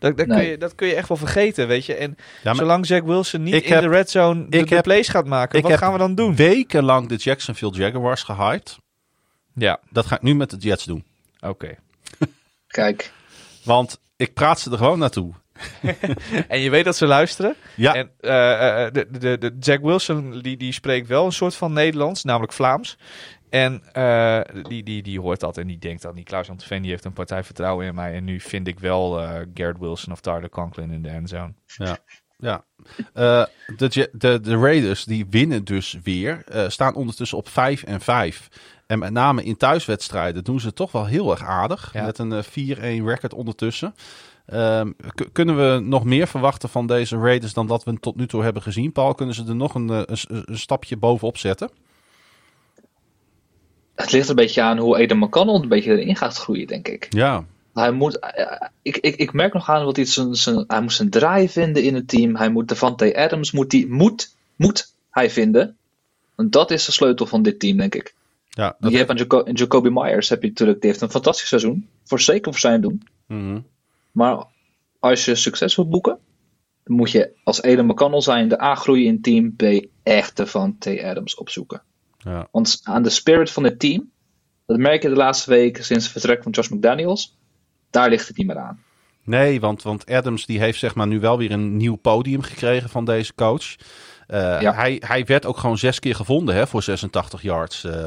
[0.00, 1.94] Dat, dat, kun je, dat kun je echt wel vergeten, weet je.
[1.94, 4.84] En Ja, zolang Zach Wilson niet in heb- de red zone de, ik de heb-
[4.84, 6.36] plays gaat maken, ik wat gaan we dan doen?
[6.36, 8.78] wekenlang de Jacksonville Jaguars gehyped.
[9.54, 11.04] Ja, Dat ga ik nu met de Jets doen.
[11.40, 11.74] oké.
[12.66, 13.12] Kijk,
[13.64, 15.32] Want ik praat ze er gewoon naartoe.
[16.48, 17.54] En je weet dat ze luisteren.
[17.76, 21.54] Ja, En eh, eh, de, de, de Jack Wilson die, die spreekt wel een soort
[21.54, 22.96] van Nederlands, namelijk Vlaams.
[23.50, 26.90] En eh, die, die, die hoort dat en die denkt dan, die Klaus Antoven die
[26.90, 28.14] heeft een partij vertrouwen in mij.
[28.14, 29.12] En nu vind ik wel
[29.54, 31.52] Garrett Wilson of Tyler Conklin in de endzone.
[32.38, 32.64] ja.
[33.12, 33.44] Eh,
[33.76, 36.44] de, Ja- de, de Raiders die winnen dus weer.
[36.68, 38.48] staan ondertussen op 5 en 5.
[38.86, 41.90] En met name in thuiswedstrijden doen ze toch wel heel erg aardig.
[41.92, 42.04] Ja.
[42.04, 42.42] Met een eh,
[43.00, 43.94] 4-1 record ondertussen.
[44.46, 44.90] Ehm,
[45.32, 48.62] kunnen we nog meer verwachten van deze Raiders dan dat we tot nu toe hebben
[48.62, 49.14] gezien, Paul?
[49.14, 50.06] Kunnen ze er nog een, een,
[50.44, 51.70] een stapje bovenop zetten?
[54.00, 56.88] Het ligt er een beetje aan hoe Eden McConnell een beetje erin gaat groeien, denk
[56.88, 57.06] ik.
[57.10, 57.44] Ja,
[57.74, 60.92] Hij moet, eh, ik, ik, ik merk nog aan wat hij zijn, zijn, hij moet
[60.92, 62.36] zijn draai vinden in het team.
[62.36, 65.76] Hij moet Devante Adams, moet, die, moet, moet hij vinden.
[66.34, 68.14] Want dat is de sleutel van dit team, denk ik.
[68.48, 71.10] ja dat Je hebt aan Jaco en Jacoby Myers, heb je natuurlijk, die heeft een
[71.10, 71.88] fantastisch seizoen.
[72.04, 73.02] Voor zeker voor zijn doen.
[73.26, 73.60] Mhm.
[74.12, 74.44] Maar
[74.98, 76.18] als je succes wilt boeken,
[76.84, 81.04] dan moet je als Eden McConnell zijn, de A groeien in team, B echt Devante
[81.04, 81.82] Adams opzoeken.
[82.24, 82.48] Ja.
[82.50, 84.10] Want aan de spirit van het team,
[84.66, 87.36] dat merk je de laatste weken sinds het vertrek van Josh McDaniels,
[87.90, 88.82] daar ligt het niet meer aan.
[89.24, 92.88] Nee, want, want Adams die heeft zeg maar nu wel weer een nieuw podium gekregen
[92.88, 93.76] van deze coach.
[94.26, 94.74] Eh, Ja.
[94.74, 97.84] hij, hij werd ook gewoon zes keer gevonden hè, voor 86 yards.
[97.84, 98.06] Eh,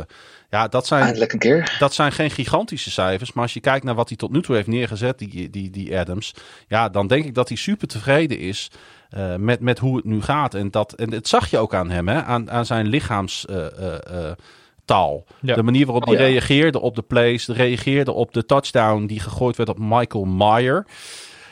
[0.49, 1.75] ja, dat zijn, Eindelijk een keer.
[1.79, 3.33] dat zijn geen gigantische cijfers.
[3.33, 5.97] Maar als je kijkt naar wat hij tot nu toe heeft neergezet, die, die, die
[5.99, 6.33] Adams.
[6.67, 8.71] Ja, dan denk ik dat hij super tevreden is
[9.13, 10.53] eh, met, met hoe het nu gaat.
[10.53, 15.25] En, dat, en dat zag je ook aan hem, hè, aan, aan zijn lichaamstaal.
[15.39, 15.55] Ja.
[15.55, 16.27] De manier waarop Oh, hij ja.
[16.27, 20.85] reageerde op de plays, reageerde op de touchdown die gegooid werd op Michael Meyer.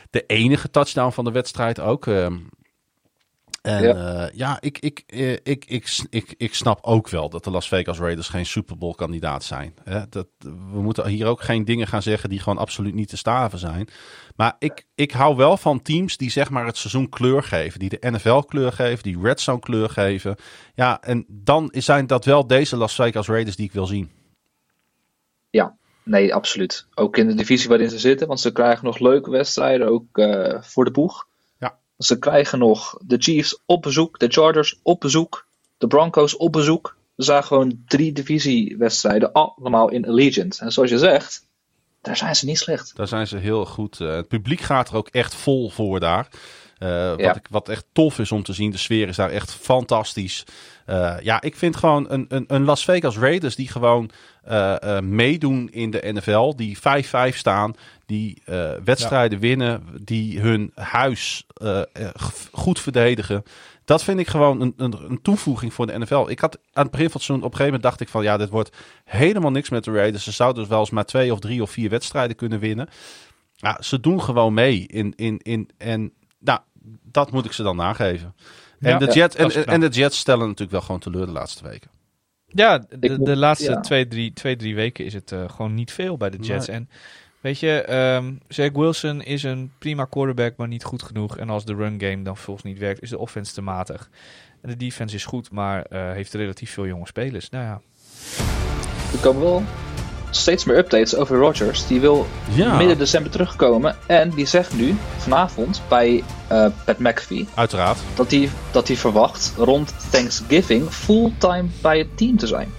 [0.09, 2.07] De enige touchdown van de wedstrijd ook.
[3.61, 3.95] En Ja.
[3.95, 7.51] ja, ja ik, ik, eh, ik, ik, s- ik, ik snap ook wel dat de
[7.51, 9.73] Las Vegas Raiders geen Super Bowl kandidaat zijn.
[9.83, 10.01] Hè?
[10.09, 13.59] Dat, we moeten hier ook geen dingen gaan zeggen die gewoon absoluut niet te staven
[13.59, 13.87] zijn.
[14.35, 17.79] Maar ik, ik hou wel van teams die zeg maar het seizoen kleur geven.
[17.79, 20.35] Die de NFL kleur geven, die Red Zone kleur geven.
[20.75, 24.11] Ja, en dan zijn dat wel deze Las Vegas Raiders die ik wil zien.
[25.49, 26.87] Ja, nee, absoluut.
[26.93, 30.61] Ook in de divisie waarin ze zitten, want ze krijgen nog leuke wedstrijden, ook eh,
[30.61, 31.27] voor de boeg.
[32.03, 35.45] Ze krijgen nog de Chiefs op bezoek, de Chargers op bezoek,
[35.77, 36.95] de Broncos op bezoek.
[37.17, 40.59] Er zijn gewoon drie divisiewedstrijden, allemaal in Allegiant.
[40.59, 41.45] En zoals je zegt,
[42.01, 42.95] daar zijn ze niet slecht.
[42.95, 43.99] Daar zijn ze heel goed.
[43.99, 46.27] eh, het publiek gaat er ook echt vol voor daar.
[46.77, 47.15] Eh, Ja.
[47.27, 48.71] wat, ik, wat echt tof is om te zien.
[48.71, 50.43] De sfeer is daar echt fantastisch.
[50.85, 54.11] Eh, ja, ik vind gewoon een, een, een Las Vegas Raiders die gewoon
[55.01, 56.53] meedoen in de NFL.
[56.55, 57.75] Die 5-5 staan.
[58.11, 59.83] Die eh, wedstrijden winnen.
[60.01, 62.09] Die hun huis eh, eh,
[62.51, 63.43] goed verdedigen.
[63.85, 66.25] Dat vind ik gewoon een, een, een toevoeging voor de NFL.
[66.27, 68.23] Ik had aan het begin van het seizoen op een gegeven moment dacht ik van
[68.23, 70.23] ja, dit wordt helemaal niks met de Raiders.
[70.23, 72.89] Ze zouden dus wel eens maar twee of drie of vier wedstrijden kunnen winnen.
[73.55, 74.87] Ja, ze doen gewoon mee.
[74.87, 76.59] In, in, in, en nou,
[77.03, 78.35] dat moet ik ze dan nageven.
[78.79, 81.89] En, Ja, de Jets, en, de Jets stellen natuurlijk wel gewoon teleur de laatste weken.
[82.47, 83.79] Ja, de, de laatste ja.
[83.79, 86.67] twee, drie, twee, drie weken is het eh, gewoon niet veel bij de Jets.
[86.67, 86.89] En
[87.41, 91.37] weet je, ehm Zach Wilson is een prima quarterback, maar niet goed genoeg.
[91.37, 94.09] En als de run game dan volgens niet werkt, is de offense te matig.
[94.61, 97.49] En de defense is goed, maar eh, heeft relatief veel jonge spelers.
[97.49, 97.81] Nou ja,
[99.13, 99.63] Er komen wel
[100.29, 101.87] steeds meer updates over Rodgers.
[101.87, 103.95] Die wil Ja, midden december terugkomen.
[104.07, 107.97] En die zegt nu, vanavond, bij eh, Pat McAfee, uiteraard.
[108.15, 112.71] dat hij, dat hij verwacht rond Thanksgiving fulltime bij het team te zijn.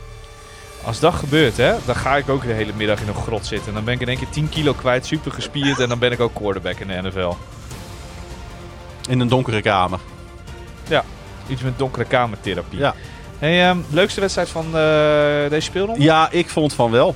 [0.84, 3.68] Als dat gebeurt, hè, dan ga ik ook de hele middag in een grot zitten.
[3.68, 5.78] En dan ben ik in één keer 10 kilo kwijt, super gespierd.
[5.78, 7.32] En dan ben ik ook quarterback in de NFL.
[9.08, 9.98] In een donkere kamer.
[11.48, 12.78] Iets met donkere kamertherapie.
[12.78, 12.94] Ja.
[13.38, 14.72] Hey, ehm, leukste wedstrijd van eh,
[15.48, 16.02] deze speelronde?
[16.02, 17.14] Ja, ik vond van wel.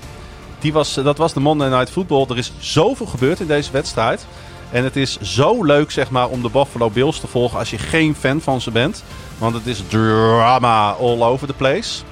[0.58, 2.26] Die was, dat was de Monday Night Football.
[2.28, 4.26] Er is zoveel gebeurd in deze wedstrijd.
[4.70, 7.78] En het is zo leuk zeg maar, om de Buffalo Bills te volgen als je
[7.78, 9.04] geen fan van ze bent.
[9.38, 12.02] Want het is drama all over the place.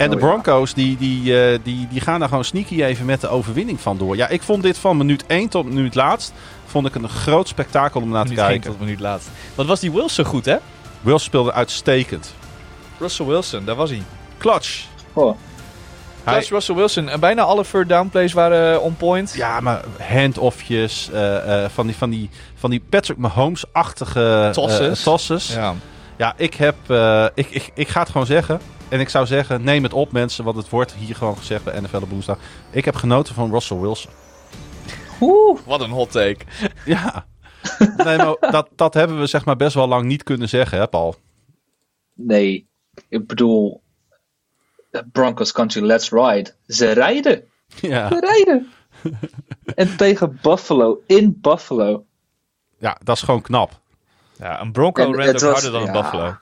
[0.00, 0.26] En de Oh, ja.
[0.28, 3.98] Broncos die, die, eh, die, die gaan daar gewoon sneaky even met de overwinning van
[3.98, 4.16] door.
[4.16, 6.32] Ja, ik vond dit van minuut 1 tot minuut laatst
[6.66, 8.70] vond ik een groot spektakel om naar te Minuut kijken.
[8.70, 9.28] tot minuut laatst.
[9.54, 10.56] Wat was die Wilson goed, hè?
[11.00, 12.34] Wills speelde uitstekend.
[12.98, 14.02] Russell Wilson, daar was hij.
[14.38, 14.84] Clutch.
[15.12, 15.36] Oh,
[16.24, 17.08] Plus Russell Wilson.
[17.08, 19.32] En bijna alle third down plays waren eh, on point.
[19.36, 25.02] Ja, maar handoffjes, eh, eh, van, die, van, die, van die Patrick Mahomes-achtige Tosses.
[25.02, 25.52] tosses.
[25.54, 25.74] Ja.
[26.16, 26.32] Ja.
[26.36, 28.60] ik, heb, eh, ik, ik, ik ga het gewoon zeggen.
[28.90, 31.80] En ik zou zeggen, neem het op mensen, want het wordt hier gewoon gezegd bij
[31.80, 32.38] NFL op woensdag.
[32.70, 34.10] Ik heb genoten van Russell Wilson.
[35.20, 35.58] Oeh.
[35.66, 36.44] Wat een hot take.
[36.84, 37.26] Ja,
[38.04, 40.88] nee, maar dat, dat hebben we zeg maar best wel lang niet kunnen zeggen, hè
[40.88, 41.14] Paul?
[42.14, 42.68] Nee,
[43.08, 43.82] ik bedoel,
[45.12, 46.54] Broncos Country Let's Ride.
[46.66, 47.44] Ze rijden.
[47.80, 48.68] Ja, Ze rijden.
[49.74, 52.04] en tegen Buffalo, in Buffalo.
[52.78, 53.80] ja dat is gewoon knap.
[54.38, 56.00] Ja, een Bronco En rent het ook was- harder dan een ja.
[56.02, 56.34] Buffalo.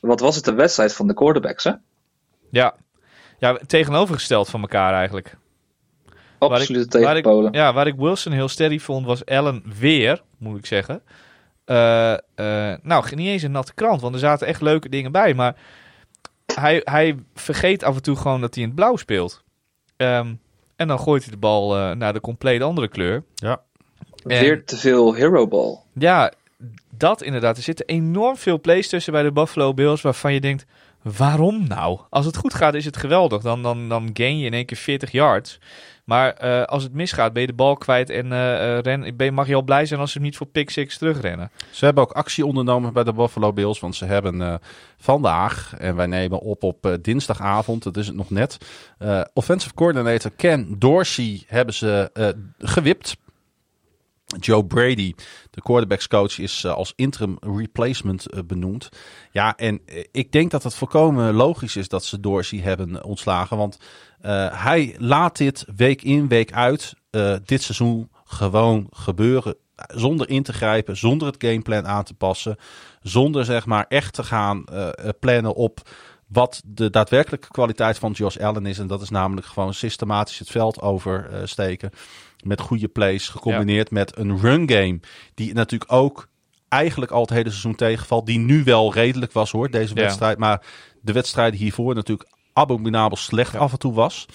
[0.00, 1.72] Wat was het de wedstrijd van de quarterbacks, hè?
[2.50, 2.74] Ja.
[3.38, 5.36] ja, tegenovergesteld van elkaar eigenlijk.
[6.84, 7.52] Ik, tegenpolen.
[7.52, 11.02] ja, waar ik Wilson heel steady vond, was Allen weer, moet ik zeggen.
[11.64, 15.34] Eh, eh, nou, niet eens een natte krant, want er zaten echt leuke dingen bij.
[15.34, 15.56] Maar
[16.54, 19.42] hij, hij vergeet af en toe gewoon dat hij in het blauw speelt.
[19.96, 20.34] Ehm,
[20.76, 23.22] en dan gooit hij de bal eh, naar de compleet andere kleur.
[23.34, 23.60] Ja,
[24.26, 25.78] En- Weer te veel hero ball.
[25.92, 26.32] Ja,
[26.90, 27.56] dat inderdaad.
[27.56, 30.66] Er zitten enorm veel plays tussen bij de Buffalo Bills waarvan je denkt,
[31.02, 32.00] waarom nou?
[32.10, 33.42] Als het goed gaat is het geweldig.
[33.42, 35.58] Dan, dan, dan gain je in één keer 40 yards.
[36.04, 39.34] Maar eh, als het misgaat ben je de bal kwijt en eh, eh, ren, ben,
[39.34, 41.50] mag je al blij zijn als ze niet voor pick six terugrennen.
[41.70, 43.80] Ze hebben ook actie ondernomen bij de Buffalo Bills.
[43.80, 44.60] Want ze hebben
[44.98, 48.58] vandaag, en wij nemen op op dinsdagavond, dat is het nog net.
[49.34, 52.10] offensive coordinator Ken Dorsey hebben ze
[52.58, 53.16] gewipt.
[54.36, 55.14] Joe Brady,
[55.50, 58.88] de quarterbackscoach, is eh, als interim replacement eh, benoemd.
[59.30, 63.56] Ja, en eh, ik denk dat het volkomen logisch is dat ze Dorsey hebben ontslagen.
[63.56, 63.78] Want
[64.50, 66.94] hij laat dit week in, week uit,
[67.44, 69.56] dit seizoen gewoon gebeuren.
[69.76, 72.56] Zonder in te grijpen, zonder het gameplan aan te passen.
[73.02, 74.64] Zonder zeg maar echt te gaan
[75.20, 75.80] plannen op
[76.26, 78.78] wat de daadwerkelijke kwaliteit van Josh Allen is.
[78.78, 81.90] En dat is namelijk gewoon systematisch het veld oversteken.
[82.44, 85.00] Met goede plays, gecombineerd met een run game.
[85.34, 86.28] Die natuurlijk ook
[86.68, 88.26] eigenlijk al het hele seizoen tegenvalt.
[88.26, 90.02] Die nu wel redelijk was hoor, deze Ja.
[90.02, 90.38] wedstrijd.
[90.38, 90.62] Maar
[91.00, 94.26] de wedstrijd hiervoor natuurlijk abominabel slecht af en toe was.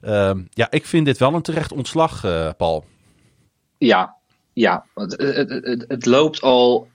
[0.00, 2.84] Ehm, ja, ik vind dit wel een terecht ontslag, eh, Paul.
[3.78, 4.16] Ja,
[4.52, 4.84] ja.
[4.94, 6.88] Het, het, het, het loopt al.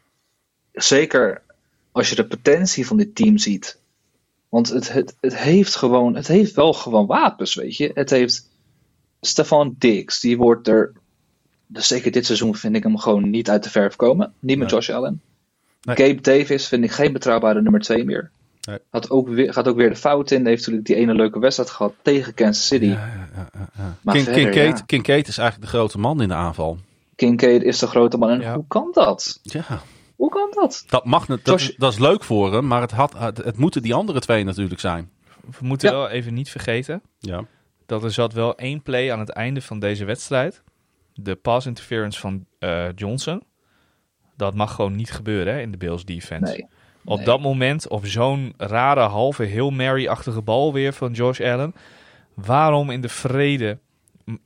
[0.71, 1.41] Zeker
[1.91, 3.79] als je de potentie van dit team ziet.
[4.49, 6.15] Want het, het, het heeft gewoon.
[6.15, 7.91] Het heeft wel gewoon wapens, weet je.
[7.93, 8.49] Het heeft.
[9.21, 10.91] Stefan Diggs, die wordt er.
[11.67, 14.33] Dus zeker dit seizoen vind ik hem gewoon niet uit de verf komen.
[14.39, 14.75] Niet met Nee.
[14.79, 15.21] Josh Allen.
[15.81, 15.95] Nee.
[15.95, 18.29] Gabe Davis vind ik geen betrouwbare nummer 2 meer.
[18.61, 18.77] Nee.
[18.89, 20.45] Had ook weer, gaat ook weer de fout in.
[20.45, 22.95] Heeft natuurlijk die ene leuke wedstrijd gehad tegen Kansas City.
[24.01, 24.83] Maar King, verder, Kincaid, ja.
[24.85, 26.77] Kincaid is eigenlijk de grote man in de aanval.
[27.15, 28.29] Kincaid is de grote man.
[28.29, 28.53] En Ja.
[28.55, 29.39] hoe kan dat?
[29.43, 29.81] Ja,
[30.15, 30.83] Hoe kan dat?
[30.87, 33.37] dat mag net, dat, Josh- is- dat is leuk voor hem, maar het, had, het,
[33.37, 35.09] het moeten die andere twee natuurlijk zijn.
[35.59, 35.95] We moeten Ja.
[35.95, 37.43] wel even niet vergeten Ja.
[37.87, 40.63] Dat er zat wel één play aan het einde van deze wedstrijd.
[41.13, 43.43] De pass interference van eh, Johnson.
[44.35, 46.51] Dat mag gewoon niet gebeuren hè, in de Bills defense.
[46.53, 46.67] Nee.
[47.05, 47.25] Op Nee.
[47.25, 51.73] dat moment, op zo'n rare halve heel Mary-achtige bal weer van Josh Allen.
[52.33, 53.79] Waarom in de vrede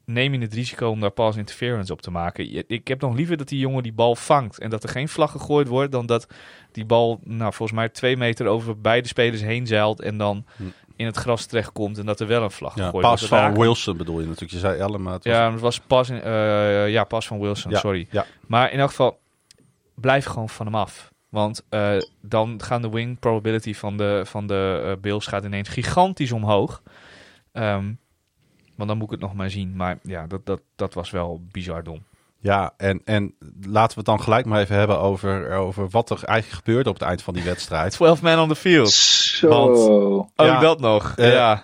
[0.05, 2.69] neem je het risico om daar pass interference op te maken?
[2.69, 5.31] Ik heb nog liever dat die jongen die bal vangt en dat er geen vlag
[5.31, 6.27] gegooid wordt, dan dat
[6.71, 10.63] die bal, nou volgens mij twee meter over beide spelers heen zeilt en dan Hm.
[11.01, 13.97] In het gras terechtkomt en dat er wel een vlag Ja, gegooid pas van Wilson
[13.97, 14.51] bedoel je natuurlijk.
[14.51, 17.39] Je zei Ellen, maar het was- Ja, het was pas, in, eh, ja, pas van
[17.39, 18.07] Wilson, Ja, sorry.
[18.11, 18.25] ja.
[18.47, 19.19] Maar in elk geval,
[19.95, 21.11] blijf gewoon van hem af.
[21.29, 25.69] Want eh, dan gaan de win probability van de, van de eh, Bills gaat ineens
[25.69, 26.81] gigantisch omhoog.
[27.51, 27.93] Ehm,
[28.75, 29.75] want dan moet ik het nog maar zien.
[29.75, 32.03] Maar ja, dat, dat, dat was wel bizar dom.
[32.43, 36.23] Ja, en, en laten we het dan gelijk maar even hebben over, over wat er
[36.23, 37.91] eigenlijk gebeurde op het eind van die wedstrijd.
[37.91, 38.91] 12 man on the field.
[38.91, 39.47] Zo.
[39.47, 41.13] Want- Oh, Ja, dat nog.
[41.15, 41.63] Eh, ja.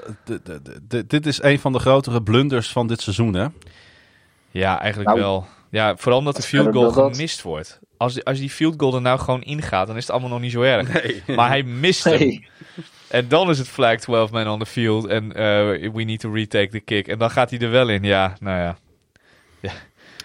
[1.07, 3.47] dit is een van de grotere blunders van dit seizoen, hè?
[4.51, 5.47] ja, eigenlijk Nou, wel.
[5.69, 7.11] Ja, vooral omdat de field goal dat.
[7.15, 7.79] gemist wordt.
[7.97, 10.51] Als, als die field goal er nou gewoon ingaat, dan is het allemaal nog niet
[10.51, 10.93] zo erg.
[11.03, 11.35] Nee.
[11.35, 12.17] Maar hij mist hem.
[12.19, 12.47] Nee.
[13.07, 16.31] En dan is het flag 12 man on the field en eh, we need to
[16.33, 17.07] retake the kick.
[17.07, 18.03] En dan gaat hij er wel in.
[18.03, 18.77] Ja, nou ja.
[19.59, 19.71] Ja,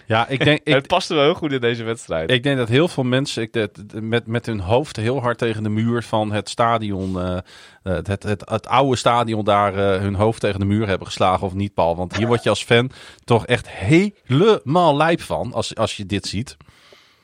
[0.07, 2.31] ik denk, ik, het paste wel heel goed in deze wedstrijd.
[2.31, 5.63] ik denk dat heel veel mensen ik, dat- met, met hun hoofd heel hard tegen
[5.63, 7.37] de muur van het stadion, eh,
[7.83, 11.47] het, het, het, het oude stadion daar, eh, hun hoofd tegen de muur hebben geslagen
[11.47, 11.95] of niet, Paul.
[11.95, 12.89] Want hier word je als fan
[13.23, 16.57] toch echt helemaal lijp van als, als je dit ziet.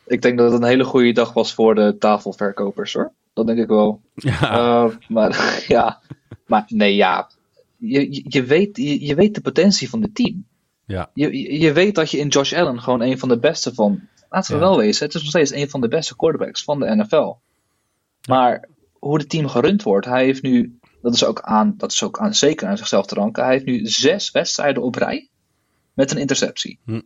[0.07, 3.11] Ik denk dat het een hele goede dag was voor de tafelverkopers hoor.
[3.34, 4.01] Dat denk ik wel.
[4.15, 5.99] Ja, Eh, maar ja.
[6.47, 7.30] Maar nee, ja.
[7.77, 10.45] Je, je, je weet, je, je weet de potentie van het team.
[10.90, 11.10] Ja.
[11.14, 14.07] Je, je- weet dat je in Josh Allen gewoon een van de beste van.
[14.30, 14.68] Laten we Ja.
[14.68, 17.36] wel wezen, het is nog steeds een van de beste quarterbacks van de NFL.
[18.28, 22.03] Maar hoe het team gerund wordt, hij heeft nu dat is ook, aan, dat is
[22.03, 23.44] ook aan, zeker aan zichzelf te ranken.
[23.44, 25.30] Hij heeft nu zes wedstrijden op rij
[25.94, 26.80] met een interceptie.
[26.86, 27.02] Hm.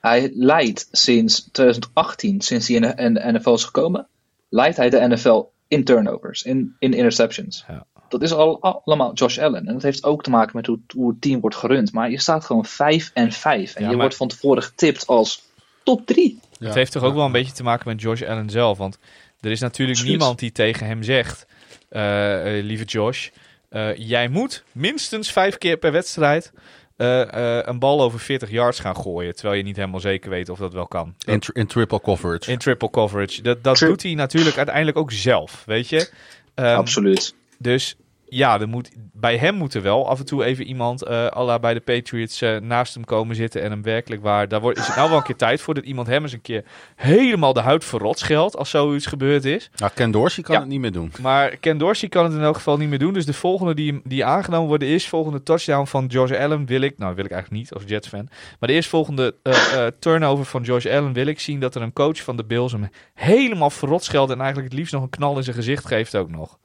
[0.00, 4.08] Hij leidt sinds 2018, sinds hij in de, in de NFL is gekomen,
[4.48, 7.64] leidt hij de NFL in turnovers, in, in interceptions.
[7.68, 7.86] Ja.
[8.10, 9.66] Dat is al, allemaal Josh Allen.
[9.66, 11.92] En dat heeft ook te maken met hoe, hoe het team wordt gerund.
[11.92, 13.74] Maar je staat gewoon 5 en 5.
[13.74, 15.42] En Ja, je maar- wordt van tevoren getipt als
[15.82, 16.38] top 3.
[16.58, 16.66] Ja.
[16.66, 18.78] Het heeft toch ook wel een beetje te maken met Josh Allen zelf.
[18.78, 18.98] Want
[19.40, 20.18] er is natuurlijk Absoluut.
[20.18, 21.46] niemand die tegen hem zegt:
[21.88, 23.28] eh, eh, Lieve Josh,
[23.68, 26.52] eh, jij moet minstens vijf keer per wedstrijd
[26.96, 29.34] eh, eh, een bal over 40 yards gaan gooien.
[29.34, 31.14] Terwijl je niet helemaal zeker weet of dat wel kan.
[31.24, 32.50] In, tri- in triple coverage.
[32.52, 33.42] In triple coverage.
[33.42, 36.10] Dat, dat Tri- doet hij natuurlijk uiteindelijk ook zelf, weet je.
[36.54, 37.34] Ehm, Absoluut.
[37.62, 37.96] Dus
[38.28, 41.00] ja, er moet, bij hem moet er wel af en toe even iemand,
[41.34, 44.48] la bij de Patriots, eh, naast hem komen zitten en hem werkelijk waar.
[44.48, 46.40] Daar wordt, is het nou wel een keer tijd voor dat iemand hem eens een
[46.40, 46.64] keer
[46.96, 49.70] helemaal de huid verrot scheldt als zoiets gebeurd is.
[49.76, 50.60] Nou, Ken Dorsey kan Ja.
[50.60, 51.12] het niet meer doen.
[51.20, 53.12] Maar Ken Dorsey kan het in elk geval niet meer doen.
[53.12, 56.98] Dus de volgende die, die aangenomen wordt, de eerstvolgende touchdown van Josh Allen wil ik,
[56.98, 58.28] nou wil ik eigenlijk niet als Jets fan,
[58.58, 61.92] maar de eerstvolgende eh, eh, turnover van Josh Allen wil ik zien dat er een
[61.92, 65.36] coach van de Bills hem helemaal verrot scheldt en eigenlijk het liefst nog een knal
[65.36, 66.58] in zijn gezicht geeft ook nog.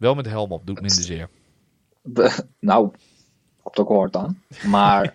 [0.00, 1.28] Wel met de helm op, doet minder zeer.
[2.60, 2.90] Nou,
[3.62, 4.42] ook wel hard aan.
[4.66, 5.04] Maar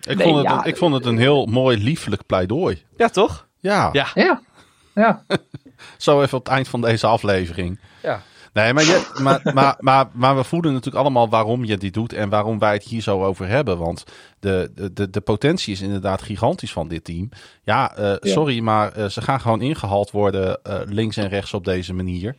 [0.00, 0.64] Ik, Nee, vond het, ja.
[0.64, 2.82] ik vond het een heel mooi, liefelijk pleidooi.
[2.96, 3.46] Ja, toch?
[3.58, 4.06] Ja, Ja.
[4.14, 4.40] ja,
[4.94, 5.24] ja.
[5.96, 7.80] zo even op het eind van deze aflevering.
[8.02, 8.22] Ja.
[8.52, 12.12] Nee, maar, je, maar, maar, maar, maar we voelen natuurlijk allemaal waarom je dit doet
[12.12, 13.78] en waarom wij het hier zo over hebben.
[13.78, 14.04] Want
[14.40, 17.28] de, de, de, de potentie is inderdaad gigantisch van dit team.
[17.62, 18.32] Ja, eh, Ja.
[18.32, 22.36] sorry, maar eh, ze gaan gewoon ingehaald worden eh, links en rechts op deze manier.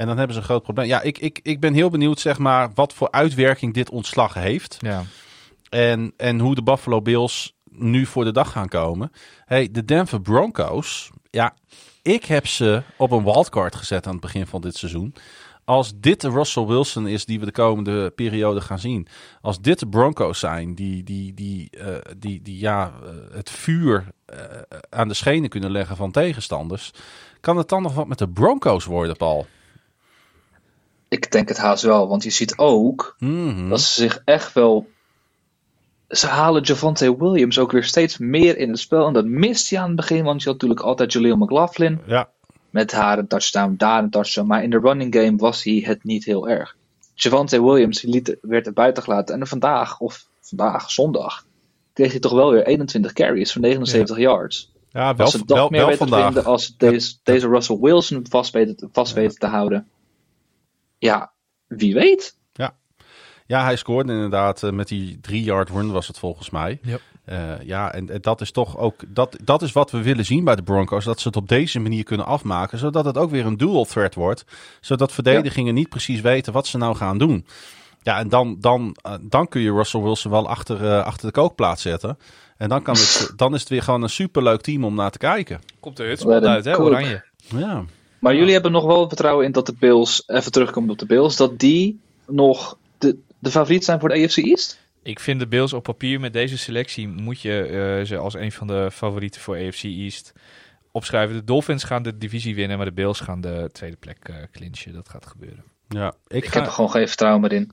[0.00, 0.86] En dan hebben ze een groot probleem.
[0.86, 4.76] Ja, ik, ik, ik ben heel benieuwd, zeg maar, wat voor uitwerking dit ontslag heeft.
[4.78, 5.02] Ja.
[5.68, 9.12] En, en hoe de Buffalo Bills nu voor de dag gaan komen.
[9.44, 11.10] Hey, de Denver Broncos.
[11.30, 11.54] Ja,
[12.02, 15.14] ik heb ze op een wildcard gezet aan het begin van dit seizoen.
[15.64, 19.06] Als dit de Russell Wilson is die we de komende periode gaan zien.
[19.40, 24.06] Als dit de Broncos zijn die, die, die, eh, die, die ja, eh, het vuur
[24.26, 24.38] eh,
[24.90, 26.90] aan de schenen kunnen leggen van tegenstanders.
[27.40, 29.46] Kan het dan nog wat met de Broncos worden, Paul?
[31.10, 33.68] Ik denk het haast wel, want je ziet ook Mhm.
[33.68, 34.86] dat ze zich echt wel.
[36.08, 39.06] Ze halen Javante Williams ook weer steeds meer in het spel.
[39.06, 42.00] En dat mist hij aan het begin, want je had natuurlijk altijd Jaleel McLaughlin.
[42.06, 42.28] Ja,
[42.70, 44.46] Met haar een touchdown, daar een touchdown.
[44.48, 46.76] Maar in de running game was hij het niet heel erg.
[47.14, 49.40] Javante Williams liet, werd er buiten gelaten.
[49.40, 51.44] En vandaag, of vandaag, zondag,
[51.92, 54.72] kreeg hij toch wel weer 21 carries voor 79 yards.
[54.90, 56.32] ja wel, Als ze dat wel, meer wel weten te vandaag.
[56.32, 59.88] vinden als deze, deze Russell Wilson vast weten, vast weten te houden.
[61.00, 61.32] Ja,
[61.66, 62.38] wie weet.
[63.50, 66.78] Ja, hij scoorde inderdaad eh, met die drie-yard run was het volgens mij.
[66.82, 67.00] Yep.
[67.24, 70.44] Eh, ja, en, en dat is toch ook dat, dat is wat we willen zien
[70.44, 71.04] bij de Broncos.
[71.04, 74.14] Dat ze het op deze manier kunnen afmaken, zodat het ook weer een dual threat
[74.14, 74.44] wordt.
[74.80, 77.46] Zodat verdedigingen niet precies weten wat ze nou gaan doen.
[78.02, 81.80] Ja, en dan, dan, eh, dan kun je Russell Wilson wel achter, achter de kookplaat
[81.80, 82.18] zetten.
[82.56, 85.18] En dan, kan het, dan is het weer gewoon een superleuk team om naar te
[85.18, 85.60] kijken.
[85.80, 86.78] Komt de hutspot uit, hè?
[86.78, 87.24] Oranje.
[87.38, 87.84] Ja,
[88.20, 91.36] Maar jullie hebben nog wel vertrouwen in dat de Bills, even terugkomen op de Bills,
[91.36, 94.78] dat die nog de, de favoriet zijn voor de AFC East?
[95.02, 98.52] Ik vind de Bills op papier met deze selectie moet je eh, ze als een
[98.52, 100.32] van de favorieten voor AFC East
[100.92, 101.36] opschrijven.
[101.36, 104.92] De Dolphins gaan de divisie winnen, maar de Bills gaan de tweede plek eh clinchen.
[104.92, 105.64] Dat gaat gebeuren.
[105.88, 106.14] ja.
[106.26, 107.70] Ik, Ik ga, heb er gewoon geen vertrouwen meer in.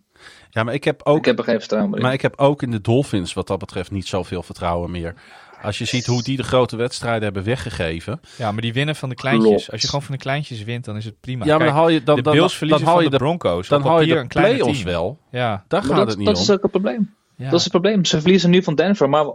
[0.49, 2.05] ja, maar ik heb ook Ik heb er geen vertrouwen meer in.
[2.05, 5.13] Maar ik heb ook in de Dolphins wat dat betreft niet zoveel vertrouwen meer.
[5.61, 8.19] Als je ziet hoe die de grote wedstrijden hebben weggegeven.
[8.37, 9.51] Ja, maar die winnen van de kleintjes.
[9.51, 9.71] Klopt.
[9.71, 11.45] Als je gewoon van de kleintjes wint, dan is het prima.
[11.45, 13.11] ja, maar Kijk, dan haal je, dan, de dan, Bills dan, verliezen haal je van
[13.11, 13.67] de, de, Broncos.
[13.67, 14.91] dan Op haal je de een kleine play-offs team.
[14.91, 15.19] wel.
[15.31, 16.41] Ja, Daar Maar gaat dat, het niet dat om.
[16.41, 17.13] is ook het probleem.
[17.35, 17.45] ja.
[17.49, 18.05] Dat is het probleem.
[18.05, 19.25] Ze verliezen nu van Denver, maar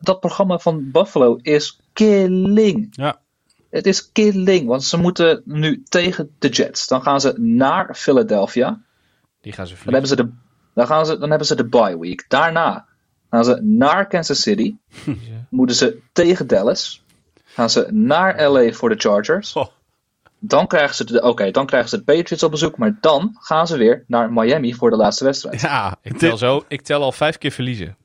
[0.00, 2.86] dat programma van Buffalo is killing.
[2.90, 3.18] Ja.
[3.70, 6.86] Het is killing, want ze moeten nu tegen de Jets.
[6.86, 8.80] Dan gaan ze naar Philadelphia.
[9.40, 10.34] die gaan ze Dan hebben verliezen.
[10.34, 12.24] ze de, dan gaan ze, dan hebben ze de bye week.
[12.28, 12.86] Daarna
[13.30, 14.74] gaan ze naar Kansas City.
[15.48, 17.04] Moeten ze tegen Dallas.
[17.44, 19.52] Gaan ze naar LA voor de Chargers.
[19.52, 19.66] Oh.
[20.38, 22.78] Dan krijgen ze de, oké, dan krijgen ze de Patriots op bezoek.
[22.78, 25.60] Maar dan gaan ze weer naar Miami voor de laatste wedstrijd.
[25.60, 27.96] Ja, Ik tel, zo, ik tel al vijf keer verliezen.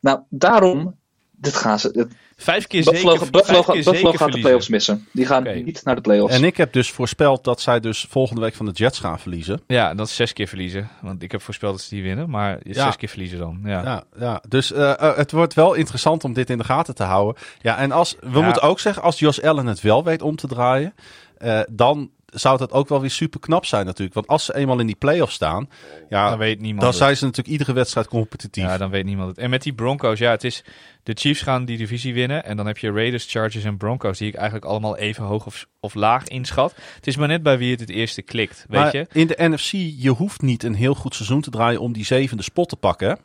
[0.00, 0.96] Nou, daarom.
[1.44, 1.92] Dit gaan ze.
[1.92, 2.06] dit-
[2.36, 5.06] Vijf keer Buffalo, zeker, Buffalo, vijf keer Buffalo zeker gaat de playoffs missen.
[5.12, 6.34] Die gaan niet naar de playoffs.
[6.34, 9.60] en ik heb dus voorspeld dat zij dus volgende week van de Jets gaan verliezen.
[9.66, 10.88] Ja, dat is zes keer verliezen.
[11.00, 12.30] Want ik heb voorspeld dat ze die winnen.
[12.30, 12.84] Maar Ja.
[12.84, 13.60] zes keer verliezen dan.
[13.64, 13.82] Ja.
[13.82, 14.42] Ja, ja.
[14.48, 17.42] dus eh, eh, het wordt wel interessant om dit in de gaten te houden.
[17.60, 18.44] Ja, en als, we Ja.
[18.44, 20.94] moeten ook zeggen, als Josh Allen het wel weet om te draaien,
[21.38, 24.14] eh, dan zou dat ook wel weer super knap zijn natuurlijk.
[24.14, 25.68] Want als ze eenmaal in die playoffs staan,
[26.08, 26.98] ja, Dan weet niemand dan het.
[26.98, 28.64] zijn ze natuurlijk iedere wedstrijd competitief.
[28.64, 29.38] Ja, dan weet niemand het.
[29.38, 30.64] En met die Broncos, ja, het is...
[31.02, 32.44] De Chiefs gaan die divisie winnen.
[32.44, 34.18] En dan heb je Raiders, Chargers en Broncos...
[34.18, 36.74] die ik eigenlijk allemaal even hoog of, of laag inschat.
[36.94, 39.06] Het is maar net bij wie het het eerste klikt, weet maar je?
[39.12, 42.42] in de NFC, je hoeft niet een heel goed seizoen te draaien om die zevende
[42.42, 43.18] spot te pakken.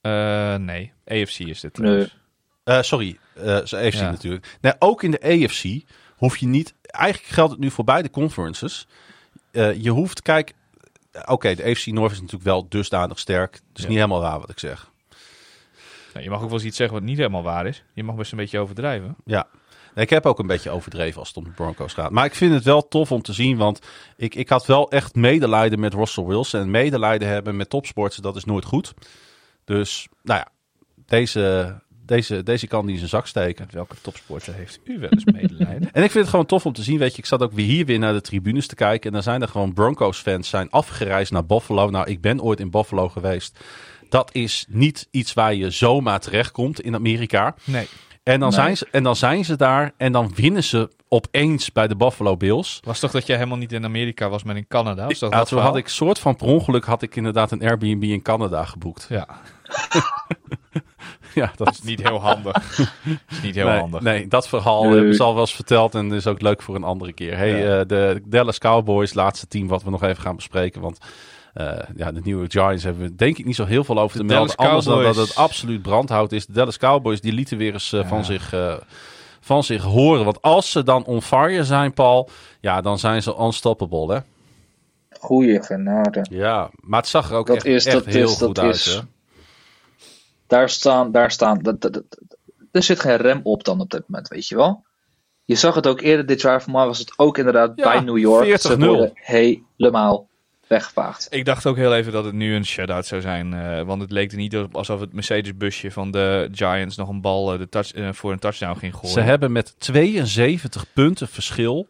[0.00, 1.78] Eh, nee, AFC is dit.
[1.78, 2.08] Nee.
[2.64, 4.10] Eh, sorry, eh ze AFC Ja.
[4.10, 4.56] natuurlijk.
[4.60, 5.64] Nee, ook in de AFC
[6.16, 6.74] hoef je niet...
[6.90, 8.86] Eigenlijk geldt het nu voor beide conferences.
[9.50, 10.52] Eh, je hoeft, kijk...
[11.26, 13.52] Oké, de AFC North is natuurlijk wel dusdanig sterk.
[13.54, 13.88] Het is Ja.
[13.88, 14.90] niet helemaal waar wat ik zeg.
[16.12, 17.82] Nou, je mag ook wel eens iets zeggen wat niet helemaal waar is.
[17.94, 19.16] Je mag best een beetje overdrijven.
[19.24, 19.46] Ja.
[19.94, 22.10] Nee, ik heb ook een beetje overdreven als het om de Broncos gaat.
[22.10, 23.56] Maar ik vind het wel tof om te zien.
[23.56, 23.80] Want
[24.16, 26.60] ik, ik had wel echt medelijden met Russell Wilson.
[26.60, 28.94] En medelijden hebben met topsports, dat is nooit goed.
[29.64, 30.48] Dus, nou ja,
[31.06, 31.74] deze,
[32.10, 33.66] deze, deze kan die in zijn zak steken.
[33.70, 35.92] Welke topsporter heeft u wel eens medelijden?
[35.92, 36.98] En ik vind het gewoon tof om te zien.
[36.98, 39.06] Weet je, ik zat ook weer hier weer naar de tribunes te kijken.
[39.06, 41.90] En dan zijn er gewoon Broncos-fans zijn afgereisd naar Buffalo.
[41.90, 43.58] Nou, ik ben ooit in Buffalo geweest.
[44.08, 47.54] Dat is niet iets waar je zomaar terechtkomt in Amerika.
[47.64, 47.88] nee.
[48.22, 48.58] En dan, Nee.
[48.58, 52.36] zijn ze, en dan zijn ze daar en dan winnen ze opeens bij de Buffalo
[52.36, 52.80] Bills.
[52.84, 55.06] Was toch dat jij helemaal niet in Amerika was, maar in Canada?
[55.06, 58.02] Was dat Ja, toen had ik soort van per ongeluk had ik inderdaad een Airbnb
[58.02, 59.06] in Canada geboekt.
[59.08, 59.26] Ja,
[61.34, 62.52] Ja, dat is niet heel handig.
[62.76, 64.00] dat is niet heel nee, handig.
[64.00, 64.94] Nee, dat verhaal Nee.
[64.94, 67.36] hebben ze al wel eens verteld en is ook leuk voor een andere keer.
[67.36, 67.78] Hey, Ja.
[67.80, 70.80] eh, de Dallas Cowboys, laatste team wat we nog even gaan bespreken.
[70.80, 70.98] Want
[71.54, 74.26] eh, ja, de nieuwe Giants hebben we denk ik niet zo heel veel over te
[74.26, 74.56] De melden.
[74.56, 76.46] Dallas Anders dan dat het absoluut brandhout is.
[76.46, 78.06] De Dallas Cowboys die lieten weer eens eh, Ja.
[78.06, 78.74] van, zich, eh,
[79.40, 80.24] van zich horen.
[80.24, 82.28] Want als ze dan on fire zijn, Paul,
[82.60, 84.20] ja, dan zijn ze unstoppable, hè?
[85.20, 86.26] Goeie genade.
[86.30, 88.58] Ja, maar het zag er ook Dat echt, is- echt dat heel is- dat goed
[88.58, 88.74] uit.
[88.74, 89.00] is- Hè?
[90.50, 92.04] Daar staan, daar staan, dat, dat, dat-
[92.72, 94.84] er zit geen rem op dan op dit moment, weet je wel.
[95.44, 98.00] Je zag het ook eerder dit jaar, voor mij was het ook inderdaad Ja, bij
[98.00, 98.60] New York.
[98.60, 98.78] Ze 40-0.
[98.78, 100.28] worden helemaal
[100.66, 101.26] weggevaagd.
[101.30, 103.54] Ik dacht ook heel even dat het nu een shutout zou zijn.
[103.54, 107.20] eh, want het leek er niet op alsof het Mercedes-busje van de Giants nog een
[107.20, 109.08] bal eh, de touch, eh, voor een touchdown ging gooien.
[109.10, 111.88] Ze hebben met 72 punten verschil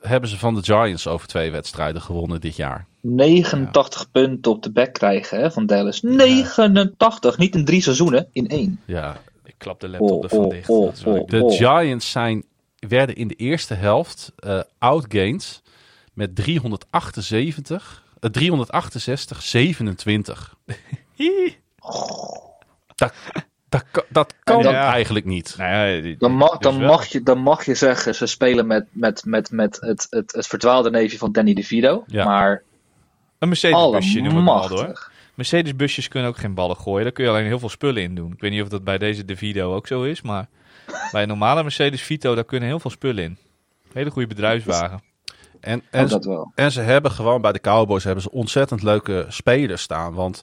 [0.00, 2.86] hebben ze van de Giants over twee wedstrijden gewonnen dit jaar.
[3.14, 6.02] 89 punten op de bek krijgen hè, van Dallas.
[6.02, 8.80] 89, niet in drie seizoenen, in één.
[8.84, 10.68] Ja, Ik klap de laptop Oh, ervan oh, dicht.
[10.68, 11.26] oh, ik oh.
[11.28, 12.44] de Giants zijn,
[12.78, 15.62] werden in de eerste helft eh outgained
[16.12, 20.54] met 378, eh, 368, 27.
[22.94, 23.12] dat,
[23.68, 24.92] dat, kan- dat kan Ja.
[24.92, 25.54] eigenlijk niet.
[25.58, 28.86] Nou ja, die- Dan mag, dan, mag je, dan mag je zeggen, ze spelen met,
[28.90, 32.04] met, met, met het, het, het verdwaalde neefje van Danny DeVito.
[32.06, 32.24] Ja.
[32.24, 32.62] Maar
[33.38, 34.78] Een Mercedes-busje noem ik al door.
[34.78, 35.12] allemachtig.
[35.34, 37.02] Mercedes-busjes kunnen ook geen ballen gooien.
[37.02, 38.32] Daar kun je alleen heel veel spullen in doen.
[38.32, 40.48] Ik weet niet of dat bij deze De Vito ook zo is, maar
[41.12, 43.38] bij een normale Mercedes Vito, daar kunnen heel veel spullen in.
[43.92, 45.02] Hele goede bedrijfswagen.
[45.60, 46.52] En, Oh, en, dat wel.
[46.54, 50.14] en ze hebben gewoon bij de Cowboys hebben ze ontzettend leuke spelers staan.
[50.14, 50.40] Want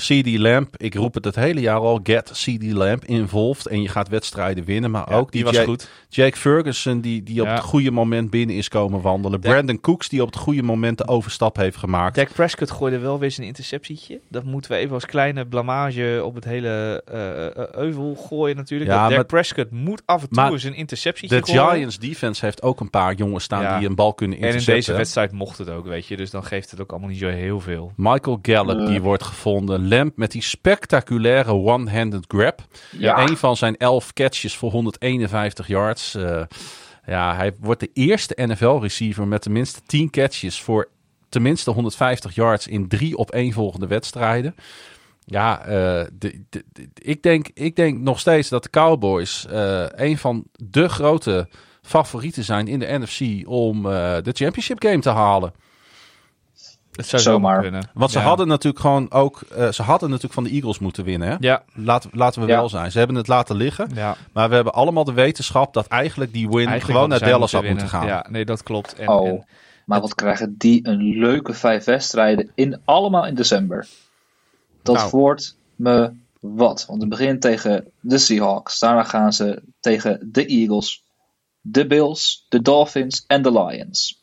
[0.00, 3.66] CD Lamp, ik roep het het hele jaar al, get CD Lamp involved.
[3.66, 4.90] En je gaat wedstrijden winnen.
[4.90, 5.88] Maar Ja, ook die die, was Jake, goed.
[6.08, 7.52] Jake Ferguson, die, die op Ja.
[7.54, 9.40] het goede moment binnen is komen wandelen.
[9.40, 12.14] Dak- Brandon Cooks, die op het goede moment de overstap heeft gemaakt.
[12.14, 14.20] Dak Prescott gooide wel weer zijn interceptietje.
[14.28, 18.90] Dat moeten we even als kleine blamage op het hele eh, eh, euvel gooien natuurlijk.
[18.90, 21.70] Ja, Dak Prescott moet af en toe een interceptietje De gooien.
[21.70, 23.78] Giants defense heeft ook een paar jongens staan Ja.
[23.78, 24.84] die een bal kunnen En in intercepten.
[24.84, 26.16] deze wedstrijd mocht het ook, weet je.
[26.16, 27.92] Dus dan geeft het ook allemaal niet zo heel veel.
[27.96, 29.88] Michael Gallup, die wordt gevonden.
[29.90, 32.60] Lamp met die spectaculaire one-handed grab.
[32.90, 33.28] Ja.
[33.28, 36.14] Een van zijn elf catches voor 151 yards.
[36.14, 36.42] Eh,
[37.06, 40.88] ja, hij wordt de eerste NFL-receiver met tenminste 10 catches voor
[41.28, 44.54] tenminste 150 yards in drie op één volgende wedstrijden.
[45.24, 45.68] Ja, eh,
[46.12, 50.44] de, de- de- ik, denk, ik denk nog steeds dat de Cowboys eh, een van
[50.52, 51.48] de grote
[51.82, 55.52] favorieten zijn in de NFC om de championship game te halen.
[57.00, 57.60] Het zou Zomaar.
[57.60, 57.88] kunnen.
[57.94, 58.24] Want ze Ja.
[58.24, 61.28] hadden natuurlijk gewoon ook, eh, ze hadden natuurlijk van de Eagles moeten winnen.
[61.28, 61.36] Hè?
[61.40, 62.56] Ja, Laten, laten we Ja.
[62.56, 62.90] wel zijn.
[62.92, 63.90] Ze hebben het laten liggen.
[63.94, 64.16] ja.
[64.32, 67.64] Maar we hebben allemaal de wetenschap dat eigenlijk die win Eigenlijk gewoon naar Dallas had
[67.64, 68.06] moeten gaan.
[68.06, 68.94] Ja, nee, dat klopt.
[68.94, 69.46] En, Oh, en-
[69.86, 73.86] maar wat krijgen die een leuke vijf wedstrijden in, allemaal in december.
[74.82, 75.10] Dat Nou.
[75.10, 76.84] wordt me wat.
[76.88, 78.78] Want het begint tegen de Seahawks.
[78.78, 81.02] Daarna gaan ze tegen de Eagles,
[81.60, 84.19] de Bills, de Dolphins en de Lions.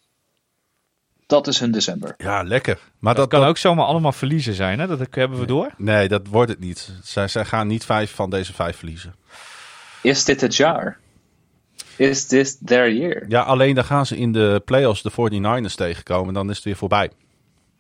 [1.28, 2.14] Dat is hun december.
[2.18, 2.80] Ja, lekker.
[3.00, 4.88] Maar dat, dat, kan dat- ook zomaar allemaal verliezen zijn, hè?
[4.88, 5.72] Dat hebben we door.
[5.78, 6.92] Nee, dat wordt het niet.
[7.04, 9.16] Zij, zij gaan niet vijf van deze vijf verliezen.
[10.02, 11.00] Is dit het jaar?
[11.96, 13.26] Is this their year?
[13.28, 16.34] Ja, alleen dan gaan ze in de playoffs de 49ers tegenkomen.
[16.34, 17.12] Dan is het weer voorbij.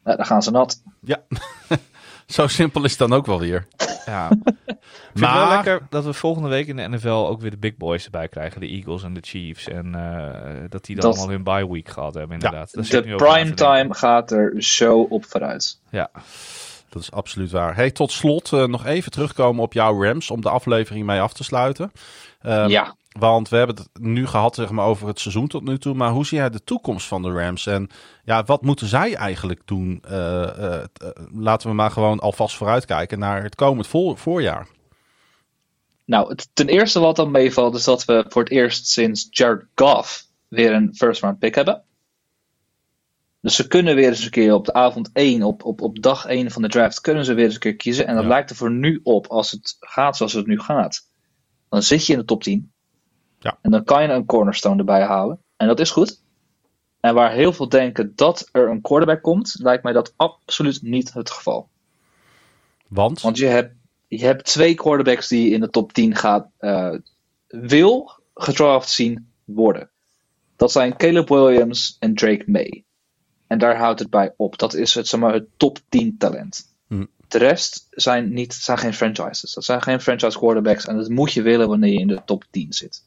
[0.03, 0.81] Nou, dan gaan ze nat.
[1.01, 1.21] Ja,
[2.27, 3.67] zo simpel is het dan ook wel weer.
[4.05, 4.29] Ja.
[5.07, 7.49] Ik vind het wel Maar- lekker dat we volgende week in de NFL ook weer
[7.51, 8.61] de big boys erbij krijgen.
[8.61, 9.67] De Eagles en de Chiefs.
[9.67, 12.69] En eh, dat die dan Dat- allemaal hun bye week gehad hebben inderdaad.
[12.71, 15.79] Zit De primetime gaat er zo op vooruit.
[15.89, 16.09] Ja.
[16.89, 17.75] Dat is absoluut waar.
[17.75, 21.33] Hey, tot slot eh, nog even terugkomen op jouw Rams om de aflevering mee af
[21.33, 21.91] te sluiten.
[22.41, 25.77] Ehm, ja, Want we hebben het nu gehad zeg maar, over het seizoen tot nu
[25.77, 25.93] toe.
[25.93, 27.65] Maar hoe zie jij de toekomst van de Rams?
[27.65, 27.89] En
[28.23, 30.03] ja, wat moeten zij eigenlijk doen?
[30.07, 30.83] Eh, eh, eh,
[31.33, 34.67] laten we maar gewoon alvast vooruitkijken naar het komend voor- voorjaar.
[36.05, 39.65] nou, het, ten eerste wat dan meevalt is dat we voor het eerst sinds Jared
[39.75, 41.81] Goff weer een first round pick hebben.
[43.41, 46.25] Dus ze kunnen weer eens een keer op de avond 1, op, op, op dag
[46.25, 48.07] 1 van de draft, kunnen ze weer eens een keer kiezen.
[48.07, 48.29] En dat Ja.
[48.29, 51.06] lijkt er voor nu op, als het gaat zoals het nu gaat,
[51.69, 52.71] dan zit je in de top 10.
[53.39, 53.57] Ja.
[53.61, 55.41] En dan kan je een cornerstone erbij houden.
[55.57, 56.21] En dat is goed.
[56.99, 61.13] En waar heel veel denken dat er een quarterback komt, lijkt mij dat absoluut niet
[61.13, 61.69] het geval.
[62.87, 63.75] Want, Want je hebt,
[64.07, 66.93] je hebt twee quarterbacks die in de top 10 gaat, eh,
[67.47, 69.89] wil gedraft zien worden.
[70.55, 72.85] Dat zijn Caleb Williams en Drake May.
[73.47, 74.57] En daar houdt het bij op.
[74.57, 76.75] Dat is het, zeg maar, het top 10 talent.
[76.87, 77.05] Hm.
[77.27, 79.53] De rest zijn, niet, zijn geen franchises.
[79.53, 80.85] Dat zijn geen franchise quarterbacks.
[80.85, 83.03] En dat moet je willen wanneer je in de top 10 zit.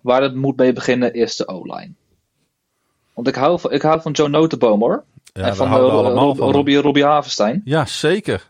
[0.00, 1.90] Waar het moet mee beginnen is de O-line.
[3.14, 5.04] Want ik hou van, ik hou van Joe Notenboom hoor.
[5.32, 6.50] ja, en van eh, allemaal Rob- van.
[6.52, 7.62] Robbie, Robbie Havenstein.
[7.64, 8.46] Ja, zeker.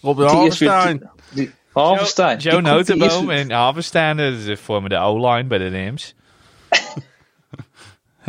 [0.00, 1.10] Harvenstein.
[1.30, 2.38] Die, Havenstein.
[2.38, 6.14] Joe is- Notenboom en Havenstein de vormen de O-line bij de Rams.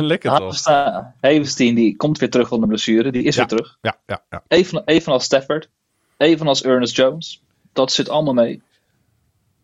[0.12, 0.38] Lekker toch?
[0.38, 3.12] Havenstein, Havenstein die komt weer terug van de blessure.
[3.12, 3.40] Die is Ja.
[3.40, 3.78] weer terug.
[3.80, 4.42] Ja, ja, ja.
[4.48, 5.68] Even, evenals Stafford.
[6.16, 7.42] Evenals Ernest Jones.
[7.72, 8.62] Dat zit allemaal mee.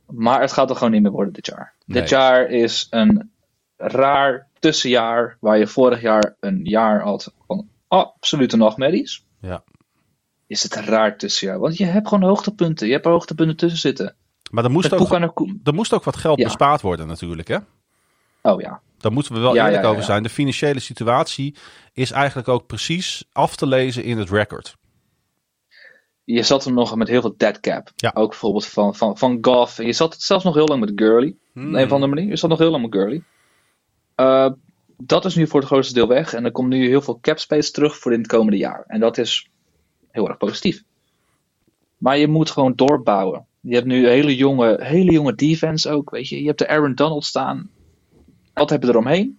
[0.07, 1.75] Maar het gaat er gewoon niet meer worden dit jaar.
[1.87, 2.01] Nee.
[2.01, 3.31] Dit jaar is een
[3.77, 5.37] raar tussenjaar.
[5.41, 9.25] Waar je vorig jaar een jaar had van absolute nachtmerries.
[9.41, 9.63] Ja.
[10.47, 11.59] Is het een raar tussenjaar.
[11.59, 12.87] Want je hebt gewoon hoogtepunten.
[12.87, 14.15] Je hebt er hoogtepunten tussen zitten.
[14.51, 16.45] Maar er moest, Met ook, er moest ook wat geld Ja.
[16.45, 17.59] bespaard worden natuurlijk, hè?
[18.52, 18.81] Oh ja.
[18.99, 20.23] Daar moeten we wel Ja, eerlijk ja, ja, over zijn.
[20.23, 21.57] De financiële situatie
[21.92, 24.76] is eigenlijk ook precies af te lezen in het record.
[26.25, 27.91] Je zat er nog met heel veel dead cap.
[27.97, 28.10] Ja.
[28.15, 29.76] Ook bijvoorbeeld van, van, van Goff.
[29.76, 31.36] Je zat zelfs nog heel lang met Gurley.
[31.52, 31.68] Hmm.
[31.68, 32.28] Op een of andere manier.
[32.28, 33.23] Je zat nog heel lang met Gurley.
[34.15, 34.50] Eh,
[34.97, 36.34] dat is nu voor het grootste deel weg.
[36.34, 38.84] En er komt nu heel veel cap space terug voor in het komende jaar.
[38.86, 39.50] En dat is
[40.10, 40.83] heel erg positief.
[41.99, 43.47] Maar je moet gewoon doorbouwen.
[43.60, 46.10] Je hebt nu hele jonge, hele jonge defense ook.
[46.10, 46.41] Weet je.
[46.41, 47.70] je hebt de Aaron Donald staan.
[48.57, 49.39] Wat heb je eromheen?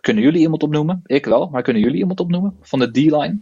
[0.00, 1.00] Kunnen jullie iemand opnoemen?
[1.06, 2.56] Ik wel, maar kunnen jullie iemand opnoemen?
[2.62, 3.38] Van de D-line?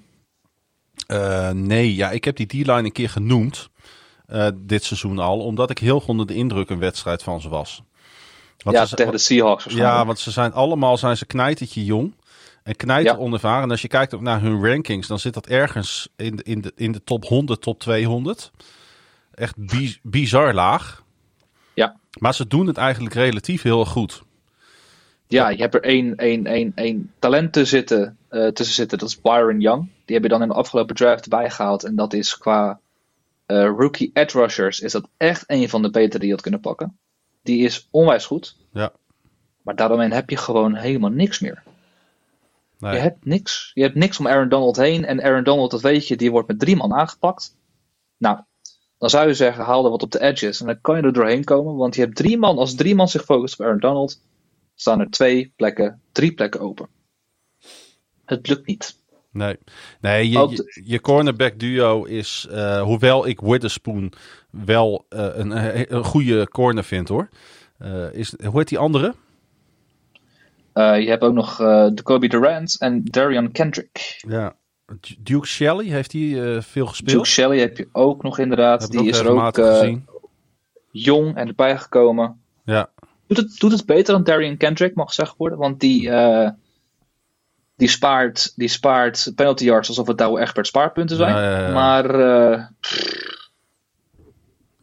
[1.06, 3.68] Eh, nee, ja, ik heb die D-line een keer genoemd.
[4.26, 5.40] eh, dit seizoen al.
[5.40, 7.82] Omdat ik heel onder de indruk een wedstrijd van ze was.
[8.64, 9.64] Want ja, ze- tegen de Seahawks.
[9.64, 12.14] Ja, want ze zijn allemaal zijn ze knijtertje jong.
[12.62, 13.18] En knijter Ja.
[13.18, 13.62] onervaren.
[13.62, 16.60] En als je kijkt ook naar hun rankings, dan zit dat ergens in de, in
[16.60, 18.50] de, in de top 100, top 200.
[19.34, 21.05] Echt bi- bizar laag.
[22.18, 24.24] Maar ze doen het eigenlijk relatief heel goed.
[25.26, 28.98] Ja, je hebt er één, één, één, één talent te zitten, eh, tussen zitten.
[28.98, 29.88] Dat is Byron Young.
[30.04, 31.84] Die heb je dan in de afgelopen draft bijgehaald.
[31.84, 32.80] En dat is qua
[33.46, 36.60] eh, rookie edge rushers is dat echt een van de betere die je had kunnen
[36.60, 36.98] pakken.
[37.42, 38.56] Die is onwijs goed.
[38.72, 38.92] Ja.
[39.62, 41.62] Maar daaromheen heb je gewoon helemaal niks meer.
[42.78, 42.92] Nee.
[42.92, 43.70] Je hebt niks.
[43.74, 45.04] Je hebt niks om Aaron Donald heen.
[45.04, 47.56] En Aaron Donald, dat weet je, die wordt met drie man aangepakt.
[48.16, 48.38] Nou,
[48.99, 50.60] dan zou je zeggen, haal er wat op de edges.
[50.60, 51.76] En dan kan je er doorheen komen.
[51.76, 52.58] Want je hebt drie man.
[52.58, 54.20] Als drie man zich focust op Aaron Donald,
[54.75, 56.89] staan er twee plekken, drie plekken open.
[58.25, 59.05] Het lukt niet.
[59.31, 59.57] Nee,
[60.00, 64.12] nee je, je, je cornerback duo is, eh, hoewel ik Witherspoon
[64.50, 67.28] wel eh, een, een, goede corner vind hoor.
[67.78, 69.15] Eh, is, hoe heet die andere?
[70.73, 74.23] Eh, je hebt ook nog eh Jacoby Durant en Darian Kendrick.
[74.28, 74.57] Ja.
[75.18, 77.16] Duke Shelley, heeft hij eh, veel gespeeld?
[77.16, 78.82] Duke Shelley heb je ook nog inderdaad.
[78.82, 80.06] Heb Die is er ook gezien.
[80.90, 82.40] jong en erbij gekomen.
[82.65, 82.90] Ja,
[83.26, 85.58] Doet het, doet het beter dan Darian Kendrick, mag gezegd worden.
[85.58, 86.50] Want die, eh,
[87.76, 91.34] die, spaart, die spaart penalty yards alsof het Douwe Egbert spaarpunten zijn.
[91.34, 91.73] Ja, ja, ja.
[91.73, 92.16] Maar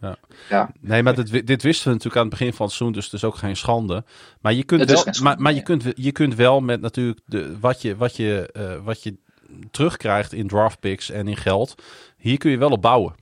[0.01, 0.17] Ja.
[0.49, 3.05] ja, nee, maar dit, dit wisten we natuurlijk aan het begin van het seizoen, dus
[3.05, 4.03] het is ook geen schande.
[4.41, 7.59] Maar je kunt, wel, schande, maar, maar je, kunt, je kunt wel met natuurlijk de,
[7.59, 8.49] wat, je, wat, je,
[8.83, 9.17] wat je
[9.71, 11.75] terugkrijgt in draft picks en in geld,
[12.17, 13.15] hier kun je wel op bouwen.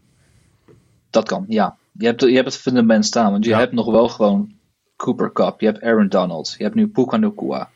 [1.09, 1.45] dat kan.
[1.47, 1.77] Ja.
[1.91, 3.31] Je hebt, je hebt het fundament staan.
[3.31, 3.57] Want je Ja.
[3.59, 4.53] hebt nog wel gewoon
[4.95, 5.59] Cooper Cup.
[5.59, 6.55] Je hebt Aaron Donald.
[6.57, 7.69] Je hebt nu Puka Nacua.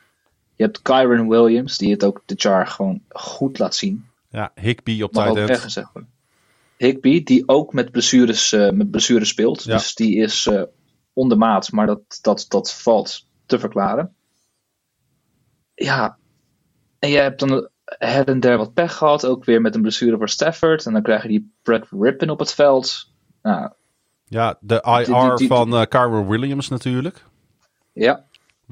[0.56, 4.06] Je hebt Kyron Williams, die het ook dit jaar gewoon goed laat zien.
[4.30, 6.12] Ja, Higby op tight ook echt gezegd worden.
[6.78, 9.64] Higby, die ook met blessures, eh, met blessures speelt.
[9.64, 9.74] Ja.
[9.74, 10.62] Dus die is eh
[11.14, 14.16] ondermaat, maar dat, dat, dat valt te verklaren.
[15.74, 16.18] Ja,
[17.00, 19.26] en je hebt dan her en der wat pech gehad.
[19.26, 20.86] Ook weer met een blessure voor Stafford.
[20.86, 23.12] En dan krijg je die Brad Rippin op het veld.
[23.42, 23.70] Nou,
[24.28, 27.24] Ja, de IR Die- die- die- van Kyron Williams natuurlijk.
[27.94, 28.24] ja.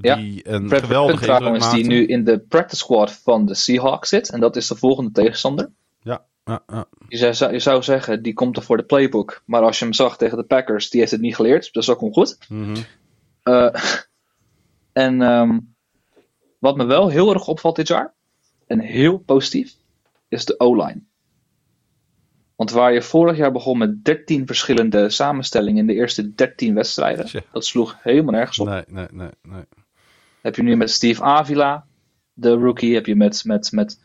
[0.01, 0.15] Ja.
[0.15, 3.53] Die een Brad geweldige Rippin indruk trouwens, die nu in de practice squad van de
[3.55, 4.29] Seahawks zit.
[4.29, 5.69] En dat is de volgende tegenstander.
[6.01, 6.85] Ja, ja, ja.
[7.07, 9.41] Je zou, je zou zeggen, die komt er voor de playbook.
[9.45, 11.61] Maar als je hem zag tegen de Packers, die heeft het niet geleerd.
[11.63, 12.37] Dus dat is ook ongoed.
[12.49, 12.75] Mhm.
[13.43, 13.73] Eh,
[14.93, 15.59] en ehm,
[16.59, 18.13] wat me wel heel erg opvalt dit jaar,
[18.67, 19.73] en heel positief,
[20.27, 21.01] is de O-line.
[22.55, 27.43] Want waar je vorig jaar begon met 13 verschillende samenstellingen in de eerste 13 wedstrijden,
[27.51, 28.67] dat sloeg helemaal nergens op.
[28.67, 29.63] Nee, nee, nee, nee.
[30.41, 31.85] Heb je nu met Steve Avila,
[32.33, 33.99] de rookie, heb je met, met, met,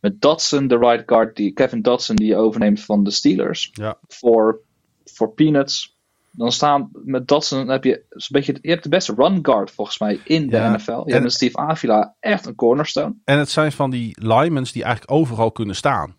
[0.00, 3.98] met Dodson, de right guard, die, Kevin Dodson, die je overneemt van de Steelers, Ja,
[4.08, 4.60] voor,
[5.04, 5.97] voor peanuts.
[6.30, 9.70] Dan staan met Dodson dan heb je zo'n beetje, je hebt de beste run guard
[9.70, 10.90] volgens mij in de Ja, NFL.
[10.92, 13.14] Je en- hebt met Steve Avila echt een cornerstone.
[13.24, 16.16] en het zijn van die linemen die eigenlijk overal kunnen staan.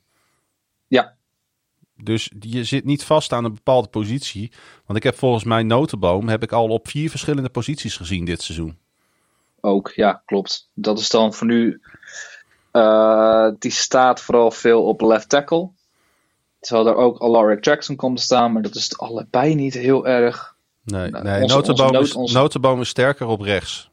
[0.87, 1.15] Ja,
[1.95, 4.51] Dus je zit niet vast aan een bepaalde positie.
[4.85, 8.41] Want ik heb volgens mij Notenboom heb ik al op vier verschillende posities gezien dit
[8.41, 8.77] seizoen.
[9.61, 9.91] ook.
[9.95, 10.69] Ja, klopt.
[10.73, 11.81] Dat is dan voor nu.
[12.71, 15.69] eh, die staat vooral veel op left tackle.
[16.59, 20.07] Terwijl er ook Alaric Jackson komt te staan, maar dat is het allebei niet heel
[20.07, 20.55] erg.
[20.83, 23.89] Nee, Nou, nee onze- Notenboom, onze is, nood- onze- Notenboom is sterker op rechts.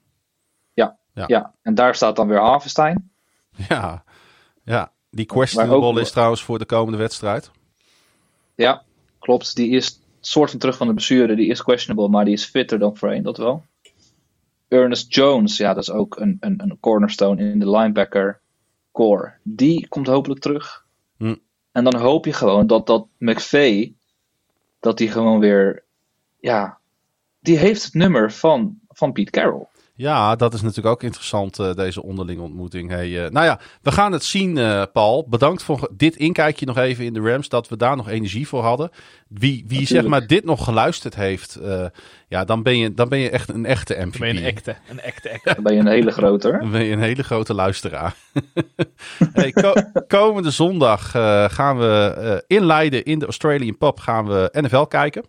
[0.74, 1.24] Ja, Ja.
[1.26, 1.54] ja.
[1.62, 3.10] en daar staat dan weer Havenstein.
[3.68, 4.04] Ja,
[4.64, 4.92] ja.
[5.10, 7.50] die questionable ook- is trouwens voor de komende wedstrijd.
[8.54, 8.82] Ja,
[9.18, 9.56] klopt.
[9.56, 11.36] Die is soort van terug van de blessure.
[11.36, 13.64] Die is questionable, maar die is fitter dan voorheen, dat wel.
[14.68, 18.40] Ernest Jones, ja, dat is ook een, een, een cornerstone in de linebacker
[18.92, 19.32] core.
[19.42, 20.84] Die komt hopelijk terug.
[21.16, 21.34] Hm.
[21.76, 23.92] En dan hoop je gewoon dat, dat McVeigh,
[24.80, 25.84] dat die gewoon weer,
[26.40, 26.78] ja,
[27.40, 29.66] die heeft het nummer van, van Pete Carroll.
[29.98, 32.90] Ja, dat is natuurlijk ook interessant, eh, deze onderlinge ontmoeting.
[32.90, 35.26] Hey, eh, nou ja, we gaan het zien, eh, Paul.
[35.28, 38.62] Bedankt voor dit inkijkje nog even in de Rams, dat we daar nog energie voor
[38.62, 38.90] hadden.
[39.28, 41.86] Wie, wie zeg maar dit nog geluisterd heeft, eh,
[42.28, 44.10] ja, dan ben, je, dan ben je echt een echte MVP.
[44.12, 45.54] Dan ben je een echte, een echte, echte.
[45.54, 46.48] Dan ben je een hele grote.
[46.48, 46.58] hoor.
[46.58, 48.14] Dan ben je een hele grote luisteraar.
[49.32, 49.74] hey, ko-
[50.08, 52.14] komende zondag eh, gaan we
[52.48, 55.24] eh, in Leiden in de Australian Pub gaan we NFL kijken.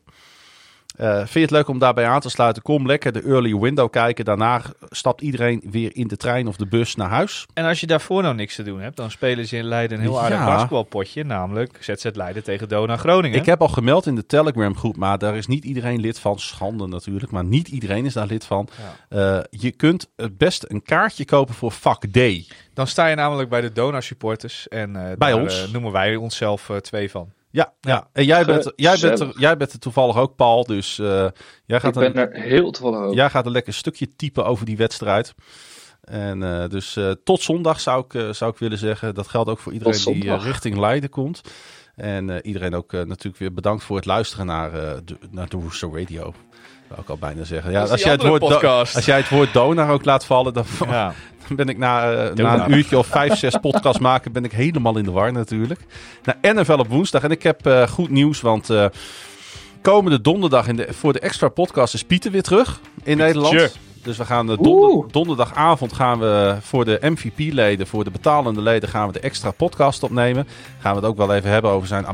[0.97, 2.61] Eh, vind je het leuk om daarbij aan te sluiten?
[2.63, 4.25] Kom lekker de early window kijken.
[4.25, 7.45] Daarna stapt iedereen weer in de trein of de bus naar huis.
[7.53, 10.03] En als je daarvoor nou niks te doen hebt, dan spelen ze in Leiden een
[10.03, 10.45] heel aardig Ja.
[10.45, 11.23] basketbalpotje.
[11.23, 13.39] Namelijk ZZ Leiden tegen Dona Groningen.
[13.39, 16.39] Ik heb al gemeld in de Telegram groep, maar daar is niet iedereen lid van.
[16.39, 18.67] Schande natuurlijk, maar niet iedereen is daar lid van.
[19.09, 22.19] Eh, je kunt het beste een kaartje kopen voor vak D.
[22.73, 24.67] Dan sta je namelijk bij de Dona supporters.
[24.67, 25.71] En eh, Bij daar, ons.
[25.71, 27.29] noemen wij onszelf twee van.
[27.57, 28.07] Ja, ja.
[28.13, 30.63] en jij bent, jij, bent er, jij bent er toevallig ook, Paul.
[30.65, 31.27] Dus eh,
[31.65, 33.15] jij, gaat Ik ben een, er heel toevallig over.
[33.15, 35.33] jij gaat een lekker stukje typen over die wedstrijd.
[36.01, 39.15] En eh, dus eh, tot zondag zou ik, eh, zou ik willen zeggen.
[39.15, 41.41] Dat geldt ook voor iedereen die richting Leiden komt.
[41.97, 45.57] En eh, iedereen ook natuurlijk weer bedankt voor het luisteren naar, eh, de, naar de
[45.57, 46.33] Rooster Radio.
[46.87, 47.71] Wou ik al bijna zeggen.
[47.71, 48.95] Ja, als, jij het woord podcast.
[48.95, 51.13] als jij het woord donar ook laat vallen, dan, Ja.
[51.47, 54.51] dan ben ik na, eh, na een uurtje of vijf, zes podcasts maken, ben ik
[54.51, 55.79] helemaal in de war natuurlijk.
[56.23, 57.23] Nou, NFL op woensdag.
[57.23, 58.85] En ik heb eh, goed nieuws, want eh,
[59.81, 63.77] komende donderdag in de, voor de extra podcast is Pieter weer terug in Nederland.
[64.03, 69.07] Dus we gaan donder- donderdagavond gaan we voor de MVP-leden, voor de betalende leden, gaan
[69.07, 70.47] we de extra podcast opnemen.
[70.79, 72.05] Gaan we het ook wel even hebben over zijn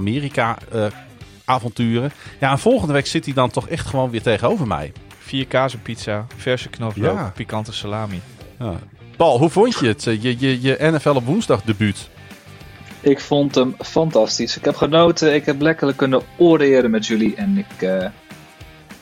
[1.46, 2.12] Amerika-avonturen.
[2.40, 4.92] ja, en volgende week zit hij dan toch echt gewoon weer tegenover mij.
[5.20, 7.32] Vier kazenpizza, verse knoflook, Ja.
[7.36, 8.22] pikante salami.
[8.60, 8.74] Ja.
[9.18, 10.08] Paul, hoe vond je het?
[10.08, 12.10] Eh, Je, je, je NFL op woensdag debuut.
[13.00, 14.58] Ik vond hem fantastisch.
[14.58, 15.34] Ik heb genoten.
[15.36, 17.36] Ik heb lekker kunnen oreren met jullie.
[17.36, 18.08] En ik eh,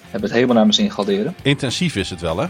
[0.10, 1.34] heb het helemaal naar mijn zin gehad.
[1.42, 2.48] Intensief is het wel, hè?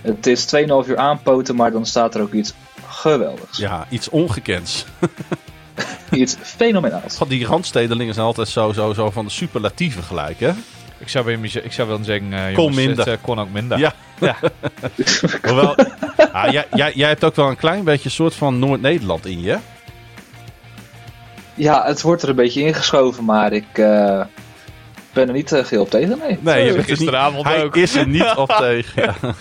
[0.00, 2.54] Het is 2,5 uur aanpoten, maar dan staat er ook iets
[2.88, 3.58] geweldigs.
[3.58, 4.84] Ja, iets ongekends.
[6.10, 7.16] Iets fenomenaals.
[7.16, 10.50] God, Die randstedelingen zijn altijd zo, zo, zo van de superlatieven gelijk, hè?
[10.98, 12.98] Ik zou, muz- ik zou wel zeggen, eh Kon minder.
[12.98, 13.78] het eh, kon ook minder.
[13.78, 13.94] Ja.
[14.20, 14.36] ja.
[15.46, 15.74] Hoewel,
[16.32, 19.40] ah, jij, jij, jij hebt ook wel een klein beetje een soort van Noord-Nederland in
[19.42, 19.58] je.
[21.54, 24.20] Ja, het wordt er een beetje ingeschoven, maar ik eh,
[25.12, 26.18] ben er niet uh, geheel op tegen.
[26.18, 26.38] Nee.
[26.40, 27.76] Nee, je bent er gisteravond niet, hij ook.
[27.76, 29.02] is er niet op tegen.
[29.02, 29.14] Ja.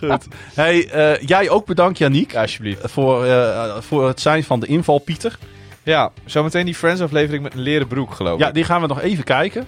[0.00, 0.26] Goed.
[0.54, 2.80] Hey, eh, jij ook bedankt, Janiek, Ja, alsjeblieft.
[2.84, 5.38] voor, eh, voor het zijn van de inval, Pieter.
[5.82, 8.54] Ja, zometeen die Friends-aflevering met een leren broek, geloof Ja, ik.
[8.54, 9.66] die gaan we nog even kijken.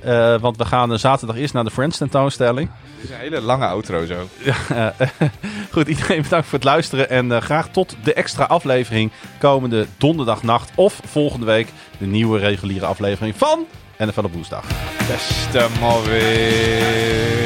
[0.00, 2.70] Eh, want we gaan eh, zaterdag eerst naar de Friends tentoonstelling.
[2.94, 4.28] Het is een hele lange outro zo.
[4.68, 4.86] Eh,
[5.72, 7.10] goed, iedereen bedankt voor het luisteren.
[7.10, 10.70] En graag tot de extra aflevering komende donderdagnacht.
[10.74, 11.68] Of volgende week
[11.98, 13.66] de nieuwe reguliere aflevering van
[13.98, 14.64] NFL op woensdag.
[15.08, 17.36] Beste Morris.